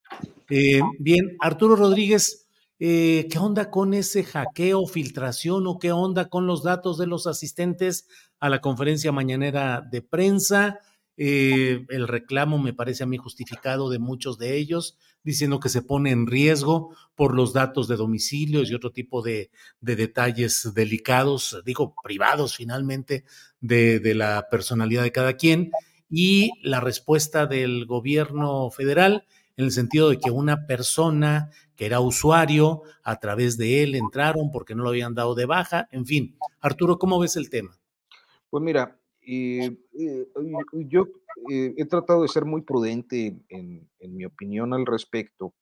Eh, 0.50 0.80
bien, 0.98 1.36
Arturo 1.38 1.76
Rodríguez, 1.76 2.47
eh, 2.78 3.26
¿qué 3.30 3.38
onda 3.38 3.70
con 3.70 3.92
ese 3.94 4.24
hackeo, 4.24 4.86
filtración 4.86 5.66
o 5.66 5.78
qué 5.78 5.92
onda 5.92 6.28
con 6.28 6.46
los 6.46 6.62
datos 6.62 6.98
de 6.98 7.06
los 7.06 7.26
asistentes 7.26 8.06
a 8.38 8.48
la 8.48 8.60
conferencia 8.60 9.10
mañanera 9.10 9.80
de 9.80 10.02
prensa? 10.02 10.80
Eh, 11.20 11.84
el 11.88 12.06
reclamo 12.06 12.58
me 12.58 12.72
parece 12.72 13.02
a 13.02 13.06
mí 13.06 13.16
justificado 13.16 13.90
de 13.90 13.98
muchos 13.98 14.38
de 14.38 14.56
ellos, 14.56 14.96
diciendo 15.24 15.58
que 15.58 15.68
se 15.68 15.82
pone 15.82 16.12
en 16.12 16.28
riesgo 16.28 16.94
por 17.16 17.34
los 17.34 17.52
datos 17.52 17.88
de 17.88 17.96
domicilios 17.96 18.70
y 18.70 18.74
otro 18.74 18.92
tipo 18.92 19.20
de, 19.20 19.50
detalles 19.80 20.72
delicados, 20.74 21.60
digo, 21.64 21.96
privados 22.04 22.54
finalmente, 22.56 23.24
de, 23.60 23.98
de 23.98 24.14
la 24.14 24.46
personalidad 24.48 25.02
de 25.02 25.10
cada 25.12 25.32
quien. 25.34 25.72
Y 26.08 26.52
la 26.62 26.80
respuesta 26.80 27.46
del 27.46 27.84
gobierno 27.84 28.70
federal 28.70 29.26
en 29.58 29.64
el 29.64 29.72
sentido 29.72 30.08
de 30.08 30.18
que 30.18 30.30
una 30.30 30.66
persona 30.66 31.50
que 31.74 31.84
era 31.84 32.00
usuario, 32.00 32.82
a 33.02 33.18
través 33.18 33.58
de 33.58 33.82
él 33.82 33.96
entraron 33.96 34.50
porque 34.52 34.74
no 34.74 34.84
lo 34.84 34.90
habían 34.90 35.14
dado 35.14 35.34
de 35.34 35.46
baja, 35.46 35.88
en 35.90 36.06
fin. 36.06 36.38
Arturo, 36.60 36.96
¿cómo 36.98 37.18
ves 37.18 37.36
el 37.36 37.50
tema? 37.50 37.76
Pues 38.50 38.62
mira, 38.62 38.96
eh, 39.20 39.76
eh, 39.98 40.28
yo 40.72 41.08
eh, 41.50 41.74
he 41.76 41.84
tratado 41.86 42.22
de 42.22 42.28
ser 42.28 42.44
muy 42.44 42.62
prudente 42.62 43.36
en, 43.48 43.88
mi 44.00 44.24
opinión 44.24 44.72
al 44.72 44.86
respecto, 44.86 45.54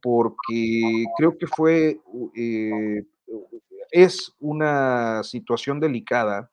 porque 0.00 1.04
creo 1.16 1.36
que 1.36 1.46
fue, 1.46 2.00
es 3.90 4.32
una 4.40 5.22
situación 5.22 5.80
delicada 5.80 6.50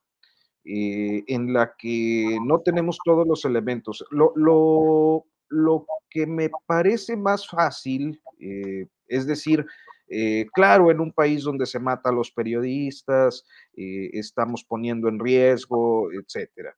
en 0.63 1.53
la 1.53 1.75
que 1.77 2.37
no 2.43 2.61
tenemos 2.61 2.97
todos 3.03 3.27
los 3.27 3.45
elementos. 3.45 4.03
Lo, 4.09 4.31
lo, 4.35 5.25
lo 5.49 5.85
que 6.09 6.25
me 6.25 6.49
parece 6.65 7.15
más 7.15 7.47
fácil, 7.47 8.21
eh, 8.39 8.87
es 9.07 9.25
decir, 9.25 9.65
eh, 10.07 10.45
claro, 10.53 10.91
en 10.91 10.99
un 10.99 11.11
país 11.11 11.43
donde 11.43 11.65
se 11.65 11.79
mata 11.79 12.09
a 12.09 12.13
los 12.13 12.31
periodistas, 12.31 13.43
eh, 13.75 14.09
estamos 14.13 14.63
poniendo 14.63 15.09
en 15.09 15.19
riesgo, 15.19 16.11
etcétera. 16.11 16.75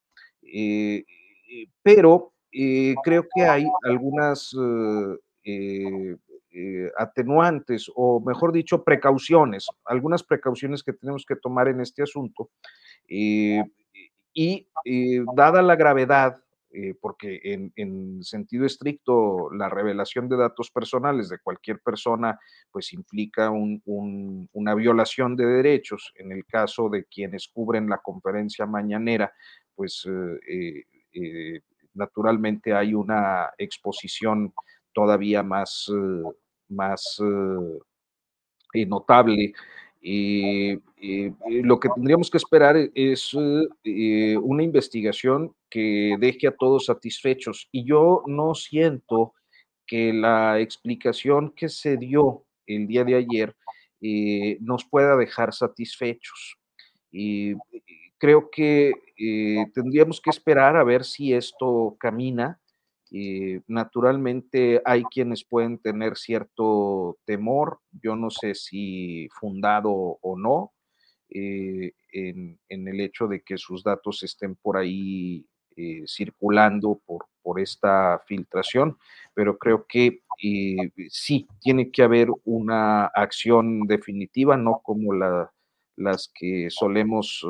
pero 1.83 2.33
creo 3.03 3.27
que 3.35 3.43
hay 3.43 3.65
algunas 3.83 4.55
atenuantes, 6.97 7.91
o 7.95 8.19
mejor 8.21 8.51
dicho, 8.51 8.83
precauciones, 8.83 9.67
algunas 9.85 10.23
precauciones 10.23 10.81
que 10.81 10.93
tenemos 10.93 11.25
que 11.25 11.35
tomar 11.35 11.67
en 11.67 11.81
este 11.81 12.03
asunto. 12.03 12.49
y 13.07 14.65
dada 15.35 15.61
la 15.61 15.75
gravedad 15.75 16.37
eh, 16.69 16.95
porque 16.99 17.39
en, 17.43 18.23
sentido 18.23 18.65
estricto 18.65 19.49
la 19.53 19.69
revelación 19.69 20.27
de 20.27 20.35
datos 20.35 20.69
personales 20.69 21.29
de 21.29 21.39
cualquier 21.39 21.79
persona 21.79 22.37
pues 22.71 22.91
implica 22.93 23.49
una 23.51 24.75
violación 24.75 25.35
de 25.35 25.45
derechos. 25.45 26.11
En 26.15 26.31
el 26.31 26.45
caso 26.45 26.89
de 26.89 27.05
quienes 27.05 27.47
cubren 27.47 27.87
la 27.89 27.99
conferencia 27.99 28.65
mañanera, 28.65 29.33
pues 29.75 30.05
eh, 30.47 30.83
eh, 31.13 31.61
naturalmente 31.93 32.73
hay 32.73 32.93
una 32.93 33.51
exposición 33.57 34.53
todavía 34.91 35.43
más, 35.43 35.89
más 36.67 37.21
notable 38.73 39.53
y, 40.01 40.79
lo 41.63 41.79
que 41.79 41.89
tendríamos 41.89 42.31
que 42.31 42.37
esperar 42.37 42.75
es 42.95 43.31
eh, 43.83 44.37
una 44.37 44.63
investigación 44.63 45.53
que 45.69 46.15
deje 46.19 46.47
a 46.47 46.55
todos 46.55 46.85
satisfechos. 46.85 47.67
Y 47.71 47.85
yo 47.85 48.23
no 48.25 48.55
siento 48.55 49.33
que 49.85 50.13
la 50.13 50.59
explicación 50.59 51.51
que 51.55 51.69
se 51.69 51.97
dio 51.97 52.45
el 52.65 52.87
día 52.87 53.03
de 53.03 53.15
ayer 53.15 53.55
eh, 54.01 54.57
nos 54.61 54.85
pueda 54.85 55.15
dejar 55.15 55.53
satisfechos. 55.53 56.57
Y 57.11 57.55
creo 58.17 58.49
que 58.49 58.93
eh, 59.17 59.65
tendríamos 59.73 60.19
que 60.21 60.29
esperar 60.29 60.75
a 60.75 60.83
ver 60.83 61.03
si 61.03 61.33
esto 61.33 61.95
camina 61.99 62.59
eh, 63.11 63.61
naturalmente 63.67 64.81
hay 64.83 65.03
quienes 65.03 65.45
pueden 65.45 65.77
tener 65.77 66.17
cierto 66.17 67.17
temor, 67.25 67.79
yo 67.91 68.15
no 68.15 68.29
sé 68.29 68.53
si 68.53 69.29
fundado 69.29 69.91
o 69.91 70.37
no, 70.37 70.73
eh, 71.29 71.93
en, 72.11 72.57
el 72.69 72.99
hecho 72.99 73.27
de 73.27 73.41
que 73.43 73.57
sus 73.57 73.83
datos 73.83 74.23
estén 74.23 74.55
por 74.55 74.77
ahí 74.77 75.45
eh, 75.75 76.03
circulando 76.05 77.01
por, 77.05 77.27
por, 77.41 77.59
esta 77.61 78.21
filtración, 78.25 78.97
pero 79.33 79.57
creo 79.57 79.85
que 79.87 80.21
sí, 81.09 81.47
tiene 81.61 81.91
que 81.91 82.03
haber 82.03 82.29
una 82.43 83.05
acción 83.05 83.81
definitiva, 83.87 84.57
no 84.57 84.81
como 84.83 85.13
la, 85.13 85.51
las 85.95 86.29
que 86.33 86.69
solemos 86.69 87.45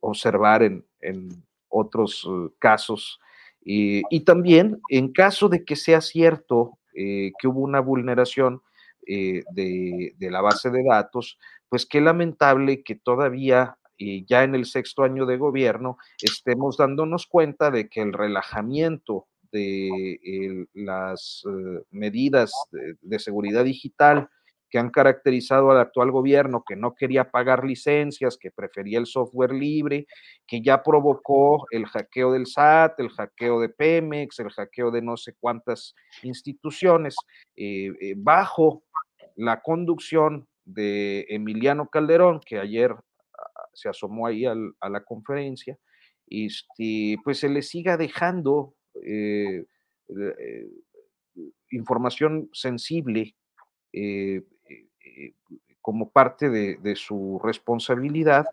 observar 0.00 0.62
en, 0.62 0.84
en 1.00 1.28
otros 1.68 2.28
casos 2.58 3.20
y 3.68 4.20
también, 4.20 4.80
en 4.90 5.12
caso 5.12 5.48
de 5.48 5.64
que 5.64 5.74
sea 5.74 6.00
cierto 6.00 6.78
eh, 6.98 7.32
que 7.38 7.46
hubo 7.46 7.60
una 7.60 7.80
vulneración 7.80 8.62
eh, 9.06 9.42
de, 9.52 10.14
la 10.18 10.40
base 10.40 10.70
de 10.70 10.82
datos, 10.82 11.38
pues 11.68 11.84
qué 11.84 12.00
lamentable 12.00 12.82
que 12.82 12.94
todavía, 12.94 13.76
eh, 13.98 14.24
ya 14.26 14.44
en 14.44 14.54
el 14.54 14.64
sexto 14.64 15.02
año 15.02 15.26
de 15.26 15.36
gobierno, 15.36 15.98
estemos 16.22 16.78
dándonos 16.78 17.26
cuenta 17.26 17.70
de 17.70 17.90
que 17.90 18.00
el 18.00 18.14
relajamiento 18.14 19.26
de 19.52 20.66
las 20.72 21.44
medidas 21.90 22.52
de 23.00 23.18
seguridad 23.18 23.64
digital 23.64 24.28
que 24.68 24.78
han 24.78 24.90
caracterizado 24.90 25.70
al 25.70 25.78
actual 25.78 26.10
gobierno, 26.10 26.64
que 26.66 26.76
no 26.76 26.94
quería 26.94 27.30
pagar 27.30 27.64
licencias, 27.64 28.36
que 28.36 28.50
prefería 28.50 28.98
el 28.98 29.06
software 29.06 29.52
libre, 29.52 30.06
que 30.46 30.60
ya 30.60 30.82
provocó 30.82 31.66
el 31.70 31.86
hackeo 31.86 32.32
del 32.32 32.46
SAT, 32.46 32.98
el 33.00 33.10
hackeo 33.10 33.60
de 33.60 33.68
Pemex, 33.68 34.38
el 34.40 34.50
hackeo 34.50 34.90
de 34.90 35.02
no 35.02 35.16
sé 35.16 35.34
cuántas 35.38 35.94
instituciones, 36.22 37.16
eh, 37.56 37.92
eh, 38.00 38.14
bajo 38.16 38.82
la 39.36 39.60
conducción 39.60 40.48
de 40.64 41.26
Emiliano 41.28 41.88
Calderón, 41.88 42.40
que 42.44 42.58
ayer 42.58 42.90
ah, 42.92 43.68
se 43.72 43.88
asomó 43.88 44.26
ahí 44.26 44.46
a 44.46 44.88
la 44.88 45.04
conferencia, 45.04 45.78
este, 46.26 47.16
pues 47.22 47.38
se 47.38 47.48
le 47.48 47.62
siga 47.62 47.96
dejando 47.96 48.74
eh, 49.04 49.64
información 51.70 52.48
sensible 52.52 53.36
como 55.80 56.10
parte 56.10 56.48
de, 56.50 56.96
su 56.96 57.40
responsabilidad 57.42 58.46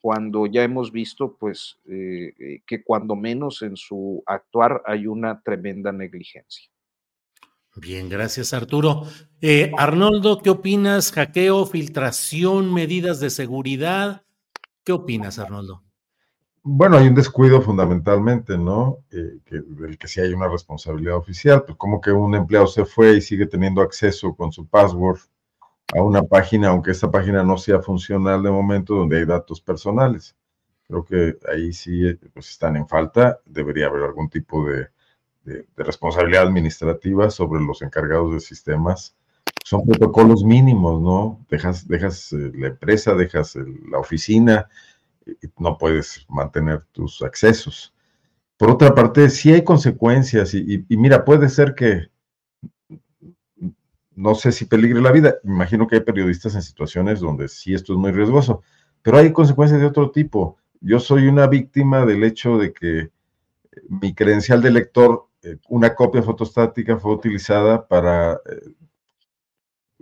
cuando 0.00 0.46
ya 0.46 0.62
hemos 0.62 0.92
visto 0.92 1.34
pues 1.38 1.78
eh, 1.88 2.34
eh, 2.38 2.62
que 2.66 2.82
cuando 2.82 3.16
menos 3.16 3.62
en 3.62 3.76
su 3.76 4.22
actuar 4.26 4.82
hay 4.84 5.06
una 5.06 5.40
tremenda 5.40 5.92
negligencia. 5.92 6.68
Bien, 7.76 8.08
gracias 8.08 8.52
Arturo. 8.52 9.04
Arnoldo, 9.78 10.40
¿qué 10.42 10.50
opinas? 10.50 11.10
Hackeo, 11.10 11.66
filtración, 11.66 12.72
medidas 12.72 13.18
de 13.18 13.30
seguridad. 13.30 14.22
¿Qué 14.84 14.92
opinas, 14.92 15.38
Arnoldo? 15.38 15.82
Bueno, 16.66 16.96
hay 16.96 17.08
un 17.08 17.14
descuido 17.14 17.60
fundamentalmente, 17.60 18.56
¿no? 18.56 19.00
Eh, 19.10 19.38
que, 19.44 19.60
del 19.60 19.98
que 19.98 20.08
sí 20.08 20.20
hay 20.20 20.32
una 20.32 20.48
responsabilidad 20.48 21.16
oficial, 21.16 21.62
pues 21.64 21.76
como 21.76 22.00
que 22.00 22.10
un 22.10 22.34
empleado 22.34 22.66
se 22.66 22.86
fue 22.86 23.18
y 23.18 23.20
sigue 23.20 23.44
teniendo 23.44 23.82
acceso 23.82 24.34
con 24.34 24.50
su 24.50 24.66
password 24.66 25.18
a 25.94 26.02
una 26.02 26.22
página, 26.22 26.68
aunque 26.68 26.90
esta 26.90 27.10
página 27.10 27.42
no 27.42 27.56
sea 27.56 27.80
funcional 27.80 28.42
de 28.42 28.50
momento, 28.50 28.94
donde 28.94 29.18
hay 29.18 29.24
datos 29.24 29.60
personales. 29.60 30.36
Creo 30.86 31.04
que 31.04 31.36
ahí 31.48 31.72
sí 31.72 32.06
eh, 32.06 32.18
pues, 32.32 32.50
están 32.50 32.76
en 32.76 32.88
falta, 32.88 33.40
debería 33.46 33.86
haber 33.86 34.02
algún 34.02 34.28
tipo 34.28 34.66
de, 34.66 34.88
de, 35.44 35.66
responsabilidad 35.76 36.42
administrativa 36.42 37.30
sobre 37.30 37.62
los 37.62 37.82
encargados 37.82 38.34
de 38.34 38.40
sistemas. 38.40 39.14
Son 39.64 39.84
protocolos 39.86 40.44
mínimos, 40.44 41.00
¿no? 41.00 41.44
Dejas, 41.48 41.88
dejas 41.88 42.32
eh, 42.32 42.52
la 42.54 42.68
empresa, 42.68 43.14
dejas 43.14 43.56
la 43.88 43.98
oficina, 43.98 44.68
no 45.58 45.78
puedes 45.78 46.26
mantener 46.28 46.84
tus 46.92 47.22
accesos. 47.22 47.94
Por 48.56 48.70
otra 48.70 48.94
parte, 48.94 49.30
sí 49.30 49.52
hay 49.52 49.64
consecuencias 49.64 50.54
y, 50.54 50.84
mira, 50.90 51.24
puede 51.24 51.48
ser 51.48 51.74
que, 51.74 52.08
no 54.16 54.34
sé 54.34 54.52
si 54.52 54.66
peligre 54.66 55.00
la 55.00 55.12
vida, 55.12 55.36
imagino 55.44 55.86
que 55.86 55.96
hay 55.96 56.02
periodistas 56.02 56.54
en 56.54 56.62
situaciones 56.62 57.20
donde 57.20 57.48
sí 57.48 57.74
esto 57.74 57.92
es 57.92 57.98
muy 57.98 58.12
riesgoso, 58.12 58.62
pero 59.02 59.18
hay 59.18 59.32
consecuencias 59.32 59.80
de 59.80 59.86
otro 59.86 60.10
tipo. 60.10 60.56
Yo 60.80 61.00
soy 61.00 61.26
una 61.26 61.46
víctima 61.46 62.04
del 62.06 62.24
hecho 62.24 62.58
de 62.58 62.72
que 62.72 63.10
mi 63.88 64.14
credencial 64.14 64.62
de 64.62 64.70
lector, 64.70 65.26
eh, 65.42 65.56
una 65.68 65.94
copia 65.94 66.22
fotostática 66.22 66.98
fue 66.98 67.12
utilizada 67.14 67.86
para, 67.86 68.34
eh, 68.34 68.72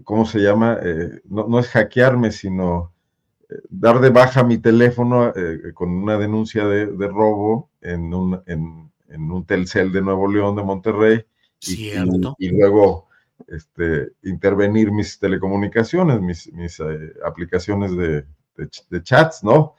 ¿cómo 0.05 0.26
se 0.26 0.40
llama? 0.40 0.78
Eh, 0.82 1.20
no, 1.24 1.47
no, 1.48 1.59
es 1.59 1.68
hackearme, 1.68 2.32
sino 2.32 2.93
dar 3.68 4.01
de 4.01 4.10
baja 4.10 4.43
mi 4.44 4.59
teléfono 4.59 5.32
eh, 5.34 5.72
con 5.74 5.90
una 5.90 6.18
denuncia 6.18 6.66
de, 6.66 6.86
robo 7.09 7.70
en 7.80 8.12
un, 8.14 8.43
en, 8.47 8.90
un, 9.30 9.44
Telcel 9.47 9.93
de 9.93 10.02
Nuevo 10.02 10.30
León, 10.30 10.56
de 10.56 10.62
Monterrey, 10.62 11.24
y, 11.60 11.90
y, 12.39 12.48
luego 12.48 13.09
este, 13.48 14.12
intervenir 14.23 14.93
mis 14.93 15.19
telecomunicaciones, 15.19 16.20
mis, 16.20 16.81
eh, 16.81 17.14
aplicaciones 17.24 17.97
de, 17.97 18.24
de, 18.56 19.02
chats, 19.02 19.43
¿no? 19.44 19.74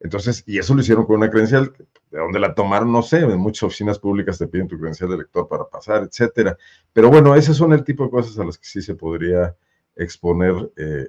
Entonces, 0.00 0.44
y 0.46 0.58
eso 0.58 0.74
lo 0.74 0.80
hicieron 0.80 1.06
con 1.06 1.16
una 1.16 1.30
credencial, 1.30 1.72
de 2.10 2.18
donde 2.18 2.38
la 2.38 2.54
tomaron, 2.54 2.92
no 2.92 3.02
sé, 3.02 3.20
en 3.20 3.38
muchas 3.38 3.64
oficinas 3.64 3.98
públicas 3.98 4.38
te 4.38 4.46
piden 4.46 4.68
tu 4.68 4.78
credencial 4.78 5.10
de 5.10 5.18
lector 5.18 5.48
para 5.48 5.68
pasar, 5.68 6.02
etcétera. 6.04 6.56
Pero 6.92 7.10
bueno, 7.10 7.34
esos 7.34 7.56
son 7.56 7.72
el 7.72 7.84
tipo 7.84 8.04
de 8.04 8.10
cosas 8.10 8.38
a 8.38 8.44
las 8.44 8.58
que 8.58 8.66
sí 8.66 8.82
se 8.82 8.94
podría 8.94 9.56
exponer 9.96 10.70
eh, 10.76 11.08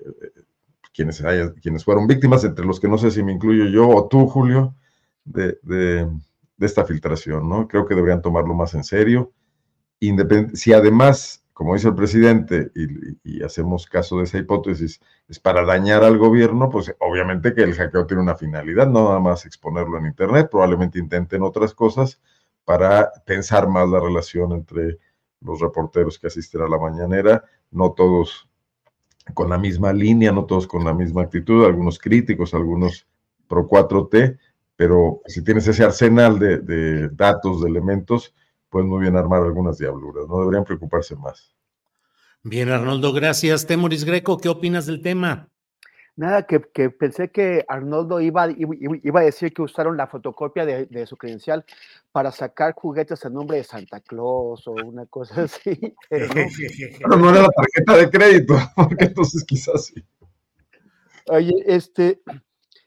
quienes, 0.93 1.21
quienes 1.61 1.83
fueron 1.83 2.07
víctimas, 2.07 2.43
entre 2.43 2.65
los 2.65 2.79
que 2.79 2.87
no 2.87 2.97
sé 2.97 3.11
si 3.11 3.21
me 3.21 3.33
incluyo 3.33 3.65
yo 3.65 3.87
o 3.87 4.07
tú, 4.07 4.27
Julio, 4.27 4.73
de, 5.25 6.07
esta 6.59 6.85
filtración, 6.85 7.49
¿no? 7.49 7.67
Creo 7.67 7.85
que 7.85 7.95
deberían 7.95 8.21
tomarlo 8.21 8.53
más 8.53 8.73
en 8.75 8.83
serio. 8.83 9.33
si 10.53 10.73
además, 10.73 11.44
como 11.55 11.73
dice 11.73 11.87
el 11.87 11.95
presidente, 11.95 12.69
y, 13.23 13.41
hacemos 13.41 13.87
caso 13.87 14.17
de 14.17 14.25
esa 14.25 14.37
hipótesis, 14.37 14.99
es 15.29 15.39
para 15.39 15.63
dañar 15.63 16.03
al 16.03 16.17
gobierno, 16.17 16.69
pues 16.69 16.93
obviamente 16.99 17.53
que 17.55 17.63
el 17.63 17.73
hackeo 17.73 18.05
tiene 18.05 18.23
una 18.23 18.35
finalidad, 18.35 18.87
no 18.87 19.05
nada 19.05 19.21
más 19.21 19.45
exponerlo 19.45 19.97
en 19.97 20.07
Internet, 20.07 20.49
probablemente 20.51 20.99
intenten 20.99 21.43
otras 21.43 21.73
cosas 21.73 22.19
para 22.65 23.09
pensar 23.25 23.69
más 23.69 23.87
la 23.87 24.01
relación 24.01 24.51
entre 24.51 24.99
los 25.39 25.61
reporteros 25.61 26.19
que 26.19 26.27
asisten 26.27 26.61
a 26.61 26.67
la 26.67 26.77
mañanera, 26.77 27.45
no 27.71 27.93
todos 27.93 28.49
con 29.33 29.49
la 29.49 29.57
misma 29.57 29.93
línea, 29.93 30.33
no 30.33 30.43
todos 30.43 30.67
con 30.67 30.83
la 30.83 30.93
misma 30.93 31.21
actitud, 31.21 31.63
algunos 31.63 31.99
críticos, 31.99 32.53
algunos 32.53 33.07
pro 33.47 33.65
4T, 33.65 34.37
pero 34.75 35.21
si 35.25 35.41
tienes 35.41 35.65
ese 35.69 35.85
arsenal 35.85 36.37
de, 36.37 37.07
datos, 37.13 37.61
de 37.61 37.69
elementos, 37.69 38.35
puedes 38.75 38.89
muy 38.89 39.03
bien 39.03 39.15
armar 39.15 39.41
algunas 39.41 39.77
diabluras, 39.77 40.27
no 40.27 40.41
deberían 40.41 40.65
preocuparse 40.65 41.15
más. 41.15 41.55
Bien, 42.43 42.67
Arnoldo, 42.67 43.13
gracias. 43.13 43.65
Temoris 43.65 44.03
Greco, 44.03 44.37
¿qué 44.37 44.49
opinas 44.49 44.85
del 44.85 45.01
tema? 45.01 45.47
Nada, 46.17 46.45
que, 46.45 46.59
pensé 46.89 47.31
que 47.31 47.63
Arnoldo 47.69 48.19
iba, 48.19 48.49
iba, 48.51 49.21
a 49.21 49.23
decir 49.23 49.53
que 49.53 49.61
usaron 49.61 49.95
la 49.95 50.07
fotocopia 50.07 50.65
de, 50.65 51.05
su 51.05 51.15
credencial 51.15 51.63
para 52.11 52.33
sacar 52.33 52.73
juguetes 52.73 53.23
en 53.23 53.35
nombre 53.35 53.55
de 53.55 53.63
Santa 53.63 54.01
Claus 54.01 54.67
o 54.67 54.73
una 54.73 55.05
cosa 55.05 55.43
así. 55.43 55.95
Pero 56.09 57.17
no, 57.17 57.29
era 57.29 57.43
la 57.43 57.49
tarjeta 57.55 57.95
de 57.95 58.09
crédito, 58.09 58.57
porque 58.75 59.05
entonces 59.05 59.41
quizás 59.45 59.85
sí. 59.85 60.03
Oye, 61.29 61.53
este, 61.65 62.19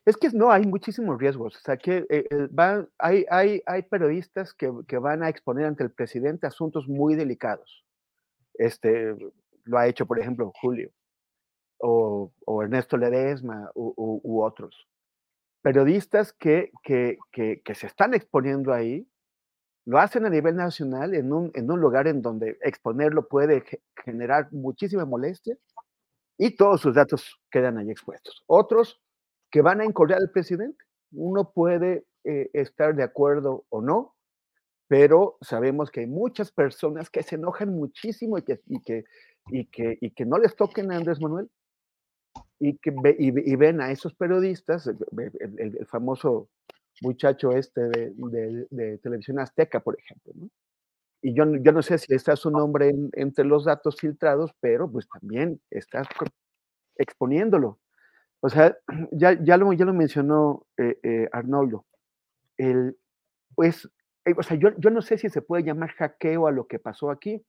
es 0.08 0.16
que 0.16 0.30
no, 0.30 0.50
hay 0.50 0.66
muchísimos 0.66 1.18
riesgos. 1.18 1.56
O 1.56 1.60
sea, 1.60 1.76
que 1.76 1.98
eh, 2.08 2.26
eh, 2.30 2.48
van, 2.50 2.88
hay, 2.98 3.26
hay, 3.30 3.62
hay 3.66 3.82
periodistas 3.82 4.54
que, 4.54 4.72
que, 4.86 4.98
van 4.98 5.22
a 5.22 5.28
exponer 5.28 5.66
ante 5.66 5.84
el 5.84 5.92
presidente 5.92 6.46
asuntos 6.46 6.88
muy 6.88 7.14
delicados. 7.14 7.84
Este, 8.54 9.14
lo 9.64 9.78
ha 9.78 9.86
hecho, 9.86 10.06
por 10.06 10.18
ejemplo, 10.18 10.50
Julio 10.60 10.90
o, 11.80 12.62
Ernesto 12.62 12.96
Ledesma 12.96 13.70
u, 13.74 14.42
otros. 14.42 14.88
Periodistas 15.62 16.32
que, 16.32 16.70
que, 16.82 17.18
que, 17.32 17.74
se 17.74 17.86
están 17.86 18.14
exponiendo 18.14 18.72
ahí, 18.72 19.06
lo 19.84 19.98
hacen 19.98 20.26
a 20.26 20.30
nivel 20.30 20.56
nacional 20.56 21.14
en 21.14 21.32
un, 21.32 21.50
en 21.54 21.70
un 21.70 21.80
lugar 21.80 22.08
en 22.08 22.22
donde 22.22 22.58
exponerlo 22.62 23.28
puede 23.28 23.64
generar 24.04 24.52
muchísima 24.52 25.04
molestia 25.04 25.56
y 26.36 26.56
todos 26.56 26.80
sus 26.80 26.94
datos 26.94 27.40
quedan 27.50 27.78
ahí 27.78 27.90
expuestos. 27.90 28.42
Otros 28.46 29.00
que 29.50 29.62
van 29.62 29.80
a 29.80 29.84
encorrear 29.84 30.20
al 30.20 30.30
presidente. 30.30 30.84
Uno 31.12 31.52
puede 31.52 32.04
eh, 32.24 32.50
estar 32.52 32.94
de 32.94 33.02
acuerdo 33.02 33.64
o 33.70 33.80
no, 33.80 34.14
pero 34.88 35.38
sabemos 35.40 35.90
que 35.90 36.00
hay 36.00 36.06
muchas 36.06 36.52
personas 36.52 37.10
que 37.10 37.22
se 37.22 37.36
enojan 37.36 37.70
muchísimo 37.70 38.38
y 38.38 38.42
que, 38.42 38.60
y 38.66 38.80
que, 38.82 39.04
y 39.48 39.66
que, 39.66 39.98
y 40.00 40.10
que 40.10 40.26
no 40.26 40.38
les 40.38 40.56
toquen 40.56 40.92
a 40.92 40.96
Andrés 40.96 41.20
Manuel 41.20 41.48
y, 42.58 42.76
que 42.78 42.92
y, 43.18 43.56
ven 43.56 43.80
a 43.80 43.90
esos 43.90 44.14
periodistas, 44.14 44.86
el, 44.86 45.86
famoso 45.86 46.48
muchacho 47.00 47.52
este 47.52 47.82
de, 47.82 48.98
televisión 48.98 49.38
azteca, 49.38 49.80
por 49.80 49.98
ejemplo, 49.98 50.32
¿no? 50.34 50.48
Y 51.20 51.34
yo, 51.34 51.44
yo 51.56 51.72
no 51.72 51.82
sé 51.82 51.98
si 51.98 52.14
está 52.14 52.36
su 52.36 52.48
nombre 52.50 52.94
entre 53.14 53.44
los 53.44 53.64
datos 53.64 53.96
filtrados, 53.96 54.52
pero 54.60 54.88
pues 54.90 55.08
también 55.08 55.60
está 55.68 56.02
exponiéndolo. 56.96 57.80
O 58.40 58.48
sea, 58.48 58.76
ya, 59.12 59.32
ya, 59.42 59.56
lo, 59.56 59.72
ya 59.72 59.84
lo 59.84 59.94
mencionó 59.94 60.66
eh, 60.76 60.98
eh, 61.02 61.28
Arnoldo. 61.32 61.84
El, 62.56 62.96
pues, 63.54 63.88
eh, 64.24 64.34
o 64.36 64.42
sea, 64.42 64.56
yo, 64.56 64.70
yo 64.78 64.90
no 64.90 65.02
sé 65.02 65.18
si 65.18 65.28
se 65.28 65.42
puede 65.42 65.64
llamar 65.64 65.90
hackeo 65.92 66.46
a 66.46 66.52
lo 66.52 66.66
que 66.66 66.78
pasó 66.78 67.10
aquí, 67.10 67.44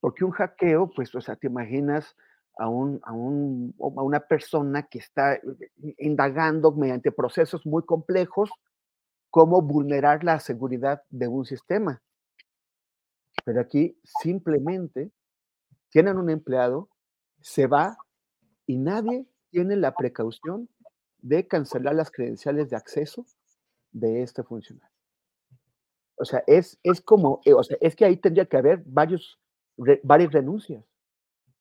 porque 0.00 0.24
un 0.24 0.30
hackeo, 0.30 0.90
pues, 0.90 1.14
o 1.14 1.20
sea, 1.20 1.36
te 1.36 1.48
imaginas 1.48 2.16
a, 2.56 2.68
un, 2.68 3.00
a, 3.04 3.12
un, 3.12 3.74
a 3.78 4.02
una 4.02 4.20
persona 4.20 4.84
que 4.84 4.98
está 4.98 5.40
indagando 5.98 6.72
mediante 6.72 7.12
procesos 7.12 7.64
muy 7.66 7.84
complejos 7.84 8.50
cómo 9.30 9.62
vulnerar 9.62 10.24
la 10.24 10.40
seguridad 10.40 11.02
de 11.10 11.28
un 11.28 11.44
sistema. 11.44 12.02
Pero 13.44 13.60
aquí 13.60 13.98
simplemente 14.22 15.10
tienen 15.90 16.18
un 16.18 16.30
empleado, 16.30 16.88
se 17.40 17.66
va 17.66 17.96
y 18.66 18.76
nadie 18.76 19.26
tiene 19.50 19.76
la 19.76 19.94
precaución 19.94 20.68
de 21.18 21.46
cancelar 21.46 21.94
las 21.94 22.10
credenciales 22.10 22.70
de 22.70 22.76
acceso 22.76 23.26
de 23.92 24.22
este 24.22 24.42
funcionario. 24.42 24.94
O 26.16 26.24
sea, 26.24 26.42
es, 26.46 26.78
es 26.82 27.00
como, 27.00 27.40
eh, 27.44 27.54
o 27.54 27.62
sea, 27.62 27.76
es 27.80 27.94
que 27.94 28.04
ahí 28.04 28.16
tendría 28.16 28.46
que 28.46 28.56
haber 28.56 28.82
varios, 28.84 29.38
varias 30.02 30.32
renuncias 30.32 30.84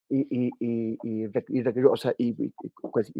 y, 0.10 0.22
y, 0.30 0.52
y, 0.60 0.98
y, 1.04 1.28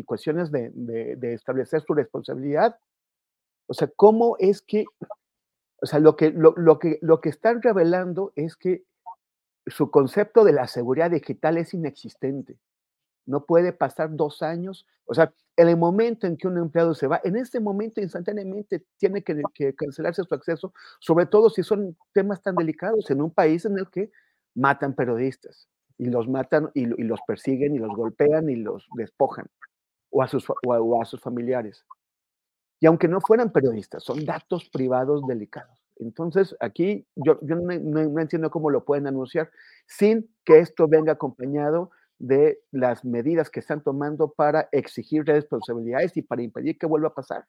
cuestiones 0.03 0.52
de, 0.52 0.72
de, 0.73 1.34
establecer 1.34 1.81
su 1.81 1.94
responsabilidad. 1.94 2.80
O 3.68 3.73
sea, 3.73 3.89
¿cómo 3.95 4.35
es 4.39 4.61
que, 4.61 4.85
o 5.81 5.85
sea, 5.85 5.99
lo 5.99 6.15
que, 6.15 6.31
lo, 6.31 6.53
lo, 6.56 6.80
que, 6.80 6.98
lo 7.02 7.22
que 7.22 7.30
están 7.30 7.61
revelando 7.61 8.31
es 8.35 8.56
que 8.56 8.84
su 9.68 9.91
concepto 9.91 10.44
de 10.44 10.53
la 10.53 10.68
seguridad 10.68 11.11
digital 11.11 11.57
es 11.57 11.73
inexistente. 11.73 12.57
No 13.27 13.45
puede 13.45 13.73
pasar 13.73 14.15
dos 14.15 14.41
años. 14.41 14.87
O 15.05 15.13
sea, 15.13 15.31
en 15.55 15.67
el 15.67 15.77
momento 15.77 16.25
en 16.25 16.37
que 16.37 16.47
un 16.47 16.57
empleado 16.57 16.95
se 16.95 17.05
va, 17.05 17.21
en 17.23 17.35
ese 17.35 17.59
momento 17.59 18.01
instantáneamente 18.01 18.85
tiene 18.97 19.23
que, 19.23 19.41
que 19.53 19.75
cancelarse 19.75 20.23
su 20.23 20.33
acceso, 20.33 20.73
sobre 20.99 21.27
todo 21.27 21.51
si 21.51 21.61
son 21.61 21.95
temas 22.13 22.41
tan 22.41 22.55
delicados 22.55 23.11
en 23.11 23.21
un 23.21 23.29
país 23.29 23.65
en 23.65 23.77
el 23.77 23.89
que 23.89 24.11
matan 24.55 24.95
periodistas 24.95 25.67
y 25.97 26.05
los 26.05 26.27
matan 26.27 26.69
y, 26.73 26.85
los 26.85 27.19
persiguen 27.27 27.75
y 27.75 27.79
los 27.79 27.95
golpean 27.95 28.49
y 28.49 28.55
los 28.55 28.87
despojan, 28.95 29.47
o 30.09 30.21
a, 30.21 30.27
sus, 30.27 30.45
o 30.65 31.01
a, 31.01 31.05
sus 31.05 31.21
familiares. 31.21 31.85
Y 32.79 32.85
aunque 32.85 33.07
no 33.07 33.19
fueran 33.19 33.51
periodistas, 33.51 34.03
son 34.03 34.23
datos 34.25 34.69
privados 34.69 35.25
delicados. 35.27 35.83
Entonces, 35.95 36.55
aquí 36.59 37.07
yo, 37.15 37.39
yo 37.41 37.55
no, 37.55 37.73
no, 37.79 38.21
entiendo 38.21 38.51
cómo 38.51 38.69
lo 38.69 38.85
pueden 38.85 39.07
anunciar 39.07 39.49
sin 39.87 40.29
que 40.45 40.59
esto 40.59 40.87
venga 40.87 41.13
acompañado 41.13 41.89
de 42.19 42.60
las 42.72 43.06
medidas 43.06 43.49
que 43.49 43.60
están 43.60 43.81
tomando 43.84 44.31
para 44.31 44.69
exigir 44.72 45.23
responsabilidades 45.26 46.18
y 46.18 46.22
para 46.22 46.41
impedir 46.41 46.77
que 46.77 46.88
vuelva 46.88 47.10
a 47.10 47.14
pasar. 47.14 47.45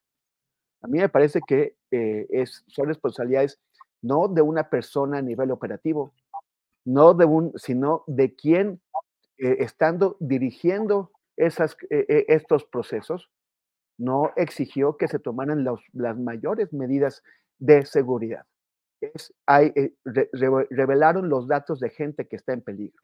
A 0.83 0.89
mí 0.89 0.99
me 0.99 1.09
parece 1.09 1.41
que 1.47 1.77
eh, 1.91 2.27
es, 2.31 2.65
son 2.69 2.87
responsabilidades 2.87 3.59
no 4.03 4.29
de 4.29 4.43
una 4.43 4.71
persona 4.71 5.19
a 5.19 5.23
nivel 5.23 5.51
operativo, 5.51 6.13
no 6.85 7.15
de 7.15 7.25
un, 7.25 7.53
sino 7.57 8.05
de 8.07 8.35
quien 8.35 8.81
eh, 9.39 9.57
estando 9.61 10.17
dirigiendo 10.21 11.11
esas, 11.37 11.77
eh, 11.91 12.27
estos 12.29 12.65
procesos, 12.65 13.31
no 13.99 14.33
exigió 14.37 14.97
que 14.97 15.09
se 15.09 15.19
tomaran 15.19 15.65
las 15.93 16.19
mayores 16.19 16.73
medidas 16.73 17.23
de 17.59 17.85
seguridad. 17.85 18.47
Es, 19.01 19.35
revelaron 20.05 21.29
los 21.29 21.49
datos 21.49 21.81
de 21.81 21.91
gente 21.91 22.27
que 22.29 22.37
está 22.37 22.53
en 22.53 22.63
peligro. 22.63 23.03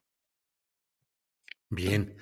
Bien. 1.70 2.16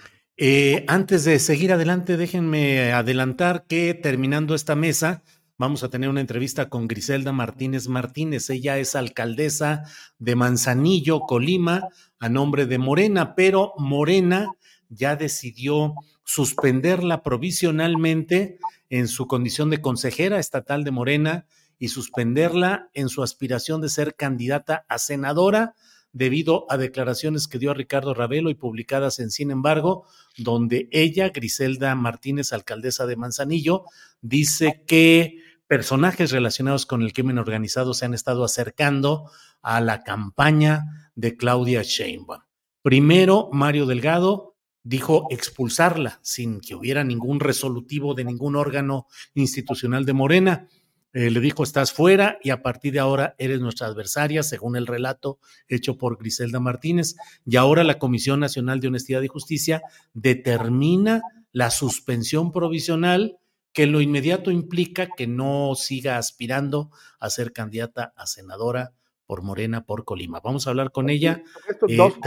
antes 0.89 1.25
de 1.25 1.39
seguir 1.39 1.73
adelante, 1.73 2.17
déjenme 2.17 2.93
adelantar 2.93 3.67
que 3.67 3.95
terminando 3.95 4.55
esta 4.55 4.75
mesa, 4.75 5.23
vamos 5.59 5.85
a 5.85 5.91
tener 5.91 6.09
una 6.09 6.21
entrevista 6.21 6.69
con 6.69 6.89
Griselda 6.89 7.33
Martínez 7.33 7.89
Martínez. 7.89 8.51
Ella 8.51 8.79
es 8.79 8.97
alcaldesa 8.97 9.85
de 10.19 10.35
Manzanillo, 10.35 11.21
Colima, 11.21 11.89
a 12.19 12.29
nombre 12.29 12.67
de 12.67 12.79
Morena, 12.79 13.35
pero 13.35 13.75
Morena 13.79 14.49
ya 14.89 15.17
decidió 15.17 15.95
suspenderla 16.25 17.23
provisionalmente 17.23 18.59
en 18.91 19.09
su 19.09 19.27
condición 19.27 19.71
de 19.71 19.81
consejera 19.81 20.39
estatal 20.39 20.85
de 20.85 20.91
Morena 20.91 21.47
y 21.79 21.89
suspenderla 21.89 22.91
en 22.95 23.09
su 23.09 23.23
aspiración 23.23 23.81
de 23.81 23.89
ser 23.89 24.15
candidata 24.15 24.85
a 24.89 24.99
senadora 24.99 25.75
debido 26.13 26.67
a 26.69 26.77
declaraciones 26.77 27.49
que 27.49 27.59
dio 27.59 27.75
Ricardo 27.75 28.15
Ravelo 28.15 28.51
y 28.51 28.55
publicadas 28.55 29.19
en 29.19 29.31
Sin 29.31 29.51
embargo, 29.51 30.07
donde 30.37 30.89
ella, 30.93 31.31
Griselda 31.31 31.95
Martínez, 31.95 32.53
alcaldesa 32.53 33.07
de 33.07 33.17
Manzanillo, 33.17 33.85
dice 34.21 34.85
que 34.87 35.39
personajes 35.67 36.31
relacionados 36.31 36.85
con 36.85 37.03
el 37.03 37.13
crimen 37.13 37.39
organizado 37.39 37.95
se 37.95 38.05
han 38.05 38.15
estado 38.15 38.45
acercando 38.45 39.31
a 39.63 39.81
la 39.81 40.03
campaña 40.03 41.11
de 41.15 41.37
Claudia 41.37 41.83
Sheinbaum. 41.83 42.43
Primero, 42.83 43.49
Mario 43.53 43.87
Delgado 43.87 44.57
dijo 44.83 45.29
expulsarla 45.31 46.19
sin 46.23 46.61
que 46.61 46.75
hubiera 46.75 47.05
ningún 47.05 47.41
resolutivo 47.41 48.15
de 48.15 48.25
ningún 48.25 48.57
órgano 48.57 49.07
institucional 49.35 50.05
de 50.05 50.13
Morena. 50.13 50.69
Eh, 51.15 51.31
le 51.31 51.41
dijo, 51.41 51.63
estás 51.63 51.93
fuera 51.93 52.39
y 52.43 52.51
a 52.51 52.63
partir 52.63 52.95
de 52.95 52.99
ahora 52.99 53.35
eres 53.39 53.61
nuestra 53.61 53.87
adversaria, 53.87 54.43
según 54.43 54.77
el 54.77 54.87
relato 54.87 55.39
hecho 55.69 55.99
por 55.99 56.19
Griselda 56.19 56.59
Martínez. 56.59 57.17
Y 57.45 57.57
ahora 57.57 57.85
la 57.85 57.99
Comisión 57.99 58.41
Nacional 58.41 58.81
de 58.81 58.89
Honestidad 58.89 59.23
y 59.23 59.29
Justicia 59.29 59.83
determina 60.15 61.23
la 61.53 61.71
suspensión 61.71 62.51
provisional 62.51 63.39
que 63.73 63.87
lo 63.87 64.01
inmediato 64.01 64.51
implica 64.51 65.09
que 65.17 65.27
no 65.27 65.75
siga 65.75 66.19
aspirando 66.19 66.91
a 67.19 67.31
ser 67.31 67.53
candidata 67.53 68.13
a 68.17 68.27
senadora 68.27 68.93
por 69.27 69.43
Morena 69.43 69.87
por 69.87 70.05
Colima. 70.05 70.41
Vamos 70.41 70.67
a 70.67 70.71
hablar 70.71 70.93
con 70.93 71.09
ella. 71.09 71.43
Eh, 71.89 71.97
dos, 71.97 72.19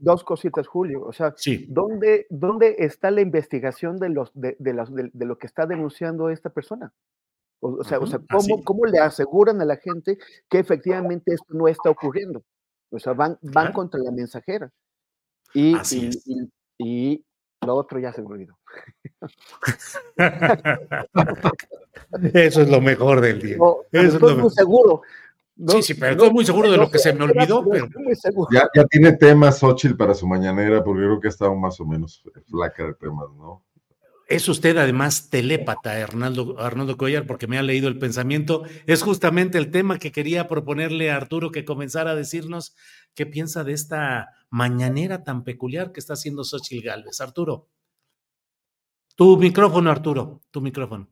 dos, 0.00 0.24
cositas, 0.24 0.66
Julio. 0.66 1.04
O 1.04 1.12
sea, 1.12 1.34
¿dónde, 1.68 2.26
¿dónde, 2.28 2.76
está 2.78 3.10
la 3.10 3.20
investigación 3.20 3.98
de, 3.98 4.08
los, 4.08 4.32
de, 4.34 4.56
de, 4.58 5.26
lo 5.26 5.38
que 5.38 5.46
está 5.46 5.66
denunciando 5.66 6.28
esta 6.28 6.50
persona? 6.50 6.92
O, 7.60 7.84
sea, 7.84 7.98
o 7.98 8.06
sea 8.06 8.20
¿cómo, 8.30 8.64
¿cómo, 8.64 8.86
le 8.86 8.98
aseguran 8.98 9.60
a 9.60 9.66
la 9.66 9.76
gente 9.76 10.18
que 10.48 10.58
efectivamente 10.58 11.34
esto 11.34 11.54
no 11.54 11.68
está 11.68 11.90
ocurriendo? 11.90 12.42
O 12.90 12.98
sea, 12.98 13.12
van, 13.12 13.38
van 13.42 13.72
contra 13.72 14.00
la 14.00 14.10
mensajera. 14.10 14.72
Y, 15.54 15.76
y, 15.92 16.10
y, 16.78 17.24
lo 17.66 17.76
otro 17.76 17.98
ya 17.98 18.10
se 18.12 18.22
me 18.22 18.28
olvidó. 18.28 18.56
Eso 22.32 22.62
es 22.62 22.70
lo 22.70 22.80
mejor 22.80 23.20
del 23.20 23.42
día. 23.42 23.58
estoy 23.92 24.36
muy 24.36 24.50
seguro. 24.50 25.02
sí, 25.68 25.82
sí, 25.82 25.94
pero 25.94 26.12
estoy 26.12 26.30
muy 26.30 26.46
seguro 26.46 26.70
de 26.70 26.78
lo 26.78 26.90
que 26.90 26.98
se 26.98 27.12
me 27.12 27.24
olvidó. 27.24 27.62
Ya, 28.50 28.66
ya, 28.74 28.84
tiene 28.86 29.12
temas 29.12 29.58
Xochitl 29.58 29.96
para 29.96 30.14
su 30.14 30.26
mañanera, 30.26 30.82
porque 30.82 31.02
creo 31.02 31.20
que 31.20 31.28
ha 31.28 31.30
estado 31.30 31.54
más 31.54 31.78
o 31.80 31.84
menos 31.84 32.24
flaca 32.48 32.86
de 32.86 32.94
temas, 32.94 33.28
¿no? 33.36 33.62
Es 34.30 34.48
usted 34.48 34.76
además 34.76 35.28
telépata, 35.28 35.90
Arnaldo, 35.90 36.54
Arnaldo 36.60 36.96
Cuellar, 36.96 37.26
porque 37.26 37.48
me 37.48 37.58
ha 37.58 37.64
leído 37.64 37.88
el 37.88 37.98
pensamiento. 37.98 38.62
Es 38.86 39.02
justamente 39.02 39.58
el 39.58 39.72
tema 39.72 39.98
que 39.98 40.12
quería 40.12 40.46
proponerle 40.46 41.10
a 41.10 41.16
Arturo 41.16 41.50
que 41.50 41.64
comenzara 41.64 42.12
a 42.12 42.14
decirnos 42.14 42.76
qué 43.16 43.26
piensa 43.26 43.64
de 43.64 43.72
esta 43.72 44.28
mañanera 44.48 45.24
tan 45.24 45.42
peculiar 45.42 45.90
que 45.90 45.98
está 45.98 46.12
haciendo 46.12 46.44
Xochitl 46.44 46.86
Galvez. 46.86 47.20
Arturo. 47.20 47.70
Tu 49.16 49.36
micrófono, 49.36 49.90
Arturo, 49.90 50.42
tu 50.52 50.60
micrófono. 50.60 51.08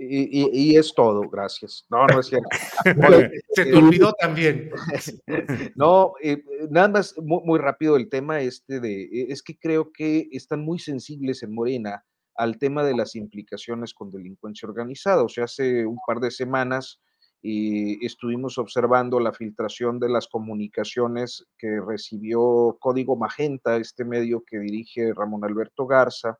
Y, 0.00 0.76
es 0.76 0.94
todo, 0.94 1.28
gracias. 1.28 1.84
No, 1.90 2.06
no 2.06 2.20
es 2.20 2.26
cierto. 2.26 2.48
Se 3.54 3.64
te 3.64 3.74
olvidó 3.74 4.12
también. 4.12 4.70
no, 5.74 6.12
eh, 6.22 6.40
nada 6.70 6.88
más 6.88 7.14
muy, 7.18 7.58
rápido 7.58 7.96
el 7.96 8.08
tema 8.08 8.40
este 8.40 8.78
de, 8.78 9.02
e, 9.02 9.26
es 9.30 9.42
que 9.42 9.58
creo 9.58 9.90
que 9.92 10.28
están 10.30 10.60
muy 10.60 10.78
sensibles 10.78 11.42
en 11.42 11.52
Morena 11.52 12.04
al 12.36 12.58
tema 12.58 12.84
de 12.84 12.94
las 12.94 13.16
implicaciones 13.16 13.92
con 13.92 14.12
delincuencia 14.12 14.68
organizada. 14.68 15.24
O 15.24 15.28
sea, 15.28 15.44
hace 15.44 15.84
un 15.84 15.98
par 16.06 16.20
de 16.20 16.30
semanas 16.30 17.00
eh, 17.42 17.98
estuvimos 18.00 18.58
observando 18.58 19.18
la 19.18 19.32
filtración 19.32 19.98
de 19.98 20.08
las 20.08 20.28
comunicaciones 20.28 21.44
que 21.58 21.80
recibió 21.80 22.76
Código 22.80 23.16
Magenta, 23.16 23.76
este 23.76 24.04
medio 24.04 24.44
que 24.46 24.60
dirige 24.60 25.12
Ramón 25.12 25.44
Alberto 25.44 25.86
Garza, 25.86 26.38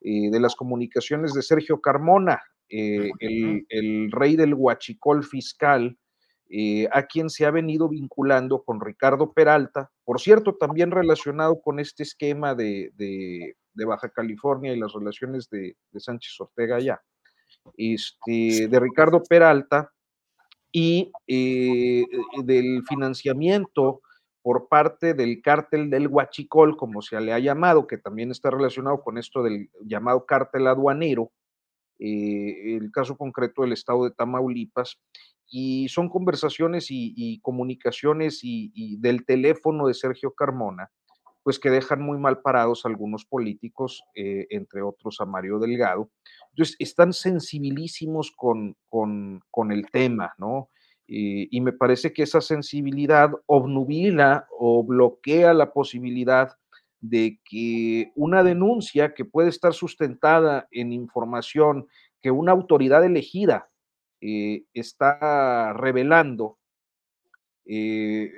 eh, 0.00 0.30
de 0.30 0.40
las 0.40 0.56
comunicaciones 0.56 1.32
de 1.32 1.42
Sergio 1.42 1.80
Carmona, 1.80 2.40
eh, 2.74 3.10
el, 3.68 4.10
rey 4.10 4.34
del 4.34 4.54
huachicol 4.54 5.24
fiscal, 5.24 5.98
eh, 6.48 6.88
a 6.90 7.02
quien 7.02 7.28
se 7.28 7.44
ha 7.44 7.50
venido 7.50 7.86
vinculando 7.86 8.62
con 8.62 8.80
Ricardo 8.80 9.30
Peralta, 9.32 9.90
por 10.04 10.20
cierto, 10.20 10.54
también 10.54 10.90
relacionado 10.90 11.60
con 11.60 11.78
este 11.78 12.02
esquema 12.02 12.54
de, 12.54 12.90
Baja 13.74 14.08
California 14.08 14.72
y 14.72 14.78
las 14.80 14.94
relaciones 14.94 15.50
de, 15.50 15.76
Sánchez 15.98 16.40
Ortega 16.40 16.76
allá, 16.76 17.02
este, 17.76 18.68
de 18.68 18.80
Ricardo 18.80 19.22
Peralta 19.22 19.92
y 20.72 21.12
del 21.26 22.82
financiamiento 22.88 24.00
por 24.40 24.68
parte 24.68 25.12
del 25.12 25.42
cártel 25.42 25.90
del 25.90 26.08
Huachicol, 26.08 26.78
como 26.78 27.02
se 27.02 27.20
le 27.20 27.34
ha 27.34 27.38
llamado, 27.38 27.86
que 27.86 27.98
también 27.98 28.30
está 28.30 28.50
relacionado 28.50 29.02
con 29.02 29.18
esto 29.18 29.42
del 29.42 29.70
llamado 29.84 30.24
cártel 30.24 30.66
aduanero, 30.68 31.30
eh, 32.04 32.76
el 32.76 32.90
caso 32.90 33.16
concreto 33.16 33.62
del 33.62 33.72
estado 33.72 34.02
de 34.04 34.10
Tamaulipas, 34.10 34.98
y 35.46 35.88
son 35.88 36.08
conversaciones 36.08 36.86
y, 36.88 37.38
comunicaciones 37.42 38.40
y, 38.42 38.96
del 38.98 39.24
teléfono 39.24 39.86
de 39.86 39.94
Sergio 39.94 40.32
Carmona, 40.32 40.90
pues 41.44 41.60
que 41.60 41.70
dejan 41.70 42.02
muy 42.02 42.18
mal 42.18 42.40
parados 42.40 42.86
algunos 42.86 43.24
políticos, 43.24 44.02
eh, 44.16 44.46
entre 44.50 44.82
otros 44.82 45.20
a 45.20 45.26
Mario 45.26 45.60
Delgado. 45.60 46.10
Entonces, 46.50 46.74
están 46.80 47.12
sensibilísimos 47.12 48.32
con, 48.34 48.76
con, 48.88 49.40
con 49.50 49.70
el 49.70 49.88
tema, 49.90 50.34
¿no? 50.38 50.70
y 51.14 51.60
me 51.60 51.72
parece 51.72 52.14
que 52.14 52.22
esa 52.22 52.40
sensibilidad 52.40 53.30
obnubila 53.44 54.46
o 54.58 54.82
bloquea 54.82 55.52
la 55.52 55.70
posibilidad 55.70 56.56
de 57.02 57.40
que 57.44 58.12
una 58.14 58.44
denuncia 58.44 59.12
que 59.12 59.24
puede 59.24 59.48
estar 59.48 59.74
sustentada 59.74 60.68
en 60.70 60.92
información 60.92 61.88
que 62.22 62.30
una 62.30 62.52
autoridad 62.52 63.04
elegida 63.04 63.68
eh, 64.20 64.64
está 64.72 65.72
revelando 65.72 66.58
eh, 67.66 68.30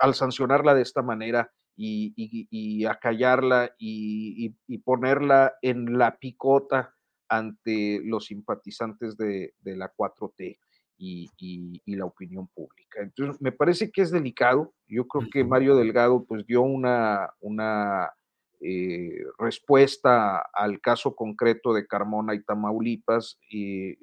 al 0.00 0.14
sancionarla 0.14 0.74
de 0.74 0.82
esta 0.82 1.02
manera 1.02 1.52
y, 1.76 2.86
acallarla 2.86 3.74
y, 3.78 4.48
ponerla 4.78 5.54
en 5.60 5.98
la 5.98 6.16
picota 6.16 6.94
ante 7.28 8.00
los 8.02 8.24
simpatizantes 8.24 9.18
de, 9.18 9.52
de 9.60 9.76
la 9.76 9.92
4T 9.94 10.58
y, 10.98 11.82
la 11.86 12.04
opinión 12.04 12.48
pública. 12.48 13.00
Entonces, 13.02 13.40
me 13.40 13.52
parece 13.52 13.90
que 13.90 14.02
es 14.02 14.10
delicado. 14.10 14.74
Yo 14.88 15.06
creo 15.06 15.28
que 15.30 15.44
Mario 15.44 15.76
Delgado 15.76 16.24
pues 16.24 16.46
dio 16.46 16.62
una, 16.62 17.30
una 17.40 18.10
eh, 18.60 19.22
respuesta 19.38 20.38
al 20.52 20.80
caso 20.80 21.14
concreto 21.14 21.74
de 21.74 21.86
Carmona 21.86 22.34
y 22.34 22.42
Tamaulipas, 22.42 23.38
y, 23.50 23.94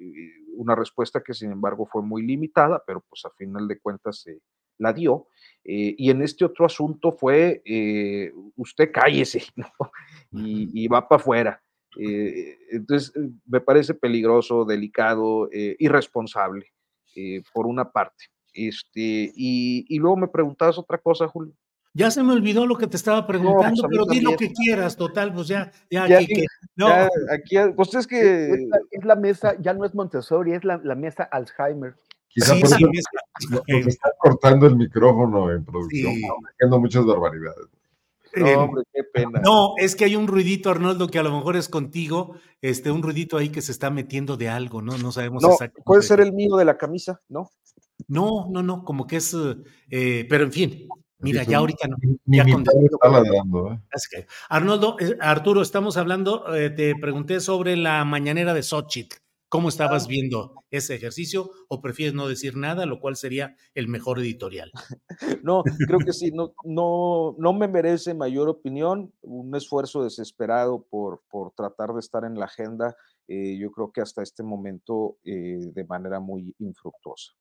una 0.56 0.76
respuesta 0.76 1.22
que 1.22 1.34
sin 1.34 1.50
embargo 1.50 1.86
fue 1.86 2.02
muy 2.02 2.22
limitada, 2.22 2.82
pero 2.86 3.04
pues 3.08 3.24
a 3.24 3.30
final 3.30 3.66
de 3.66 3.78
cuentas 3.80 4.20
se 4.20 4.38
la 4.78 4.92
dio. 4.92 5.26
Eh, 5.64 5.94
y 5.98 6.10
en 6.10 6.22
este 6.22 6.44
otro 6.44 6.66
asunto 6.66 7.12
fue, 7.12 7.62
eh, 7.64 8.32
usted 8.56 8.90
cállese, 8.92 9.44
y, 10.30 10.84
y 10.84 10.88
va 10.88 11.08
para 11.08 11.20
afuera. 11.20 11.62
entonces, 11.96 13.12
me 13.46 13.60
parece 13.60 13.94
peligroso, 13.94 14.64
delicado, 14.64 15.48
irresponsable. 15.52 16.74
Eh, 17.16 17.42
por 17.52 17.66
una 17.66 17.90
parte. 17.90 18.24
Este, 18.52 19.32
y, 19.34 19.98
luego 19.98 20.16
me 20.16 20.28
preguntabas 20.28 20.78
otra 20.78 20.98
cosa, 20.98 21.26
Julio. 21.26 21.52
Ya 21.92 22.10
se 22.10 22.22
me 22.22 22.32
olvidó 22.32 22.66
lo 22.66 22.76
que 22.76 22.86
te 22.88 22.96
estaba 22.96 23.24
preguntando, 23.26 23.82
pues, 23.82 23.90
mí 23.90 23.96
pero 23.98 24.04
di 24.06 24.20
lo 24.20 24.36
que 24.36 24.52
quieras, 24.52 24.96
total, 24.96 25.32
pues 25.32 25.46
ya, 25.46 25.70
ya, 25.90 26.08
Ya, 26.08 26.18
aquí 26.18 26.26
que- 26.26 26.44
no. 26.74 26.88
Ya, 26.88 27.08
aquí, 27.30 27.56
pues 27.76 27.94
es 27.94 28.06
que 28.06 28.50
Es 28.50 28.68
la, 28.68 28.78
es 28.90 29.04
la 29.04 29.16
mesa, 29.16 29.56
ya 29.60 29.74
no 29.74 29.84
es 29.84 29.94
Montessori, 29.94 30.52
es 30.52 30.64
la, 30.64 30.80
la 30.82 30.96
mesa 30.96 31.22
Alzheimer. 31.24 31.94
Quizá 32.28 32.54
Sí, 32.54 32.60
por 32.62 32.70
sí, 32.70 32.84
eso 32.92 33.62
nos 33.68 33.86
está 33.86 34.10
cortando 34.18 34.66
el 34.66 34.74
micrófono 34.76 35.52
en 35.52 35.64
producción, 35.64 36.14
Sí. 36.14 36.22
haciendo 36.52 36.80
muchas 36.80 37.06
barbaridades. 37.06 37.66
No, 38.36 38.46
Eh, 38.46 38.56
hombre, 38.56 38.82
qué 38.92 39.02
pena. 39.04 39.40
No, 39.44 39.74
es 39.78 39.94
que 39.96 40.04
hay 40.04 40.16
un 40.16 40.26
ruidito, 40.26 40.70
Arnoldo, 40.70 41.08
que 41.08 41.18
a 41.18 41.22
lo 41.22 41.34
mejor 41.36 41.56
es 41.56 41.68
contigo, 41.68 42.36
este, 42.62 42.90
un 42.90 43.02
ruidito 43.02 43.36
ahí 43.36 43.48
que 43.50 43.62
se 43.62 43.72
está 43.72 43.90
metiendo 43.90 44.36
de 44.36 44.48
algo, 44.48 44.82
¿no? 44.82 44.96
No 44.98 45.12
sabemos 45.12 45.42
No, 45.42 45.50
exactamente. 45.50 45.82
puede 45.84 46.02
ser 46.02 46.20
el 46.20 46.32
mío 46.32 46.56
de 46.56 46.64
la 46.64 46.76
camisa, 46.76 47.20
¿no? 47.28 47.50
No, 48.08 48.48
no, 48.50 48.62
no, 48.62 48.84
como 48.84 49.06
que 49.06 49.16
es, 49.16 49.36
eh, 49.90 50.26
pero 50.28 50.44
en 50.44 50.52
fin, 50.52 50.88
mira, 51.20 51.44
Sí, 51.44 51.50
ya 51.52 51.58
ahorita 51.58 51.88
no. 51.88 51.96
Ni 52.26 52.36
ya 52.38 52.44
con- 52.44 52.64
padre 52.64 52.86
está 52.90 53.08
ladrando, 53.08 53.72
¿eh? 53.72 53.80
Así 53.92 54.08
que, 54.10 54.26
Arnoldo, 54.48 54.96
eh, 55.00 55.16
Arturo, 55.20 55.62
estamos 55.62 55.96
hablando, 55.96 56.54
eh, 56.54 56.70
te 56.70 56.94
pregunté 56.96 57.40
sobre 57.40 57.76
la 57.76 58.04
mañanera 58.04 58.52
de 58.52 58.62
Xochitl. 58.62 59.16
¿Cómo 59.54 59.68
estabas 59.68 60.08
viendo 60.08 60.64
ese 60.72 60.96
ejercicio 60.96 61.48
o 61.68 61.80
prefieres 61.80 62.12
no 62.12 62.26
decir 62.26 62.56
nada, 62.56 62.86
lo 62.86 62.98
cual 62.98 63.14
sería 63.14 63.54
el 63.76 63.86
mejor 63.86 64.18
editorial? 64.18 64.72
No, 65.44 65.62
creo 65.86 66.00
que 66.00 66.12
sí, 66.12 66.32
no, 66.32 66.54
no, 66.64 67.36
no 67.38 67.52
me 67.52 67.68
merece 67.68 68.14
mayor 68.14 68.48
opinión, 68.48 69.12
un 69.22 69.54
esfuerzo 69.54 70.02
desesperado 70.02 70.84
por, 70.90 71.22
por 71.30 71.52
tratar 71.52 71.92
de 71.92 72.00
estar 72.00 72.24
en 72.24 72.36
la 72.36 72.46
agenda, 72.46 72.96
eh, 73.28 73.56
yo 73.56 73.70
creo 73.70 73.92
que 73.92 74.00
hasta 74.00 74.22
este 74.22 74.42
momento 74.42 75.18
eh, 75.22 75.60
de 75.72 75.84
manera 75.84 76.18
muy 76.18 76.52
infructuosa. 76.58 77.34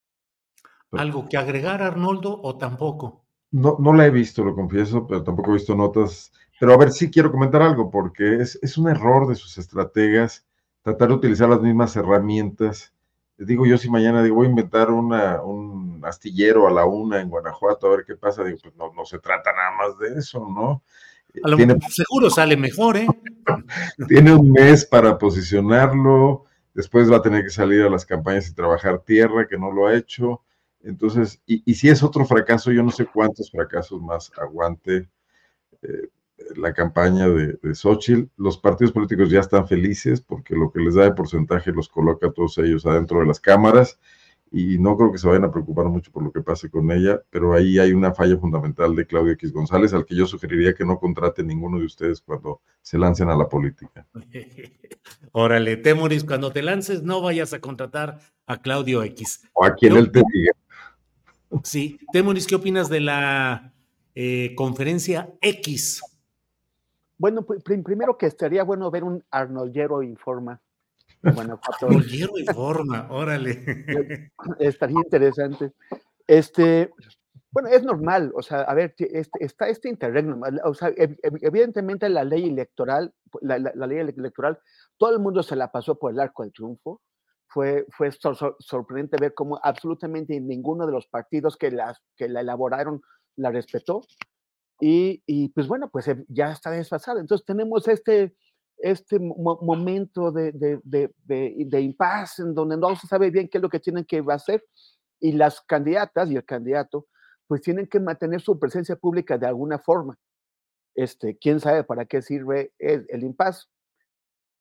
¿Algo 0.92 1.28
que 1.28 1.38
agregar, 1.38 1.82
Arnoldo, 1.82 2.40
o 2.44 2.60
tampoco? 2.60 3.26
No, 3.50 3.78
no 3.80 3.92
la 3.92 4.06
he 4.06 4.12
visto, 4.12 4.44
lo 4.44 4.54
confieso, 4.54 5.08
pero 5.08 5.24
tampoco 5.24 5.50
he 5.50 5.56
visto 5.56 5.74
notas. 5.74 6.32
Pero 6.60 6.74
a 6.74 6.78
ver, 6.78 6.92
sí 6.92 7.10
quiero 7.10 7.32
comentar 7.32 7.64
algo, 7.64 7.90
porque 7.90 8.36
es, 8.36 8.60
es 8.62 8.78
un 8.78 8.88
error 8.88 9.28
de 9.28 9.34
sus 9.34 9.58
estrategas 9.58 10.46
tratar 10.84 11.08
de 11.10 11.14
utilizar 11.16 11.50
las 11.50 11.62
mismas 11.62 11.96
herramientas. 11.96 12.94
Digo 13.38 13.66
yo, 13.66 13.78
si 13.78 13.90
mañana 13.90 14.22
digo, 14.24 14.36
voy 14.38 14.48
a 14.48 14.50
inventar 14.52 14.92
una, 14.92 15.42
un 15.42 16.02
astillero 16.06 16.68
a 16.68 16.72
la 16.72 16.86
una 16.86 17.20
en 17.20 17.30
Guanajuato, 17.30 17.88
a 17.88 17.96
ver 17.98 18.06
qué 18.06 18.16
pasa, 18.16 18.44
digo, 18.44 18.60
pues 18.62 18.76
no, 18.76 18.94
no 18.94 19.06
se 19.06 19.20
trata 19.20 19.52
nada 19.54 19.72
más 19.78 19.98
de 19.98 20.20
eso, 20.20 20.48
¿no? 20.48 20.84
A 21.44 21.50
lo 21.50 21.58
Tiene- 21.58 21.74
mejor 21.76 21.92
seguro 21.92 22.30
sale 22.30 22.56
mejor, 22.56 22.98
¿eh? 22.98 23.08
tiene 24.08 24.34
un 24.36 24.52
mes 24.52 24.86
para 24.86 25.18
posicionarlo, 25.18 26.46
después 26.76 27.12
va 27.12 27.18
a 27.18 27.22
tener 27.24 27.44
que 27.44 27.50
salir 27.50 27.82
a 27.82 27.90
las 27.90 28.06
campañas 28.06 28.48
y 28.48 28.54
trabajar 28.54 29.00
tierra, 29.00 29.48
que 29.48 29.58
no 29.58 29.72
lo 29.72 29.88
ha 29.88 29.96
hecho. 29.96 30.42
Entonces, 30.84 31.42
y, 31.48 31.64
y 31.66 31.76
si 31.76 31.90
es 31.90 32.04
otro 32.04 32.26
fracaso, 32.26 32.72
yo 32.72 32.84
no 32.84 32.92
sé 32.92 33.06
cuántos 33.08 33.50
fracasos 33.50 34.02
más 34.02 34.32
aguante 34.38 35.10
eh, 35.82 36.10
la 36.56 36.74
campaña 36.74 37.28
de, 37.30 37.58
de 37.62 37.76
Xochitl. 37.76 38.30
Los 38.38 38.58
partidos 38.58 38.92
políticos 38.92 39.30
ya 39.30 39.40
están 39.40 39.68
felices 39.68 40.22
porque 40.22 40.56
lo 40.56 40.72
que 40.72 40.80
les 40.80 40.96
da 40.96 41.04
de 41.04 41.14
porcentaje 41.14 41.72
los 41.72 41.90
coloca 41.90 42.28
a 42.28 42.32
todos 42.32 42.58
ellos 42.58 42.86
adentro 42.86 43.20
de 43.20 43.26
las 43.28 43.40
cámaras 43.40 44.00
y 44.52 44.78
no 44.78 44.96
creo 44.96 45.12
que 45.12 45.18
se 45.18 45.28
vayan 45.28 45.46
a 45.46 45.52
preocupar 45.52 45.86
mucho 45.88 46.12
por 46.12 46.22
lo 46.24 46.32
que 46.32 46.42
pase 46.42 46.70
con 46.70 46.92
ella, 46.92 47.20
pero 47.32 47.54
ahí 47.56 47.80
hay 47.80 47.92
una 47.92 48.14
falla 48.14 48.38
fundamental 48.38 48.96
de 48.96 49.08
Claudio 49.08 49.34
X 49.34 49.52
González, 49.52 49.94
al 49.96 50.06
que 50.06 50.16
yo 50.16 50.28
sugeriría 50.28 50.76
que 50.76 50.86
no 50.86 51.00
contrate 51.00 51.44
ninguno 51.44 51.80
de 51.80 51.86
ustedes 51.86 52.22
cuando 52.22 52.62
se 52.80 53.00
lancen 53.00 53.30
a 53.30 53.36
la 53.36 53.50
política. 53.50 54.06
Órale, 55.32 55.78
Temoris, 55.78 56.24
cuando 56.24 56.52
te 56.52 56.62
lances, 56.62 57.02
no 57.02 57.22
vayas 57.22 57.54
a 57.54 57.60
contratar 57.62 58.20
a 58.46 58.62
Claudio 58.62 59.02
X. 59.04 59.42
O 59.54 59.66
a 59.66 59.74
quien 59.74 59.94
Yo- 59.94 60.00
él 60.00 60.12
te 60.12 60.22
diga. 60.32 60.52
Sí, 61.64 62.00
Temoris, 62.12 62.46
¿qué 62.46 62.54
opinas 62.56 62.90
de 62.90 63.00
la 63.00 63.74
eh, 64.14 64.54
conferencia 64.56 65.34
X? 65.42 66.02
Bueno, 67.24 67.46
pri- 67.46 67.60
pri- 67.62 67.82
primero 67.82 68.18
que 68.18 68.26
estaría 68.26 68.66
bueno 68.66 68.92
ver 68.92 69.06
un 69.06 69.24
Arnoldero 69.32 70.04
Informa. 70.04 70.60
Guanajuato. 71.22 71.86
Arnoldero 71.86 72.38
Informa, 72.38 73.08
órale. 73.12 73.54
estaría 74.60 74.98
interesante. 74.98 75.72
Este, 76.28 76.92
bueno, 77.50 77.70
es 77.70 77.82
normal, 77.86 78.34
o 78.36 78.42
sea, 78.42 78.64
a 78.64 78.74
ver, 78.74 78.94
este- 78.98 79.42
está 79.46 79.70
este 79.70 79.88
interregno, 79.88 80.38
o 80.66 80.74
sea, 80.74 80.90
ev- 80.90 81.18
ev- 81.24 81.40
evidentemente 81.44 82.10
la 82.10 82.26
ley 82.26 82.46
electoral, 82.50 83.14
la, 83.40 83.58
la- 83.58 83.72
la 83.74 83.88
ley 83.88 84.00
ele- 84.00 84.14
electoral, 84.18 84.60
todo 84.98 85.14
el 85.14 85.20
mundo 85.20 85.44
se 85.44 85.56
la 85.56 85.72
pasó 85.72 85.98
por 85.98 86.12
el 86.12 86.20
arco 86.20 86.44
del 86.44 86.52
triunfo. 86.52 87.00
Fue, 87.48 87.86
fue 87.90 88.12
sor- 88.12 88.36
sor- 88.36 88.58
sorprendente 88.60 89.16
ver 89.18 89.34
cómo 89.34 89.58
absolutamente 89.64 90.38
ninguno 90.42 90.86
de 90.86 90.92
los 90.92 91.08
partidos 91.08 91.56
que, 91.56 91.72
las, 91.72 92.02
que 92.18 92.28
la 92.28 92.42
elaboraron 92.42 93.02
la 93.38 93.50
respetó. 93.50 94.02
Y, 94.80 95.24
y, 95.26 95.50
pues 95.50 95.68
bueno, 95.68 95.90
pues 95.90 96.08
eh, 96.08 96.24
ya 96.28 96.52
está 96.52 96.72
desfasada. 96.72 97.20
Entonces 97.20 97.46
tenemos 97.46 97.88
este, 97.88 98.36
este 98.78 99.20
mo- 99.20 99.60
momento 99.62 100.32
de, 100.32 100.52
de, 100.52 100.80
de, 100.84 101.14
de, 101.26 101.82
impasse 101.82 102.42
en 102.42 102.54
donde 102.54 102.78
no 102.78 102.96
se 102.96 103.08
sabe 103.08 103.30
bien 103.30 103.48
qué 103.48 103.60
es 103.60 103.62
lo 103.62 103.70
que 103.70 103.80
tienen 103.80 104.04
que 104.06 104.24
hacer 104.30 104.64
y 105.20 105.32
las 105.34 105.62
candidatas 105.62 106.30
y 106.30 106.36
el 106.36 106.46
candidato 106.46 107.08
pues 107.48 107.62
tienen 107.62 107.88
que 107.88 108.00
mantener 108.00 108.42
su 108.42 108.60
presencia 108.60 108.96
pública 108.96 109.38
de 109.38 109.48
alguna 109.48 109.80
forma. 109.80 110.18
Este, 110.96 111.38
quién 111.38 111.60
sabe 111.60 111.84
para 111.84 112.06
qué 112.06 112.22
sirve 112.22 112.74
el, 112.80 113.06
el 113.10 113.24
impasse, 113.24 113.68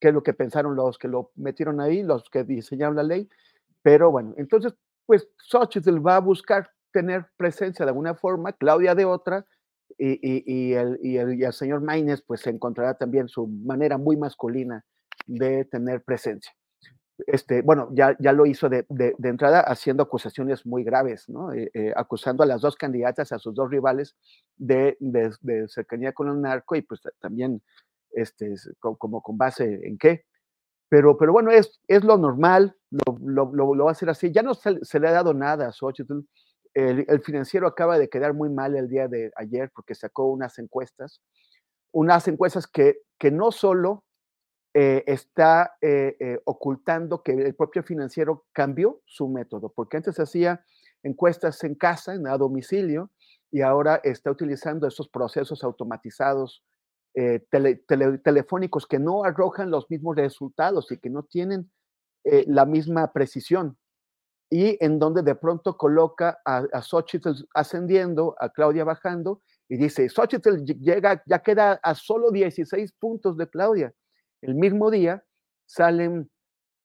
qué 0.01 0.09
es 0.09 0.15
lo 0.15 0.23
que 0.23 0.35
pensaron 0.35 0.77
los 0.77 0.99
que 0.99 1.09
lo 1.09 1.31
metieron 1.35 1.81
ahí, 1.81 2.03
los 2.03 2.29
que 2.31 2.45
diseñaron 2.45 2.97
la 2.97 3.03
ley, 3.03 3.29
pero 3.83 4.11
bueno, 4.11 4.35
entonces 4.37 4.75
pues 5.07 5.29
Xochitl 5.39 6.05
va 6.05 6.17
a 6.17 6.21
buscar 6.21 6.71
tener 6.93 7.27
presencia 7.37 7.85
de 7.85 7.91
alguna 7.91 8.15
forma, 8.15 8.53
Claudia 8.53 8.95
de 8.95 9.05
otra, 9.05 9.45
y, 9.99 10.13
y- 10.23 10.45
y 10.47 10.75
el, 10.75 10.99
y 11.03 11.17
el- 11.19 11.39
y 11.41 11.45
el 11.45 11.53
señor 11.53 11.83
Maínez 11.83 12.23
pues 12.27 12.47
encontrará 12.47 12.95
también 12.95 13.29
su 13.29 13.47
manera 13.49 13.99
muy 13.99 14.17
masculina 14.17 14.85
de 15.27 15.65
tener 15.67 16.03
presencia. 16.03 16.53
Este, 17.27 17.63
bueno, 17.63 17.89
ya, 17.93 18.17
ya 18.19 18.33
lo 18.33 18.47
hizo 18.47 18.69
de, 18.69 18.85
de- 18.89 19.15
de 19.19 19.29
entrada 19.29 19.61
haciendo 19.61 20.03
acusaciones 20.03 20.67
muy 20.67 20.83
graves, 20.85 21.29
¿no? 21.29 21.53
Eh, 21.53 21.71
eh, 21.75 21.93
acusando 21.97 22.43
a 22.43 22.47
las 22.47 22.61
dos 22.63 22.75
candidatas, 22.77 23.31
a 23.33 23.39
sus 23.39 23.55
dos 23.55 23.71
rivales, 23.71 24.17
de, 24.57 24.97
de- 25.01 25.69
cercanía 25.69 26.13
con 26.13 26.29
el 26.29 26.41
narco 26.41 26.75
y 26.77 26.83
pues 26.83 27.01
ta- 27.03 27.13
también 27.21 27.63
este, 28.13 28.53
es 28.55 28.71
co- 28.81 28.97
como 28.97 29.23
con 29.23 29.39
base 29.39 29.81
en 29.87 29.99
qué. 29.99 30.25
Pero, 30.89 31.17
pero 31.19 31.33
bueno, 31.33 31.51
es, 31.53 31.81
es 31.89 32.05
lo 32.05 32.19
normal, 32.19 32.77
lo, 32.91 33.19
lo- 33.23 33.53
lo- 33.55 33.75
lo 33.75 33.85
va 33.85 33.91
a 33.91 33.93
hacer 33.93 34.11
así. 34.11 34.31
Ya 34.33 34.43
no 34.43 34.55
se, 34.55 34.85
se 34.85 35.01
le 35.01 35.09
ha 35.09 35.13
dado 35.13 35.35
nada 35.35 35.69
a 35.69 35.73
Xochitl. 35.73 36.21
El, 36.75 37.21
financiero 37.23 37.67
acaba 37.67 37.99
de 37.99 38.09
quedar 38.09 38.33
muy 38.35 38.49
mal 38.49 38.75
el 38.77 38.89
día 38.89 39.07
de 39.09 39.31
ayer 39.37 39.71
porque 39.75 39.95
sacó 39.95 40.27
unas 40.27 40.59
encuestas, 40.59 41.21
unas 41.93 42.27
encuestas 42.29 42.67
que, 42.67 43.03
que 43.19 43.31
no 43.31 43.53
solo 43.53 44.05
eh, 44.75 45.05
está 45.07 45.75
eh, 45.83 46.17
eh, 46.19 46.41
ocultando 46.47 47.23
que 47.23 47.33
el 47.33 47.55
propio 47.55 47.83
financiero 47.83 48.47
cambió 48.53 49.03
su 49.05 49.29
método, 49.29 49.71
porque 49.75 49.99
antes 49.99 50.19
hacía 50.19 50.65
encuestas 51.03 51.63
en 51.65 51.75
casa, 51.75 52.15
en, 52.15 52.27
a 52.27 52.39
domicilio, 52.39 53.11
y 53.51 53.61
ahora 53.61 54.01
está 54.03 54.31
utilizando 54.31 54.87
esos 54.87 55.09
procesos 55.11 55.63
automatizados 55.63 56.65
tele- 57.15 57.85
tele- 57.87 58.17
telefónicos 58.17 58.87
que 58.87 58.99
no 58.99 59.25
arrojan 59.25 59.71
los 59.71 59.91
mismos 59.91 60.17
resultados 60.17 60.91
y 60.91 60.97
que 60.97 61.11
no 61.11 61.25
tienen 61.25 61.71
la 62.25 62.65
misma 62.65 63.13
precisión. 63.13 63.77
Y 64.55 64.77
en 64.85 64.99
donde 64.99 65.23
de 65.23 65.35
pronto 65.35 65.79
coloca 65.79 66.39
a, 66.45 66.67
a 66.75 66.83
Xochitl 66.83 67.31
ascendiendo, 67.55 68.35
a 68.39 68.51
Claudia 68.51 68.85
bajando, 68.85 69.41
y 69.67 69.79
dice, 69.79 70.07
Xochitl 70.11 70.59
ll- 70.59 70.79
llega, 70.79 71.23
ya 71.27 71.39
queda 71.39 71.81
a 71.83 71.95
solo 71.95 72.31
16 72.31 72.93
puntos 73.01 73.39
de 73.39 73.49
Claudia. 73.49 73.95
El 74.43 74.55
mismo 74.55 74.91
día 74.91 75.25
salen 75.65 76.29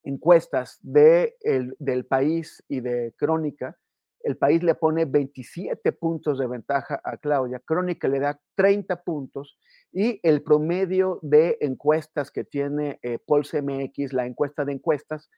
encuestas 0.06 0.78
de 0.82 1.36
el- 1.42 1.76
del 1.80 2.06
país 2.06 2.64
y 2.70 2.80
de 2.80 3.14
Crónica. 3.18 3.76
El 4.22 4.38
país 4.38 4.64
le 4.64 4.76
pone 4.76 5.04
27 5.06 5.92
puntos 5.92 6.40
de 6.40 6.48
ventaja 6.48 7.02
a 7.04 7.18
Claudia, 7.18 7.60
Crónica 7.66 8.08
le 8.08 8.20
da 8.20 8.40
30 8.56 9.04
puntos 9.04 9.58
y 9.92 10.20
el 10.24 10.42
promedio 10.42 11.20
de 11.22 11.58
encuestas 11.62 12.32
que 12.32 12.44
tiene 12.46 13.00
eh, 13.04 13.20
Pulse 13.26 13.62
MX, 13.62 14.14
la 14.14 14.26
encuesta 14.26 14.64
de 14.66 14.74
encuestas, 14.74 15.30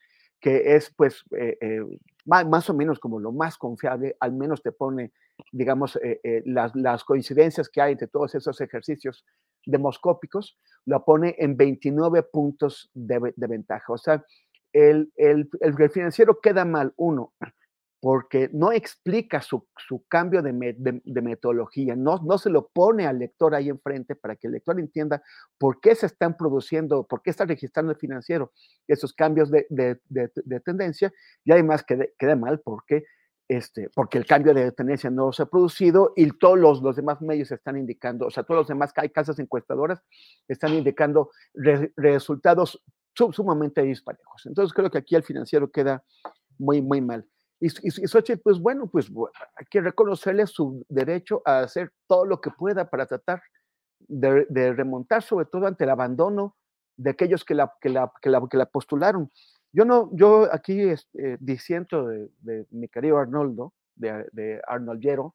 que 0.42 0.76
es 0.76 0.94
pues 0.96 1.24
eh, 1.38 1.58
eh, 1.62 1.82
más, 2.26 2.70
o 2.70 2.74
menos 2.74 3.00
como 3.00 3.20
lo 3.20 3.32
más 3.32 3.58
confiable, 3.58 4.16
al 4.20 4.34
menos 4.34 4.62
te 4.62 4.72
pone, 4.72 5.12
digamos, 5.52 5.96
eh, 5.98 6.20
eh, 6.24 6.44
las, 6.46 6.76
las 6.76 7.04
coincidencias 7.04 7.70
que 7.70 7.82
hay 7.82 7.94
entre 7.94 8.08
todos 8.08 8.36
esos 8.36 8.60
ejercicios 8.62 9.26
demoscópicos, 9.66 10.58
lo 10.86 11.04
pone 11.04 11.36
en 11.40 11.58
29 11.58 12.24
puntos 12.24 12.90
de, 12.94 13.34
de 13.36 13.48
ventaja. 13.48 13.94
O 13.94 13.98
sea, 13.98 14.24
el- 14.74 15.12
el- 15.16 15.50
el 15.62 15.90
financiero 15.90 16.40
queda 16.42 16.66
mal, 16.66 16.94
uno, 16.98 17.34
porque 18.02 18.50
no 18.54 18.72
explica 18.72 19.42
su, 19.42 19.68
cambio 20.08 20.42
de, 20.42 20.54
me- 20.54 20.74
de- 20.74 21.02
de 21.04 21.22
metodología, 21.22 21.96
no, 21.96 22.18
se 22.38 22.50
lo 22.50 22.68
pone 22.70 23.06
al 23.06 23.20
lector 23.20 23.54
ahí 23.54 23.70
enfrente 23.70 24.16
para 24.16 24.36
que 24.36 24.48
el 24.48 24.54
lector 24.54 24.80
entienda 24.80 25.22
por 25.58 25.82
qué 25.82 25.96
se 25.96 26.06
están 26.06 26.38
produciendo, 26.38 27.04
por 27.06 27.22
qué 27.22 27.30
está 27.32 27.46
registrando 27.46 27.92
el 27.92 27.98
financiero 27.98 28.54
esos 28.88 29.14
cambios 29.14 29.52
de, 29.52 29.68
de- 29.70 30.00
de- 30.08 30.32
de 30.36 30.60
tendencia, 30.62 31.12
y 31.44 31.52
además 31.52 31.84
queda, 31.84 32.36
mal 32.36 32.60
porque 32.62 33.04
este, 33.52 33.90
porque 33.96 34.20
el 34.20 34.28
cambio 34.28 34.54
de 34.54 34.72
tendencia 34.72 35.10
no 35.10 35.32
se 35.34 35.42
ha 35.42 35.48
producido 35.48 36.14
y 36.16 36.30
todos 36.38 36.60
los, 36.60 36.84
los 36.84 36.96
demás 36.96 37.20
medios 37.20 37.52
están 37.52 37.78
indicando, 37.78 38.28
o 38.28 38.30
sea, 38.30 38.44
todos 38.44 38.60
los 38.60 38.68
demás 38.68 38.94
hay 38.96 39.10
casas 39.10 39.40
encuestadoras 39.40 40.04
están 40.48 40.72
indicando 40.76 41.32
resultados 41.98 42.82
sumamente 43.16 43.82
disparejos. 43.82 44.46
Entonces 44.46 44.72
creo 44.74 44.90
que 44.90 45.00
aquí 45.00 45.16
el 45.16 45.24
financiero 45.24 45.70
queda 45.72 46.04
muy, 46.58 46.82
muy 46.82 47.02
mal. 47.02 47.26
Y, 47.60 47.68
y, 47.68 48.36
pues 48.38 48.60
bueno, 48.60 48.88
pues 48.88 49.12
hay 49.56 49.66
que 49.70 49.82
reconocerle 49.82 50.48
su 50.48 50.86
derecho 50.88 51.42
a 51.46 51.60
hacer 51.60 51.92
todo 52.08 52.26
lo 52.26 52.40
que 52.40 52.52
pueda 52.52 52.90
para 52.90 53.06
tratar 53.06 53.42
de, 54.00 54.74
remontar, 54.74 55.22
sobre 55.24 55.46
todo 55.46 55.68
ante 55.68 55.84
el 55.84 55.90
abandono 55.90 56.56
de 56.96 57.12
aquellos 57.12 57.44
que 57.44 57.56
la, 57.56 57.74
que 57.82 57.90
la, 57.90 58.12
que 58.22 58.30
la, 58.30 58.48
que 58.50 58.58
la 58.58 58.66
postularon. 58.66 59.30
Yo 59.72 59.86
no, 59.86 60.10
yo 60.14 60.48
aquí 60.52 60.82
este, 60.82 61.38
diciendo 61.40 62.08
de, 62.08 62.66
mi 62.72 62.88
querido 62.88 63.18
Arnoldo, 63.18 63.74
de, 63.96 64.28
de 64.32 64.62
Arnold 64.68 65.32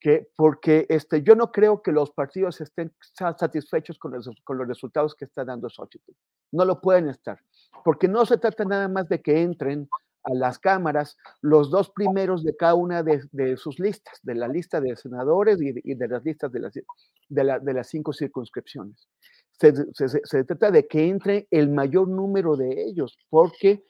que 0.00 0.28
porque 0.36 0.86
este, 0.88 1.22
yo 1.22 1.34
no 1.34 1.50
creo 1.50 1.82
que 1.82 1.92
los 1.92 2.10
partidos 2.10 2.60
estén 2.60 2.94
satisfechos 3.38 3.98
con 3.98 4.12
los, 4.12 4.30
con 4.44 4.58
los 4.58 4.68
resultados 4.68 5.14
que 5.14 5.24
está 5.24 5.44
dando 5.44 5.68
Xochitl. 5.68 6.12
No 6.52 6.64
lo 6.64 6.80
pueden 6.80 7.08
estar, 7.08 7.40
porque 7.84 8.08
no 8.08 8.24
se 8.26 8.38
trata 8.38 8.64
nada 8.64 8.88
más 8.88 9.08
de 9.08 9.20
que 9.20 9.42
entren 9.42 9.88
a 10.26 10.34
las 10.34 10.58
cámaras 10.58 11.16
los 11.40 11.70
dos 11.70 11.90
primeros 11.90 12.42
de 12.42 12.56
cada 12.56 12.74
una 12.74 13.02
de, 13.02 13.56
sus 13.56 13.78
listas, 13.78 14.18
de 14.22 14.34
la 14.34 14.48
lista 14.48 14.80
de 14.80 14.96
senadores 14.96 15.58
y 15.62 15.94
de, 15.94 16.08
las 16.08 16.24
listas 16.24 16.50
de 16.50 16.60
las, 16.60 16.74
de, 16.74 17.72
las 17.72 17.88
cinco 17.88 18.12
circunscripciones. 18.12 19.08
Se, 19.52 20.44
trata 20.44 20.70
de 20.70 20.86
que 20.86 21.08
entre 21.08 21.46
el 21.50 21.70
mayor 21.70 22.08
número 22.08 22.56
de 22.56 22.84
ellos, 22.84 23.16
porque 23.30 23.84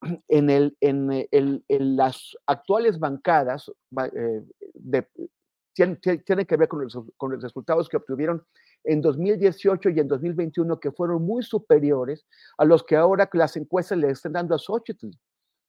en, 0.28 0.50
el, 0.50 0.76
en, 0.80 1.26
el, 1.30 1.64
en 1.68 1.96
las 1.96 2.36
actuales 2.46 2.98
bancadas 3.00 3.70
eh, 4.14 5.04
tiene, 5.74 5.96
tiene, 5.96 6.46
que 6.46 6.56
ver 6.56 6.68
con 6.68 6.84
los, 6.84 6.96
con 7.16 7.32
los 7.32 7.42
resultados 7.42 7.88
que 7.88 7.96
obtuvieron 7.96 8.44
en 8.84 9.00
2018 9.00 9.90
y 9.90 9.98
en 9.98 10.06
2021 10.06 10.78
que 10.78 10.92
fueron 10.92 11.24
muy 11.24 11.42
superiores 11.42 12.24
a 12.56 12.64
los 12.64 12.84
que 12.84 12.94
ahora 12.94 13.28
las 13.32 13.56
encuestas 13.56 13.98
le 13.98 14.10
están 14.10 14.32
dando 14.32 14.54
a 14.54 14.58
Xochitl. 14.58 15.10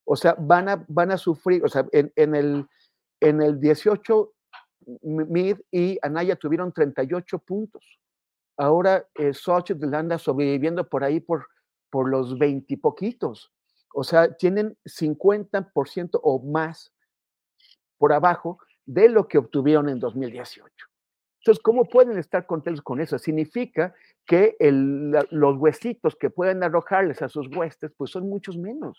O 0.05 0.15
sea, 0.15 0.35
van 0.37 0.69
a, 0.69 0.85
van 0.87 1.11
a 1.11 1.17
sufrir, 1.17 1.63
o 1.63 1.67
sea, 1.67 1.85
en, 1.91 2.11
en 2.15 2.35
el, 2.35 2.67
en 3.19 3.41
el 3.41 3.59
18, 3.59 4.33
Mid 5.01 5.57
y 5.71 5.97
Anaya 6.01 6.35
tuvieron 6.35 6.71
38 6.71 7.39
puntos. 7.39 7.99
Ahora 8.57 9.07
eh, 9.15 9.33
Xochitl 9.33 9.93
anda 9.93 10.17
sobreviviendo 10.17 10.87
por 10.87 11.03
ahí 11.03 11.19
por, 11.19 11.47
por 11.89 12.09
los 12.09 12.37
20 12.37 12.77
poquitos. 12.77 13.51
O 13.93 14.03
sea, 14.03 14.33
tienen 14.35 14.77
50% 14.85 16.19
o 16.21 16.39
más 16.39 16.93
por 17.97 18.13
abajo 18.13 18.59
de 18.85 19.09
lo 19.09 19.27
que 19.27 19.37
obtuvieron 19.37 19.89
en 19.89 19.99
2018. 19.99 20.69
Entonces, 21.39 21.61
¿cómo 21.61 21.85
pueden 21.85 22.17
estar 22.17 22.45
contentos 22.45 22.81
con 22.81 23.01
eso? 23.01 23.17
Significa 23.19 23.93
que 24.25 24.55
el, 24.59 25.11
los 25.29 25.57
huesitos 25.57 26.15
que 26.15 26.29
pueden 26.29 26.63
arrojarles 26.63 27.21
a 27.21 27.29
sus 27.29 27.47
huestes, 27.55 27.91
pues 27.97 28.11
son 28.11 28.29
muchos 28.29 28.57
menos. 28.57 28.95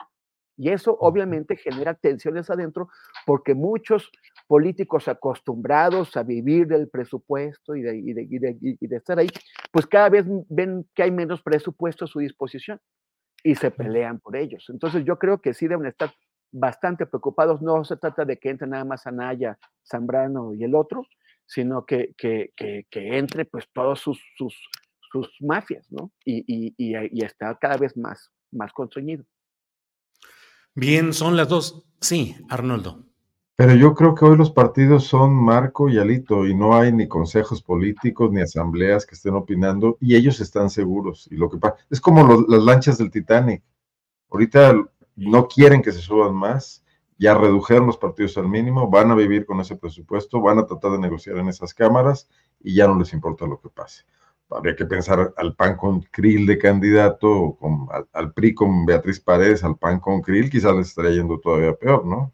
Y 0.57 0.71
eso 0.71 0.97
obviamente 1.01 1.57
genera 1.57 1.95
tensiones 1.95 2.49
adentro 2.51 2.89
porque 3.27 3.55
muchos 3.55 4.11
políticos 4.47 5.09
acostumbrados 5.09 6.17
a 6.17 6.23
vivir 6.23 6.67
del 6.67 6.89
presupuesto 6.89 7.75
y 7.75 7.83
de, 7.83 7.97
y 7.97 8.13
de, 8.13 8.57
y 8.61 8.87
de, 8.87 8.97
estar 8.97 9.19
ahí, 9.19 9.29
pues 9.73 9.87
cada 9.87 10.09
vez 10.11 10.27
ven 10.49 10.87
que 10.95 11.03
hay 11.03 11.11
menos 11.11 11.43
presupuesto 11.43 12.05
a 12.05 12.09
su 12.09 12.21
disposición 12.21 12.81
y 13.43 13.55
se 13.55 13.71
pelean 13.71 14.21
por 14.21 14.37
ellos. 14.37 14.67
Entonces 14.69 15.05
yo 15.05 15.19
creo 15.19 15.41
que 15.41 15.55
sí 15.55 15.67
deben 15.67 15.87
estar 15.87 16.13
bastante 16.53 17.07
preocupados. 17.07 17.61
No 17.61 17.85
se 17.85 17.97
trata 17.97 18.25
de 18.25 18.39
que 18.39 18.51
entre 18.51 18.69
nada 18.69 18.85
más 18.85 19.07
Anaya, 19.07 19.59
Zambrano 19.85 20.55
y 20.55 20.65
el 20.65 20.75
otro, 20.75 21.07
sino 21.47 21.85
que, 21.85 22.15
que, 22.17 22.53
que, 22.57 22.87
que 22.91 23.19
entre 23.19 23.45
pues 23.45 23.67
todos 23.73 24.01
sus, 24.01 24.21
sus, 24.37 24.57
sus 25.13 25.37
mafias, 25.41 25.91
¿no? 25.91 26.11
Y, 26.25 26.45
y, 26.47 26.75
y, 26.79 27.25
está 27.25 27.57
cada 27.59 27.77
vez 27.77 27.97
más, 27.97 28.33
más 28.51 28.73
constreñido. 28.73 29.25
Bien, 30.77 31.13
son 31.13 31.37
las 31.37 31.49
dos. 31.49 31.85
Sí, 32.01 32.37
Arnoldo. 32.49 33.05
Pero 33.57 33.77
yo 33.77 33.95
creo 33.95 34.17
que 34.17 34.25
hoy 34.25 34.37
los 34.37 34.51
partidos 34.51 35.05
son 35.05 35.33
Marco 35.33 35.89
y 35.89 35.99
Alito 35.99 36.47
y 36.47 36.55
no 36.57 36.77
hay 36.77 36.93
ni 36.93 37.07
consejos 37.07 37.63
políticos 37.63 38.33
ni 38.33 38.41
asambleas 38.41 39.07
que 39.07 39.15
estén 39.15 39.35
opinando 39.35 39.97
y 40.01 40.17
ellos 40.17 40.41
están 40.41 40.71
seguros. 40.71 41.29
Y 41.31 41.37
lo 41.37 41.49
que 41.49 41.59
pasa 41.59 41.77
es 41.91 42.01
como 42.01 42.45
las 42.49 42.63
lanchas 42.65 42.99
del 42.99 43.13
Titanic. 43.13 43.63
Ahorita 44.31 44.75
no 45.15 45.47
quieren 45.47 45.81
que 45.81 45.93
se 45.93 46.01
suban 46.01 46.35
más, 46.35 46.85
ya 47.19 47.35
redujeron 47.35 47.87
los 47.87 47.97
partidos 47.97 48.37
al 48.37 48.49
mínimo, 48.49 48.91
van 48.91 49.13
a 49.13 49.15
vivir 49.15 49.47
con 49.47 49.61
ese 49.61 49.77
presupuesto, 49.77 50.41
van 50.41 50.59
a 50.59 50.67
tratar 50.67 50.91
de 50.91 50.99
negociar 50.99 51.37
en 51.37 51.49
esas 51.49 51.73
cámaras 51.73 52.29
y 52.61 52.75
ya 52.75 52.89
no 52.89 52.99
les 52.99 53.13
importa 53.13 53.47
lo 53.47 53.61
que 53.61 53.69
pase 53.69 54.05
habría 54.51 54.77
que 54.77 54.87
pensar 54.87 55.33
al 55.37 55.55
PAN 55.55 55.77
con 55.77 56.03
Krill 56.03 56.47
de 56.47 56.59
candidato, 56.59 57.57
con, 57.59 57.89
al, 58.13 58.33
PRI 58.33 58.55
con 58.55 58.87
Beatriz 58.87 59.21
Paredes, 59.21 59.65
al 59.65 59.77
PAN 59.79 60.01
con 60.01 60.21
Krill, 60.21 60.51
quizás 60.51 60.75
les 60.75 60.89
estaría 60.89 61.13
yendo 61.13 61.39
todavía 61.41 61.75
peor, 61.75 62.07
¿no? 62.07 62.33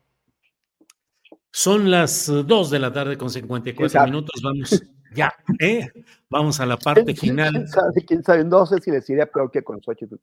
Son 1.53 1.91
las 1.91 2.27
2 2.27 2.71
de 2.71 2.79
la 2.79 2.93
tarde 2.93 3.17
con 3.17 3.31
54 3.31 4.05
minutos, 4.05 4.41
vamos 4.43 4.83
ya, 5.15 5.33
¿eh? 5.59 5.89
Vamos 6.29 6.61
a 6.61 6.67
la 6.67 6.77
parte 6.77 7.15
final. 7.15 7.53
¿Quién 7.53 7.69
sabe? 7.69 8.05
¿Quién 8.07 8.23
sabe? 8.23 8.45
No 8.45 8.67
sé 8.67 8.79
si 8.81 8.91
les 8.91 9.09
iría 9.11 9.27
peor 9.27 9.51
que 9.51 9.63
con 9.63 9.83
Xochitl. 9.83 10.17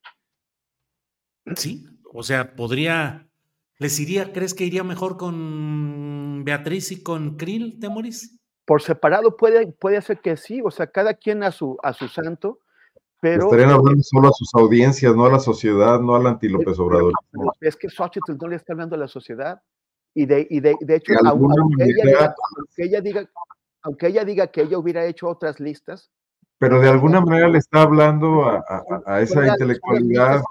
Sí, 1.55 1.85
o 2.13 2.23
sea, 2.23 2.55
podría, 2.55 3.27
les 3.77 3.99
iría, 3.99 4.31
¿crees 4.31 4.53
que 4.53 4.65
iría 4.65 4.83
mejor 4.83 5.17
con 5.17 6.43
Beatriz 6.45 6.91
y 6.91 7.03
con 7.03 7.35
Krill, 7.37 7.79
Temoris? 7.79 8.39
Por 8.67 8.81
separado 8.81 9.37
puede, 9.37 9.71
puede 9.71 10.01
ser 10.01 10.19
que 10.19 10.35
sí, 10.35 10.61
o 10.61 10.69
sea, 10.69 10.87
cada 10.87 11.13
quien 11.13 11.41
a 11.41 11.53
su, 11.53 11.77
a 11.81 11.93
su 11.93 12.09
santo, 12.09 12.59
pero... 13.21 13.45
Estarían 13.45 13.69
hablando 13.69 14.03
solo 14.03 14.27
a 14.27 14.33
sus 14.33 14.53
audiencias, 14.55 15.15
no 15.15 15.25
a 15.25 15.31
la 15.31 15.39
sociedad, 15.39 16.01
no 16.01 16.15
al 16.15 16.27
anti 16.27 16.49
López 16.49 16.77
Obrador. 16.77 17.13
Es 17.61 17.77
que 17.77 17.87
Xochitl 17.87 18.35
no 18.37 18.49
le 18.49 18.57
está 18.57 18.73
hablando 18.73 18.97
a 18.97 18.99
la 18.99 19.07
sociedad, 19.07 19.61
y 20.13 20.25
de, 20.25 20.45
y 20.49 20.59
de, 20.59 20.75
de 20.81 20.95
hecho, 20.97 21.13
aunque, 21.25 21.85
ella 21.85 22.03
diga, 22.03 22.35
aunque, 22.57 22.83
ella 22.83 22.99
diga, 23.01 23.29
aunque 23.83 24.07
ella 24.07 24.25
diga 24.25 24.47
que 24.47 24.61
ella 24.63 24.77
hubiera 24.77 25.05
hecho 25.05 25.29
otras 25.29 25.61
listas. 25.61 26.11
Pero 26.57 26.81
de 26.81 26.89
alguna 26.89 27.21
manera 27.21 27.47
le 27.47 27.59
está 27.59 27.83
hablando 27.83 28.43
a, 28.43 28.57
a, 28.57 28.83
a 29.05 29.21
esa 29.21 29.47
intelectualidad. 29.47 30.41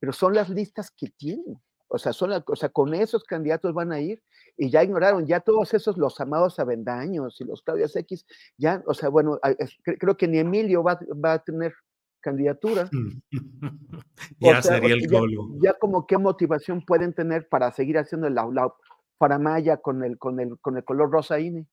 pero 0.00 0.12
son 0.12 0.34
las 0.34 0.48
listas 0.48 0.90
que 0.90 1.10
tienen. 1.10 1.60
O 1.88 1.98
sea, 1.98 2.12
son 2.12 2.32
o 2.46 2.56
sea, 2.56 2.68
con 2.68 2.94
esos 2.94 3.24
candidatos 3.24 3.72
van 3.72 3.92
a 3.92 4.00
ir 4.00 4.22
y 4.56 4.70
ya 4.70 4.82
ignoraron, 4.82 5.26
ya 5.26 5.40
todos 5.40 5.72
esos, 5.74 5.96
los 5.96 6.18
amados 6.20 6.58
Avendaños 6.58 7.40
y 7.40 7.44
los 7.44 7.62
Claudias 7.62 7.94
X, 7.94 8.26
ya, 8.56 8.82
o 8.86 8.94
sea, 8.94 9.08
bueno, 9.08 9.38
creo 9.82 10.16
que 10.16 10.26
ni 10.26 10.38
Emilio 10.38 10.82
va, 10.82 10.98
a 11.32 11.38
tener 11.38 11.74
candidatura. 12.20 12.90
ya 14.40 14.62
sería 14.62 14.94
el 14.94 15.08
ya, 15.08 15.20
ya, 15.62 15.74
como 15.74 16.06
qué 16.06 16.18
motivación 16.18 16.84
pueden 16.84 17.12
tener 17.12 17.48
para 17.48 17.70
seguir 17.70 17.98
haciendo 17.98 18.28
la, 18.30 18.48
la 18.52 18.72
faramaya 19.18 19.76
con 19.76 20.02
el, 20.02 20.18
con, 20.18 20.40
el, 20.40 20.58
con 20.58 20.76
el 20.76 20.84
color 20.84 21.10
rosa 21.10 21.38
INE. 21.38 21.66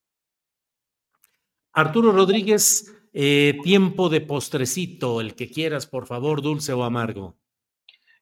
Arturo 1.74 2.12
Rodríguez, 2.12 2.94
eh, 3.14 3.58
tiempo 3.64 4.10
de 4.10 4.22
postrecito, 4.22 5.22
el 5.22 5.36
que 5.36 5.50
quieras, 5.50 5.88
por 5.88 6.06
favor, 6.06 6.42
dulce 6.42 6.72
o 6.74 6.84
amargo. 6.84 7.36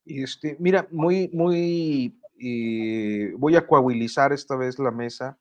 Este, 0.05 0.57
mira, 0.59 0.87
muy, 0.91 1.29
muy 1.33 2.17
y 2.43 3.31
voy 3.33 3.55
a 3.55 3.67
coahuilizar 3.67 4.33
esta 4.33 4.55
vez 4.55 4.79
la 4.79 4.89
mesa 4.89 5.37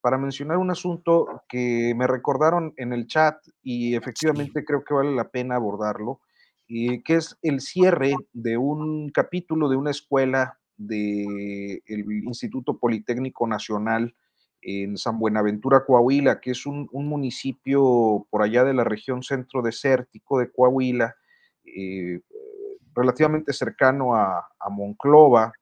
para 0.00 0.18
mencionar 0.18 0.58
un 0.58 0.70
asunto 0.70 1.44
que 1.48 1.94
me 1.96 2.08
recordaron 2.08 2.74
en 2.76 2.92
el 2.92 3.06
chat 3.06 3.36
y 3.62 3.94
efectivamente 3.94 4.64
creo 4.64 4.82
que 4.82 4.94
vale 4.94 5.14
la 5.14 5.30
pena 5.30 5.54
abordarlo, 5.54 6.20
y 6.66 7.02
que 7.02 7.16
es 7.16 7.36
el 7.42 7.60
cierre 7.60 8.14
de 8.32 8.56
un 8.56 9.10
capítulo 9.10 9.68
de 9.68 9.76
una 9.76 9.90
escuela 9.90 10.58
del 10.76 11.82
Instituto 12.24 12.78
Politécnico 12.78 13.46
Nacional 13.46 14.14
en 14.62 14.96
San 14.96 15.18
Buenaventura, 15.18 15.84
Coahuila, 15.84 16.40
que 16.40 16.52
es 16.52 16.66
un, 16.66 16.88
municipio 16.92 18.26
por 18.30 18.42
allá 18.42 18.64
de 18.64 18.74
la 18.74 18.84
región 18.84 19.22
centro 19.22 19.62
desértico 19.62 20.38
de 20.38 20.50
Coahuila, 20.50 21.16
eh, 21.64 22.20
relativamente 22.94 23.52
cercano 23.52 24.14
a, 24.14 24.46
Monclova, 24.70 25.52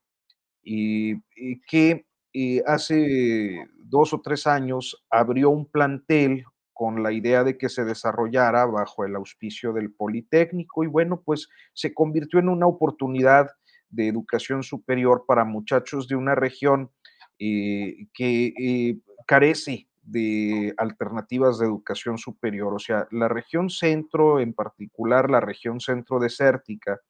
y, 0.63 1.21
que 1.63 2.07
eh, 2.33 2.63
hace 2.67 3.67
dos 3.79 4.13
o 4.13 4.21
tres 4.21 4.47
años 4.47 5.05
abrió 5.11 5.51
un 5.51 5.67
plantel 5.67 6.45
con 6.79 7.03
la 7.03 7.11
idea 7.11 7.43
de 7.43 7.59
que 7.59 7.69
se 7.69 7.85
desarrollara 7.85 8.65
bajo 8.67 9.05
el 9.05 9.17
auspicio 9.17 9.73
del 9.73 9.93
Politécnico 9.93 10.85
y 10.85 10.87
bueno, 10.87 11.23
pues 11.25 11.49
se 11.73 11.93
convirtió 11.93 12.39
en 12.39 12.49
una 12.49 12.69
oportunidad 12.69 13.49
de 13.91 14.07
educación 14.07 14.63
superior 14.63 15.25
para 15.27 15.45
muchachos 15.45 16.07
de 16.07 16.15
una 16.15 16.35
región 16.35 16.91
eh, 17.41 18.07
que 18.15 18.53
eh, 18.61 18.99
carece 19.27 19.89
de 20.03 20.73
alternativas 20.77 21.59
de 21.59 21.67
educación 21.67 22.17
superior. 22.17 22.75
O 22.75 22.79
sea, 22.79 23.09
la 23.11 23.29
región 23.29 23.71
centro, 23.71 24.41
en 24.41 24.55
particular 24.55 25.31
la 25.31 25.41
región 25.41 25.81
centro 25.81 26.19
desértica, 26.19 27.01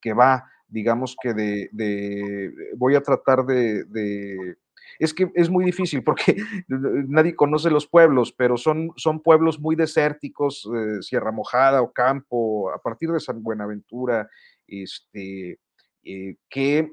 que 0.00 0.12
va 0.12 0.44
digamos 0.68 1.16
que 1.20 1.34
de, 1.34 2.52
voy 2.76 2.94
a 2.94 3.02
tratar 3.02 3.44
de, 3.44 4.56
es 4.98 5.14
que 5.14 5.30
es 5.34 5.48
muy 5.48 5.64
difícil 5.64 6.02
porque 6.02 6.36
nadie 6.68 7.34
conoce 7.34 7.70
los 7.70 7.86
pueblos, 7.86 8.32
pero 8.32 8.56
son, 8.56 8.92
son 8.96 9.20
pueblos 9.20 9.58
muy 9.58 9.76
desérticos, 9.76 10.68
eh, 10.74 11.02
Sierra 11.02 11.32
Mojada, 11.32 11.82
o 11.82 11.92
Campo, 11.92 12.70
a 12.70 12.78
partir 12.78 13.10
de 13.10 13.20
San 13.20 13.42
Buenaventura, 13.42 14.28
este, 14.66 15.58
eh, 16.04 16.36
que 16.48 16.92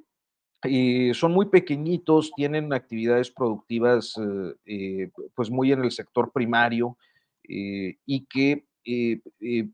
eh, 0.63 1.11
son 1.13 1.33
muy 1.33 1.47
pequeñitos, 1.47 2.31
tienen 2.35 2.73
actividades 2.73 3.29
productivas 3.29 4.15
pues 5.35 5.51
muy 5.51 5.71
en 5.71 5.83
el 5.83 5.91
sector 5.91 6.31
primario 6.31 6.97
y 7.43 8.25
que 8.25 8.65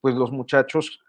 pues 0.02 0.16
los 0.16 0.32
muchachos 0.32 1.00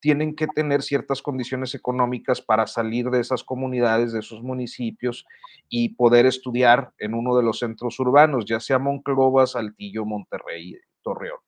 tienen 0.00 0.34
que 0.34 0.46
tener 0.46 0.82
ciertas 0.82 1.22
condiciones 1.22 1.74
económicas 1.74 2.40
para 2.40 2.66
salir 2.66 3.10
de 3.10 3.20
esas 3.20 3.44
comunidades, 3.44 4.12
de 4.12 4.20
esos 4.20 4.42
municipios 4.42 5.26
y 5.68 5.90
poder 5.90 6.26
estudiar 6.26 6.92
en 6.98 7.14
uno 7.14 7.36
de 7.36 7.42
los 7.42 7.58
centros 7.58 7.98
urbanos, 8.00 8.44
ya 8.44 8.60
sea 8.60 8.78
Monclova, 8.78 9.46
Saltillo, 9.46 10.04
Monterrey, 10.04 10.76
Torreón. 11.02 11.40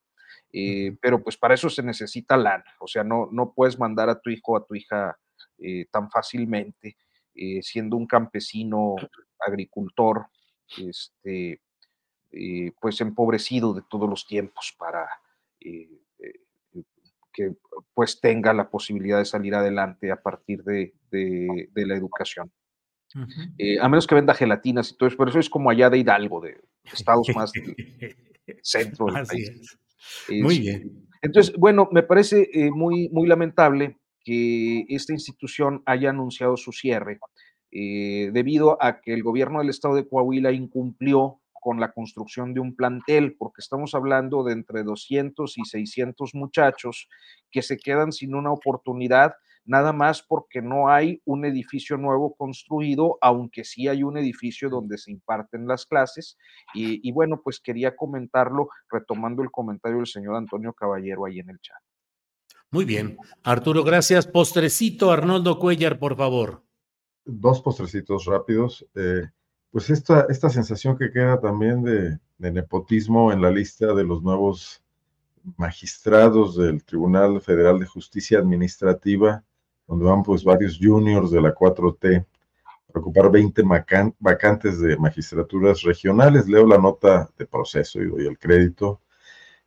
Eh, 0.57 0.97
pero 1.01 1.21
pues 1.21 1.37
para 1.37 1.55
eso 1.55 1.69
se 1.69 1.83
necesita 1.83 2.37
lana, 2.37 2.65
o 2.79 2.87
sea, 2.87 3.03
no, 3.03 3.29
no 3.33 3.53
puedes 3.53 3.77
mandar 3.77 4.09
a 4.09 4.21
tu 4.21 4.31
hijo 4.31 4.53
o 4.53 4.57
a 4.57 4.65
tu 4.65 4.77
hija 4.77 5.19
eh, 5.59 5.87
tan 5.91 6.09
fácilmente, 6.11 6.97
eh, 7.35 7.61
siendo 7.61 7.97
un 7.97 8.07
campesino, 8.07 8.95
agricultor, 9.41 10.27
este, 10.79 11.61
pues 12.81 13.01
empobrecido 13.01 13.75
de 13.75 13.83
todos 13.89 14.09
los 14.09 14.27
tiempos 14.27 14.75
para 14.79 15.09
que 17.35 17.53
pues 17.93 18.21
tenga 18.21 18.53
la 18.55 18.71
posibilidad 18.71 19.19
de 19.19 19.25
salir 19.25 19.55
adelante 19.55 20.11
a 20.11 20.23
partir 20.23 20.63
de, 20.63 20.95
la 21.11 21.97
educación. 21.97 22.51
Eh, 23.59 23.79
a 23.81 23.89
menos 23.89 24.07
que 24.07 24.15
venda 24.15 24.35
gelatinas 24.35 24.91
y 24.91 24.97
todo 24.97 25.09
eso, 25.09 25.17
pero 25.19 25.31
eso 25.31 25.39
es 25.39 25.51
como 25.51 25.71
allá 25.71 25.91
de 25.91 25.99
Hidalgo, 25.99 26.41
de 26.41 26.61
estados 26.93 27.29
más 27.35 27.53
del 27.53 27.77
centro 28.63 29.07
del 29.07 29.27
país. 29.27 29.79
Muy 30.29 30.59
bien. 30.59 31.07
Entonces, 31.23 31.55
bueno, 31.57 31.89
me 31.91 32.03
parece 32.03 32.51
eh, 32.53 32.71
muy, 32.71 33.09
muy 33.11 33.27
lamentable 33.27 33.99
que 34.25 34.85
esta 34.89 35.13
institución 35.13 35.83
haya 35.87 36.11
anunciado 36.11 36.57
su 36.57 36.73
cierre 36.73 37.19
eh, 37.71 38.31
debido 38.33 38.83
a 38.83 39.01
que 39.01 39.13
el 39.13 39.23
gobierno 39.23 39.59
del 39.59 39.71
estado 39.71 39.95
de 39.95 40.07
Coahuila 40.07 40.53
incumplió 40.53 41.41
con 41.65 41.81
la 41.81 41.93
construcción 41.93 42.53
de 42.53 42.61
un 42.61 42.77
plantel, 42.77 43.37
porque 43.39 43.63
estamos 43.63 43.95
hablando 43.95 44.45
de 44.45 44.53
entre 44.53 44.83
200 44.83 45.57
y 45.57 45.65
600 45.65 46.35
muchachos 46.35 47.09
que 47.51 47.63
se 47.63 47.79
quedan 47.79 48.13
sin 48.13 48.35
una 48.35 48.53
oportunidad, 48.53 49.33
nada 49.65 49.95
más 49.95 50.21
porque 50.21 50.61
no 50.61 50.91
hay 50.91 51.23
un 51.25 51.47
edificio 51.47 51.97
nuevo 51.97 52.35
construido, 52.35 53.17
aunque 53.23 53.65
sí 53.65 53.89
hay 53.89 54.03
un 54.03 54.19
edificio 54.19 54.69
donde 54.69 54.99
se 54.99 55.11
imparten 55.11 55.67
las 55.67 55.87
clases. 55.87 56.37
Y, 56.75 57.11
bueno, 57.13 57.41
pues 57.43 57.61
quería 57.61 57.97
comentarlo 57.97 58.69
retomando 58.91 59.43
el 59.43 59.51
comentario 59.51 59.97
del 59.97 60.07
señor 60.07 60.37
Antonio 60.37 60.75
Caballero 60.75 61.25
ahí 61.25 61.39
en 61.39 61.49
el 61.49 61.59
chat. 61.61 61.79
Muy 62.73 62.85
bien. 62.85 63.17
Arturo, 63.43 63.85
gracias. 63.85 64.27
Postrecito, 64.27 65.11
Arnoldo 65.11 65.59
Cuellar, 65.59 65.99
por 65.99 66.15
favor. 66.15 66.63
Dos 67.25 67.63
postrecitos 67.63 68.27
rápidos. 68.27 68.87
Eh, 68.95 69.23
pues 69.75 69.91
esta, 69.91 70.27
esta 70.29 70.51
sensación 70.51 70.97
que 70.97 71.11
queda 71.11 71.41
también 71.41 71.83
de, 71.83 72.21
nepotismo 72.39 73.33
en 73.33 73.43
la 73.43 73.51
lista 73.51 73.93
de 73.93 74.05
los 74.05 74.23
nuevos 74.23 74.81
magistrados 75.57 76.57
del 76.57 76.85
Tribunal 76.85 77.41
Federal 77.41 77.81
de 77.81 77.87
Justicia 77.87 78.39
Administrativa, 78.39 79.43
donde 79.89 80.05
van 80.05 80.23
pues 80.23 80.45
varios 80.45 80.79
juniors 80.81 81.33
de 81.33 81.41
la 81.41 81.53
4T 81.53 82.25
para 82.87 83.01
ocupar 83.01 83.33
20 83.33 83.65
vacantes 84.21 84.79
de 84.79 84.97
magistraturas 84.97 85.83
regionales. 85.83 86.47
Leo 86.47 86.69
la 86.69 86.79
nota 86.79 87.29
de 87.37 87.45
proceso 87.45 88.01
y 88.01 88.07
doy 88.07 88.29
el 88.29 88.39
crédito. 88.39 89.01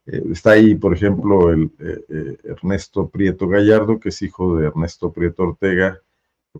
Eh, 0.05 0.23
está 0.31 0.51
ahí, 0.51 0.75
por 0.75 0.93
ejemplo, 0.93 1.51
el 1.51 1.69
eh, 1.79 2.05
eh, 2.07 2.37
Ernesto 2.45 3.09
Prieto 3.09 3.49
Gallardo, 3.49 3.99
que 3.99 4.07
es 4.07 4.21
hijo 4.21 4.55
de 4.55 4.67
Ernesto 4.67 5.11
Prieto 5.11 5.43
Ortega, 5.43 5.99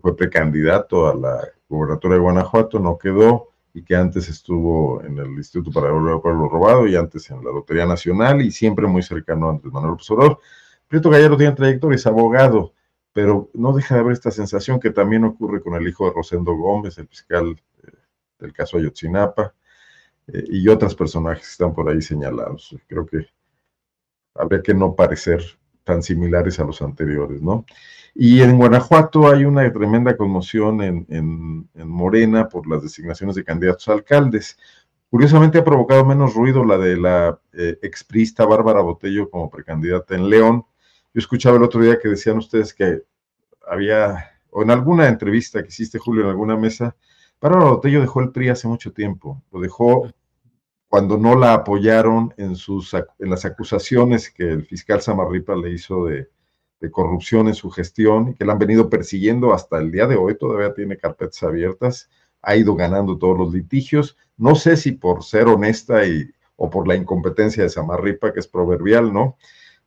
fue 0.00 0.16
precandidato 0.16 1.08
a 1.08 1.14
la 1.14 1.48
gobernatura 1.68 2.14
de 2.14 2.20
Guanajuato, 2.20 2.78
no 2.78 2.98
quedó, 2.98 3.48
y 3.74 3.82
que 3.82 3.94
antes 3.94 4.28
estuvo 4.28 5.02
en 5.02 5.18
el 5.18 5.30
Instituto 5.32 5.70
para 5.70 5.88
el 5.88 6.20
Pueblo 6.20 6.48
Robado 6.48 6.86
y 6.86 6.96
antes 6.96 7.30
en 7.30 7.44
la 7.44 7.52
Lotería 7.52 7.86
Nacional 7.86 8.42
y 8.42 8.50
siempre 8.50 8.86
muy 8.86 9.02
cercano 9.02 9.48
a 9.50 9.60
Manuel 9.70 9.96
López. 10.08 10.38
Prieto 10.88 11.10
Gallardo 11.10 11.36
tiene 11.36 11.54
trayectoria, 11.54 11.96
es 11.96 12.06
abogado, 12.06 12.72
pero 13.12 13.50
no 13.52 13.72
deja 13.72 13.94
de 13.94 14.00
haber 14.00 14.14
esta 14.14 14.30
sensación 14.30 14.80
que 14.80 14.90
también 14.90 15.24
ocurre 15.24 15.62
con 15.62 15.74
el 15.74 15.86
hijo 15.86 16.06
de 16.06 16.14
Rosendo 16.14 16.54
Gómez, 16.54 16.98
el 16.98 17.08
fiscal 17.08 17.60
eh, 17.84 17.90
del 18.38 18.52
caso 18.52 18.78
Ayotzinapa, 18.78 19.54
eh, 20.28 20.44
y 20.48 20.68
otros 20.68 20.94
personajes 20.94 21.44
que 21.44 21.52
están 21.52 21.74
por 21.74 21.88
ahí 21.88 22.00
señalados. 22.00 22.74
Creo 22.86 23.04
que 23.04 23.26
habría 24.34 24.62
que 24.62 24.74
no 24.74 24.94
parecer 24.94 25.42
tan 25.88 26.02
similares 26.02 26.60
a 26.60 26.64
los 26.64 26.82
anteriores, 26.82 27.40
¿no? 27.40 27.64
Y 28.14 28.42
en 28.42 28.58
Guanajuato 28.58 29.26
hay 29.26 29.46
una 29.46 29.72
tremenda 29.72 30.18
conmoción 30.18 30.82
en, 30.82 31.66
Morena 31.74 32.46
por 32.46 32.68
las 32.68 32.82
designaciones 32.82 33.36
de 33.36 33.44
candidatos 33.44 33.88
a 33.88 33.94
alcaldes. 33.94 34.58
Curiosamente 35.08 35.56
ha 35.56 35.64
provocado 35.64 36.04
menos 36.04 36.34
ruido 36.34 36.62
la 36.62 36.76
de 36.76 36.98
la 36.98 37.40
eh, 37.54 37.78
exprista 37.80 38.44
Bárbara 38.44 38.82
Botello 38.82 39.30
como 39.30 39.48
precandidata 39.48 40.14
en 40.14 40.28
León. 40.28 40.66
Yo 41.14 41.20
escuchaba 41.20 41.56
el 41.56 41.62
otro 41.62 41.80
día 41.80 41.98
que 41.98 42.08
decían 42.08 42.36
ustedes 42.36 42.74
que 42.74 43.02
había, 43.66 44.32
o 44.50 44.62
en 44.62 44.70
alguna 44.70 45.08
entrevista 45.08 45.62
que 45.62 45.68
hiciste, 45.68 45.98
Julio, 45.98 46.24
en 46.24 46.28
alguna 46.28 46.56
mesa, 46.58 46.94
Bárbara 47.40 47.70
Botello 47.70 48.02
dejó 48.02 48.20
el 48.20 48.30
PRI 48.30 48.50
hace 48.50 48.68
mucho 48.68 48.92
tiempo. 48.92 49.42
Lo 49.52 49.60
dejó 49.60 50.06
cuando 50.88 51.18
no 51.18 51.36
la 51.36 51.52
apoyaron 51.52 52.34
en, 52.38 52.56
sus, 52.56 52.94
en 52.94 53.30
las 53.30 53.44
acusaciones 53.44 54.30
que 54.30 54.44
el 54.44 54.64
fiscal 54.64 55.02
Samarripa 55.02 55.54
le 55.54 55.70
hizo 55.70 56.06
de, 56.06 56.28
corrupción 56.92 57.48
en 57.48 57.54
su 57.54 57.70
gestión 57.70 58.28
y 58.28 58.34
que 58.34 58.44
la 58.44 58.52
han 58.52 58.60
venido 58.60 58.88
persiguiendo 58.88 59.52
hasta 59.52 59.78
el 59.78 59.90
día 59.90 60.06
de 60.06 60.14
hoy, 60.14 60.38
todavía 60.38 60.74
tiene 60.74 60.96
carpetas 60.96 61.42
abiertas, 61.42 62.08
ha 62.40 62.54
ido 62.54 62.76
ganando 62.76 63.18
todos 63.18 63.36
los 63.36 63.52
litigios, 63.52 64.16
no 64.36 64.54
sé 64.54 64.76
si 64.76 64.92
por 64.92 65.24
ser 65.24 65.48
honesta 65.48 66.06
y, 66.06 66.30
o 66.54 66.70
por 66.70 66.86
la 66.86 66.94
incompetencia 66.94 67.64
de 67.64 67.68
Samarripa, 67.68 68.32
que 68.32 68.38
es 68.38 68.46
proverbial, 68.46 69.12
¿no? 69.12 69.36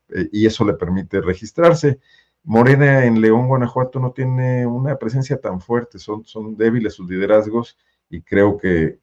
Eh, 0.10 0.28
y 0.34 0.45
eso 0.45 0.65
le 0.65 0.73
permite 0.73 1.22
registrarse. 1.22 2.02
Morena 2.44 3.06
en 3.06 3.22
León, 3.22 3.48
Guanajuato, 3.48 4.02
no 4.02 4.11
tiene 4.11 4.65
una 4.68 4.98
presencia 4.98 5.40
tan 5.40 5.61
fuerte, 5.61 5.98
son, 5.98 6.26
son 6.26 6.57
débiles 6.57 6.95
sus 6.95 7.10
liderazgos 7.10 7.78
y 8.12 8.22
creo 8.22 8.58
que, 8.58 9.00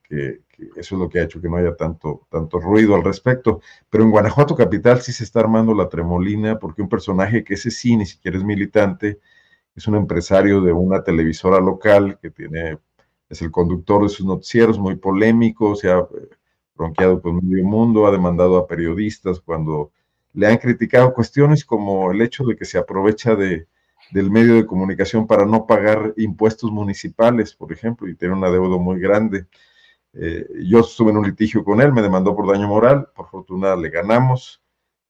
eso 0.77 0.95
es 0.95 1.01
lo 1.01 1.09
que 1.09 1.19
ha 1.19 1.25
hecho 1.25 1.41
que 1.41 1.49
no 1.49 1.57
haya 1.57 1.75
tanto, 1.75 2.27
tanto 2.31 2.61
ruido 2.61 2.95
al 2.95 3.05
respecto. 3.05 3.63
Pero 3.89 4.05
en 4.05 4.11
Guanajuato 4.11 4.55
Capital 4.55 5.01
sí 5.01 5.13
se 5.13 5.25
está 5.25 5.41
armando 5.41 5.75
la 5.75 5.89
tremolina 5.89 6.59
porque 6.59 6.83
un 6.83 6.89
personaje 6.89 7.43
que 7.43 7.55
ese 7.55 7.71
sí 7.71 7.97
ni 7.97 8.05
siquiera 8.05 8.37
es 8.37 8.45
militante, 8.45 9.19
es 9.75 9.89
un 9.89 9.97
empresario 9.97 10.61
de 10.61 10.73
una 10.73 11.03
televisora 11.03 11.59
local 11.59 12.19
que 12.21 12.31
tiene, 12.31 12.79
es 13.31 13.41
el 13.41 13.51
conductor 13.51 14.03
de 14.03 14.11
sus 14.11 14.27
noticieros, 14.27 14.79
muy 14.79 14.97
polémico, 14.97 15.75
se 15.75 15.91
ha 15.91 16.01
eh, 16.01 16.29
bronqueado 16.75 17.23
con 17.23 17.37
medio 17.37 17.65
mundo, 17.65 18.07
ha 18.07 18.11
demandado 18.13 18.59
a 18.59 18.67
periodistas 18.67 19.41
cuando 19.41 19.91
le 20.35 20.49
han 20.49 20.59
criticado 20.59 21.15
cuestiones 21.15 21.65
como 21.65 22.13
el 22.13 22.21
hecho 22.21 22.45
de 22.45 22.57
que 22.57 22.67
se 22.67 22.77
aprovecha 22.77 23.35
de 23.35 23.69
del 24.11 24.31
medio 24.31 24.55
de 24.55 24.67
comunicación 24.67 25.27
para 25.27 25.45
no 25.45 25.67
pagar 25.67 26.15
impuestos 26.17 26.71
municipales, 26.71 27.55
por 27.55 27.73
ejemplo, 27.73 28.09
y 28.09 28.15
tiene 28.15 28.35
una 28.35 28.51
deuda 28.51 28.79
muy 28.79 29.01
grande. 29.01 29.47
Eh, 30.15 30.47
yo 30.65 30.81
estuve 30.81 31.11
en 31.11 31.19
un 31.19 31.27
litigio 31.27 31.65
con 31.65 31.81
él, 31.81 31.93
me 31.93 32.03
demandó 32.03 32.35
por 32.35 32.51
daño 32.51 32.69
moral, 32.69 33.09
por 33.15 33.29
fortuna 33.29 33.77
le 33.77 33.91
ganamos 33.91 34.63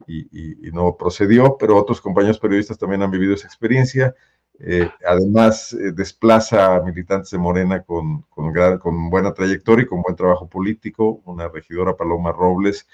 y, 0.06 0.70
no 0.72 0.96
procedió, 0.96 1.56
pero 1.58 1.76
otros 1.76 2.00
compañeros 2.00 2.38
periodistas 2.38 2.78
también 2.78 3.02
han 3.02 3.10
vivido 3.10 3.34
esa 3.34 3.46
experiencia. 3.46 4.14
Eh, 4.60 4.90
además, 5.06 5.72
eh, 5.72 5.92
desplaza 5.92 6.76
a 6.76 6.82
militantes 6.82 7.30
de 7.30 7.38
Morena 7.38 7.82
con, 7.82 8.22
con, 8.22 8.52
con 8.78 9.10
buena 9.10 9.32
trayectoria 9.32 9.84
y 9.84 9.86
con 9.86 10.02
buen 10.02 10.16
trabajo 10.16 10.48
político, 10.48 11.22
una 11.24 11.48
regidora 11.48 11.96
Paloma 11.96 12.32
Robles, 12.32 12.86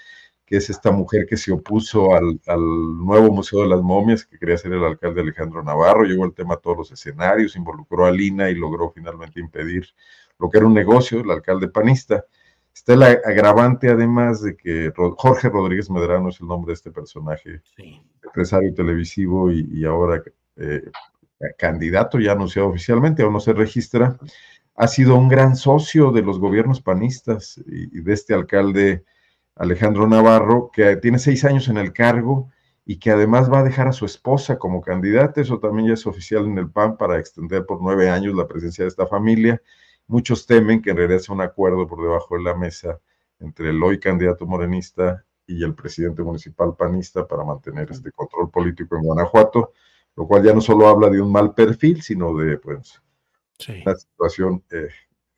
que 0.46 0.56
es 0.58 0.68
esta 0.68 0.90
mujer 0.90 1.26
que 1.26 1.36
se 1.36 1.52
opuso 1.52 2.14
al, 2.14 2.38
nuevo 2.46 3.32
Museo 3.32 3.62
de 3.62 3.68
las 3.68 3.80
Momias, 3.80 4.26
que 4.26 4.38
quería 4.38 4.58
ser 4.58 4.72
el 4.72 4.84
alcalde 4.84 5.22
Alejandro 5.22 5.62
Navarro, 5.62 6.04
llevó 6.04 6.26
el 6.26 6.34
tema 6.34 6.54
a 6.54 6.58
todos 6.58 6.76
los 6.76 6.92
escenarios, 6.92 7.56
involucró 7.56 8.06
a 8.06 8.10
Lina 8.10 8.50
y 8.50 8.54
logró 8.54 8.90
finalmente 8.90 9.40
impedir 9.40 9.86
lo 10.38 10.50
que 10.50 10.58
era 10.58 10.66
un 10.66 10.74
negocio, 10.74 11.20
el 11.20 11.30
alcalde 11.30 11.68
panista. 11.68 12.24
Está 12.74 12.94
el 12.94 13.02
agravante, 13.04 13.88
además, 13.88 14.42
de 14.42 14.56
que 14.56 14.92
Jorge 15.16 15.48
Rodríguez 15.48 15.88
Medrano 15.90 16.28
es 16.28 16.40
el 16.40 16.48
nombre 16.48 16.70
de 16.70 16.74
este 16.74 16.90
personaje, 16.90 17.62
empresario 18.22 18.74
televisivo 18.74 19.50
y, 19.50 19.84
ahora 19.84 20.22
eh, 20.56 20.82
candidato 21.56 22.18
ya 22.18 22.32
anunciado 22.32 22.68
oficialmente, 22.68 23.22
aún 23.22 23.32
no 23.32 23.40
se 23.40 23.52
registra, 23.52 24.18
ha 24.74 24.88
sido 24.88 25.14
un 25.14 25.28
gran 25.28 25.56
socio 25.56 26.10
de 26.10 26.22
los 26.22 26.38
gobiernos 26.38 26.80
panistas 26.80 27.62
y 27.66 28.00
de 28.00 28.12
este 28.12 28.34
alcalde 28.34 29.04
Alejandro 29.56 30.06
Navarro, 30.09 30.70
que 30.72 30.97
tiene 30.97 31.18
seis 31.18 31.44
años 31.44 31.68
en 31.68 31.78
el 31.78 31.93
cargo 31.93 32.51
y 32.85 32.98
que 32.98 33.10
además 33.10 33.51
va 33.51 33.60
a 33.60 33.64
dejar 33.64 33.89
a 33.89 33.93
su 33.93 34.05
esposa 34.05 34.59
como 34.59 34.82
candidata. 34.82 35.40
Eso 35.40 35.59
también 35.59 35.89
ya 35.89 35.94
es 35.94 36.06
oficial 36.06 36.47
en 36.47 36.59
el 36.59 36.70
PAN 36.70 36.97
para 36.97 37.18
extender 37.18 37.64
por 37.64 37.81
nueve 37.82 38.10
años 38.10 38.35
la 38.35 38.47
presencia 38.47 38.85
de 38.85 38.89
esta 38.89 39.06
familia. 39.06 39.62
muchos 40.06 40.47
temen 40.47 40.82
que 40.82 40.90
en 40.90 40.98
realidad 40.98 41.20
sea 41.20 41.35
un 41.35 41.40
acuerdo 41.40 41.86
por 41.86 42.02
debajo 42.02 42.36
de 42.36 42.43
la 42.43 42.55
mesa 42.55 43.01
entre 43.40 43.70
el 43.70 43.82
hoy 43.82 43.98
candidato 43.98 44.47
morenista 44.47 45.24
y 45.47 45.62
el 45.62 45.74
presidente 45.74 46.22
municipal 46.22 46.74
panista 46.76 47.26
para 47.26 47.44
mantener 47.44 47.90
este 47.90 48.10
control 48.12 48.51
político 48.51 48.97
en 48.97 49.02
Guanajuato, 49.02 49.72
lo 50.16 50.26
cual 50.26 50.43
ya 50.43 50.55
no 50.55 50.60
solo 50.60 50.89
habla 50.89 51.10
de 51.10 51.20
un 51.20 51.32
mal 51.32 51.55
perfil, 51.55 52.02
sino 52.02 52.36
de 52.36 52.59
pues, 52.59 53.02
una 53.68 53.94
situación 53.94 54.62
eh, 54.70 54.89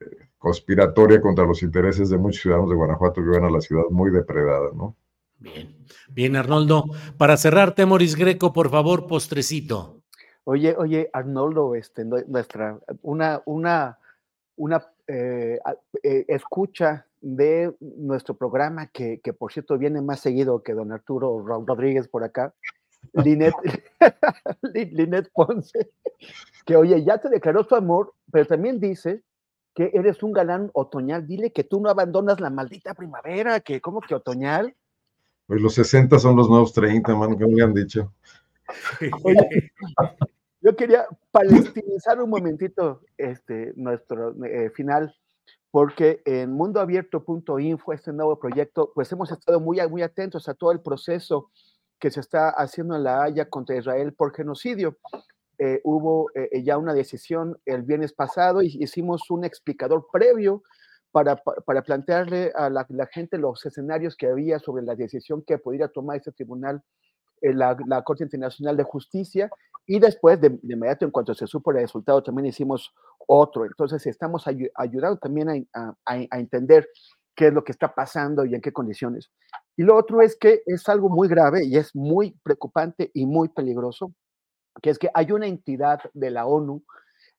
eh, 0.01 0.29
conspiratoria 0.47 1.21
contra 1.21 1.45
los 1.45 1.61
intereses 1.65 2.09
de 2.09 2.19
muchos 2.19 2.43
ciudadanos 2.43 2.71
de 2.71 2.77
Guanajuato 2.77 3.21
que 3.21 3.31
ven 3.31 3.43
a 3.43 3.51
la 3.51 3.61
ciudad 3.61 3.83
muy 3.91 4.13
depredada, 4.13 4.71
¿no? 4.77 4.95
Bien, 5.41 5.77
bien, 6.09 6.37
Arnoldo. 6.37 6.85
Para 7.19 7.37
cerrar, 7.37 7.75
Temoris 7.75 8.15
Greco, 8.15 8.53
por 8.53 8.71
favor, 8.71 9.09
postrecito. 9.09 10.03
Oye, 10.45 10.77
oye, 10.79 11.11
Arnoldo, 11.13 11.75
este, 11.75 12.05
nuestra, 12.05 12.79
una, 13.03 13.43
una, 13.45 13.99
una 14.55 14.87
eh, 15.09 15.59
escucha 16.29 17.07
de 17.21 17.75
nuestro 17.81 18.37
programa, 18.37 18.87
que, 18.87 19.19
que, 19.19 19.33
por 19.33 19.53
cierto 19.53 19.77
viene 19.79 20.01
más 20.01 20.21
seguido 20.21 20.63
que 20.63 20.75
don 20.75 20.93
Arturo 20.93 21.45
Rodríguez 21.45 22.07
por 22.07 22.23
acá, 22.23 22.55
Linet, 23.15 23.53
Linet 24.63 25.29
Ponce, 25.35 25.91
que 26.65 26.77
oye, 26.77 27.03
ya 27.03 27.19
te 27.19 27.31
declaró 27.31 27.65
su 27.65 27.75
amor, 27.75 28.15
pero 28.31 28.47
también 28.47 28.79
dice 28.79 29.25
que 29.77 29.91
eres 29.93 30.23
un 30.23 30.33
galán 30.33 30.71
otoñal. 30.73 31.27
Dile 31.27 31.53
que 31.53 31.63
tú 31.63 31.81
no 31.81 31.91
abandonas 31.91 32.41
la 32.41 32.49
maldita 32.49 32.95
primavera, 32.95 33.61
que 33.61 33.83
como 33.83 34.01
que 34.01 34.15
otoñal. 34.15 34.75
Pues 35.47 35.61
los 35.61 35.75
60 35.75 36.19
son 36.19 36.35
los 36.35 36.49
nuevos 36.49 36.73
30, 36.73 37.15
man, 37.15 37.37
que 37.37 37.47
me 37.47 37.63
han 37.63 37.75
dicho. 37.75 38.15
yo 40.63 40.75
quería 40.75 41.07
palestinizar 41.31 42.23
un 42.23 42.31
momentito 42.31 43.03
este, 43.19 43.75
nuestro 43.77 44.35
eh, 44.47 44.71
final 44.71 45.15
porque 45.71 46.23
en 46.25 46.53
mundoabierto.info, 46.53 47.93
este 47.93 48.15
nuevo 48.15 48.39
proyecto, 48.39 48.93
pues 48.95 49.13
hemos 49.13 49.31
estado 49.31 49.61
muy, 49.61 49.79
muy 49.91 50.01
atentos 50.01 50.49
a 50.49 50.55
todo 50.55 50.73
el 50.73 50.81
proceso 50.81 51.51
que 51.99 52.11
se 52.11 52.21
está 52.21 52.49
haciendo 52.49 52.97
en 52.97 53.05
La 53.05 53.23
Haya 53.23 53.51
contra 53.51 53.77
Israel 53.77 54.15
por 54.15 54.35
genocidio. 54.35 54.97
Eh, 55.59 55.81
hubo 55.85 56.31
eh, 56.35 56.63
ya 56.63 56.77
una 56.77 56.93
decisión 56.93 57.59
el 57.65 57.83
viernes 57.83 58.13
pasado 58.13 58.61
y 58.61 58.77
hicimos 58.79 59.31
un 59.31 59.45
explicador 59.45 60.07
previo 60.13 60.63
para, 61.13 61.37
para 61.37 61.83
plantearle 61.83 62.53
a 62.55 62.69
la, 62.69 62.87
gente 63.11 63.39
los 63.39 63.65
escenarios 63.65 64.17
que 64.17 64.27
había 64.27 64.59
sobre 64.59 64.85
la 64.85 64.95
decisión 64.95 65.43
que 65.47 65.57
podría 65.57 65.89
tomar 65.89 66.19
este 66.19 66.31
tribunal, 66.31 66.83
eh, 67.41 67.55
la, 67.55 68.03
Corte 68.05 68.25
Internacional 68.25 68.77
de 68.77 68.83
Justicia, 68.83 69.49
y 69.87 69.99
después, 69.99 70.39
de, 70.41 70.59
inmediato, 70.65 71.07
en 71.07 71.11
cuanto 71.11 71.33
se 71.33 71.47
supo 71.47 71.71
el 71.71 71.79
resultado, 71.79 72.23
también 72.23 72.47
hicimos 72.47 72.93
otro. 73.27 73.65
Entonces, 73.65 74.07
estamos 74.07 74.47
ayudando 74.47 75.17
también 75.17 75.67
a, 75.73 75.95
a, 76.05 76.39
entender 76.39 76.87
qué 77.35 77.47
es 77.47 77.55
lo 77.55 77.65
que 77.65 77.73
está 77.73 77.95
pasando 77.95 78.45
y 78.45 78.55
en 78.55 78.61
qué 78.61 78.73
condiciones. 78.73 79.31
Y 79.75 79.85
lo 79.85 79.97
otro 79.97 80.21
es 80.21 80.37
que 80.37 80.63
es 80.67 80.87
algo 80.89 81.09
muy 81.09 81.29
grave 81.29 81.65
y 81.65 81.77
es 81.77 81.95
muy 81.95 82.37
preocupante 82.43 83.11
y 83.15 83.25
muy 83.25 83.49
peligroso, 83.49 84.13
que 84.83 84.91
es 84.91 84.99
que 84.99 85.11
hay 85.15 85.33
una 85.33 85.47
entidad 85.47 86.01
de 86.15 86.31
la 86.31 86.47
ONU 86.47 86.85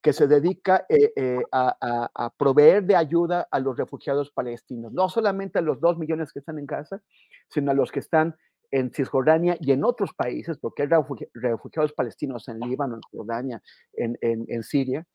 que 0.02 0.14
se 0.14 0.28
dedica 0.28 0.86
eh, 0.90 1.12
eh, 1.16 1.42
a, 1.52 2.34
proveer 2.38 2.84
de 2.84 2.96
ayuda 2.96 3.48
a 3.52 3.60
los 3.60 3.78
refugiados 3.78 4.32
palestinos, 4.32 4.94
no 4.94 5.10
solamente 5.10 5.60
a 5.60 5.62
los 5.62 5.80
dos 5.82 5.98
millones 5.98 6.32
que 6.32 6.40
están 6.40 6.60
en 6.60 6.66
casa, 6.66 7.02
sino 7.50 7.72
a 7.72 7.74
los 7.74 7.92
que 7.92 8.00
están 8.00 8.36
en 8.72 8.92
Cisjordania 8.92 9.58
y 9.60 9.72
en 9.72 9.84
otros 9.84 10.14
países, 10.14 10.58
porque 10.60 10.84
hay 10.84 10.90
refugiados 11.34 11.94
palestinos 11.94 12.48
en 12.48 12.60
Líbano, 12.60 12.96
en 12.96 13.02
Jordania, 13.02 13.62
en, 13.94 14.18
en, 14.22 14.64
Siria, 14.64 15.06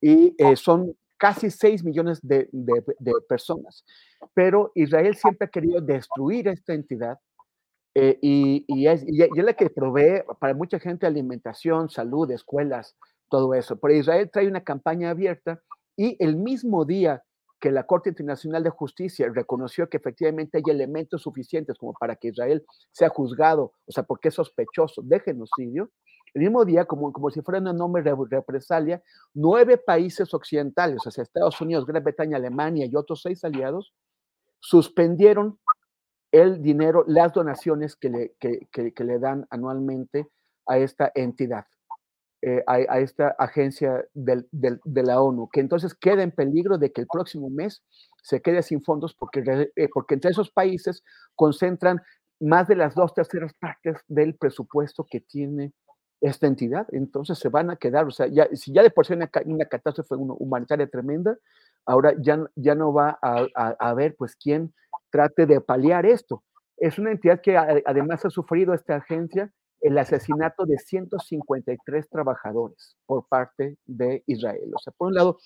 y 0.00 0.34
eh, 0.38 0.56
son 0.56 0.94
casi 1.18 1.50
6 1.50 1.84
millones 1.84 2.20
de, 2.22 2.48
de, 2.52 3.12
personas. 3.28 3.84
Pero 4.34 4.72
Israel 4.74 5.14
siempre 5.16 5.46
ha 5.46 5.50
querido 5.50 5.80
destruir 5.80 6.48
esta 6.48 6.74
entidad 6.74 7.18
eh, 7.98 8.18
y, 8.20 8.86
es, 8.86 9.04
y, 9.08 9.22
es, 9.22 9.30
la 9.34 9.54
que 9.54 9.70
provee 9.70 10.22
para 10.38 10.52
mucha 10.52 10.78
gente 10.78 11.06
alimentación, 11.06 11.88
salud, 11.88 12.30
escuelas, 12.30 12.94
todo 13.30 13.54
eso. 13.54 13.76
Pero 13.80 13.94
Israel 13.94 14.28
trae 14.30 14.46
una 14.46 14.62
campaña 14.62 15.08
abierta 15.08 15.62
y 15.96 16.22
el 16.22 16.36
mismo 16.36 16.84
día 16.84 17.24
que 17.58 17.70
la 17.70 17.86
Corte 17.86 18.10
Internacional 18.10 18.62
de 18.62 18.68
Justicia 18.68 19.32
reconoció 19.34 19.88
que 19.88 19.96
efectivamente 19.96 20.58
hay 20.58 20.70
elementos 20.70 21.22
suficientes 21.22 21.78
como 21.78 21.94
para 21.94 22.16
que 22.16 22.28
Israel 22.28 22.66
sea 22.92 23.08
juzgado, 23.08 23.72
o 23.86 23.92
sea, 23.92 24.02
porque 24.02 24.28
es 24.28 24.34
sospechoso 24.34 25.00
de 25.00 25.18
genocidio, 25.20 25.88
el 26.34 26.42
mismo 26.42 26.66
día, 26.66 26.84
como, 26.84 27.10
como 27.14 27.30
si 27.30 27.40
fuera 27.40 27.60
una 27.60 27.70
enorme 27.70 28.02
represalia, 28.02 29.02
nueve 29.32 29.78
países 29.78 30.34
occidentales, 30.34 31.00
o 31.06 31.10
sea, 31.10 31.22
Estados 31.22 31.58
Unidos, 31.62 31.86
Gran 31.86 32.04
Bretaña, 32.04 32.36
Alemania 32.36 32.84
y 32.84 32.94
otros 32.94 33.22
seis 33.22 33.42
aliados, 33.42 33.94
suspendieron 34.60 35.58
el 36.36 36.62
dinero, 36.62 37.04
las 37.06 37.32
donaciones 37.32 37.96
que 37.96 38.08
le, 38.10 38.34
que, 38.38 38.68
que 38.92 39.04
le 39.04 39.18
dan 39.18 39.46
anualmente 39.50 40.28
a 40.66 40.78
esta 40.78 41.10
entidad. 41.14 41.66
Eh, 42.42 42.62
a, 42.66 43.00
esta 43.00 43.34
agencia 43.38 44.04
del, 44.12 44.46
del, 44.52 44.78
de 44.84 45.02
la 45.02 45.20
ONU, 45.20 45.48
que 45.50 45.58
entonces 45.60 45.94
queda 45.94 46.22
en 46.22 46.30
peligro 46.30 46.76
de 46.76 46.92
que 46.92 47.00
el 47.00 47.06
próximo 47.06 47.48
mes 47.48 47.82
se 48.22 48.42
quede 48.42 48.62
sin 48.62 48.84
fondos 48.84 49.14
porque, 49.14 49.72
eh, 49.74 49.88
porque 49.92 50.14
entre 50.14 50.30
esos 50.30 50.50
países 50.50 51.02
concentran 51.34 52.00
más 52.38 52.68
de 52.68 52.76
las 52.76 52.94
dos 52.94 53.14
terceras 53.14 53.52
partes 53.54 53.96
del 54.06 54.36
presupuesto 54.36 55.06
que 55.10 55.20
tiene 55.20 55.72
esta 56.20 56.46
entidad. 56.46 56.86
Entonces 56.92 57.38
se 57.38 57.48
van 57.48 57.70
a 57.70 57.76
quedar, 57.76 58.04
o 58.04 58.10
sea, 58.10 58.26
ya, 58.26 58.46
si 58.52 58.72
ya 58.72 58.82
de 58.82 58.90
por 58.90 59.06
sí 59.06 59.14
una, 59.14 59.30
una 59.46 59.64
catástrofe 59.64 60.14
humanitaria 60.14 60.86
tremenda, 60.88 61.36
ahora 61.86 62.14
ya, 62.20 62.48
ya 62.54 62.74
no 62.74 62.92
va 62.92 63.18
a, 63.22 63.46
a, 63.56 63.76
haber 63.80 64.14
pues 64.14 64.36
quien 64.36 64.72
trate 65.10 65.46
de 65.46 65.60
paliar 65.60 66.06
esto. 66.06 66.42
Es 66.76 66.98
una 66.98 67.12
entidad 67.12 67.40
que 67.40 67.56
además 67.56 68.24
ha 68.24 68.30
sufrido 68.30 68.74
esta 68.74 68.96
agencia 68.96 69.52
el 69.80 69.98
asesinato 69.98 70.64
de 70.66 70.78
153 70.78 72.08
trabajadores 72.08 72.96
por 73.06 73.26
parte 73.28 73.76
de 73.84 74.22
Israel. 74.26 74.72
O 74.74 74.78
sea, 74.78 74.92
por 74.96 75.08
un 75.08 75.14
lado, 75.14 75.38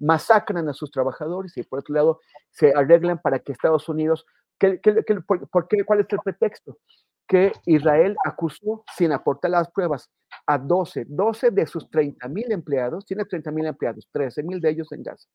masacran 0.00 0.68
a 0.68 0.72
sus 0.72 0.90
trabajadores 0.90 1.56
y 1.56 1.62
por 1.62 1.80
otro 1.80 1.94
lado, 1.94 2.20
se 2.50 2.72
arreglan 2.74 3.18
para 3.18 3.38
que 3.38 3.52
Estados 3.52 3.88
Unidos, 3.88 4.26
¿qué, 4.58 4.80
por, 5.26 5.68
qué, 5.68 5.84
¿cuál 5.84 6.00
es 6.00 6.06
el 6.10 6.18
pretexto? 6.20 6.78
Que 7.26 7.52
Israel 7.66 8.16
acusó, 8.24 8.84
sin 8.96 9.12
aportar 9.12 9.50
las 9.50 9.70
pruebas, 9.70 10.10
a 10.46 10.58
12, 10.58 11.06
12 11.08 11.50
de 11.50 11.66
sus 11.66 11.90
30 11.90 12.28
mil 12.28 12.50
empleados, 12.52 13.04
tiene 13.04 13.24
30 13.24 13.50
mil 13.50 13.66
empleados, 13.66 14.08
13 14.12 14.42
mil 14.42 14.60
de 14.60 14.70
ellos 14.70 14.92
en 14.92 15.02
Gaza. 15.02 15.28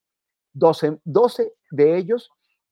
12, 0.54 1.00
12 1.04 1.54
de 1.72 1.98
ellos 1.98 2.30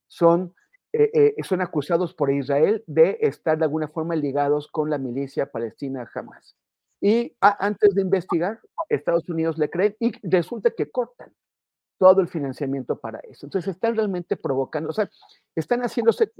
son 0.07 0.53
eh, 0.93 1.09
eh, 1.13 1.43
son 1.43 1.61
acusados 1.61 2.13
por 2.13 2.31
Israel 2.31 2.83
de 2.85 3.17
estar 3.21 3.57
de 3.57 3.63
alguna 3.65 3.87
forma 3.87 4.15
ligados 4.15 4.67
con 4.67 4.89
la 4.89 4.97
milicia 4.97 5.51
palestina 5.51 6.09
Hamas. 6.13 6.55
Y 6.99 7.35
antes 7.39 7.95
de 7.95 8.01
investigar, 8.01 8.59
Estados 8.89 9.27
Unidos 9.29 9.57
le 9.57 9.69
creen 9.69 9.95
y 9.99 10.11
resulta 10.21 10.69
que 10.71 10.91
cortan 10.91 11.33
todo 11.97 12.21
el 12.21 12.27
financiamiento 12.27 12.99
para 12.99 13.19
eso. 13.19 13.45
Entonces 13.45 13.75
están 13.75 13.95
realmente 13.95 14.35
provocando, 14.35 14.89
o 14.89 14.93
sea, 14.93 15.09
están 15.55 15.81
haciéndose 15.81 16.31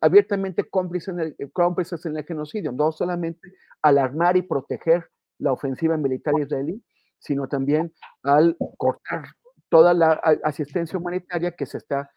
abiertamente 0.00 0.68
cómplices 0.68 1.08
en, 1.14 1.20
el, 1.20 1.36
cómplices 1.52 2.04
en 2.06 2.16
el 2.16 2.24
genocidio, 2.24 2.72
no 2.72 2.92
solamente 2.92 3.52
alarmar 3.82 4.36
y 4.36 4.42
proteger 4.42 5.08
la 5.38 5.52
ofensiva 5.52 5.96
militar 5.96 6.34
israelí, 6.38 6.84
sino 7.18 7.48
también 7.48 7.92
al 8.22 8.56
cortar 8.76 9.24
toda 9.68 9.94
la 9.94 10.12
asistencia 10.44 10.98
humanitaria 10.98 11.52
que 11.52 11.66
se 11.66 11.78
está 11.78 12.10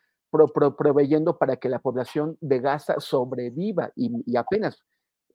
proveyendo 0.78 1.38
para 1.38 1.58
que 1.58 1.70
la 1.70 1.80
población 1.80 2.38
de 2.42 2.60
Gaza 2.60 3.00
sobreviva 3.00 3.92
y, 3.96 4.36
apenas 4.36 4.84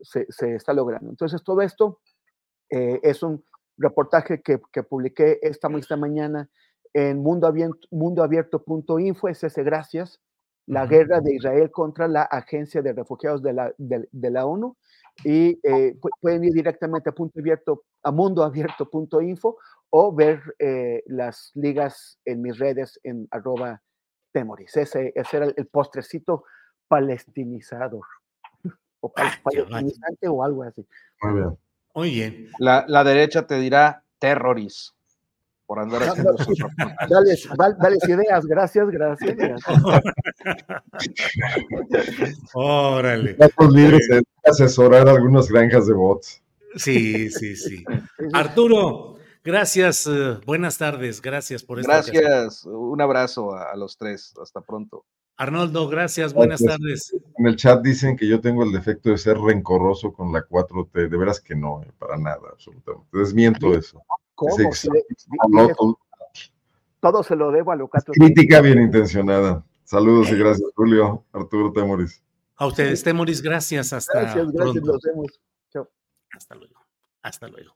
se, 0.00 0.26
está 0.54 0.72
logrando. 0.72 1.10
Entonces, 1.10 1.42
todo 1.42 1.62
esto 1.62 2.00
eh, 2.70 3.00
es 3.02 3.22
un 3.22 3.44
reportaje 3.76 4.42
que, 4.42 4.60
que 4.72 4.82
publiqué 4.82 5.38
esta, 5.42 5.68
esta, 5.76 5.96
mañana 5.96 6.48
en 6.92 7.22
mundoabierto.info, 7.22 9.28
es 9.28 9.44
ese 9.44 9.62
gracias, 9.62 10.20
la 10.66 10.86
guerra 10.86 11.20
de 11.20 11.34
Israel 11.34 11.70
contra 11.70 12.08
la 12.08 12.22
Agencia 12.22 12.82
de 12.82 12.92
Refugiados 12.92 13.42
de 13.42 13.52
la, 13.54 13.72
de, 13.78 14.30
la 14.30 14.44
ONU. 14.44 14.76
Y 15.24 15.58
eh, 15.62 15.96
pueden 16.20 16.44
ir 16.44 16.52
directamente 16.52 17.08
a, 17.08 17.12
punto 17.12 17.40
abierto, 17.40 17.84
a 18.02 18.12
mundoabierto.info 18.12 19.56
o 19.90 20.14
ver 20.14 20.42
eh, 20.58 21.02
las 21.06 21.50
ligas 21.54 22.18
en 22.24 22.42
mis 22.42 22.58
redes 22.58 23.00
en 23.02 23.26
arroba 23.30 23.82
Temoris. 24.32 24.76
Ese, 24.76 25.12
ese 25.14 25.36
era 25.36 25.46
el 25.46 25.66
postrecito 25.66 26.44
palestinizador. 26.86 28.06
O 29.00 29.12
ah, 29.16 29.32
palestinizante 29.44 30.26
o 30.26 30.42
algo 30.42 30.64
así. 30.64 30.84
Muy 31.22 31.34
bien. 31.34 31.58
Muy 31.94 32.10
bien. 32.10 32.48
La, 32.58 32.84
la 32.88 33.04
derecha 33.04 33.46
te 33.46 33.54
dirá 33.60 34.02
terroris 34.18 34.92
por 35.68 35.78
andar 35.80 36.02
haciendo 36.02 36.34
dale, 37.10 37.36
dale, 37.78 37.98
ideas, 38.08 38.46
gracias, 38.46 38.88
gracias. 38.88 39.36
Órale. 42.54 43.36
Los 43.58 43.74
libros 43.74 44.00
de 44.08 44.22
asesorar 44.44 45.06
algunas 45.06 45.48
granjas 45.48 45.86
de 45.86 45.92
bots. 45.92 46.42
Sí, 46.76 47.28
sí, 47.28 47.54
sí. 47.54 47.84
Arturo, 48.32 49.17
Gracias, 49.48 50.06
eh, 50.06 50.38
buenas 50.44 50.76
tardes, 50.76 51.22
gracias 51.22 51.62
por 51.62 51.80
esta 51.80 52.02
Gracias, 52.02 52.66
un 52.66 53.00
abrazo 53.00 53.54
a, 53.54 53.74
los 53.76 53.96
tres, 53.96 54.34
hasta 54.42 54.60
pronto. 54.60 55.06
Arnoldo, 55.38 55.88
gracias, 55.88 56.34
buenas 56.34 56.62
tardes. 56.62 57.16
En 57.38 57.46
el 57.46 57.56
chat 57.56 57.80
dicen 57.80 58.14
que 58.14 58.28
yo 58.28 58.42
tengo 58.42 58.62
el 58.62 58.72
defecto 58.72 59.08
de 59.08 59.16
ser 59.16 59.38
rencoroso 59.38 60.12
con 60.12 60.34
la 60.34 60.46
4T, 60.46 61.08
de 61.08 61.16
veras 61.16 61.40
que 61.40 61.56
no, 61.56 61.82
eh, 61.82 61.90
para 61.98 62.18
nada, 62.18 62.42
absolutamente. 62.52 63.08
Desmiento 63.10 63.72
eso. 63.72 64.02
¿Cómo? 64.34 64.54
todo 67.00 67.22
se 67.22 67.34
lo 67.34 67.50
debo 67.50 67.72
a 67.72 67.76
4T. 67.76 68.12
Crítica 68.12 68.60
bien 68.60 68.82
intencionada. 68.82 69.64
Saludos 69.82 70.30
y 70.30 70.36
gracias, 70.36 70.68
Julio, 70.76 71.24
Arturo 71.32 71.72
Temoris. 71.72 72.22
A 72.56 72.66
ustedes, 72.66 73.02
Temoris, 73.02 73.40
gracias. 73.40 73.94
Hasta 73.94 74.20
gracias, 74.20 74.52
gracias, 74.52 74.84
nos 74.84 75.00
vemos. 75.00 75.40
Chao. 75.72 75.88
Hasta 76.36 76.54
luego. 76.54 76.74
Hasta 77.22 77.48
luego. 77.48 77.72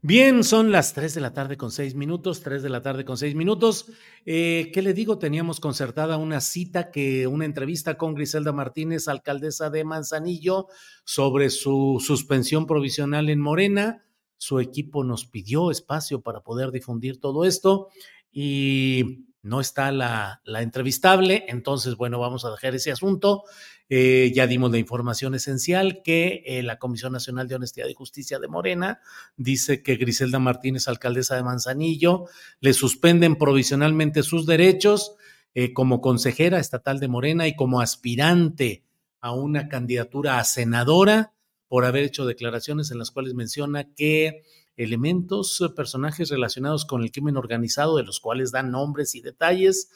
Bien, 0.00 0.44
son 0.44 0.70
las 0.70 0.94
3 0.94 1.14
de 1.14 1.20
la 1.20 1.32
tarde 1.32 1.56
con 1.56 1.72
6 1.72 1.96
minutos, 1.96 2.40
3 2.42 2.62
de 2.62 2.68
la 2.68 2.82
tarde 2.82 3.04
con 3.04 3.18
6 3.18 3.34
minutos. 3.34 3.86
Eh, 4.26 4.70
¿Qué 4.72 4.80
le 4.80 4.94
digo? 4.94 5.18
Teníamos 5.18 5.58
concertada 5.58 6.18
una 6.18 6.40
cita, 6.40 6.92
que 6.92 7.26
una 7.26 7.44
entrevista 7.44 7.98
con 7.98 8.14
Griselda 8.14 8.52
Martínez, 8.52 9.08
alcaldesa 9.08 9.70
de 9.70 9.84
Manzanillo, 9.84 10.68
sobre 11.04 11.50
su 11.50 12.00
suspensión 12.00 12.66
provisional 12.66 13.28
en 13.28 13.40
Morena. 13.40 14.04
Su 14.36 14.60
equipo 14.60 15.02
nos 15.02 15.26
pidió 15.26 15.72
espacio 15.72 16.20
para 16.20 16.42
poder 16.42 16.70
difundir 16.70 17.18
todo 17.18 17.44
esto 17.44 17.88
y 18.30 19.26
no 19.42 19.60
está 19.60 19.90
la, 19.90 20.40
la 20.44 20.62
entrevistable, 20.62 21.44
entonces, 21.48 21.96
bueno, 21.96 22.20
vamos 22.20 22.44
a 22.44 22.50
dejar 22.50 22.74
ese 22.74 22.92
asunto. 22.92 23.44
Eh, 23.90 24.32
ya 24.34 24.46
dimos 24.46 24.70
la 24.70 24.76
información 24.76 25.34
esencial 25.34 26.02
que 26.04 26.42
eh, 26.44 26.62
la 26.62 26.78
Comisión 26.78 27.12
Nacional 27.12 27.48
de 27.48 27.54
Honestidad 27.54 27.88
y 27.88 27.94
Justicia 27.94 28.38
de 28.38 28.46
Morena 28.46 29.00
dice 29.38 29.82
que 29.82 29.96
Griselda 29.96 30.38
Martínez, 30.38 30.88
alcaldesa 30.88 31.36
de 31.36 31.42
Manzanillo, 31.42 32.26
le 32.60 32.74
suspenden 32.74 33.36
provisionalmente 33.36 34.22
sus 34.22 34.44
derechos 34.44 35.14
eh, 35.54 35.72
como 35.72 36.02
consejera 36.02 36.58
estatal 36.58 37.00
de 37.00 37.08
Morena 37.08 37.48
y 37.48 37.56
como 37.56 37.80
aspirante 37.80 38.84
a 39.20 39.32
una 39.32 39.68
candidatura 39.68 40.38
a 40.38 40.44
senadora 40.44 41.32
por 41.66 41.86
haber 41.86 42.04
hecho 42.04 42.26
declaraciones 42.26 42.90
en 42.90 42.98
las 42.98 43.10
cuales 43.10 43.32
menciona 43.32 43.94
que 43.94 44.42
elementos, 44.76 45.72
personajes 45.74 46.28
relacionados 46.28 46.84
con 46.84 47.02
el 47.02 47.10
crimen 47.10 47.38
organizado, 47.38 47.96
de 47.96 48.04
los 48.04 48.20
cuales 48.20 48.52
dan 48.52 48.70
nombres 48.70 49.14
y 49.14 49.22
detalles, 49.22 49.90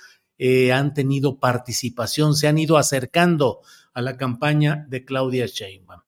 han 0.74 0.92
tenido 0.92 1.38
participación, 1.38 2.34
se 2.34 2.48
han 2.48 2.58
ido 2.58 2.76
acercando 2.76 3.60
a 3.94 4.02
la 4.02 4.16
campaña 4.16 4.86
de 4.88 5.04
Claudia 5.04 5.46
Sheinbaum. 5.46 6.00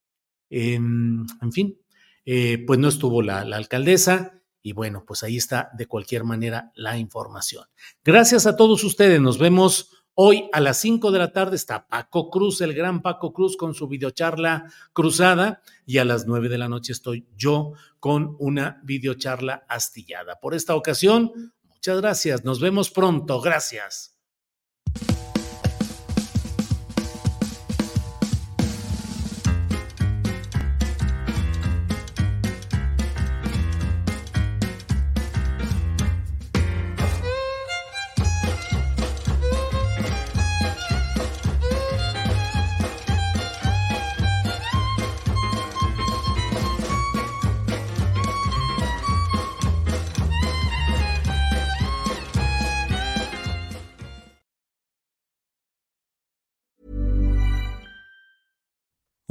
en 0.50 1.52
fin, 1.52 1.78
eh, 2.26 2.64
pues 2.66 2.78
no 2.78 2.88
estuvo 2.88 3.22
la, 3.22 3.40
alcaldesa 3.40 4.40
y 4.62 4.72
bueno, 4.72 5.04
pues 5.06 5.22
ahí 5.22 5.36
está 5.36 5.70
de 5.76 5.86
cualquier 5.86 6.24
manera 6.24 6.72
la 6.74 6.96
información. 6.96 7.66
Gracias 8.02 8.46
a 8.46 8.56
todos 8.56 8.82
ustedes, 8.82 9.20
nos 9.20 9.38
vemos 9.38 9.90
hoy 10.14 10.48
a 10.52 10.60
las 10.60 10.78
5 10.78 11.10
de 11.10 11.18
la 11.18 11.32
tarde. 11.32 11.56
Está 11.56 11.86
Paco 11.86 12.30
Cruz, 12.30 12.62
el 12.62 12.72
gran 12.72 13.02
Paco 13.02 13.34
Cruz 13.34 13.58
con 13.58 13.74
su 13.74 13.88
videocharla 13.88 14.72
cruzada 14.94 15.60
y 15.84 15.98
a 15.98 16.04
las 16.06 16.26
9 16.26 16.48
de 16.48 16.58
la 16.58 16.68
noche 16.68 16.92
estoy 16.92 17.28
yo 17.36 17.72
con 18.00 18.36
una 18.38 18.80
videocharla 18.84 19.66
astillada. 19.68 20.40
Por 20.40 20.54
esta 20.54 20.74
ocasión, 20.74 21.52
muchas 21.64 22.00
gracias, 22.00 22.44
nos 22.44 22.60
vemos 22.60 22.90
pronto, 22.90 23.42
gracias. 23.42 24.13